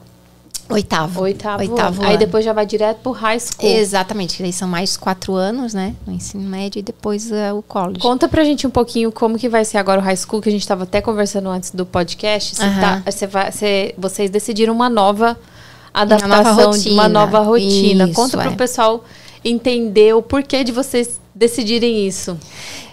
Oitavo. 0.74 1.22
Oitavo, 1.22 1.62
Oitavo. 1.62 2.02
Aí 2.04 2.16
depois 2.16 2.44
já 2.44 2.52
vai 2.52 2.64
direto 2.66 2.98
pro 2.98 3.12
high 3.12 3.38
school. 3.38 3.68
Exatamente, 3.68 4.36
que 4.36 4.42
daí 4.42 4.52
são 4.52 4.68
mais 4.68 4.96
quatro 4.96 5.34
anos, 5.34 5.74
né? 5.74 5.94
No 6.06 6.12
ensino 6.12 6.42
médio 6.48 6.78
e 6.78 6.82
depois 6.82 7.30
eh, 7.32 7.52
o 7.52 7.62
college. 7.62 8.00
Conta 8.00 8.28
pra 8.28 8.44
gente 8.44 8.66
um 8.66 8.70
pouquinho 8.70 9.10
como 9.12 9.38
que 9.38 9.48
vai 9.48 9.64
ser 9.64 9.78
agora 9.78 10.00
o 10.00 10.04
high 10.04 10.16
school, 10.16 10.40
que 10.40 10.48
a 10.48 10.52
gente 10.52 10.62
estava 10.62 10.84
até 10.84 11.00
conversando 11.00 11.48
antes 11.48 11.70
do 11.70 11.84
podcast. 11.86 12.60
Aham. 12.62 12.80
tá- 12.80 13.10
você 13.10 13.26
vai- 13.26 13.50
você- 13.52 13.94
vocês 13.98 14.30
decidiram 14.30 14.72
uma 14.74 14.88
nova 14.88 15.38
adaptação, 15.92 16.54
nova 16.66 16.78
de 16.78 16.90
uma 16.90 17.08
nova 17.08 17.38
rotina. 17.40 18.04
Isso, 18.04 18.14
Conta 18.14 18.38
pro 18.38 18.50
é. 18.50 18.54
pessoal 18.56 19.04
entender 19.44 20.14
o 20.14 20.22
porquê 20.22 20.62
de 20.62 20.70
vocês 20.72 21.20
decidirem 21.34 22.06
isso. 22.06 22.36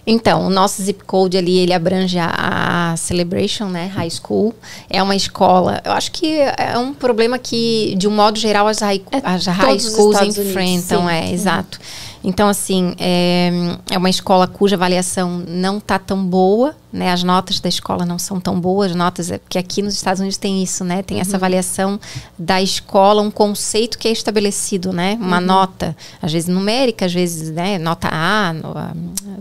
Então, 0.09 0.47
o 0.47 0.49
nosso 0.49 0.81
zip 0.81 1.03
code 1.03 1.37
ali, 1.37 1.57
ele 1.57 1.73
abrange 1.73 2.17
a, 2.17 2.95
Celebration, 2.95 3.65
né, 3.65 3.87
High 3.93 4.09
School. 4.09 4.55
É 4.89 5.03
uma 5.03 5.15
escola, 5.15 5.81
eu 5.83 5.91
acho 5.91 6.11
que 6.13 6.39
é 6.39 6.77
um 6.77 6.93
problema 6.93 7.37
que, 7.37 7.93
de 7.97 8.07
um 8.07 8.11
modo 8.11 8.39
geral, 8.39 8.67
as 8.67 8.79
high, 8.79 9.01
É 9.11 9.21
as 9.21 9.45
high 9.45 9.77
schools 9.77 10.17
Unidos, 10.17 10.37
enfrentam, 10.37 11.01
sim. 11.07 11.13
é, 11.13 11.31
exato. 11.31 11.77
Então, 12.23 12.49
assim, 12.49 12.93
é, 12.99 13.49
é 13.91 13.97
uma 13.97 14.09
escola 14.09 14.47
cuja 14.47 14.75
avaliação 14.75 15.43
não 15.47 15.79
tá 15.79 15.97
tão 15.99 16.25
boa, 16.25 16.75
né? 16.91 17.11
As 17.11 17.23
notas 17.23 17.59
da 17.59 17.69
escola 17.69 18.05
não 18.05 18.17
são 18.19 18.39
tão 18.39 18.59
boas, 18.59 18.93
notas, 18.95 19.31
é 19.31 19.37
porque 19.37 19.57
aqui 19.57 19.81
nos 19.81 19.93
Estados 19.93 20.19
Unidos 20.19 20.37
tem 20.37 20.61
isso, 20.61 20.83
né? 20.83 21.01
Tem 21.03 21.17
Uhum. 21.17 21.21
essa 21.21 21.37
avaliação 21.37 21.99
da 22.37 22.61
escola, 22.61 23.21
um 23.21 23.31
conceito 23.31 23.97
que 23.97 24.07
é 24.07 24.11
estabelecido, 24.11 24.91
né? 24.91 25.17
Uhum. 25.19 25.27
Uma 25.27 25.39
nota, 25.39 25.95
às 26.21 26.31
vezes 26.33 26.49
numérica, 26.49 27.05
às 27.05 27.13
vezes, 27.13 27.51
né? 27.51 27.77
Nota 27.77 28.09
A, 28.11 28.51
no- 28.53 28.77
a- 28.77 28.93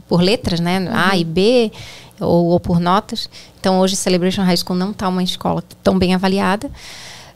por 0.08 0.20
letras, 0.20 0.60
né? 0.60 0.78
Uhum. 0.80 0.88
A 0.92 1.16
e 1.16 1.24
B, 1.24 1.72
ou, 2.20 2.46
ou, 2.46 2.60
por 2.60 2.78
notas. 2.78 3.28
Então, 3.58 3.80
hoje, 3.80 3.96
Celebration 3.96 4.42
High 4.42 4.56
School 4.58 4.78
não 4.78 4.90
está 4.92 5.08
uma 5.08 5.22
escola 5.22 5.62
tão 5.82 5.98
bem 5.98 6.14
avaliada. 6.14 6.70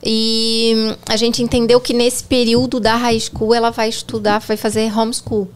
E 0.03 0.97
a 1.09 1.17
gente 1.17 1.43
entendeu 1.43 1.81
que 1.81 1.93
nesse 1.93 2.25
período 2.25 2.81
da 2.81 2.97
high 2.97 3.21
school 3.21 3.55
ela 3.55 3.71
vai 3.71 3.89
estudar, 3.89 4.39
vai 4.41 4.57
fazer 4.57 4.97
homeschool. 4.97 5.49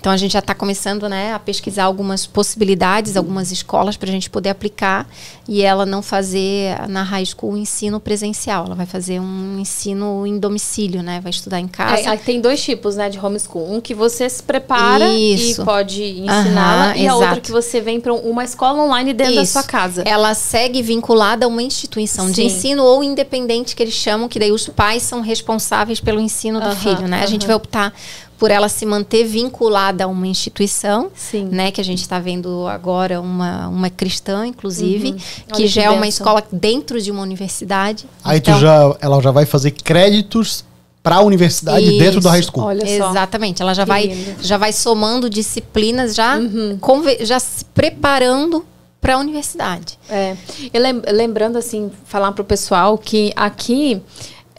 Então 0.00 0.12
a 0.12 0.16
gente 0.16 0.32
já 0.32 0.38
está 0.38 0.54
começando 0.54 1.08
né, 1.08 1.34
a 1.34 1.38
pesquisar 1.38 1.84
algumas 1.84 2.24
possibilidades, 2.24 3.16
algumas 3.16 3.50
escolas 3.50 3.96
para 3.96 4.08
a 4.08 4.12
gente 4.12 4.30
poder 4.30 4.48
aplicar 4.50 5.08
e 5.48 5.62
ela 5.62 5.84
não 5.84 6.02
fazer 6.02 6.88
na 6.88 7.02
high 7.02 7.24
school 7.24 7.54
o 7.54 7.56
ensino 7.56 7.98
presencial, 7.98 8.66
ela 8.66 8.74
vai 8.76 8.86
fazer 8.86 9.18
um 9.18 9.58
ensino 9.58 10.24
em 10.26 10.38
domicílio, 10.38 11.02
né? 11.02 11.20
Vai 11.20 11.30
estudar 11.30 11.58
em 11.58 11.66
casa. 11.66 12.10
É, 12.10 12.16
tem 12.16 12.40
dois 12.40 12.62
tipos 12.62 12.94
né, 12.94 13.08
de 13.08 13.18
homeschool. 13.18 13.74
Um 13.74 13.80
que 13.80 13.92
você 13.92 14.28
se 14.28 14.42
prepara 14.42 15.08
Isso. 15.08 15.62
e 15.62 15.64
pode 15.64 16.02
ensiná-la, 16.02 16.96
e 16.96 17.08
a 17.08 17.16
outra 17.16 17.40
que 17.40 17.50
você 17.50 17.80
vem 17.80 18.00
para 18.00 18.12
uma 18.12 18.44
escola 18.44 18.82
online 18.82 19.12
dentro 19.12 19.32
Isso. 19.32 19.54
da 19.54 19.62
sua 19.62 19.68
casa. 19.68 20.02
Ela 20.06 20.32
segue 20.34 20.80
vinculada 20.80 21.44
a 21.44 21.48
uma 21.48 21.62
instituição 21.62 22.26
Sim. 22.26 22.32
de 22.32 22.42
ensino 22.44 22.84
ou 22.84 23.02
independente 23.02 23.74
que 23.74 23.82
eles 23.82 23.94
chamam, 23.94 24.28
que 24.28 24.38
daí 24.38 24.52
os 24.52 24.68
pais 24.68 25.02
são 25.02 25.20
responsáveis 25.20 25.98
pelo 25.98 26.20
ensino 26.20 26.60
do 26.60 26.74
filho, 26.76 27.08
né? 27.08 27.22
A 27.22 27.26
gente 27.26 27.46
vai 27.46 27.56
optar 27.56 27.92
por 28.38 28.50
ela 28.50 28.68
se 28.68 28.86
manter 28.86 29.24
vinculada 29.24 30.04
a 30.04 30.06
uma 30.06 30.26
instituição, 30.26 31.10
Sim. 31.14 31.48
né? 31.50 31.72
Que 31.72 31.80
a 31.80 31.84
gente 31.84 32.00
está 32.00 32.20
vendo 32.20 32.66
agora 32.68 33.20
uma, 33.20 33.68
uma 33.68 33.90
cristã, 33.90 34.46
inclusive, 34.46 35.10
uhum. 35.10 35.18
que 35.54 35.66
já 35.66 35.82
é 35.82 35.90
uma 35.90 36.06
escola 36.06 36.42
dentro 36.52 37.00
de 37.00 37.10
uma 37.10 37.20
universidade. 37.20 38.06
Aí 38.22 38.38
então, 38.38 38.54
tu 38.54 38.60
já, 38.60 38.96
ela 39.00 39.20
já 39.20 39.32
vai 39.32 39.44
fazer 39.44 39.72
créditos 39.72 40.64
para 41.02 41.16
a 41.16 41.20
universidade 41.20 41.84
isso, 41.84 41.98
dentro 41.98 42.20
do 42.20 42.28
high 42.28 42.42
school. 42.42 42.64
Olha 42.64 42.86
só. 42.86 43.10
Exatamente. 43.10 43.60
Ela 43.60 43.74
já 43.74 43.84
vai, 43.84 44.36
já 44.40 44.56
vai 44.56 44.72
somando 44.72 45.28
disciplinas, 45.28 46.14
já, 46.14 46.36
uhum. 46.36 46.78
já 47.20 47.40
se 47.40 47.64
preparando 47.64 48.64
para 49.00 49.14
a 49.14 49.18
universidade. 49.18 49.98
É. 50.08 50.36
E 50.72 51.12
lembrando 51.12 51.56
assim, 51.56 51.90
falar 52.04 52.32
para 52.32 52.42
o 52.42 52.44
pessoal 52.44 52.98
que 52.98 53.32
aqui 53.34 54.00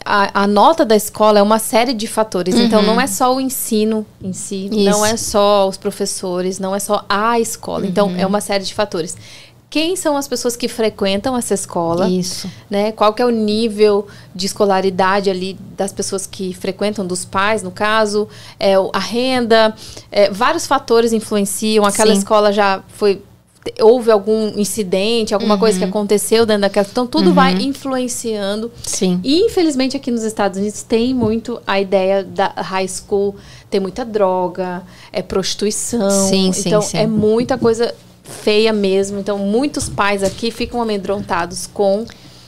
a, 0.04 0.42
a, 0.42 0.46
nota 0.46 0.84
da 0.84 0.96
escola 0.96 1.38
é 1.38 1.42
uma 1.42 1.58
série 1.58 1.92
de 1.92 2.06
fatores. 2.06 2.54
Uhum. 2.54 2.62
Então, 2.62 2.82
não 2.82 3.00
é 3.00 3.06
só 3.06 3.34
o 3.34 3.40
ensino 3.40 4.06
em 4.22 4.32
si, 4.32 4.68
Isso. 4.72 4.90
não 4.90 5.04
é 5.04 5.16
só 5.16 5.68
os 5.68 5.76
professores, 5.76 6.58
não 6.58 6.74
é 6.74 6.78
só 6.78 7.04
a 7.08 7.38
escola. 7.38 7.86
Então, 7.86 8.06
uhum. 8.06 8.12
Então, 8.12 8.24
é 8.24 8.26
uma 8.26 8.40
série 8.40 8.64
de 8.64 8.74
fatores. 8.74 9.16
Quem 9.70 9.94
são 9.94 10.16
as 10.16 10.26
pessoas 10.26 10.56
que 10.56 10.66
frequentam 10.66 11.36
essa 11.36 11.54
escola? 11.54 12.08
Isso. 12.08 12.50
Né? 12.68 12.90
Qual 12.90 13.14
que 13.14 13.22
é 13.22 13.24
o 13.24 13.30
nível 13.30 14.08
de 14.34 14.46
escolaridade 14.46 15.30
ali 15.30 15.56
das 15.76 15.92
pessoas 15.92 16.26
que 16.26 16.52
frequentam, 16.52 17.06
dos 17.06 17.24
pais, 17.24 17.62
no 17.62 17.70
caso? 17.70 18.28
É, 18.58 18.74
a 18.92 18.98
renda. 18.98 19.72
É, 20.10 20.28
vários 20.28 20.66
fatores 20.66 21.12
influenciam. 21.12 21.84
Aquela 21.84 22.12
Sim. 22.12 22.18
escola 22.18 22.52
já 22.52 22.82
foi 22.88 23.22
houve 23.80 24.10
algum 24.10 24.58
incidente, 24.58 25.34
alguma 25.34 25.54
uhum. 25.54 25.60
coisa 25.60 25.78
que 25.78 25.84
uhum. 25.84 25.90
aconteceu 25.90 26.46
dentro 26.46 26.62
daquela. 26.62 26.86
Então, 26.90 27.06
tudo 27.06 27.28
uhum. 27.28 27.34
vai 27.34 27.54
influenciando. 27.54 28.70
Sim. 28.82 29.20
E, 29.22 29.40
infelizmente, 29.40 29.96
aqui 29.96 30.10
nos 30.10 30.22
Estados 30.22 30.58
Unidos 30.58 30.82
tem 30.82 31.12
muito 31.12 31.60
a 31.66 31.80
ideia 31.80 32.24
da 32.24 32.48
high 32.56 32.88
school, 32.88 33.36
tem 33.68 33.78
muita 33.78 34.04
droga, 34.04 34.82
é 35.12 35.20
prostituição. 35.20 36.28
Sim, 36.28 36.52
então, 36.56 36.80
sim, 36.80 36.88
sim. 36.88 36.98
é 36.98 37.06
muita 37.06 37.58
coisa 37.58 37.94
feia 38.22 38.72
mesmo. 38.72 39.18
Então, 39.18 39.36
muitos 39.36 39.88
pais 39.88 40.22
aqui 40.22 40.50
ficam 40.50 40.80
amedrontados 40.80 41.66
com 41.66 42.06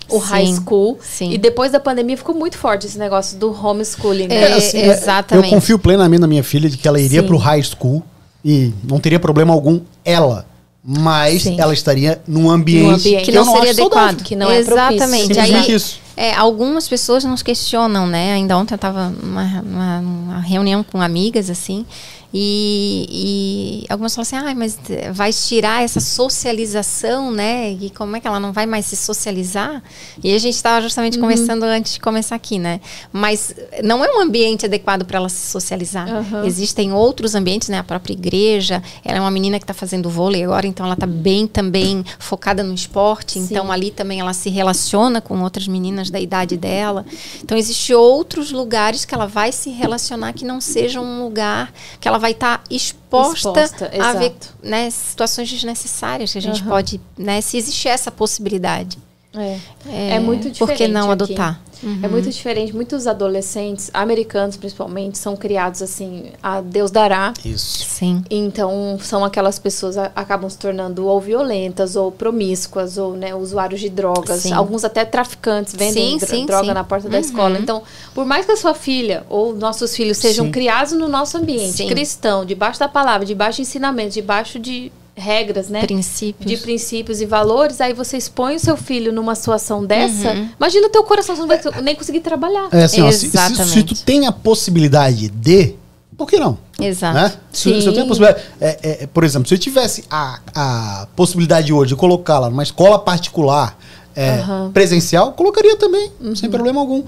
o 0.09 0.19
sim, 0.19 0.27
high 0.27 0.55
school. 0.55 0.99
Sim. 1.03 1.31
E 1.33 1.37
depois 1.37 1.73
da 1.73 1.81
pandemia 1.81 2.17
ficou 2.17 2.35
muito 2.35 2.57
forte 2.57 2.87
esse 2.87 2.99
negócio 2.99 3.39
do 3.39 3.53
homeschooling. 3.53 4.29
Né? 4.29 4.35
É, 4.35 4.53
assim, 4.55 4.79
exatamente. 4.79 5.53
Eu 5.53 5.55
confio 5.57 5.79
plenamente 5.79 6.21
na 6.21 6.27
minha 6.27 6.43
filha 6.43 6.71
de 6.71 6.79
que 6.79 6.89
ela 6.89 6.99
iria 6.99 7.23
para 7.23 7.35
o 7.35 7.39
high 7.39 7.63
school 7.63 8.03
e 8.43 8.73
não 8.83 8.99
teria 8.99 9.21
problema 9.21 9.53
algum 9.53 9.81
ela 10.05 10.47
mas 10.85 11.43
Sim. 11.43 11.61
ela 11.61 11.73
estaria 11.73 12.21
num 12.27 12.51
ambiente, 12.51 13.09
ambiente 13.09 13.25
que, 13.25 13.33
não, 13.33 13.45
não 13.45 13.53
seria 13.55 13.71
adequado, 13.71 14.23
que 14.23 14.35
não 14.35 14.51
é 14.51 14.59
Exatamente. 14.59 15.39
É 15.39 15.43
Aí, 15.43 15.75
isso. 15.75 16.01
É, 16.17 16.35
algumas 16.35 16.89
pessoas 16.89 17.25
nos 17.25 17.43
questionam, 17.43 18.07
né? 18.07 18.33
Ainda 18.33 18.59
ontem 18.59 18.75
eu 18.75 18.77
estava 18.77 19.09
numa, 19.09 19.63
numa 19.63 20.41
reunião 20.41 20.83
com 20.85 21.01
amigas 21.01 21.49
assim, 21.49 21.87
e, 22.35 23.83
e, 23.85 23.93
algumas 23.93 24.15
falam 24.15 24.23
assim, 24.23 24.37
ah, 24.37 24.55
mas 24.55 24.79
vai 25.13 25.33
tirar 25.33 25.85
essa 25.85 26.01
socialização, 26.01 27.31
né? 27.31 27.73
E 27.73 27.91
como 27.91 28.17
é 28.17 28.21
que 28.21 28.27
ela 28.27 28.41
não 28.41 28.53
vai 28.53 28.65
mais 28.65 28.87
se 28.87 28.97
socializar? 28.97 29.83
E 30.25 30.35
a 30.35 30.39
gente 30.39 30.55
estava 30.55 30.81
justamente 30.81 31.17
uhum. 31.17 31.23
conversando 31.23 31.65
antes 31.65 31.95
de 31.95 32.01
começar 32.01 32.35
aqui, 32.35 32.59
né? 32.59 32.81
Mas 33.13 33.55
não 33.85 34.03
é 34.03 34.11
um 34.17 34.21
ambiente 34.21 34.65
adequado 34.65 35.05
para 35.05 35.19
ela 35.19 35.29
se 35.29 35.51
socializar. 35.51 36.09
Uhum. 36.09 36.45
Existem 36.45 36.93
outros 36.93 37.35
ambientes, 37.35 37.69
né? 37.69 37.79
A 37.79 37.85
própria 37.85 38.15
igreja, 38.15 38.83
ela 39.05 39.19
é 39.19 39.21
uma 39.21 39.31
menina 39.31 39.59
que 39.59 39.65
está 39.65 39.75
fazendo 39.75 40.09
vôlei 40.09 40.45
agora, 40.45 40.67
então 40.67 40.87
ela 40.87 40.95
está 40.95 41.07
bem 41.07 41.47
também 41.47 42.03
focada 42.19 42.63
no 42.63 42.73
esporte. 42.73 43.35
Sim. 43.35 43.49
Então 43.51 43.71
ali 43.71 43.91
também 43.91 44.21
ela 44.21 44.33
se 44.33 44.49
relaciona 44.49 45.21
com 45.21 45.43
outras 45.43 45.69
meninas 45.69 46.09
da 46.09 46.19
idade 46.19 46.57
dela. 46.57 47.05
Então 47.43 47.59
existem 47.59 47.95
outros 47.95 48.51
lugares 48.51 49.05
que 49.05 49.15
ela 49.15 49.27
vai 49.27 49.53
se 49.53 49.69
relacionar 49.69 50.33
que 50.33 50.47
não 50.47 50.63
sejam 50.63 51.05
um 51.05 51.23
lugar 51.25 51.71
que 52.01 52.09
ela 52.09 52.22
vai 52.23 52.31
estar 52.31 52.59
tá 52.59 52.65
exposta, 52.71 53.65
exposta 53.65 53.91
a 54.01 54.13
ver 54.13 54.33
né, 54.63 54.89
situações 54.91 55.51
desnecessárias 55.51 56.33
que 56.33 56.39
a 56.39 56.43
gente 56.43 56.63
uhum. 56.63 56.69
pode, 56.69 57.01
né, 57.19 57.41
se 57.41 57.57
existe 57.57 57.89
essa 57.89 58.11
possibilidade. 58.11 58.97
É, 59.35 59.59
é, 59.89 60.11
é 60.15 60.21
muito 60.21 60.51
diferente. 60.51 60.59
Por 60.59 60.73
que 60.75 60.87
não 60.89 61.11
aqui. 61.11 61.25
adotar? 61.25 61.61
Uhum. 61.83 62.01
É 62.03 62.09
muito 62.09 62.31
diferente. 62.31 62.75
Muitos 62.75 63.07
adolescentes, 63.07 63.91
americanos 63.93 64.57
principalmente, 64.57 65.19
são 65.19 65.37
criados 65.37 65.83
assim, 65.83 66.27
a 66.43 66.61
Deus 66.61 66.91
dará. 66.91 67.33
Isso. 67.45 67.85
Sim. 67.85 68.25
Então, 68.31 68.99
são 69.01 69.25
aquelas 69.25 69.59
pessoas 69.59 69.97
que 69.97 70.01
acabam 70.15 70.49
se 70.49 70.59
tornando 70.59 71.07
ou 71.07 71.21
violentas, 71.21 71.97
ou 71.97 72.11
promíscuas, 72.11 72.99
ou 72.99 73.15
né, 73.15 73.35
usuários 73.35 73.81
de 73.81 73.89
drogas. 73.89 74.43
Sim. 74.43 74.53
Alguns 74.53 74.85
até 74.85 75.05
traficantes 75.05 75.75
vendem 75.75 76.19
sim, 76.19 76.27
sim, 76.27 76.47
droga 76.47 76.73
na 76.73 76.85
porta 76.85 77.07
uhum. 77.07 77.13
da 77.13 77.21
escola. 77.21 77.59
Então, 77.59 77.83
por 78.15 78.25
mais 78.25 78.47
que 78.47 78.53
a 78.53 78.57
sua 78.57 78.75
filha 78.75 79.25
ou 79.29 79.55
nossos 79.55 79.95
filhos 79.95 80.19
sejam 80.19 80.51
criados 80.51 80.93
no 80.93 81.09
nosso 81.09 81.37
ambiente 81.37 81.87
cristão, 81.87 82.45
debaixo 82.45 82.79
da 82.79 82.89
palavra, 82.89 83.27
debaixo 83.27 83.57
de 83.57 83.63
ensinamento, 83.63 84.15
debaixo 84.15 84.59
de 84.59 84.93
regras, 85.15 85.69
né? 85.69 85.83
Princípios. 85.83 86.51
De 86.51 86.57
princípios 86.57 87.21
e 87.21 87.27
valores, 87.27 87.81
aí 87.81 87.93
você 87.93 88.17
expõe 88.17 88.57
o 88.57 88.61
seu 88.61 88.77
filho 88.77 89.13
numa 89.13 89.35
situação 89.35 89.85
dessa, 89.85 90.33
uhum. 90.33 90.49
imagina 90.59 90.87
o 90.87 90.91
teu 90.91 91.05
coração, 91.05 91.37
você 91.37 91.43
não 91.43 91.49
vai 91.49 91.61
nem 91.83 91.95
conseguir 91.95 92.21
trabalhar. 92.21 92.69
É 92.73 92.85
assim, 92.85 93.03
ó, 93.03 93.11
se, 93.11 93.31
se, 93.31 93.65
se, 93.65 93.83
tu 93.83 93.95
tem 94.05 94.27
a 94.27 94.33
possibilidade 94.33 95.29
de, 95.29 95.75
por 96.17 96.27
que 96.27 96.39
não? 96.39 96.59
Exato. 96.81 97.15
Né? 97.15 97.33
Se, 97.53 97.81
se, 97.81 97.87
eu 97.87 97.93
tenho 97.93 98.05
a 98.05 98.09
possibilidade, 98.09 98.45
é, 98.61 98.79
é, 99.03 99.07
por 99.07 99.23
exemplo, 99.25 99.49
se 99.49 99.55
eu 99.55 99.59
tivesse 99.59 100.05
a, 100.11 100.41
a 100.55 101.09
possibilidade 101.15 101.73
hoje 101.73 101.91
de 101.91 101.97
colocá-la 101.97 102.49
numa 102.49 102.63
escola 102.63 102.99
particular, 102.99 103.77
é, 104.15 104.43
uhum. 104.43 104.73
presencial, 104.73 105.33
colocaria 105.33 105.77
também, 105.77 106.11
uhum. 106.21 106.35
sem 106.35 106.51
problema 106.51 106.81
algum. 106.81 107.03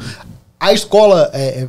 A 0.59 0.73
escola 0.73 1.31
é, 1.33 1.43
é, 1.43 1.69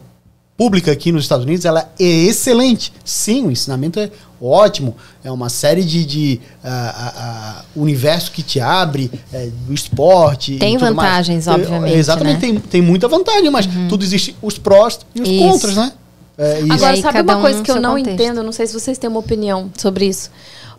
pública 0.57 0.91
aqui 0.91 1.11
nos 1.11 1.23
Estados 1.23 1.45
Unidos, 1.45 1.65
ela 1.65 1.91
é 1.99 2.03
excelente. 2.03 2.93
Sim, 3.03 3.47
o 3.47 3.51
ensinamento 3.51 3.99
é 3.99 4.09
ótimo. 4.41 4.95
É 5.23 5.31
uma 5.31 5.49
série 5.49 5.83
de, 5.83 6.05
de 6.05 6.41
uh, 6.63 6.67
uh, 6.67 7.81
universo 7.81 8.31
que 8.31 8.41
te 8.41 8.59
abre 8.59 9.11
é, 9.33 9.49
do 9.67 9.73
esporte. 9.73 10.57
Tem 10.57 10.77
vantagens, 10.77 11.47
mais. 11.47 11.59
obviamente. 11.59 11.93
É, 11.93 11.97
exatamente, 11.97 12.35
né? 12.35 12.39
tem, 12.39 12.55
tem 12.59 12.81
muita 12.81 13.07
vantagem, 13.07 13.49
mas 13.49 13.65
uhum. 13.65 13.87
tudo 13.87 14.03
existe 14.03 14.35
os 14.41 14.57
prós 14.57 14.99
e 15.13 15.21
os 15.21 15.29
isso. 15.29 15.39
contras, 15.39 15.75
né? 15.75 15.91
É, 16.37 16.63
Agora, 16.69 16.97
sabe 16.97 17.21
uma 17.21 17.39
coisa 17.39 17.59
um 17.59 17.63
que 17.63 17.71
eu 17.71 17.81
não 17.81 17.95
contexto. 17.95 18.21
entendo? 18.21 18.43
Não 18.43 18.51
sei 18.51 18.67
se 18.67 18.73
vocês 18.73 18.97
têm 18.97 19.09
uma 19.09 19.19
opinião 19.19 19.71
sobre 19.77 20.05
isso. 20.05 20.29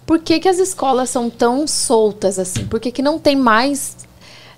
Por 0.05 0.21
que, 0.21 0.39
que 0.39 0.49
as 0.49 0.59
escolas 0.59 1.11
são 1.11 1.29
tão 1.29 1.67
soltas 1.67 2.39
assim? 2.39 2.65
Por 2.67 2.79
que, 2.79 2.93
que 2.93 3.03
não 3.03 3.19
tem 3.19 3.35
mais 3.35 3.97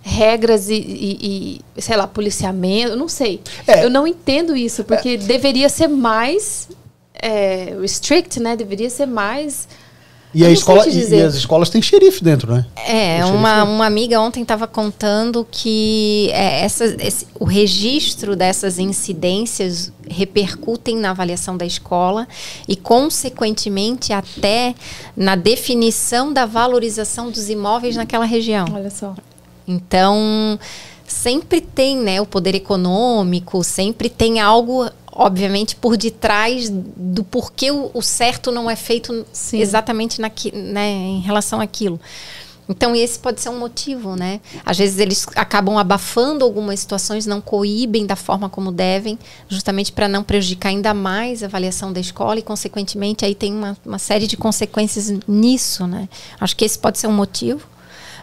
regras 0.09 0.69
e, 0.69 0.75
e, 0.75 1.61
e, 1.77 1.83
sei 1.83 1.97
lá, 1.97 2.07
policiamento, 2.07 2.97
não 2.97 3.09
sei. 3.09 3.41
É. 3.67 3.85
Eu 3.85 3.91
não 3.91 4.07
entendo 4.07 4.57
isso, 4.57 4.83
porque 4.85 5.11
é. 5.11 5.17
deveria 5.17 5.69
ser 5.69 5.89
mais 5.89 6.69
é, 7.15 7.77
restrict, 7.81 8.41
né? 8.41 8.57
Deveria 8.57 8.91
ser 8.91 9.07
mais. 9.07 9.69
E, 10.35 10.45
a 10.45 10.51
escola, 10.51 10.87
e, 10.87 11.09
e, 11.09 11.23
as 11.23 11.35
escolas 11.35 11.71
têm 11.71 11.81
xerife 11.81 12.23
dentro, 12.23 12.53
né? 12.53 12.67
É, 12.87 13.25
uma, 13.25 13.65
uma 13.65 13.87
amiga 13.87 14.21
ontem 14.21 14.43
estava 14.43 14.67
contando 14.67 15.47
que 15.51 16.29
é, 16.33 16.65
essa, 16.65 16.85
esse, 17.01 17.27
o 17.41 17.45
registro 17.45 18.37
dessas 18.37 18.79
incidências 18.79 19.91
repercutem 20.07 20.97
na 20.97 21.11
avaliação 21.11 21.57
da 21.57 21.65
escola 21.65 22.29
e, 22.69 22.77
consequentemente, 22.77 24.13
até 24.13 24.75
na 25.17 25.35
definição 25.35 26.31
da 26.31 26.45
valorização 26.45 27.31
dos 27.31 27.49
imóveis 27.49 27.97
naquela 27.97 28.27
região. 28.27 28.67
Olha 28.71 28.91
só. 28.91 29.15
Então, 29.69 30.59
sempre 31.07 31.61
tem 31.61 31.97
né, 31.97 32.21
o 32.21 32.27
poder 32.27 32.55
econômico, 32.55 33.63
sempre 33.63 34.09
tem 34.09 34.41
algo, 34.41 34.89
obviamente, 35.13 35.77
por 35.77 35.97
detrás 35.97 36.71
do 36.71 37.23
porquê 37.23 37.71
o, 37.71 37.91
o 37.93 38.03
certo 38.03 38.51
não 38.51 38.71
é 38.71 38.75
feito 38.75 39.27
Sim. 39.33 39.61
exatamente 39.61 40.21
naqui, 40.21 40.51
né, 40.53 40.89
em 40.91 41.21
relação 41.21 41.61
àquilo. 41.61 42.01
Então, 42.69 42.95
esse 42.95 43.19
pode 43.19 43.41
ser 43.41 43.49
um 43.49 43.59
motivo, 43.59 44.15
né? 44.15 44.43
Às 44.65 44.77
vezes 44.77 44.99
eles 44.99 45.27
acabam 45.35 45.79
abafando 45.79 46.45
algumas 46.45 46.79
situações, 46.79 47.25
não 47.25 47.41
coíbem 47.41 48.05
da 48.05 48.15
forma 48.15 48.51
como 48.51 48.71
devem, 48.71 49.19
justamente 49.49 49.91
para 49.91 50.07
não 50.07 50.23
prejudicar 50.23 50.69
ainda 50.69 50.93
mais 50.93 51.43
a 51.43 51.47
avaliação 51.47 51.91
da 51.93 51.99
escola 51.99 52.39
e, 52.39 52.43
consequentemente, 52.43 53.25
aí 53.25 53.35
tem 53.35 53.55
uma, 53.55 53.77
uma 53.87 53.99
série 53.99 54.27
de 54.27 54.37
consequências 54.37 55.11
nisso, 55.27 55.87
né? 55.87 56.09
Acho 56.39 56.55
que 56.55 56.65
esse 56.65 56.79
pode 56.79 56.99
ser 56.99 57.07
um 57.07 57.13
motivo. 57.13 57.67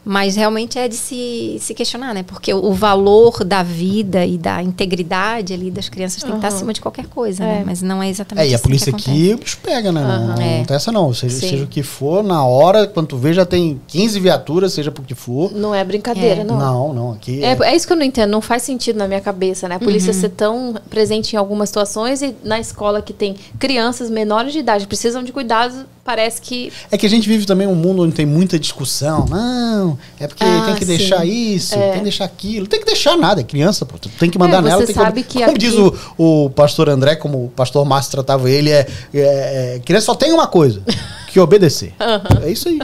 Mas 0.05 0.35
realmente 0.35 0.77
é 0.77 0.87
de 0.87 0.95
se, 0.95 1.57
se 1.59 1.73
questionar, 1.73 2.13
né? 2.13 2.21
Porque 2.21 2.53
o, 2.53 2.63
o 2.65 2.73
valor 2.73 3.43
da 3.43 3.63
vida 3.63 4.23
e 4.23 4.37
da 4.37 4.61
integridade 4.61 5.51
ali 5.51 5.71
das 5.71 5.89
crianças 5.89 6.21
tem 6.21 6.29
que 6.31 6.37
estar 6.37 6.47
acima 6.49 6.71
de 6.73 6.79
qualquer 6.79 7.07
coisa, 7.07 7.43
né? 7.43 7.61
É. 7.61 7.63
Mas 7.65 7.81
não 7.81 8.03
é 8.03 8.09
exatamente 8.09 8.45
É, 8.45 8.49
e 8.49 8.53
a 8.53 8.55
assim 8.55 8.61
que 8.61 8.67
polícia 8.69 8.91
aqui, 8.95 9.33
o 9.33 9.37
bicho 9.39 9.57
pega, 9.63 9.91
né? 9.91 10.01
Não, 10.01 10.09
Aham. 10.09 10.35
não 10.35 10.41
É. 10.41 10.63
tem 10.63 10.75
essa 10.75 10.91
não. 10.91 11.11
Seja, 11.13 11.35
seja 11.39 11.63
o 11.63 11.67
que 11.67 11.81
for, 11.81 12.23
na 12.23 12.45
hora, 12.45 12.85
quando 12.85 13.07
tu 13.07 13.17
vê, 13.17 13.33
já 13.33 13.45
tem 13.45 13.81
15 13.87 14.19
viaturas, 14.19 14.73
seja 14.73 14.91
por 14.91 15.03
que 15.05 15.15
for. 15.15 15.51
Não 15.51 15.73
é 15.73 15.83
brincadeira, 15.83 16.41
É. 16.41 16.43
não. 16.43 16.57
Não, 16.59 16.93
não, 16.93 17.11
aqui 17.13 17.43
É, 17.43 17.57
é 17.63 17.75
isso 17.75 17.87
que 17.87 17.93
eu 17.93 17.97
não 17.97 18.05
entendo, 18.05 18.29
não 18.29 18.41
faz 18.41 18.61
sentido 18.61 18.97
na 18.97 19.07
minha 19.07 19.21
cabeça, 19.21 19.67
né? 19.67 19.75
A 19.75 19.79
polícia 19.79 20.13
Uhum. 20.13 20.19
ser 20.21 20.29
tão 20.29 20.75
presente 20.89 21.33
em 21.33 21.37
algumas 21.37 21.69
situações 21.69 22.21
e 22.21 22.35
na 22.43 22.59
escola 22.59 23.01
que 23.01 23.11
tem 23.13 23.35
crianças 23.57 24.09
menores 24.09 24.53
de 24.53 24.59
idade 24.59 24.85
precisam 24.85 25.23
de 25.23 25.31
cuidados, 25.31 25.77
parece 26.03 26.39
que 26.41 26.71
É 26.91 26.97
que 26.97 27.05
a 27.05 27.09
gente 27.09 27.27
vive 27.27 27.45
também 27.47 27.65
um 27.67 27.73
mundo 27.75 28.03
onde 28.03 28.13
tem 28.13 28.25
muita 28.25 28.59
discussão. 28.59 29.25
Não, 29.27 29.94
é 30.19 30.27
porque 30.27 30.43
Ah, 30.43 30.63
tem 30.67 30.75
que 30.75 30.85
sim. 30.85 30.97
deixar 30.97 31.25
isso, 31.25 31.75
tem 31.77 31.93
que 31.93 31.99
deixar 32.01 32.25
aquilo. 32.25 32.67
Tem 32.67 32.79
que 32.79 32.85
deixar 32.85 33.17
nada, 33.17 33.41
é 33.41 33.43
criança, 33.43 33.85
pô. 33.85 33.97
Tu 33.97 34.09
tem 34.09 34.29
que 34.29 34.37
mandar 34.37 34.59
É, 34.59 34.61
nela. 34.61 34.81
você 34.81 34.93
Tem 34.93 34.95
sabe 34.95 35.23
que, 35.23 35.29
que 35.29 35.39
como 35.39 35.49
aqui- 35.51 35.59
diz 35.59 35.73
o, 35.75 35.93
o 36.17 36.49
pastor 36.49 36.89
André, 36.89 37.15
como 37.15 37.45
o 37.45 37.49
pastor 37.49 37.85
Márcio 37.85 38.11
tratava 38.11 38.49
ele, 38.49 38.69
é, 38.71 38.87
é, 39.13 39.75
é 39.75 39.81
criança 39.85 40.05
só 40.07 40.15
tem 40.15 40.31
uma 40.33 40.47
coisa, 40.47 40.81
que 41.31 41.39
obedecer. 41.39 41.93
É 42.43 42.49
isso 42.51 42.69
aí. 42.69 42.79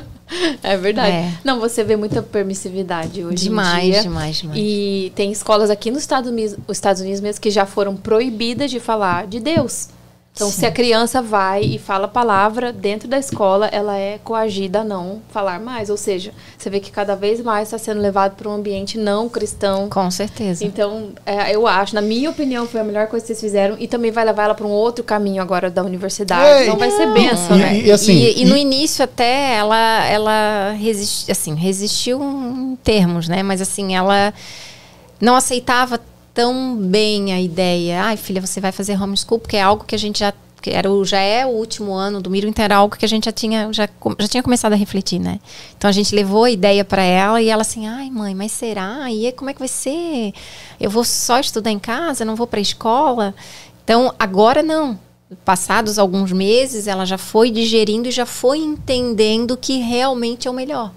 é 0.64 0.78
verdade. 0.78 1.12
É. 1.16 1.34
Não, 1.44 1.60
você 1.60 1.84
vê 1.84 1.96
muita 1.98 2.22
permissividade 2.22 3.24
hoje 3.24 3.36
Demais, 3.36 3.84
em 3.88 3.92
dia. 3.92 4.02
demais, 4.04 4.36
demais. 4.38 4.60
E 4.60 5.12
tem 5.16 5.32
escolas 5.32 5.70
aqui 5.70 5.92
nos 5.92 6.02
Estados 6.02 6.30
Unidos, 6.30 6.56
os 6.68 6.78
Estados 6.78 7.02
Unidos 7.02 7.20
mesmo 7.20 7.42
que 7.42 7.52
já 7.52 7.66
foram 7.66 7.96
proibidas 7.96 8.72
de 8.72 8.80
falar 8.80 9.28
de 9.28 9.40
Deus. 9.40 9.90
Então, 10.34 10.50
Sim. 10.50 10.60
se 10.62 10.66
a 10.66 10.72
criança 10.72 11.22
vai 11.22 11.62
e 11.62 11.78
fala 11.78 12.06
a 12.06 12.08
palavra 12.08 12.72
dentro 12.72 13.06
da 13.06 13.20
escola, 13.20 13.68
ela 13.68 13.98
é 13.98 14.18
coagida 14.24 14.80
a 14.80 14.84
não 14.84 15.22
falar 15.30 15.60
mais. 15.60 15.90
Ou 15.90 15.98
seja, 15.98 16.32
você 16.58 16.70
vê 16.70 16.80
que 16.80 16.90
cada 16.90 17.16
vez 17.18 17.42
mais 17.42 17.68
está 17.68 17.78
sendo 17.78 18.00
levado 18.00 18.36
para 18.38 18.48
um 18.48 18.54
ambiente 18.54 18.98
não 18.98 19.28
cristão. 19.28 19.90
Com 19.90 20.10
certeza. 20.10 20.64
Então, 20.66 21.10
é, 21.26 21.54
eu 21.54 21.68
acho, 21.68 21.94
na 21.94 22.02
minha 22.02 22.30
opinião, 22.30 22.66
foi 22.66 22.80
a 22.80 22.84
melhor 22.84 23.08
coisa 23.08 23.24
que 23.24 23.28
vocês 23.28 23.42
fizeram. 23.42 23.76
E 23.78 23.88
também 23.90 24.10
vai 24.10 24.24
levar 24.24 24.44
ela 24.46 24.56
para 24.56 24.66
um 24.66 24.70
outro 24.72 25.04
caminho 25.04 25.42
agora 25.42 25.70
da 25.70 25.84
universidade. 25.84 26.42
É, 26.46 26.64
então, 26.64 26.78
vai 26.78 26.90
ser 26.92 27.08
não. 27.08 27.14
benção, 27.14 27.58
E- 27.58 27.60
né? 27.60 27.78
e- 27.82 27.92
assim, 27.92 28.14
e, 28.14 28.42
e 28.42 28.46
no 28.46 28.56
e- 28.56 28.62
início 28.62 29.04
até 29.04 29.56
ela 29.56 30.06
ela 30.06 30.72
resisti, 30.80 31.30
assim, 31.30 31.54
resistiu 31.56 32.22
em 32.24 32.78
termos, 32.82 33.28
né? 33.28 33.44
Mas 33.44 33.60
assim, 33.62 33.96
ela 33.96 34.34
não 35.20 35.36
aceitava 35.36 36.00
tão 36.34 36.76
bem 36.78 37.34
a 37.34 37.42
ideia. 37.42 38.04
Ai, 38.04 38.18
filha, 38.18 38.42
você 38.42 38.60
vai 38.60 38.72
fazer 38.72 39.02
homeschool 39.02 39.40
porque 39.40 39.58
é 39.58 39.62
algo 39.62 39.84
que 39.84 39.96
a 39.96 40.00
gente 40.00 40.20
já 40.20 40.34
que 40.62 40.70
era 40.70 40.92
o, 40.92 41.04
já 41.04 41.20
é 41.20 41.44
o 41.44 41.50
último 41.50 41.94
ano 41.94 42.22
do 42.22 42.30
Miro, 42.30 42.48
então 42.48 42.64
era 42.64 42.76
algo 42.76 42.96
que 42.96 43.04
a 43.04 43.08
gente 43.08 43.26
já 43.26 43.32
tinha 43.32 43.74
já, 43.74 43.90
já 44.20 44.28
tinha 44.28 44.44
começado 44.44 44.74
a 44.74 44.76
refletir, 44.76 45.20
né? 45.20 45.40
Então 45.76 45.90
a 45.90 45.92
gente 45.92 46.14
levou 46.14 46.44
a 46.44 46.52
ideia 46.52 46.86
para 46.86 47.02
ela 47.02 47.42
e 47.42 47.50
ela 47.50 47.62
assim, 47.64 47.88
ai 47.88 48.12
mãe, 48.12 48.36
mas 48.36 48.52
será? 48.52 49.12
E 49.12 49.32
como 49.32 49.50
é 49.50 49.54
que 49.54 49.60
vai 49.60 49.68
ser? 49.68 50.34
Eu 50.80 50.90
vou 50.90 51.04
só 51.04 51.40
estudar 51.40 51.72
em 51.72 51.80
casa, 51.80 52.24
não 52.24 52.36
vou 52.36 52.46
para 52.46 52.60
a 52.60 52.62
escola? 52.62 53.34
Então 53.84 54.14
agora 54.20 54.62
não. 54.62 55.00
Passados 55.46 55.98
alguns 55.98 56.32
meses, 56.32 56.88
ela 56.88 57.06
já 57.06 57.18
foi 57.18 57.50
digerindo 57.50 58.08
e 58.10 58.12
já 58.12 58.26
foi 58.26 58.58
entendendo 58.58 59.56
que 59.56 59.78
realmente 59.78 60.48
é 60.48 60.52
o 60.52 60.54
melhor. 60.54 60.92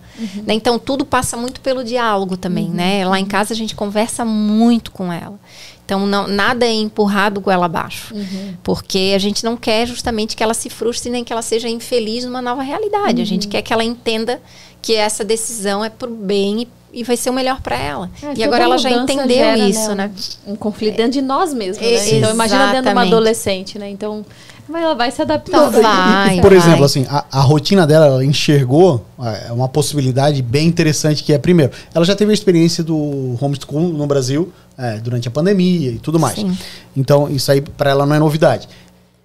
Né? 0.47 0.55
Então, 0.55 0.79
tudo 0.79 1.05
passa 1.05 1.37
muito 1.37 1.61
pelo 1.61 1.85
diálogo 1.85 2.37
também, 2.37 2.69
né? 2.69 3.07
Lá 3.07 3.19
em 3.19 3.25
casa 3.25 3.53
a 3.53 3.57
gente 3.57 3.75
conversa 3.75 4.25
muito 4.25 4.91
com 4.91 5.13
ela. 5.13 5.39
Então, 5.85 6.07
não, 6.07 6.27
nada 6.27 6.65
é 6.67 6.73
empurrado 6.73 7.41
goela 7.41 7.67
abaixo. 7.67 8.15
Porque 8.63 9.13
a 9.15 9.19
gente 9.19 9.45
não 9.45 9.57
quer 9.57 9.87
justamente 9.87 10.35
que 10.35 10.43
ela 10.43 10.55
se 10.55 10.71
frustre 10.71 11.11
nem 11.11 11.23
que 11.23 11.33
ela 11.33 11.43
seja 11.43 11.69
infeliz 11.69 12.25
numa 12.25 12.41
nova 12.41 12.63
realidade. 12.63 13.21
A 13.21 13.27
gente 13.27 13.49
quer 13.49 13.63
que 13.63 13.73
ela 13.73 13.85
entenda 13.85 14.41
que 14.81 14.95
essa 14.95 15.25
decisão 15.25 15.85
é 15.85 15.91
pro 15.91 16.11
bem 16.11 16.63
e, 16.63 16.69
e 16.95 17.03
vai 17.03 17.17
ser 17.17 17.31
o 17.31 17.33
melhor 17.33 17.61
para 17.61 17.77
ela. 17.77 18.11
É, 18.23 18.33
e 18.37 18.45
agora 18.45 18.65
ela 18.65 18.79
já 18.79 18.91
entendeu 18.91 19.29
gera, 19.37 19.59
isso, 19.59 19.95
né? 19.95 20.11
Um, 20.47 20.53
um 20.53 20.57
conflito 20.57 20.97
dentro 20.97 21.13
de 21.13 21.23
nós 21.23 21.53
mesmos, 21.53 21.79
né? 21.85 22.11
Então 22.17 22.31
imagina 22.31 22.67
dentro 22.73 22.85
de 22.87 22.93
uma 22.93 23.03
adolescente, 23.03 23.79
né? 23.79 23.91
Então 23.91 24.25
vai- 24.69 24.83
ela 24.83 24.95
vai 24.95 25.11
se 25.11 25.21
adaptar. 25.21 25.61
Não, 25.61 25.71
vai. 25.71 26.39
E, 26.39 26.41
por 26.41 26.51
vai. 26.51 26.59
exemplo, 26.59 26.85
assim, 26.85 27.07
a, 27.09 27.25
a 27.33 27.41
rotina 27.41 27.87
dela, 27.87 28.07
ela 28.07 28.25
enxergou 28.25 29.05
é, 29.21 29.53
uma 29.53 29.69
possibilidade 29.69 30.41
bem 30.41 30.67
interessante 30.67 31.23
que 31.23 31.33
é, 31.33 31.39
primeiro, 31.39 31.73
ela 31.93 32.05
já 32.05 32.15
teve 32.15 32.31
a 32.31 32.35
experiência 32.35 32.83
do 32.85 33.37
homeschool 33.41 33.81
no 33.89 34.07
Brasil 34.07 34.53
é, 34.79 34.99
durante 34.99 35.29
a 35.29 35.31
pandemia 35.31 35.91
e 35.91 35.99
tudo 35.99 36.19
mais. 36.19 36.37
Sim. 36.37 36.57
Então, 36.97 37.29
isso 37.29 37.51
aí 37.51 37.61
para 37.61 37.91
ela 37.91 38.07
não 38.07 38.15
é 38.15 38.19
novidade. 38.19 38.69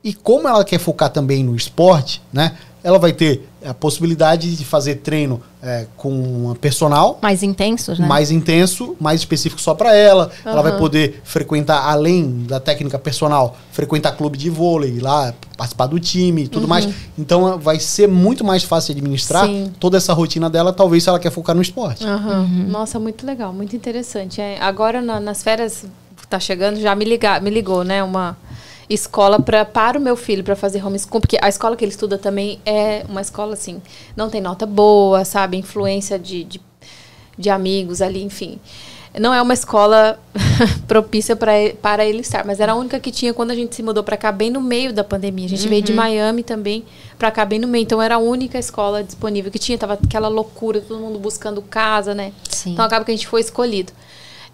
E 0.04 0.14
como 0.14 0.48
ela 0.48 0.64
quer 0.64 0.80
focar 0.80 1.10
também 1.10 1.44
no 1.44 1.56
esporte, 1.56 2.22
né? 2.32 2.54
Ela 2.84 2.98
vai 2.98 3.12
ter 3.12 3.48
a 3.66 3.74
possibilidade 3.74 4.56
de 4.56 4.64
fazer 4.64 4.96
treino 4.96 5.42
é, 5.62 5.86
com 5.98 6.10
uma 6.10 6.56
personal 6.56 7.20
Mais 7.22 7.44
intensos, 7.44 8.00
né? 8.00 8.08
mais 8.08 8.32
intenso, 8.32 8.96
mais 9.02 9.20
específico 9.20 9.60
só 9.62 9.74
para 9.74 9.94
ela. 9.94 10.32
Ela 10.46 10.62
vai 10.62 10.78
poder 10.78 11.20
frequentar, 11.26 11.84
além 11.90 12.46
da 12.48 12.60
técnica 12.60 12.98
personal, 12.98 13.58
frequentar 13.72 14.14
clube 14.16 14.38
de 14.38 14.50
vôlei, 14.50 14.92
ir 14.92 15.02
lá 15.02 15.34
participar 15.58 15.88
do 15.88 16.00
time 16.00 16.44
e 16.44 16.48
tudo 16.48 16.68
mais. 16.70 16.88
Então 17.18 17.60
vai 17.60 17.80
ser 17.82 18.08
muito 18.08 18.46
mais 18.46 18.64
fácil 18.64 18.94
administrar 18.94 19.46
Sim. 19.46 19.74
toda 19.78 19.98
essa 19.98 20.14
rotina 20.14 20.50
dela, 20.50 20.72
talvez 20.72 21.04
se 21.04 21.10
ela 21.10 21.20
quer 21.20 21.32
focar 21.32 21.54
no 21.54 21.62
esporte. 21.62 22.06
Aham. 22.06 22.48
Nossa, 22.70 22.98
muito 22.98 23.26
legal, 23.26 23.52
muito 23.52 23.76
interessante. 23.76 24.40
É, 24.40 24.58
agora 24.62 25.02
na- 25.02 25.20
nas 25.20 25.44
férias 25.44 25.86
tá 26.30 26.40
chegando, 26.40 26.80
já 26.80 26.96
me, 26.96 27.04
ligar, 27.06 27.42
me 27.42 27.50
ligou, 27.50 27.84
né? 27.84 28.02
Uma 28.04 28.38
escola 28.90 29.40
pra, 29.40 29.64
para 29.64 30.00
o 30.00 30.02
meu 30.02 30.16
filho 30.16 30.44
para 30.44 30.56
fazer 30.56 30.84
homeschool, 30.84 31.22
porque 31.22 31.38
a 31.42 31.48
escola 31.48 31.76
que 31.76 31.86
ele 31.86 31.92
estuda 31.92 32.18
também 32.18 32.60
é 32.66 33.06
uma 33.08 33.22
escola 33.22 33.54
assim, 33.54 33.82
não 34.16 34.30
tem 34.30 34.42
nota 34.42 34.66
boa, 34.66 35.24
sabe? 35.24 35.58
Influência 35.58 36.18
de, 36.18 36.44
de, 36.44 36.62
de 37.38 37.50
amigos 37.50 38.02
ali, 38.02 38.24
enfim. 38.24 38.60
Não 39.20 39.34
é 39.34 39.42
uma 39.42 39.54
escola 39.54 40.20
propícia 40.88 41.36
pra, 41.36 41.52
para 41.82 42.06
ele 42.06 42.20
estar, 42.20 42.46
mas 42.46 42.60
era 42.60 42.74
a 42.74 42.76
única 42.76 43.00
que 43.00 43.12
tinha 43.12 43.34
quando 43.34 43.52
a 43.52 43.56
gente 43.56 43.76
se 43.76 43.82
mudou 43.82 44.04
para 44.04 44.16
cá, 44.16 44.32
bem 44.32 44.52
no 44.52 44.62
meio 44.62 44.94
da 44.94 45.04
pandemia. 45.04 45.46
A 45.46 45.50
gente 45.50 45.68
veio 45.68 45.82
de 45.82 45.94
Miami 45.94 46.44
também 46.44 46.86
para 47.18 47.32
cá, 47.32 47.44
bem 47.44 47.60
no 47.60 47.68
meio. 47.68 47.84
Então 47.84 48.02
era 48.02 48.16
a 48.16 48.20
única 48.20 48.60
escola 48.60 49.04
disponível 49.04 49.52
que 49.52 49.58
tinha. 49.58 49.78
Tava 49.78 49.94
aquela 49.94 50.28
loucura, 50.28 50.80
todo 50.80 51.00
mundo 51.00 51.18
buscando 51.18 51.62
casa, 51.62 52.14
né? 52.14 52.32
Sim. 52.48 52.74
Então 52.74 52.86
acaba 52.86 53.04
que 53.04 53.12
a 53.12 53.16
gente 53.16 53.28
foi 53.28 53.42
escolhido. 53.42 53.92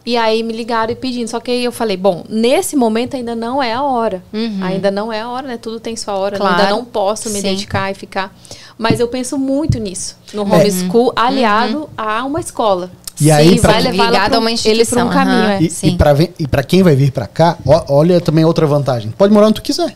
E 0.05 0.15
aí 0.17 0.43
me 0.43 0.53
ligaram 0.53 0.91
e 0.91 0.95
pedindo. 0.95 1.27
Só 1.27 1.39
que 1.39 1.49
aí 1.49 1.63
eu 1.63 1.71
falei, 1.71 1.97
bom, 1.97 2.23
nesse 2.29 2.75
momento 2.75 3.15
ainda 3.15 3.33
não 3.35 3.61
é 3.63 3.73
a 3.73 3.81
hora. 3.81 4.23
Uhum. 4.31 4.59
Ainda 4.61 4.91
não 4.91 5.11
é 5.11 5.21
a 5.21 5.29
hora, 5.29 5.47
né? 5.47 5.57
Tudo 5.57 5.79
tem 5.79 5.95
sua 5.95 6.15
hora. 6.15 6.37
Claro. 6.37 6.55
Ainda 6.61 6.69
não 6.69 6.85
posso 6.85 7.29
me 7.31 7.37
Sim. 7.41 7.49
dedicar 7.49 7.89
e 7.91 7.95
ficar. 7.95 8.31
Mas 8.77 8.99
eu 8.99 9.07
penso 9.07 9.37
muito 9.37 9.79
nisso. 9.79 10.15
No 10.33 10.43
Uhum. 10.43 10.53
homeschool, 10.53 11.11
aliado 11.15 11.89
a 11.97 12.23
uma 12.23 12.39
escola. 12.39 12.91
E 13.19 13.31
aí, 13.31 13.55
Sim, 13.55 13.61
pra 13.61 13.71
vai 13.71 13.81
quem- 13.81 13.91
levar 13.93 14.05
Ligado 14.11 14.33
a 14.35 14.39
uma 14.39 14.51
ele 14.51 14.57
para 14.59 14.69
um 14.69 14.71
instituição, 14.73 15.09
caminho. 15.09 15.43
É. 15.45 15.61
E, 15.61 15.71
e 15.83 15.95
para 15.97 16.15
pra 16.51 16.63
quem 16.63 16.83
vai 16.83 16.95
vir 16.95 17.11
para 17.11 17.25
cá, 17.25 17.57
ó- 17.65 17.85
olha 17.89 18.19
também 18.19 18.43
outra 18.43 18.67
vantagem. 18.67 19.09
Pode 19.17 19.33
morar 19.33 19.47
onde 19.47 19.55
tu 19.55 19.61
quiser. 19.61 19.95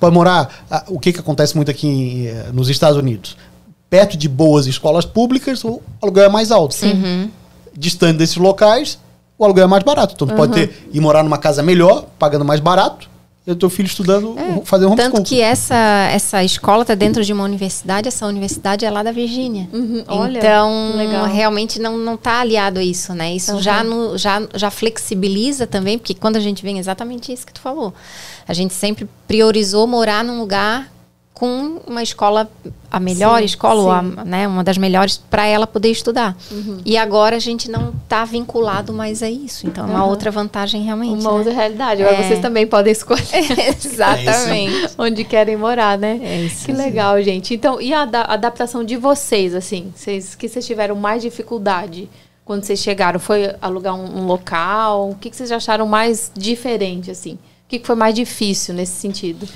Pode 0.00 0.14
morar. 0.14 0.64
ah, 0.70 0.82
o 0.88 0.98
que, 0.98 1.12
que 1.12 1.20
acontece 1.20 1.54
muito 1.54 1.70
aqui 1.70 2.26
eh, 2.28 2.46
nos 2.54 2.70
Estados 2.70 2.96
Unidos? 2.98 3.36
Perto 3.90 4.16
de 4.16 4.26
boas 4.28 4.66
escolas 4.66 5.04
públicas, 5.04 5.62
o 5.64 5.80
aluguel 6.02 6.24
é 6.24 6.28
mais 6.30 6.50
alto. 6.50 6.74
Uhum. 6.84 7.30
Distante 7.76 8.16
desses 8.18 8.36
locais, 8.36 8.98
o 9.38 9.44
aluguel 9.44 9.64
é 9.64 9.68
mais 9.68 9.82
barato. 9.82 10.14
Então, 10.14 10.26
tu 10.26 10.34
pode 10.34 10.52
ter, 10.52 10.88
ir 10.92 11.00
morar 11.00 11.22
numa 11.22 11.38
casa 11.38 11.62
melhor, 11.62 12.06
pagando 12.18 12.44
mais 12.44 12.60
barato, 12.60 13.08
e 13.46 13.52
o 13.52 13.54
teu 13.54 13.70
filho 13.70 13.86
estudando, 13.86 14.34
fazendo 14.64 14.90
homeschool. 14.90 15.12
Tanto 15.12 15.28
que 15.28 15.40
essa, 15.40 15.76
essa 16.12 16.42
escola 16.42 16.82
está 16.82 16.96
dentro 16.96 17.22
de 17.24 17.32
uma 17.32 17.44
universidade, 17.44 18.08
essa 18.08 18.26
universidade 18.26 18.84
é 18.84 18.90
lá 18.90 19.04
da 19.04 19.12
Virgínia. 19.12 19.68
Uhum, 19.72 20.02
então, 20.30 20.96
legal. 20.96 21.26
realmente 21.26 21.78
não 21.78 21.96
não 21.96 22.14
está 22.14 22.40
aliado 22.40 22.80
a 22.80 22.82
isso, 22.82 23.14
né? 23.14 23.32
Isso 23.32 23.52
Uhum. 23.52 23.62
já, 23.62 23.84
no, 23.84 24.18
já, 24.18 24.42
já 24.52 24.68
flexibiliza 24.68 25.64
também, 25.64 25.96
porque 25.96 26.12
quando 26.12 26.34
a 26.34 26.40
gente 26.40 26.60
vem 26.64 26.78
exatamente 26.80 27.32
isso 27.32 27.46
que 27.46 27.52
tu 27.52 27.60
falou. 27.60 27.94
A 28.48 28.52
gente 28.52 28.74
sempre 28.74 29.08
priorizou 29.28 29.86
morar 29.86 30.24
num 30.24 30.40
lugar 30.40 30.90
com 31.38 31.82
uma 31.86 32.02
escola, 32.02 32.50
a 32.90 32.98
melhor 32.98 33.40
Sim, 33.40 33.44
escola, 33.44 33.82
ou 33.82 33.90
a- 33.92 34.00
sim. 34.02 34.14
né, 34.24 34.48
uma 34.48 34.64
das 34.64 34.78
melhores, 34.78 35.18
para 35.18 35.44
ela 35.46 35.66
poder 35.66 35.90
estudar. 35.90 36.34
E 36.82 36.96
agora 36.96 37.36
a 37.36 37.38
gente 37.38 37.70
não 37.70 37.92
está 38.04 38.24
vinculado 38.24 38.90
mais 38.90 39.22
a 39.22 39.28
isso. 39.28 39.66
Então, 39.66 39.84
é 39.84 39.90
uma 39.90 40.04
Uhum. 40.04 40.08
outra 40.08 40.30
vantagem 40.30 40.82
realmente. 40.82 41.20
Uma 41.20 41.30
né? 41.32 41.36
outra 41.36 41.52
realidade. 41.52 42.02
Agora 42.02 42.16
É. 42.16 42.26
vocês 42.26 42.40
também 42.40 42.66
podem 42.66 42.90
escolher 42.90 43.20
Exatamente. 43.84 44.94
onde 44.98 45.24
querem 45.24 45.58
morar, 45.58 45.98
né? 45.98 46.18
É 46.22 46.40
isso 46.42 46.64
Que 46.64 46.72
legal, 46.72 47.20
gente. 47.22 47.52
Então, 47.54 47.80
e 47.82 47.92
a 47.92 48.00
ada- 48.02 48.22
adaptação 48.22 48.82
de 48.82 48.96
vocês, 48.96 49.54
assim? 49.54 49.92
Vocês, 49.94 50.34
que 50.34 50.48
vocês 50.48 50.64
tiveram 50.66 50.94
mais 50.96 51.20
dificuldade 51.22 52.08
quando 52.46 52.64
vocês 52.64 52.78
chegaram? 52.80 53.20
Foi 53.20 53.54
alugar 53.60 53.94
um, 53.94 54.20
um 54.20 54.26
local? 54.26 55.10
O 55.10 55.14
que, 55.16 55.28
que 55.28 55.36
vocês 55.36 55.52
acharam 55.52 55.86
mais 55.86 56.30
diferente, 56.34 57.10
assim? 57.10 57.32
O 57.34 57.68
que, 57.68 57.78
que 57.78 57.86
foi 57.86 57.96
mais 57.96 58.14
difícil 58.14 58.72
nesse 58.74 58.92
sentido? 58.98 59.46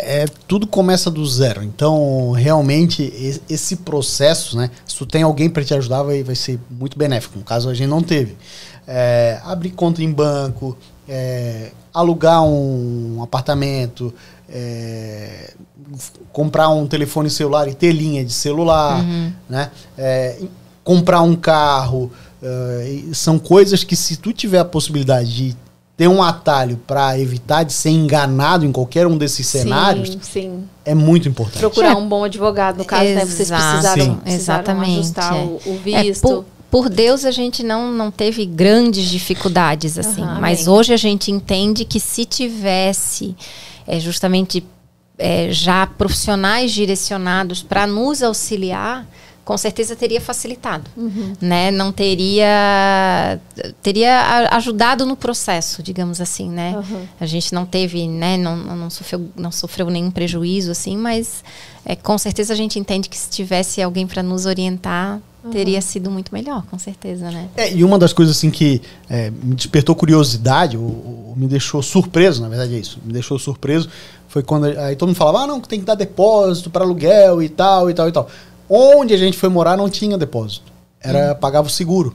É, 0.00 0.26
tudo 0.46 0.66
começa 0.66 1.10
do 1.10 1.24
zero. 1.26 1.62
Então, 1.62 2.32
realmente, 2.32 3.12
esse 3.48 3.76
processo, 3.76 4.56
né? 4.56 4.70
Se 4.86 4.96
tu 4.96 5.06
tem 5.06 5.22
alguém 5.22 5.48
para 5.48 5.64
te 5.64 5.74
ajudar, 5.74 6.02
vai, 6.02 6.22
vai 6.22 6.34
ser 6.34 6.58
muito 6.70 6.98
benéfico. 6.98 7.38
No 7.38 7.44
caso, 7.44 7.68
a 7.68 7.74
gente 7.74 7.88
não 7.88 8.02
teve. 8.02 8.36
É, 8.86 9.40
abrir 9.44 9.70
conta 9.70 10.02
em 10.02 10.10
banco, 10.10 10.76
é, 11.08 11.70
alugar 11.92 12.42
um 12.42 13.20
apartamento, 13.22 14.14
é, 14.48 15.52
comprar 16.32 16.68
um 16.70 16.86
telefone 16.86 17.28
celular 17.28 17.68
e 17.68 17.74
ter 17.74 17.92
linha 17.92 18.24
de 18.24 18.32
celular, 18.32 19.02
uhum. 19.02 19.32
né? 19.48 19.70
É, 19.96 20.38
comprar 20.84 21.20
um 21.20 21.36
carro. 21.36 22.10
Uh, 22.40 23.12
são 23.12 23.36
coisas 23.36 23.82
que 23.82 23.96
se 23.96 24.16
tu 24.16 24.32
tiver 24.32 24.60
a 24.60 24.64
possibilidade 24.64 25.34
de 25.34 25.56
ter 25.98 26.06
um 26.06 26.22
atalho 26.22 26.80
para 26.86 27.18
evitar 27.18 27.64
de 27.64 27.72
ser 27.72 27.90
enganado 27.90 28.64
em 28.64 28.70
qualquer 28.70 29.04
um 29.08 29.18
desses 29.18 29.44
sim, 29.44 29.62
cenários 29.62 30.16
sim. 30.22 30.62
é 30.84 30.94
muito 30.94 31.28
importante. 31.28 31.58
Procurar 31.58 31.90
é. 31.90 31.96
um 31.96 32.08
bom 32.08 32.22
advogado, 32.22 32.78
no 32.78 32.84
caso, 32.84 33.02
né? 33.02 33.26
Vocês 33.26 33.50
precisaram, 33.50 34.14
precisaram 34.14 34.20
Exatamente, 34.24 34.98
ajustar 35.00 35.34
é. 35.34 35.40
o, 35.40 35.60
o, 35.66 35.80
é, 35.86 36.02
visto. 36.04 36.22
Por, 36.22 36.44
por, 36.70 36.88
Deus, 36.88 37.24
a 37.24 37.32
gente 37.32 37.64
não, 37.64 37.90
não 37.90 38.12
teve 38.12 38.46
grandes 38.46 39.10
dificuldades, 39.10 39.98
assim. 39.98 40.22
Uhum, 40.22 40.40
mas 40.40 40.66
bem. 40.66 40.68
hoje 40.68 40.94
a 40.94 40.96
gente 40.96 41.32
entende 41.32 41.84
que 41.84 41.98
se 41.98 42.24
tivesse 42.24 43.34
é, 43.84 43.98
justamente 43.98 44.64
é, 45.18 45.48
já 45.50 45.84
profissionais 45.84 46.70
direcionados 46.70 47.60
para 47.60 47.88
nos 47.88 48.22
auxiliar, 48.22 49.04
com 49.48 49.56
certeza 49.56 49.96
teria 49.96 50.20
facilitado, 50.20 50.90
uhum. 50.94 51.32
né? 51.40 51.70
Não 51.70 51.90
teria 51.90 53.40
teria 53.82 54.46
ajudado 54.50 55.06
no 55.06 55.16
processo, 55.16 55.82
digamos 55.82 56.20
assim, 56.20 56.50
né? 56.50 56.76
Uhum. 56.76 57.06
A 57.18 57.24
gente 57.24 57.54
não 57.54 57.64
teve, 57.64 58.06
né? 58.06 58.36
Não, 58.36 58.54
não 58.54 58.90
sofreu 58.90 59.26
não 59.34 59.50
sofreu 59.50 59.88
nenhum 59.88 60.10
prejuízo 60.10 60.70
assim, 60.70 60.98
mas 60.98 61.42
é, 61.82 61.96
com 61.96 62.18
certeza 62.18 62.52
a 62.52 62.56
gente 62.56 62.78
entende 62.78 63.08
que 63.08 63.16
se 63.16 63.30
tivesse 63.30 63.80
alguém 63.80 64.06
para 64.06 64.22
nos 64.22 64.44
orientar 64.44 65.18
uhum. 65.42 65.50
teria 65.50 65.80
sido 65.80 66.10
muito 66.10 66.30
melhor, 66.30 66.62
com 66.70 66.78
certeza, 66.78 67.30
né? 67.30 67.48
É, 67.56 67.72
e 67.72 67.82
uma 67.82 67.98
das 67.98 68.12
coisas 68.12 68.36
assim 68.36 68.50
que 68.50 68.82
é, 69.08 69.30
me 69.30 69.54
despertou 69.54 69.94
curiosidade, 69.94 70.76
ou, 70.76 70.84
ou, 70.84 71.34
me 71.34 71.46
deixou 71.46 71.82
surpreso, 71.82 72.42
na 72.42 72.50
verdade 72.50 72.74
é 72.74 72.78
isso, 72.78 73.00
me 73.02 73.14
deixou 73.14 73.38
surpreso 73.38 73.88
foi 74.28 74.42
quando 74.42 74.66
aí 74.66 74.94
todo 74.94 75.08
mundo 75.08 75.16
falava, 75.16 75.40
ah, 75.40 75.46
não, 75.46 75.58
tem 75.58 75.80
que 75.80 75.86
dar 75.86 75.94
depósito 75.94 76.68
para 76.68 76.84
aluguel 76.84 77.42
e 77.42 77.48
tal, 77.48 77.90
e 77.90 77.94
tal, 77.94 78.08
e 78.08 78.12
tal. 78.12 78.28
Onde 78.68 79.14
a 79.14 79.16
gente 79.16 79.36
foi 79.36 79.48
morar 79.48 79.76
não 79.76 79.88
tinha 79.88 80.18
depósito. 80.18 80.72
Era, 81.00 81.32
hum. 81.32 81.36
pagava 81.36 81.66
o 81.66 81.70
seguro. 81.70 82.14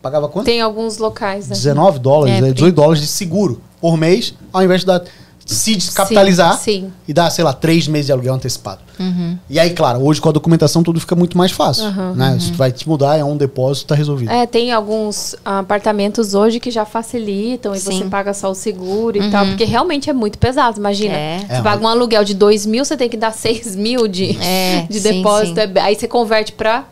Pagava 0.00 0.28
quanto? 0.28 0.44
Tem 0.44 0.60
alguns 0.60 0.98
locais, 0.98 1.48
né? 1.48 1.54
19 1.54 1.98
dólares, 1.98 2.42
é, 2.42 2.52
18 2.52 2.74
dólares 2.74 3.00
de 3.00 3.08
seguro 3.08 3.60
por 3.80 3.96
mês, 3.96 4.34
ao 4.52 4.62
invés 4.62 4.80
de 4.80 4.86
dar 4.86 5.02
se 5.46 5.76
descapitalizar 5.76 6.58
sim, 6.58 6.82
sim. 6.82 6.92
e 7.06 7.12
dar, 7.12 7.30
sei 7.30 7.44
lá, 7.44 7.52
três 7.52 7.86
meses 7.86 8.06
de 8.06 8.12
aluguel 8.12 8.34
antecipado. 8.34 8.80
Uhum. 8.98 9.38
E 9.48 9.60
aí, 9.60 9.70
claro, 9.70 10.02
hoje 10.02 10.20
com 10.20 10.28
a 10.28 10.32
documentação 10.32 10.82
tudo 10.82 10.98
fica 10.98 11.14
muito 11.14 11.38
mais 11.38 11.52
fácil. 11.52 11.84
Uhum, 11.84 12.14
né? 12.14 12.32
Uhum. 12.32 12.40
Se 12.40 12.50
tu 12.52 12.58
vai 12.58 12.72
te 12.72 12.88
mudar, 12.88 13.16
é 13.16 13.24
um 13.24 13.36
depósito, 13.36 13.86
tá 13.86 13.94
resolvido. 13.94 14.30
É, 14.30 14.46
tem 14.46 14.72
alguns 14.72 15.36
apartamentos 15.44 16.34
hoje 16.34 16.58
que 16.58 16.70
já 16.70 16.84
facilitam 16.84 17.74
e 17.74 17.78
sim. 17.78 17.98
você 18.00 18.04
paga 18.06 18.34
só 18.34 18.50
o 18.50 18.54
seguro 18.54 19.16
e 19.16 19.30
tal, 19.30 19.44
uhum. 19.44 19.50
porque 19.50 19.64
realmente 19.64 20.10
é 20.10 20.12
muito 20.12 20.38
pesado, 20.38 20.78
imagina. 20.78 21.14
É. 21.14 21.38
Você 21.38 21.54
é, 21.54 21.62
paga 21.62 21.84
um 21.84 21.88
aluguel 21.88 22.24
de 22.24 22.34
dois 22.34 22.66
mil, 22.66 22.84
você 22.84 22.96
tem 22.96 23.08
que 23.08 23.16
dar 23.16 23.32
seis 23.32 23.76
mil 23.76 24.08
de, 24.08 24.36
é, 24.42 24.86
de 24.90 25.00
depósito. 25.00 25.60
É, 25.60 25.80
aí 25.80 25.94
você 25.94 26.08
converte 26.08 26.52
para 26.52 26.84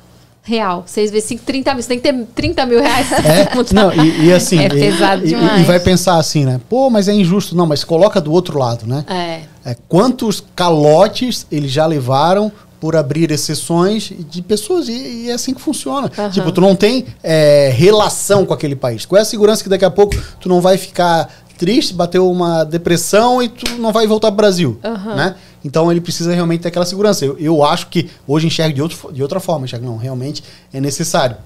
real. 0.44 0.84
Vocês 0.86 1.10
vê 1.10 1.20
30 1.20 1.74
mil, 1.74 1.82
você 1.82 1.88
tem 1.88 1.98
que 1.98 2.12
ter 2.12 2.26
30 2.34 2.66
mil 2.66 2.80
reais. 2.80 3.10
É, 3.12 3.48
não, 3.74 3.92
e, 3.92 4.26
e, 4.26 4.32
assim, 4.32 4.58
é 4.58 4.68
pesado 4.68 5.24
e, 5.24 5.28
demais. 5.28 5.62
E, 5.62 5.64
vai 5.64 5.80
pensar 5.80 6.18
assim, 6.18 6.44
né? 6.44 6.60
Pô, 6.68 6.90
mas 6.90 7.08
é 7.08 7.14
injusto. 7.14 7.56
Não, 7.56 7.66
mas 7.66 7.82
coloca 7.82 8.20
do 8.20 8.30
outro 8.30 8.58
lado, 8.58 8.86
né? 8.86 9.04
É. 9.08 9.70
é 9.70 9.76
quantos 9.88 10.44
calotes 10.54 11.46
eles 11.50 11.72
já 11.72 11.86
levaram 11.86 12.52
por 12.78 12.94
abrir 12.96 13.30
exceções 13.30 14.12
de 14.28 14.42
pessoas 14.42 14.90
e, 14.90 14.92
e 14.92 15.30
é 15.30 15.32
assim 15.32 15.54
que 15.54 15.60
funciona. 15.62 16.12
Uhum. 16.18 16.28
Tipo, 16.28 16.52
tu 16.52 16.60
não 16.60 16.76
tem 16.76 17.06
é, 17.22 17.72
relação 17.74 18.44
com 18.44 18.52
aquele 18.52 18.76
país. 18.76 19.06
Qual 19.06 19.18
é 19.18 19.22
a 19.22 19.24
segurança 19.24 19.62
que 19.62 19.70
daqui 19.70 19.86
a 19.86 19.90
pouco 19.90 20.14
tu 20.38 20.50
não 20.50 20.60
vai 20.60 20.76
ficar 20.76 21.32
triste, 21.59 21.94
bateu 21.94 22.31
uma 22.31 22.64
depressão 22.64 23.43
e 23.43 23.48
tu 23.48 23.76
não 23.76 23.93
vai 23.93 24.06
voltar 24.06 24.28
pro 24.28 24.36
Brasil, 24.36 24.78
uhum. 24.85 25.14
né? 25.14 25.36
Então 25.64 25.90
ele 25.90 26.01
precisa 26.01 26.35
realmente 26.35 26.60
ter 26.60 26.68
aquela 26.68 26.85
segurança. 26.85 27.24
Eu, 27.24 27.39
eu 27.39 27.64
acho 27.64 27.89
que 27.89 28.10
hoje 28.26 28.47
enxergo 28.47 28.74
de, 28.74 28.82
outro, 28.82 29.12
de 29.12 29.22
outra 29.22 29.40
forma, 29.40 29.64
enxergo, 29.64 29.86
não, 29.86 29.97
realmente 29.97 30.43
é 30.72 30.81
necessário. 30.81 31.36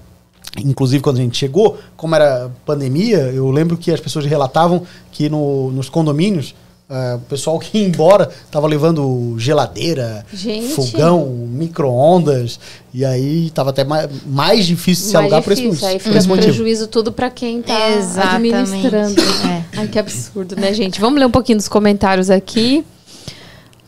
Inclusive, 0.65 1.03
quando 1.03 1.19
a 1.19 1.21
gente 1.21 1.37
chegou, 1.37 1.79
como 1.97 2.15
era 2.15 2.51
pandemia, 2.65 3.19
eu 3.19 3.51
lembro 3.51 3.77
que 3.77 3.93
as 3.93 4.01
pessoas 4.01 4.25
relatavam 4.25 4.83
que 5.13 5.29
no, 5.29 5.71
nos 5.71 5.89
condomínios, 5.89 6.55
uh, 6.89 7.17
o 7.17 7.21
pessoal 7.21 7.59
que 7.59 7.79
ia 7.79 7.87
embora 7.87 8.31
estava 8.45 8.67
levando 8.67 9.37
geladeira, 9.39 10.25
gente. 10.33 10.75
fogão, 10.75 11.27
micro-ondas, 11.27 12.59
e 12.93 13.05
aí 13.05 13.47
estava 13.47 13.71
até 13.71 13.85
mais, 13.85 14.09
mais 14.27 14.67
difícil 14.67 15.05
de 15.05 15.11
se 15.11 15.17
alugar 15.17 15.43
por 15.43 15.53
esse, 15.53 15.85
aí 15.85 15.99
fica 15.99 16.17
esse 16.17 16.29
prejuízo 16.29 16.87
tudo 16.87 17.13
para 17.13 17.31
quem 17.31 17.61
está 17.61 18.35
administrando. 18.35 19.21
É. 19.21 19.65
Ai, 19.79 19.89
que 19.89 19.99
absurdo, 19.99 20.57
né, 20.57 20.73
gente? 20.73 21.01
Vamos 21.01 21.21
ler 21.21 21.27
um 21.27 21.31
pouquinho 21.31 21.59
dos 21.59 21.69
comentários 21.69 22.31
aqui. 22.31 22.85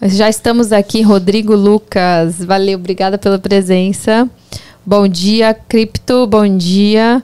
Já 0.03 0.31
estamos 0.31 0.73
aqui, 0.73 1.03
Rodrigo 1.03 1.55
Lucas. 1.55 2.37
Valeu, 2.43 2.79
obrigada 2.79 3.19
pela 3.19 3.39
presença. 3.39 4.29
Bom 4.85 5.07
dia, 5.07 5.53
Cripto, 5.53 6.27
bom 6.27 6.57
dia. 6.57 7.23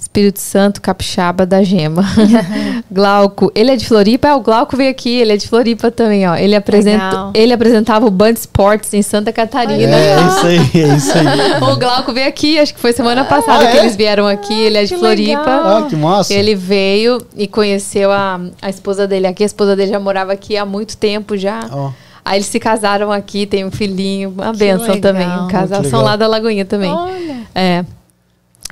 Espírito 0.00 0.38
Santo, 0.40 0.80
Capixaba 0.80 1.44
da 1.44 1.62
Gema. 1.62 2.04
Glauco, 2.90 3.50
ele 3.54 3.70
é 3.72 3.76
de 3.76 3.86
Floripa? 3.86 4.28
É, 4.28 4.34
o 4.34 4.40
Glauco 4.40 4.76
veio 4.76 4.90
aqui, 4.90 5.10
ele 5.10 5.32
é 5.32 5.36
de 5.36 5.48
Floripa 5.48 5.90
também, 5.90 6.26
ó. 6.28 6.36
Ele, 6.36 6.54
apresenta, 6.54 7.30
ele 7.34 7.52
apresentava 7.52 8.06
o 8.06 8.10
Band 8.10 8.32
Sports 8.32 8.94
em 8.94 9.02
Santa 9.02 9.32
Catarina. 9.32 9.96
É, 9.96 10.14
é 10.14 10.26
isso 10.26 10.46
aí, 10.46 10.82
é 10.82 10.96
isso 10.96 11.12
aí. 11.12 11.62
o 11.62 11.76
Glauco 11.76 12.12
veio 12.12 12.28
aqui, 12.28 12.58
acho 12.58 12.74
que 12.74 12.80
foi 12.80 12.92
semana 12.92 13.24
passada 13.24 13.64
ah, 13.64 13.70
que 13.70 13.76
é? 13.76 13.80
eles 13.80 13.96
vieram 13.96 14.26
aqui, 14.26 14.54
ele 14.54 14.78
é 14.78 14.84
de 14.84 14.96
Floripa. 14.96 15.40
Legal. 15.40 15.78
Ah, 15.78 15.86
que 15.88 15.96
massa. 15.96 16.32
Ele 16.32 16.54
veio 16.54 17.20
e 17.36 17.46
conheceu 17.46 18.12
a, 18.12 18.40
a 18.62 18.70
esposa 18.70 19.06
dele 19.06 19.26
aqui, 19.26 19.42
a 19.42 19.46
esposa 19.46 19.74
dele 19.74 19.90
já 19.90 20.00
morava 20.00 20.32
aqui 20.32 20.56
há 20.56 20.64
muito 20.64 20.96
tempo 20.96 21.36
já. 21.36 21.68
Oh. 21.72 21.90
Aí 22.24 22.38
eles 22.38 22.46
se 22.46 22.60
casaram 22.60 23.10
aqui, 23.10 23.46
tem 23.46 23.64
um 23.64 23.70
filhinho, 23.70 24.30
uma 24.30 24.52
que 24.52 24.58
benção 24.58 24.94
legal. 24.94 25.00
também. 25.00 25.26
Um 25.26 25.48
casal, 25.48 25.82
são 25.84 26.02
lá 26.02 26.14
da 26.14 26.26
Lagoinha 26.26 26.64
também. 26.64 26.92
Olha. 26.92 27.36
É. 27.54 27.84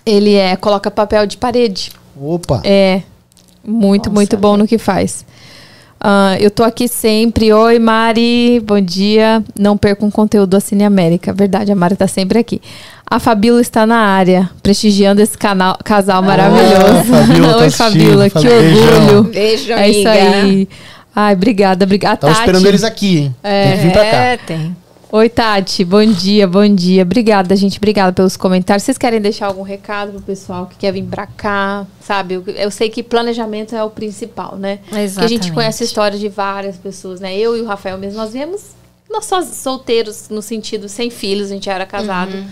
Ele 0.05 0.35
é, 0.35 0.57
coloca 0.57 0.91
papel 0.91 1.27
de 1.27 1.37
parede. 1.37 1.93
Opa! 2.21 2.61
É. 2.65 3.03
Muito, 3.65 4.09
Nossa, 4.09 4.15
muito 4.15 4.37
bom 4.37 4.55
é. 4.55 4.59
no 4.59 4.67
que 4.67 4.79
faz. 4.79 5.25
Uh, 5.99 6.37
eu 6.39 6.51
tô 6.51 6.63
aqui 6.63 6.87
sempre. 6.87 7.53
Oi, 7.53 7.79
Mari, 7.79 8.61
bom 8.65 8.81
dia. 8.81 9.43
Não 9.59 9.77
perca 9.77 10.05
um 10.05 10.11
conteúdo 10.11 10.51
do 10.51 10.61
Cine 10.61 10.85
América. 10.85 11.33
Verdade, 11.33 11.73
a 11.73 11.75
Mari 11.75 11.97
tá 11.97 12.07
sempre 12.07 12.39
aqui. 12.39 12.61
A 13.09 13.19
Fabíola 13.19 13.61
está 13.61 13.87
na 13.87 13.99
área, 13.99 14.51
prestigiando 14.63 15.23
esse 15.23 15.39
canal, 15.39 15.79
casal 15.83 16.23
maravilhoso. 16.23 17.13
Ah, 17.13 17.27
Fabíola 17.27 17.57
Oi, 17.63 17.71
tá 17.71 17.77
Fabíola, 17.77 18.31
que 18.31 18.49
orgulho. 18.49 19.23
Beijo, 19.33 19.73
é 19.73 19.89
isso 19.89 20.09
aí. 20.09 20.69
Ai, 21.15 21.33
obrigada, 21.35 21.85
obrigada. 21.85 22.19
Tava 22.19 22.33
Tati. 22.35 22.45
esperando 22.45 22.67
eles 22.67 22.85
aqui, 22.85 23.19
hein? 23.19 23.37
É, 23.43 23.69
tem 23.69 23.77
que 23.79 23.83
vir 23.85 23.93
pra 23.93 24.11
cá. 24.11 24.17
É, 24.17 24.37
tem. 24.37 24.77
Oi, 25.17 25.31
Tati. 25.31 25.83
Bom 25.83 26.05
dia, 26.05 26.47
bom 26.47 26.69
dia. 26.69 27.01
Obrigada, 27.01 27.57
gente. 27.57 27.79
Obrigada 27.79 28.13
pelos 28.13 28.37
comentários. 28.37 28.83
Vocês 28.83 28.99
querem 28.99 29.19
deixar 29.19 29.47
algum 29.47 29.63
recado 29.63 30.13
pro 30.13 30.21
pessoal 30.21 30.67
que 30.67 30.77
quer 30.77 30.93
vir 30.93 31.05
pra 31.05 31.27
cá? 31.27 31.87
Sabe? 32.03 32.35
Eu, 32.35 32.45
eu 32.49 32.71
sei 32.71 32.91
que 32.91 33.03
planejamento 33.03 33.75
é 33.75 33.83
o 33.83 33.89
principal, 33.89 34.57
né? 34.59 34.79
Exatamente. 34.89 35.15
Porque 35.15 35.25
a 35.25 35.29
gente 35.29 35.53
conhece 35.53 35.83
a 35.83 35.87
história 35.87 36.19
de 36.19 36.29
várias 36.29 36.77
pessoas, 36.77 37.19
né? 37.19 37.35
Eu 37.35 37.57
e 37.57 37.63
o 37.63 37.65
Rafael 37.65 37.97
mesmo, 37.97 38.19
nós 38.19 38.35
viemos 38.35 38.77
nós 39.09 39.25
só 39.25 39.41
solteiros, 39.41 40.29
no 40.29 40.43
sentido 40.43 40.87
sem 40.87 41.09
filhos, 41.09 41.51
a 41.51 41.55
gente 41.55 41.71
era 41.71 41.87
casado. 41.87 42.35
Uhum. 42.35 42.47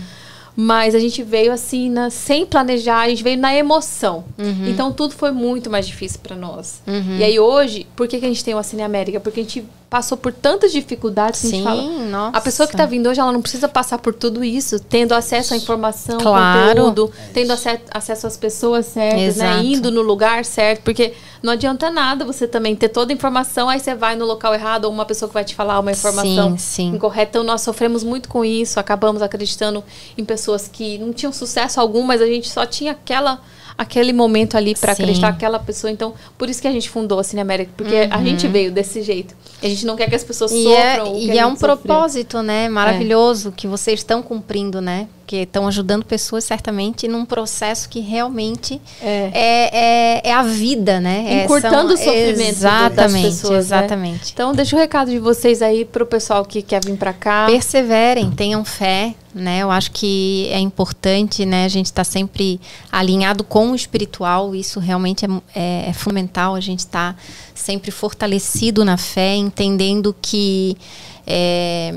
Mas 0.55 0.95
a 0.95 0.99
gente 0.99 1.21
veio 1.21 1.51
assim, 1.51 1.89
na, 1.89 2.09
sem 2.09 2.45
planejar, 2.45 3.01
a 3.01 3.09
gente 3.09 3.21
veio 3.21 3.37
na 3.37 3.53
emoção. 3.53 4.23
Uhum. 4.39 4.69
Então 4.69 4.91
tudo 4.91 5.13
foi 5.13 5.31
muito 5.31 5.69
mais 5.69 5.85
difícil 5.85 6.19
para 6.23 6.35
nós. 6.35 6.81
Uhum. 6.87 7.17
E 7.19 7.23
aí 7.23 7.39
hoje, 7.39 7.85
por 7.95 8.07
que, 8.07 8.17
que 8.19 8.25
a 8.25 8.29
gente 8.29 8.43
tem 8.43 8.55
o 8.55 8.63
Cine 8.63 8.81
América? 8.81 9.19
Porque 9.19 9.41
a 9.41 9.43
gente 9.43 9.65
passou 9.95 10.17
por 10.17 10.33
tantas 10.33 10.73
dificuldades 10.73 11.39
que 11.39 11.47
Sim, 11.47 11.65
a 11.65 11.71
gente 11.71 11.87
fala. 11.87 12.05
Nossa. 12.09 12.37
A 12.37 12.41
pessoa 12.41 12.67
que 12.67 12.73
está 12.73 12.85
vindo 12.85 13.07
hoje, 13.07 13.21
ela 13.21 13.31
não 13.31 13.41
precisa 13.41 13.69
passar 13.69 13.97
por 13.97 14.13
tudo 14.13 14.43
isso, 14.43 14.77
tendo 14.77 15.13
acesso 15.15 15.53
à 15.53 15.57
informação, 15.57 16.17
claro. 16.17 16.67
conteúdo, 16.67 17.11
tendo 17.33 17.53
acesso 17.53 18.27
às 18.27 18.35
pessoas 18.35 18.87
certas, 18.87 19.37
né? 19.37 19.63
Indo 19.63 19.89
no 19.91 20.01
lugar 20.01 20.43
certo, 20.43 20.81
porque 20.81 21.13
não 21.41 21.53
adianta 21.53 21.89
nada 21.89 22.25
você 22.25 22.45
também 22.45 22.75
ter 22.75 22.89
toda 22.89 23.13
a 23.13 23.15
informação, 23.15 23.69
aí 23.69 23.79
você 23.79 23.95
vai 23.95 24.17
no 24.17 24.25
local 24.25 24.53
errado, 24.53 24.83
ou 24.83 24.91
uma 24.91 25.05
pessoa 25.05 25.29
que 25.29 25.33
vai 25.33 25.45
te 25.45 25.55
falar 25.55 25.79
uma 25.79 25.93
informação 25.93 26.57
sim, 26.57 26.57
sim. 26.57 26.87
incorreta. 26.87 27.29
Então 27.29 27.43
nós 27.45 27.61
sofremos 27.61 28.03
muito 28.03 28.27
com 28.27 28.43
isso, 28.43 28.81
acabamos 28.81 29.21
acreditando 29.21 29.81
em 30.17 30.25
pessoas 30.25 30.67
que 30.67 30.97
não 30.97 31.13
tinham 31.13 31.31
sucesso 31.31 31.79
algum, 31.79 32.03
mas 32.03 32.21
a 32.21 32.25
gente 32.25 32.49
só 32.49 32.65
tinha 32.65 32.91
aquela 32.91 33.39
aquele 33.77 34.13
momento 34.13 34.55
ali 34.55 34.75
para 34.75 34.93
acreditar 34.93 35.29
aquela 35.29 35.59
pessoa. 35.59 35.91
Então, 35.91 36.13
por 36.37 36.49
isso 36.49 36.61
que 36.61 36.67
a 36.67 36.71
gente 36.71 36.89
fundou 36.89 37.19
a 37.19 37.23
Cine 37.23 37.41
América, 37.41 37.71
porque 37.75 37.93
uhum. 37.93 38.07
a 38.11 38.23
gente 38.23 38.47
veio 38.47 38.71
desse 38.71 39.01
jeito. 39.01 39.35
A 39.61 39.67
gente 39.67 39.85
não 39.85 39.95
quer 39.95 40.09
que 40.09 40.15
as 40.15 40.23
pessoas 40.23 40.51
e 40.51 40.67
é- 40.67 40.95
sofram. 40.95 41.15
É, 41.15 41.19
e 41.19 41.37
é 41.37 41.45
um 41.45 41.55
propósito, 41.55 42.41
né? 42.41 42.69
Maravilhoso 42.69 43.49
é. 43.49 43.51
que 43.51 43.67
vocês 43.67 43.99
estão 43.99 44.21
cumprindo, 44.21 44.81
né? 44.81 45.07
Porque 45.25 45.37
estão 45.37 45.67
ajudando 45.67 46.05
pessoas 46.05 46.43
certamente 46.43 47.07
num 47.07 47.25
processo 47.25 47.89
que 47.89 47.99
realmente 47.99 48.79
é, 49.01 49.31
é, 49.33 49.69
é, 49.73 50.29
é 50.29 50.31
a 50.31 50.43
vida, 50.43 50.99
né? 50.99 51.43
Encurtando 51.43 51.93
é, 51.93 51.97
são, 51.97 52.13
o 52.13 52.15
sofrimento 52.15 52.41
exatamente, 52.41 52.95
das 52.95 53.11
pessoas. 53.11 53.51
Né? 53.51 53.57
Exatamente. 53.57 54.25
Né? 54.25 54.31
Então, 54.31 54.53
deixa 54.53 54.75
o 54.75 54.79
recado 54.79 55.09
de 55.09 55.17
vocês 55.17 55.63
aí 55.63 55.83
para 55.83 56.03
o 56.03 56.05
pessoal 56.05 56.45
que 56.45 56.61
quer 56.61 56.85
vir 56.85 56.95
para 56.95 57.11
cá. 57.11 57.47
Perseverem, 57.47 58.29
tenham 58.29 58.63
fé, 58.63 59.15
né? 59.33 59.63
Eu 59.63 59.71
acho 59.71 59.89
que 59.89 60.47
é 60.51 60.59
importante, 60.59 61.43
né? 61.43 61.65
A 61.65 61.69
gente 61.69 61.87
está 61.87 62.03
sempre 62.03 62.61
alinhado 62.91 63.43
com 63.43 63.71
o 63.71 63.75
espiritual. 63.75 64.53
Isso 64.53 64.79
realmente 64.79 65.25
é, 65.25 65.29
é, 65.55 65.89
é 65.89 65.93
fundamental. 65.93 66.53
A 66.53 66.59
gente 66.59 66.79
está 66.79 67.15
sempre 67.55 67.89
fortalecido 67.89 68.85
na 68.85 68.95
fé, 68.95 69.33
entendendo 69.33 70.15
que 70.21 70.77
é, 71.25 71.95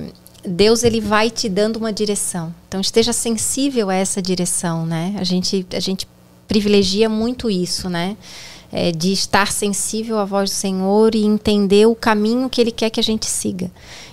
Deus 0.48 0.82
ele 0.82 1.00
vai 1.00 1.30
te 1.30 1.48
dando 1.48 1.76
uma 1.76 1.92
direção. 1.92 2.54
Então 2.66 2.80
esteja 2.80 3.12
sensível 3.12 3.90
a 3.90 3.94
essa 3.94 4.20
direção, 4.20 4.86
né? 4.86 5.14
A 5.18 5.24
gente 5.24 5.66
a 5.72 5.80
gente 5.80 6.08
privilegia 6.46 7.08
muito 7.08 7.50
isso, 7.50 7.88
né? 7.88 8.16
É, 8.70 8.92
de 8.92 9.12
estar 9.12 9.50
sensível 9.50 10.18
à 10.18 10.26
voz 10.26 10.50
do 10.50 10.54
Senhor 10.54 11.14
e 11.14 11.24
entender 11.24 11.86
o 11.86 11.94
caminho 11.94 12.50
que 12.50 12.60
Ele 12.60 12.70
quer 12.70 12.90
que 12.90 13.00
a 13.00 13.02
gente 13.02 13.26
siga. 13.26 13.70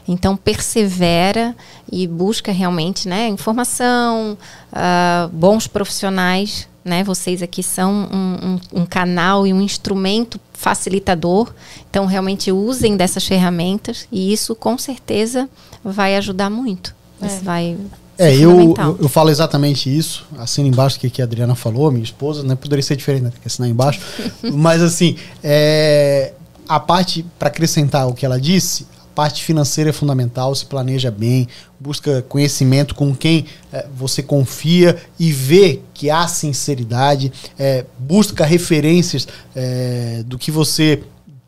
Então 0.08 0.38
persevera 0.38 1.56
e 1.92 2.08
busca 2.08 2.52
realmente 2.52 3.08
né, 3.08 3.28
informação, 3.28 4.38
uh, 4.72 5.28
bons 5.30 5.68
profissionais. 5.68 6.70
Né? 6.86 7.04
Vocês 7.04 7.42
aqui 7.42 7.64
são 7.64 7.92
um, 7.92 8.60
um, 8.76 8.82
um 8.82 8.86
canal 8.86 9.48
e 9.48 9.52
um 9.52 9.60
instrumento 9.60 10.40
facilitador. 10.54 11.52
Então 11.90 12.06
realmente 12.06 12.52
usem 12.52 12.96
dessas 12.96 13.26
ferramentas 13.26 14.08
e 14.12 14.32
isso 14.32 14.54
com 14.54 14.78
certeza 14.78 15.50
vai 15.84 16.16
ajudar 16.16 16.52
muito. 16.52 16.96
É. 17.20 17.26
Isso 17.26 17.44
vai 17.44 17.76
é, 18.18 18.34
eu, 18.34 18.74
eu, 18.78 18.98
eu, 19.02 19.10
falo 19.10 19.30
exatamente 19.30 19.94
isso. 19.94 20.26
Assina 20.38 20.68
embaixo 20.68 20.96
o 20.96 21.00
que, 21.02 21.10
que 21.10 21.22
a 21.22 21.26
Adriana 21.26 21.54
falou, 21.54 21.92
minha 21.92 22.04
esposa, 22.04 22.44
né? 22.44 22.56
Poderia 22.56 22.82
ser 22.82 22.96
diferente, 22.96 23.24
né? 23.24 23.30
Tem 23.30 23.42
que 23.42 23.48
assinar 23.48 23.70
embaixo. 23.70 24.00
Mas 24.54 24.82
assim, 24.82 25.18
é, 25.44 26.32
a 26.68 26.80
parte, 26.80 27.26
para 27.38 27.50
acrescentar 27.50 28.08
o 28.08 28.14
que 28.14 28.26
ela 28.26 28.40
disse, 28.40 28.88
parte 29.16 29.44
financeira 29.44 29.92
é 29.92 29.94
fundamental, 29.94 30.54
se 30.54 30.66
planeja 30.66 31.10
bem, 31.10 31.48
busca 31.80 32.22
conhecimento 32.24 32.94
com 32.94 33.16
quem 33.16 33.46
é, 33.72 33.86
você 33.96 34.22
confia 34.22 34.98
e 35.18 35.32
vê 35.32 35.80
que 35.94 36.10
há 36.10 36.28
sinceridade, 36.28 37.32
é, 37.58 37.86
busca 37.98 38.46
referências 38.46 39.26
é, 39.56 40.22
do 40.26 40.38
que 40.38 40.52
você 40.52 41.02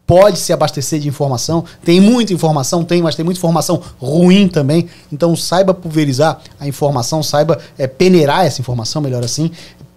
pode 0.07 0.39
se 0.39 0.53
abastecer 0.53 1.01
de 1.01 1.09
informação. 1.09 1.65
Tem 1.83 1.99
muita 1.99 2.33
informação, 2.33 2.85
tem, 2.85 3.01
mas 3.01 3.15
tem 3.15 3.25
muita 3.25 3.37
informação 3.37 3.81
ruim 3.99 4.47
também. 4.47 4.87
Então 5.11 5.35
saiba 5.35 5.73
pulverizar 5.73 6.39
a 6.57 6.65
informação, 6.65 7.21
saiba 7.21 7.59
peneirar 7.97 8.45
essa 8.45 8.61
informação, 8.61 9.01
melhor 9.01 9.25
assim, 9.25 9.51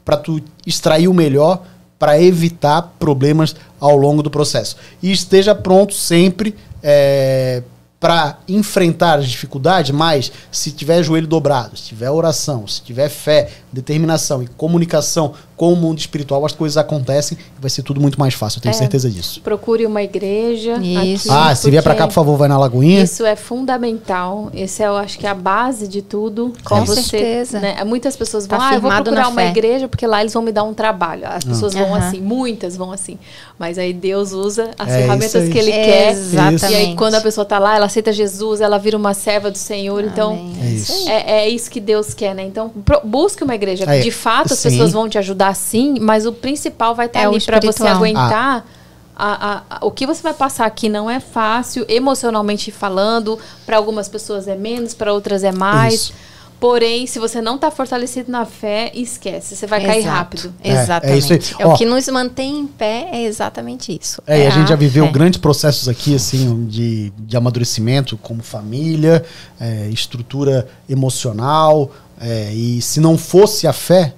para 0.04 0.16
tu 0.16 0.42
extrair 0.66 1.06
o 1.06 1.14
melhor 1.14 1.62
para 2.00 2.20
evitar 2.20 2.94
problemas 2.98 3.54
ao 3.78 3.94
longo 3.94 4.22
do 4.22 4.30
processo. 4.30 4.74
E 5.02 5.12
esteja 5.12 5.54
pronto 5.54 5.94
sempre 5.94 6.56
é, 6.82 7.62
para 8.00 8.38
enfrentar 8.48 9.18
as 9.18 9.28
dificuldades, 9.28 9.90
mas 9.90 10.32
se 10.50 10.72
tiver 10.72 11.02
joelho 11.02 11.26
dobrado, 11.26 11.76
se 11.76 11.88
tiver 11.88 12.10
oração, 12.10 12.66
se 12.66 12.80
tiver 12.80 13.10
fé, 13.10 13.50
determinação 13.70 14.42
e 14.42 14.46
comunicação 14.46 15.34
com 15.60 15.74
o 15.74 15.76
mundo 15.76 15.98
espiritual, 15.98 16.46
as 16.46 16.52
coisas 16.52 16.78
acontecem 16.78 17.36
e 17.36 17.60
vai 17.60 17.68
ser 17.68 17.82
tudo 17.82 18.00
muito 18.00 18.18
mais 18.18 18.32
fácil, 18.32 18.60
eu 18.60 18.62
tenho 18.62 18.70
é, 18.70 18.78
certeza 18.78 19.10
disso. 19.10 19.42
Procure 19.42 19.84
uma 19.84 20.02
igreja. 20.02 20.78
Isso. 20.78 21.30
Aqui, 21.30 21.50
ah, 21.50 21.54
se 21.54 21.70
vier 21.70 21.82
para 21.82 21.94
cá, 21.94 22.06
por 22.06 22.14
favor, 22.14 22.38
vai 22.38 22.48
na 22.48 22.58
Lagoinha. 22.58 23.02
Isso 23.02 23.26
é 23.26 23.36
fundamental. 23.36 24.50
Esse 24.54 24.82
é, 24.82 24.86
eu 24.86 24.96
acho 24.96 25.18
que 25.18 25.26
é 25.26 25.28
a 25.28 25.34
base 25.34 25.86
de 25.86 26.00
tudo. 26.00 26.54
Com 26.64 26.78
é 26.78 26.86
certeza. 26.86 27.60
Né, 27.60 27.84
muitas 27.84 28.16
pessoas 28.16 28.46
vão, 28.46 28.58
tá 28.58 28.70
ah, 28.70 28.74
eu 28.76 28.80
vou 28.80 28.90
procurar 28.90 29.28
uma 29.28 29.42
fé. 29.42 29.48
igreja 29.50 29.86
porque 29.86 30.06
lá 30.06 30.22
eles 30.22 30.32
vão 30.32 30.42
me 30.42 30.50
dar 30.50 30.62
um 30.62 30.72
trabalho. 30.72 31.26
As 31.26 31.44
pessoas 31.44 31.74
vão 31.74 31.94
assim, 31.94 32.22
muitas 32.22 32.74
vão 32.74 32.90
assim. 32.90 33.18
Mas 33.58 33.76
aí 33.76 33.92
Deus 33.92 34.32
usa 34.32 34.70
as 34.78 34.88
é 34.88 35.02
ferramentas 35.02 35.46
que 35.46 35.58
Ele 35.58 35.72
quer. 35.72 36.12
Exatamente. 36.12 36.72
E 36.72 36.74
aí 36.74 36.96
quando 36.96 37.16
a 37.16 37.20
pessoa 37.20 37.42
está 37.42 37.58
lá, 37.58 37.76
ela 37.76 37.84
aceita 37.84 38.14
Jesus, 38.14 38.62
ela 38.62 38.78
vira 38.78 38.96
uma 38.96 39.12
serva 39.12 39.50
do 39.50 39.58
Senhor. 39.58 40.04
Então, 40.04 40.30
Amém. 40.32 40.52
Então, 40.52 40.64
é 40.64 40.70
isso. 40.70 41.08
É, 41.10 41.32
é, 41.32 41.48
isso 41.50 41.70
que 41.70 41.80
Deus 41.80 42.14
quer, 42.14 42.34
né? 42.34 42.44
Então, 42.44 42.72
busque 43.04 43.44
uma 43.44 43.54
igreja. 43.54 43.84
É, 43.84 44.00
de 44.00 44.10
fato, 44.10 44.54
as 44.54 44.58
sim. 44.58 44.70
pessoas 44.70 44.92
vão 44.92 45.06
te 45.06 45.18
ajudar 45.18 45.49
sim, 45.54 45.96
mas 46.00 46.26
o 46.26 46.32
principal 46.32 46.94
vai 46.94 47.06
estar 47.06 47.20
é 47.20 47.26
ali 47.26 47.40
para 47.40 47.60
você 47.60 47.86
aguentar. 47.86 48.64
Ah. 48.66 48.80
A, 49.22 49.52
a, 49.52 49.62
a, 49.68 49.86
o 49.86 49.90
que 49.90 50.06
você 50.06 50.22
vai 50.22 50.32
passar 50.32 50.64
aqui 50.64 50.88
não 50.88 51.10
é 51.10 51.20
fácil, 51.20 51.84
emocionalmente 51.88 52.72
falando. 52.72 53.38
Para 53.66 53.76
algumas 53.76 54.08
pessoas 54.08 54.48
é 54.48 54.54
menos, 54.54 54.94
para 54.94 55.12
outras 55.12 55.44
é 55.44 55.52
mais. 55.52 55.94
Isso. 55.94 56.12
Porém, 56.60 57.06
se 57.06 57.18
você 57.18 57.40
não 57.40 57.54
está 57.54 57.70
fortalecido 57.70 58.30
na 58.30 58.44
fé, 58.44 58.92
esquece, 58.94 59.56
você 59.56 59.66
vai 59.66 59.80
Exato. 59.80 59.94
cair 59.94 60.04
rápido. 60.04 60.54
É, 60.62 60.72
exatamente. 60.72 61.32
É, 61.32 61.36
é, 61.36 61.62
é 61.62 61.66
o 61.66 61.74
que 61.74 61.86
nos 61.86 62.06
mantém 62.08 62.58
em 62.58 62.66
pé, 62.66 63.08
é 63.12 63.22
exatamente 63.24 63.98
isso. 63.98 64.22
É, 64.26 64.46
a 64.46 64.50
gente 64.50 64.68
já 64.68 64.76
viveu 64.76 65.10
grandes 65.10 65.40
processos 65.40 65.88
aqui, 65.88 66.14
assim, 66.14 66.66
de, 66.66 67.10
de 67.18 67.34
amadurecimento 67.34 68.18
como 68.18 68.42
família, 68.42 69.24
é, 69.58 69.88
estrutura 69.88 70.68
emocional. 70.86 71.90
É, 72.20 72.52
e 72.52 72.82
se 72.82 73.00
não 73.00 73.16
fosse 73.16 73.66
a 73.66 73.72
fé, 73.72 74.12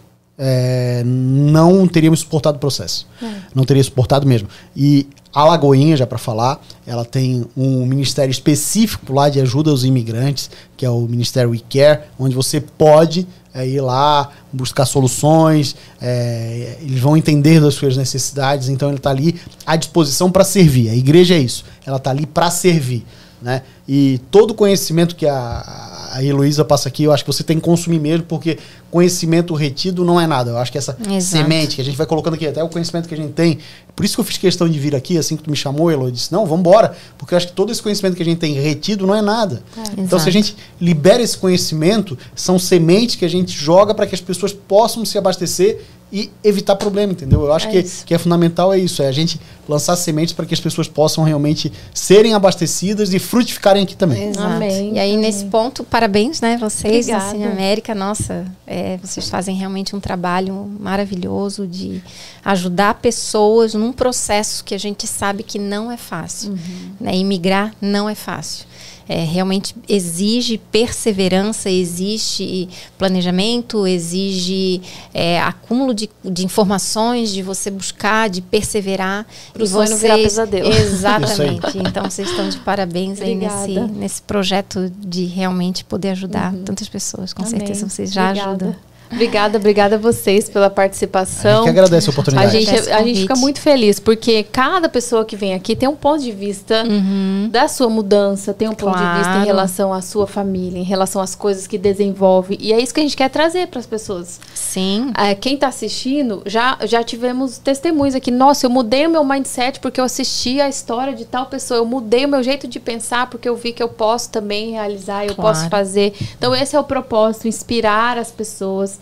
é, 0.45 1.05
não 1.07 1.87
teríamos 1.87 2.19
suportado 2.19 2.57
o 2.57 2.61
processo. 2.61 3.07
É. 3.23 3.33
Não 3.55 3.63
teria 3.65 3.85
suportado 3.85 4.27
mesmo. 4.27 4.49
E 4.75 5.07
a 5.33 5.45
Lagoinha, 5.45 5.97
já 5.97 6.05
para 6.05 6.19
falar, 6.19 6.61
ela 6.85 7.05
tem 7.05 7.47
um 7.57 7.87
ministério 7.87 8.33
específico 8.33 9.13
lá 9.13 9.29
de 9.29 9.41
ajuda 9.41 9.71
aos 9.71 9.85
imigrantes, 9.85 10.51
que 10.77 10.85
é 10.85 10.91
o 10.91 11.03
Ministério 11.03 11.51
We 11.51 11.61
Care, 11.71 12.01
onde 12.19 12.35
você 12.35 12.61
pode 12.61 13.25
é, 13.55 13.65
ir 13.65 13.81
lá 13.81 14.31
buscar 14.53 14.85
soluções, 14.85 15.77
é, 16.01 16.77
eles 16.81 16.99
vão 16.99 17.17
entender 17.17 17.61
das 17.61 17.75
suas 17.75 17.97
necessidades, 17.97 18.69
então 18.69 18.89
ele 18.89 18.97
está 18.97 19.11
ali 19.11 19.41
à 19.65 19.77
disposição 19.77 20.29
para 20.29 20.43
servir. 20.43 20.91
A 20.91 20.95
igreja 20.97 21.35
é 21.35 21.39
isso, 21.39 21.65
ela 21.87 21.99
está 21.99 22.11
ali 22.11 22.27
para 22.27 22.51
servir. 22.51 23.07
Né? 23.43 23.63
E 23.89 24.21
todo 24.31 24.55
conhecimento 24.55 25.17
que 25.17 25.27
a, 25.27 26.11
a 26.13 26.23
Heloísa 26.23 26.65
passa 26.65 26.89
aqui, 26.89 27.03
eu 27.03 27.13
acho 27.13 27.25
que 27.25 27.33
você 27.33 27.43
tem 27.43 27.57
que 27.57 27.65
consumir 27.65 27.99
mesmo, 27.99 28.25
porque 28.27 28.57
conhecimento 28.89 29.53
retido 29.55 30.05
não 30.05 30.21
é 30.21 30.27
nada. 30.29 30.53
Eu 30.53 30.59
acho 30.59 30.71
que 30.71 30.79
essa 30.79 30.97
Exato. 31.01 31.23
semente 31.23 31.75
que 31.75 31.83
a 31.83 31.85
gente 31.85 31.97
vai 31.97 32.07
colocando 32.07 32.35
aqui, 32.35 32.47
até 32.47 32.63
o 32.63 32.69
conhecimento 32.69 33.09
que 33.09 33.15
a 33.15 33.17
gente 33.17 33.33
tem. 33.33 33.59
Por 33.97 34.05
isso 34.05 34.15
que 34.15 34.21
eu 34.21 34.25
fiz 34.25 34.39
questão 34.39 34.69
de 34.69 34.79
vir 34.79 34.95
aqui, 34.95 35.19
assim 35.19 35.37
que 35.37 35.43
tu 35.43 35.51
me 35.51 35.57
chamou, 35.57 35.91
Elo, 35.91 36.07
eu 36.07 36.11
disse, 36.13 36.31
não, 36.31 36.47
vamos 36.47 36.61
embora. 36.61 36.95
Porque 37.19 37.35
eu 37.35 37.37
acho 37.37 37.49
que 37.49 37.53
todo 37.53 37.73
esse 37.73 37.83
conhecimento 37.83 38.15
que 38.15 38.23
a 38.23 38.25
gente 38.25 38.39
tem 38.39 38.55
retido 38.55 39.07
não 39.07 39.15
é 39.15 39.21
nada. 39.21 39.63
É. 39.77 40.01
Então, 40.01 40.19
se 40.21 40.29
a 40.29 40.33
gente 40.33 40.55
libera 40.81 41.21
esse 41.21 41.37
conhecimento, 41.37 42.17
são 42.37 42.61
sementes 42.61 43.17
que 43.17 43.25
a 43.25 43.29
gente 43.29 43.53
joga 43.53 43.93
para 43.93 44.07
que 44.07 44.15
as 44.15 44.21
pessoas 44.21 44.53
possam 44.53 45.05
se 45.05 45.19
abastecer 45.19 45.81
e 46.13 46.31
evitar 46.45 46.77
problema, 46.77 47.13
entendeu? 47.13 47.41
Eu 47.41 47.53
acho 47.53 47.69
é 47.69 47.71
que, 47.71 47.83
que 48.05 48.15
é 48.15 48.19
fundamental 48.19 48.71
é 48.71 48.79
isso, 48.79 49.03
é 49.03 49.09
a 49.09 49.13
gente 49.13 49.41
lançar 49.67 49.97
sementes 49.97 50.35
para 50.35 50.45
que 50.45 50.53
as 50.53 50.61
pessoas 50.61 50.87
possam 50.87 51.25
realmente 51.25 51.73
serem 51.95 52.35
abastecidas 52.35 53.15
e 53.15 53.19
frutificarem 53.19 53.83
aqui 53.83 53.97
também. 53.97 54.29
Exato. 54.29 54.47
Amém. 54.47 54.95
E 54.95 54.99
aí, 54.99 55.13
Amém. 55.13 55.25
nesse 55.25 55.47
ponto, 55.47 55.83
parabéns, 55.83 56.43
né, 56.43 56.59
vocês, 56.59 57.07
Obrigada. 57.07 57.25
assim, 57.25 57.45
América, 57.45 57.95
nossa, 57.95 58.45
é, 58.67 58.99
vocês 58.99 59.31
fazem 59.31 59.57
realmente 59.57 59.97
um 59.97 60.01
trabalho 60.01 60.71
maravilhoso 60.79 61.67
de 61.67 62.03
ajudar 62.45 62.95
pessoas 62.95 63.73
num 63.73 63.93
processo 63.93 64.63
que 64.63 64.75
a 64.75 64.79
gente 64.79 65.07
sabe 65.07 65.43
que 65.43 65.59
não 65.59 65.91
é 65.91 65.97
fácil. 65.97 66.51
Uhum. 66.51 66.93
Né? 67.01 67.17
Imigrar 67.17 67.73
não 67.81 68.07
é 68.07 68.15
fácil 68.15 68.67
é, 69.09 69.25
realmente 69.25 69.75
exige 69.89 70.59
perseverança, 70.59 71.71
exige 71.71 72.69
planejamento, 72.97 73.87
exige 73.87 74.81
é, 75.13 75.41
acúmulo 75.41 75.95
de, 75.95 76.09
de, 76.25 76.45
informações, 76.45 77.33
de 77.33 77.43
você 77.43 77.71
buscar, 77.71 78.29
de 78.29 78.41
perseverar. 78.41 79.27
Para 79.53 79.63
o 79.63 79.67
sonho 79.67 79.89
vocês, 79.89 80.01
virar 80.01 80.17
pesadelo. 80.17 80.69
Exatamente. 80.73 81.79
então, 81.79 82.05
vocês 82.05 82.29
estão 82.29 82.49
de 82.49 82.59
parabéns 82.59 83.21
aí 83.21 83.35
nesse, 83.35 83.81
nesse 83.81 84.23
projeto 84.23 84.91
de 84.99 85.25
realmente 85.25 85.85
poder 85.85 86.11
ajudar 86.11 86.53
uhum. 86.53 86.63
tantas 86.65 86.89
pessoas. 86.89 87.33
Com 87.33 87.43
Amém. 87.43 87.59
certeza 87.59 87.89
vocês 87.89 88.13
já 88.13 88.29
Obrigada. 88.29 88.51
ajudam. 88.51 88.92
Obrigada, 89.13 89.59
obrigada 89.59 89.97
a 89.97 89.99
vocês 89.99 90.49
pela 90.49 90.71
participação. 90.71 91.51
A 91.51 91.55
gente 91.57 91.65
que 91.65 91.71
agradece 91.71 92.09
a 92.09 92.11
oportunidade. 92.11 92.57
A 92.57 92.61
gente, 92.61 92.91
a 92.91 93.03
gente 93.03 93.21
fica 93.21 93.37
muito 93.37 93.61
feliz, 93.61 94.01
porque 94.01 94.43
cada 94.43 94.89
pessoa 94.89 95.25
que 95.25 95.37
vem 95.37 95.53
aqui 95.53 95.77
tem 95.77 95.89
um 95.89 95.95
ponto 95.95 96.23
de 96.23 96.33
vista 96.33 96.83
uhum. 96.85 97.49
da 97.51 97.69
sua 97.69 97.91
mudança, 97.91 98.55
tem 98.55 98.69
um 98.69 98.75
ponto 98.75 98.95
claro. 98.95 99.13
de 99.13 99.19
vista 99.19 99.39
em 99.39 99.45
relação 99.45 99.93
à 99.93 100.01
sua 100.01 100.27
família, 100.27 100.79
em 100.79 100.85
relação 100.85 101.21
às 101.21 101.35
coisas 101.35 101.67
que 101.67 101.77
desenvolve. 101.77 102.57
E 102.59 102.73
é 102.73 102.81
isso 102.81 102.95
que 102.95 103.01
a 103.01 103.03
gente 103.03 103.17
quer 103.17 103.29
trazer 103.29 103.69
para 103.69 103.81
as 103.81 103.87
pessoas. 103.87 104.41
Sim. 104.55 105.13
É, 105.17 105.35
quem 105.35 105.55
está 105.55 105.69
assistindo, 105.69 106.43
já, 106.47 106.79
já 106.85 107.05
tivemos 107.05 107.59
testemunhos 107.59 108.15
aqui. 108.15 108.31
Nossa, 108.31 108.65
eu 108.65 108.71
mudei 108.71 109.07
o 109.07 109.11
meu 109.11 109.25
mindset 109.25 109.79
porque 109.79 110.01
eu 110.01 110.05
assisti 110.05 110.61
a 110.61 110.69
história 110.69 111.13
de 111.13 111.27
tal 111.27 111.47
pessoa. 111.47 111.79
Eu 111.79 111.85
mudei 111.85 112.25
o 112.25 112.29
meu 112.29 112.43
jeito 112.43 112.67
de 112.67 112.81
pensar 112.81 113.29
porque 113.29 113.49
eu 113.49 113.57
vi 113.57 113.73
que 113.73 113.83
eu 113.83 113.89
posso 113.89 114.31
também 114.31 114.73
realizar, 114.73 115.27
eu 115.27 115.35
claro. 115.35 115.55
posso 115.55 115.69
fazer. 115.69 116.15
Então, 116.39 116.55
esse 116.55 116.75
é 116.75 116.81
o 116.81 116.85
propósito, 116.85 117.47
inspirar 117.47 118.17
as 118.17 118.31
pessoas 118.31 119.02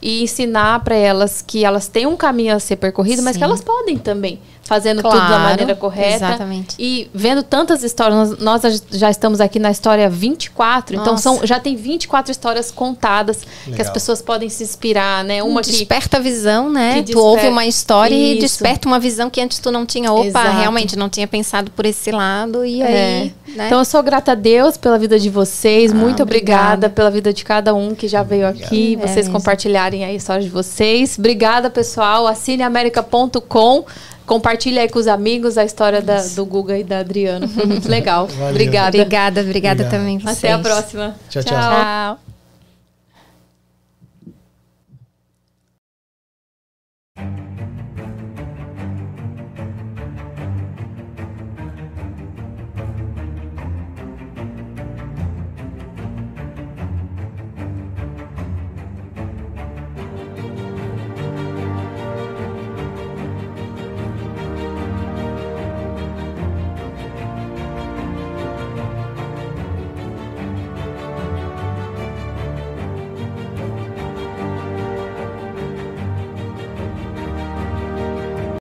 e 0.00 0.22
ensinar 0.22 0.80
para 0.80 0.94
elas 0.94 1.42
que 1.46 1.64
elas 1.64 1.88
têm 1.88 2.06
um 2.06 2.16
caminho 2.16 2.54
a 2.54 2.58
ser 2.58 2.76
percorrido, 2.76 3.18
Sim. 3.18 3.24
mas 3.24 3.36
que 3.36 3.44
elas 3.44 3.60
podem 3.60 3.98
também 3.98 4.40
fazendo 4.66 5.00
claro, 5.00 5.18
tudo 5.18 5.30
da 5.30 5.38
maneira 5.38 5.74
correta. 5.74 6.26
Exatamente. 6.26 6.74
E 6.78 7.08
vendo 7.14 7.42
tantas 7.42 7.82
histórias, 7.82 8.36
nós, 8.38 8.62
já 8.90 9.10
estamos 9.10 9.40
aqui 9.40 9.58
na 9.58 9.70
história 9.70 10.10
24, 10.10 10.96
Nossa. 10.96 11.08
então 11.08 11.18
são, 11.18 11.46
já 11.46 11.60
tem 11.60 11.76
24 11.76 12.32
histórias 12.32 12.70
contadas 12.70 13.42
Legal. 13.64 13.76
que 13.76 13.82
as 13.82 13.90
pessoas 13.90 14.20
podem 14.20 14.48
se 14.48 14.64
inspirar, 14.64 15.24
né? 15.24 15.42
Uma 15.42 15.62
desperta 15.62 16.08
que, 16.10 16.16
a 16.16 16.18
visão, 16.20 16.68
né? 16.68 17.02
Tu 17.02 17.18
ouve 17.18 17.46
uma 17.46 17.64
história 17.64 18.14
Isso. 18.14 18.38
e 18.38 18.40
desperta 18.40 18.88
uma 18.88 18.98
visão 18.98 19.30
que 19.30 19.40
antes 19.40 19.58
tu 19.58 19.70
não 19.70 19.86
tinha. 19.86 20.12
Opa, 20.12 20.26
Exato. 20.26 20.56
realmente 20.58 20.96
não 20.96 21.08
tinha 21.08 21.28
pensado 21.28 21.70
por 21.70 21.86
esse 21.86 22.10
lado 22.10 22.64
e 22.64 22.82
é. 22.82 22.86
aí. 22.86 23.34
Né? 23.54 23.66
Então 23.66 23.78
eu 23.78 23.84
sou 23.84 24.02
grata 24.02 24.32
a 24.32 24.34
Deus 24.34 24.76
pela 24.76 24.98
vida 24.98 25.18
de 25.18 25.30
vocês, 25.30 25.92
ah, 25.92 25.94
muito 25.94 26.22
obrigada. 26.22 26.62
obrigada. 26.62 26.90
pela 26.90 27.10
vida 27.10 27.32
de 27.32 27.44
cada 27.44 27.72
um 27.74 27.94
que 27.94 28.08
já 28.08 28.22
veio 28.22 28.46
aqui, 28.46 28.98
é 29.00 29.06
vocês 29.06 29.28
compartilharem 29.86 30.04
a 30.04 30.12
história 30.12 30.42
de 30.42 30.48
vocês. 30.48 31.16
Obrigada, 31.18 31.70
pessoal. 31.70 32.26
assineamerica.com 32.26 33.84
Compartilha 34.26 34.82
aí 34.82 34.88
com 34.88 34.98
os 34.98 35.06
amigos 35.06 35.56
a 35.56 35.64
história 35.64 36.02
da, 36.02 36.20
do 36.20 36.44
Guga 36.44 36.76
e 36.76 36.82
da 36.82 36.98
Adriana. 36.98 37.46
Foi 37.46 37.64
muito 37.64 37.86
legal. 37.88 38.26
Valeu. 38.26 38.50
Obrigada. 38.50 38.88
Obrigada, 38.88 39.40
obrigada, 39.40 39.40
obrigada 39.42 39.84
também. 39.84 40.18
Vocês. 40.18 40.38
Até 40.38 40.52
a 40.52 40.58
próxima. 40.58 41.16
tchau. 41.30 41.42
tchau. 41.44 41.52
tchau. 41.52 42.35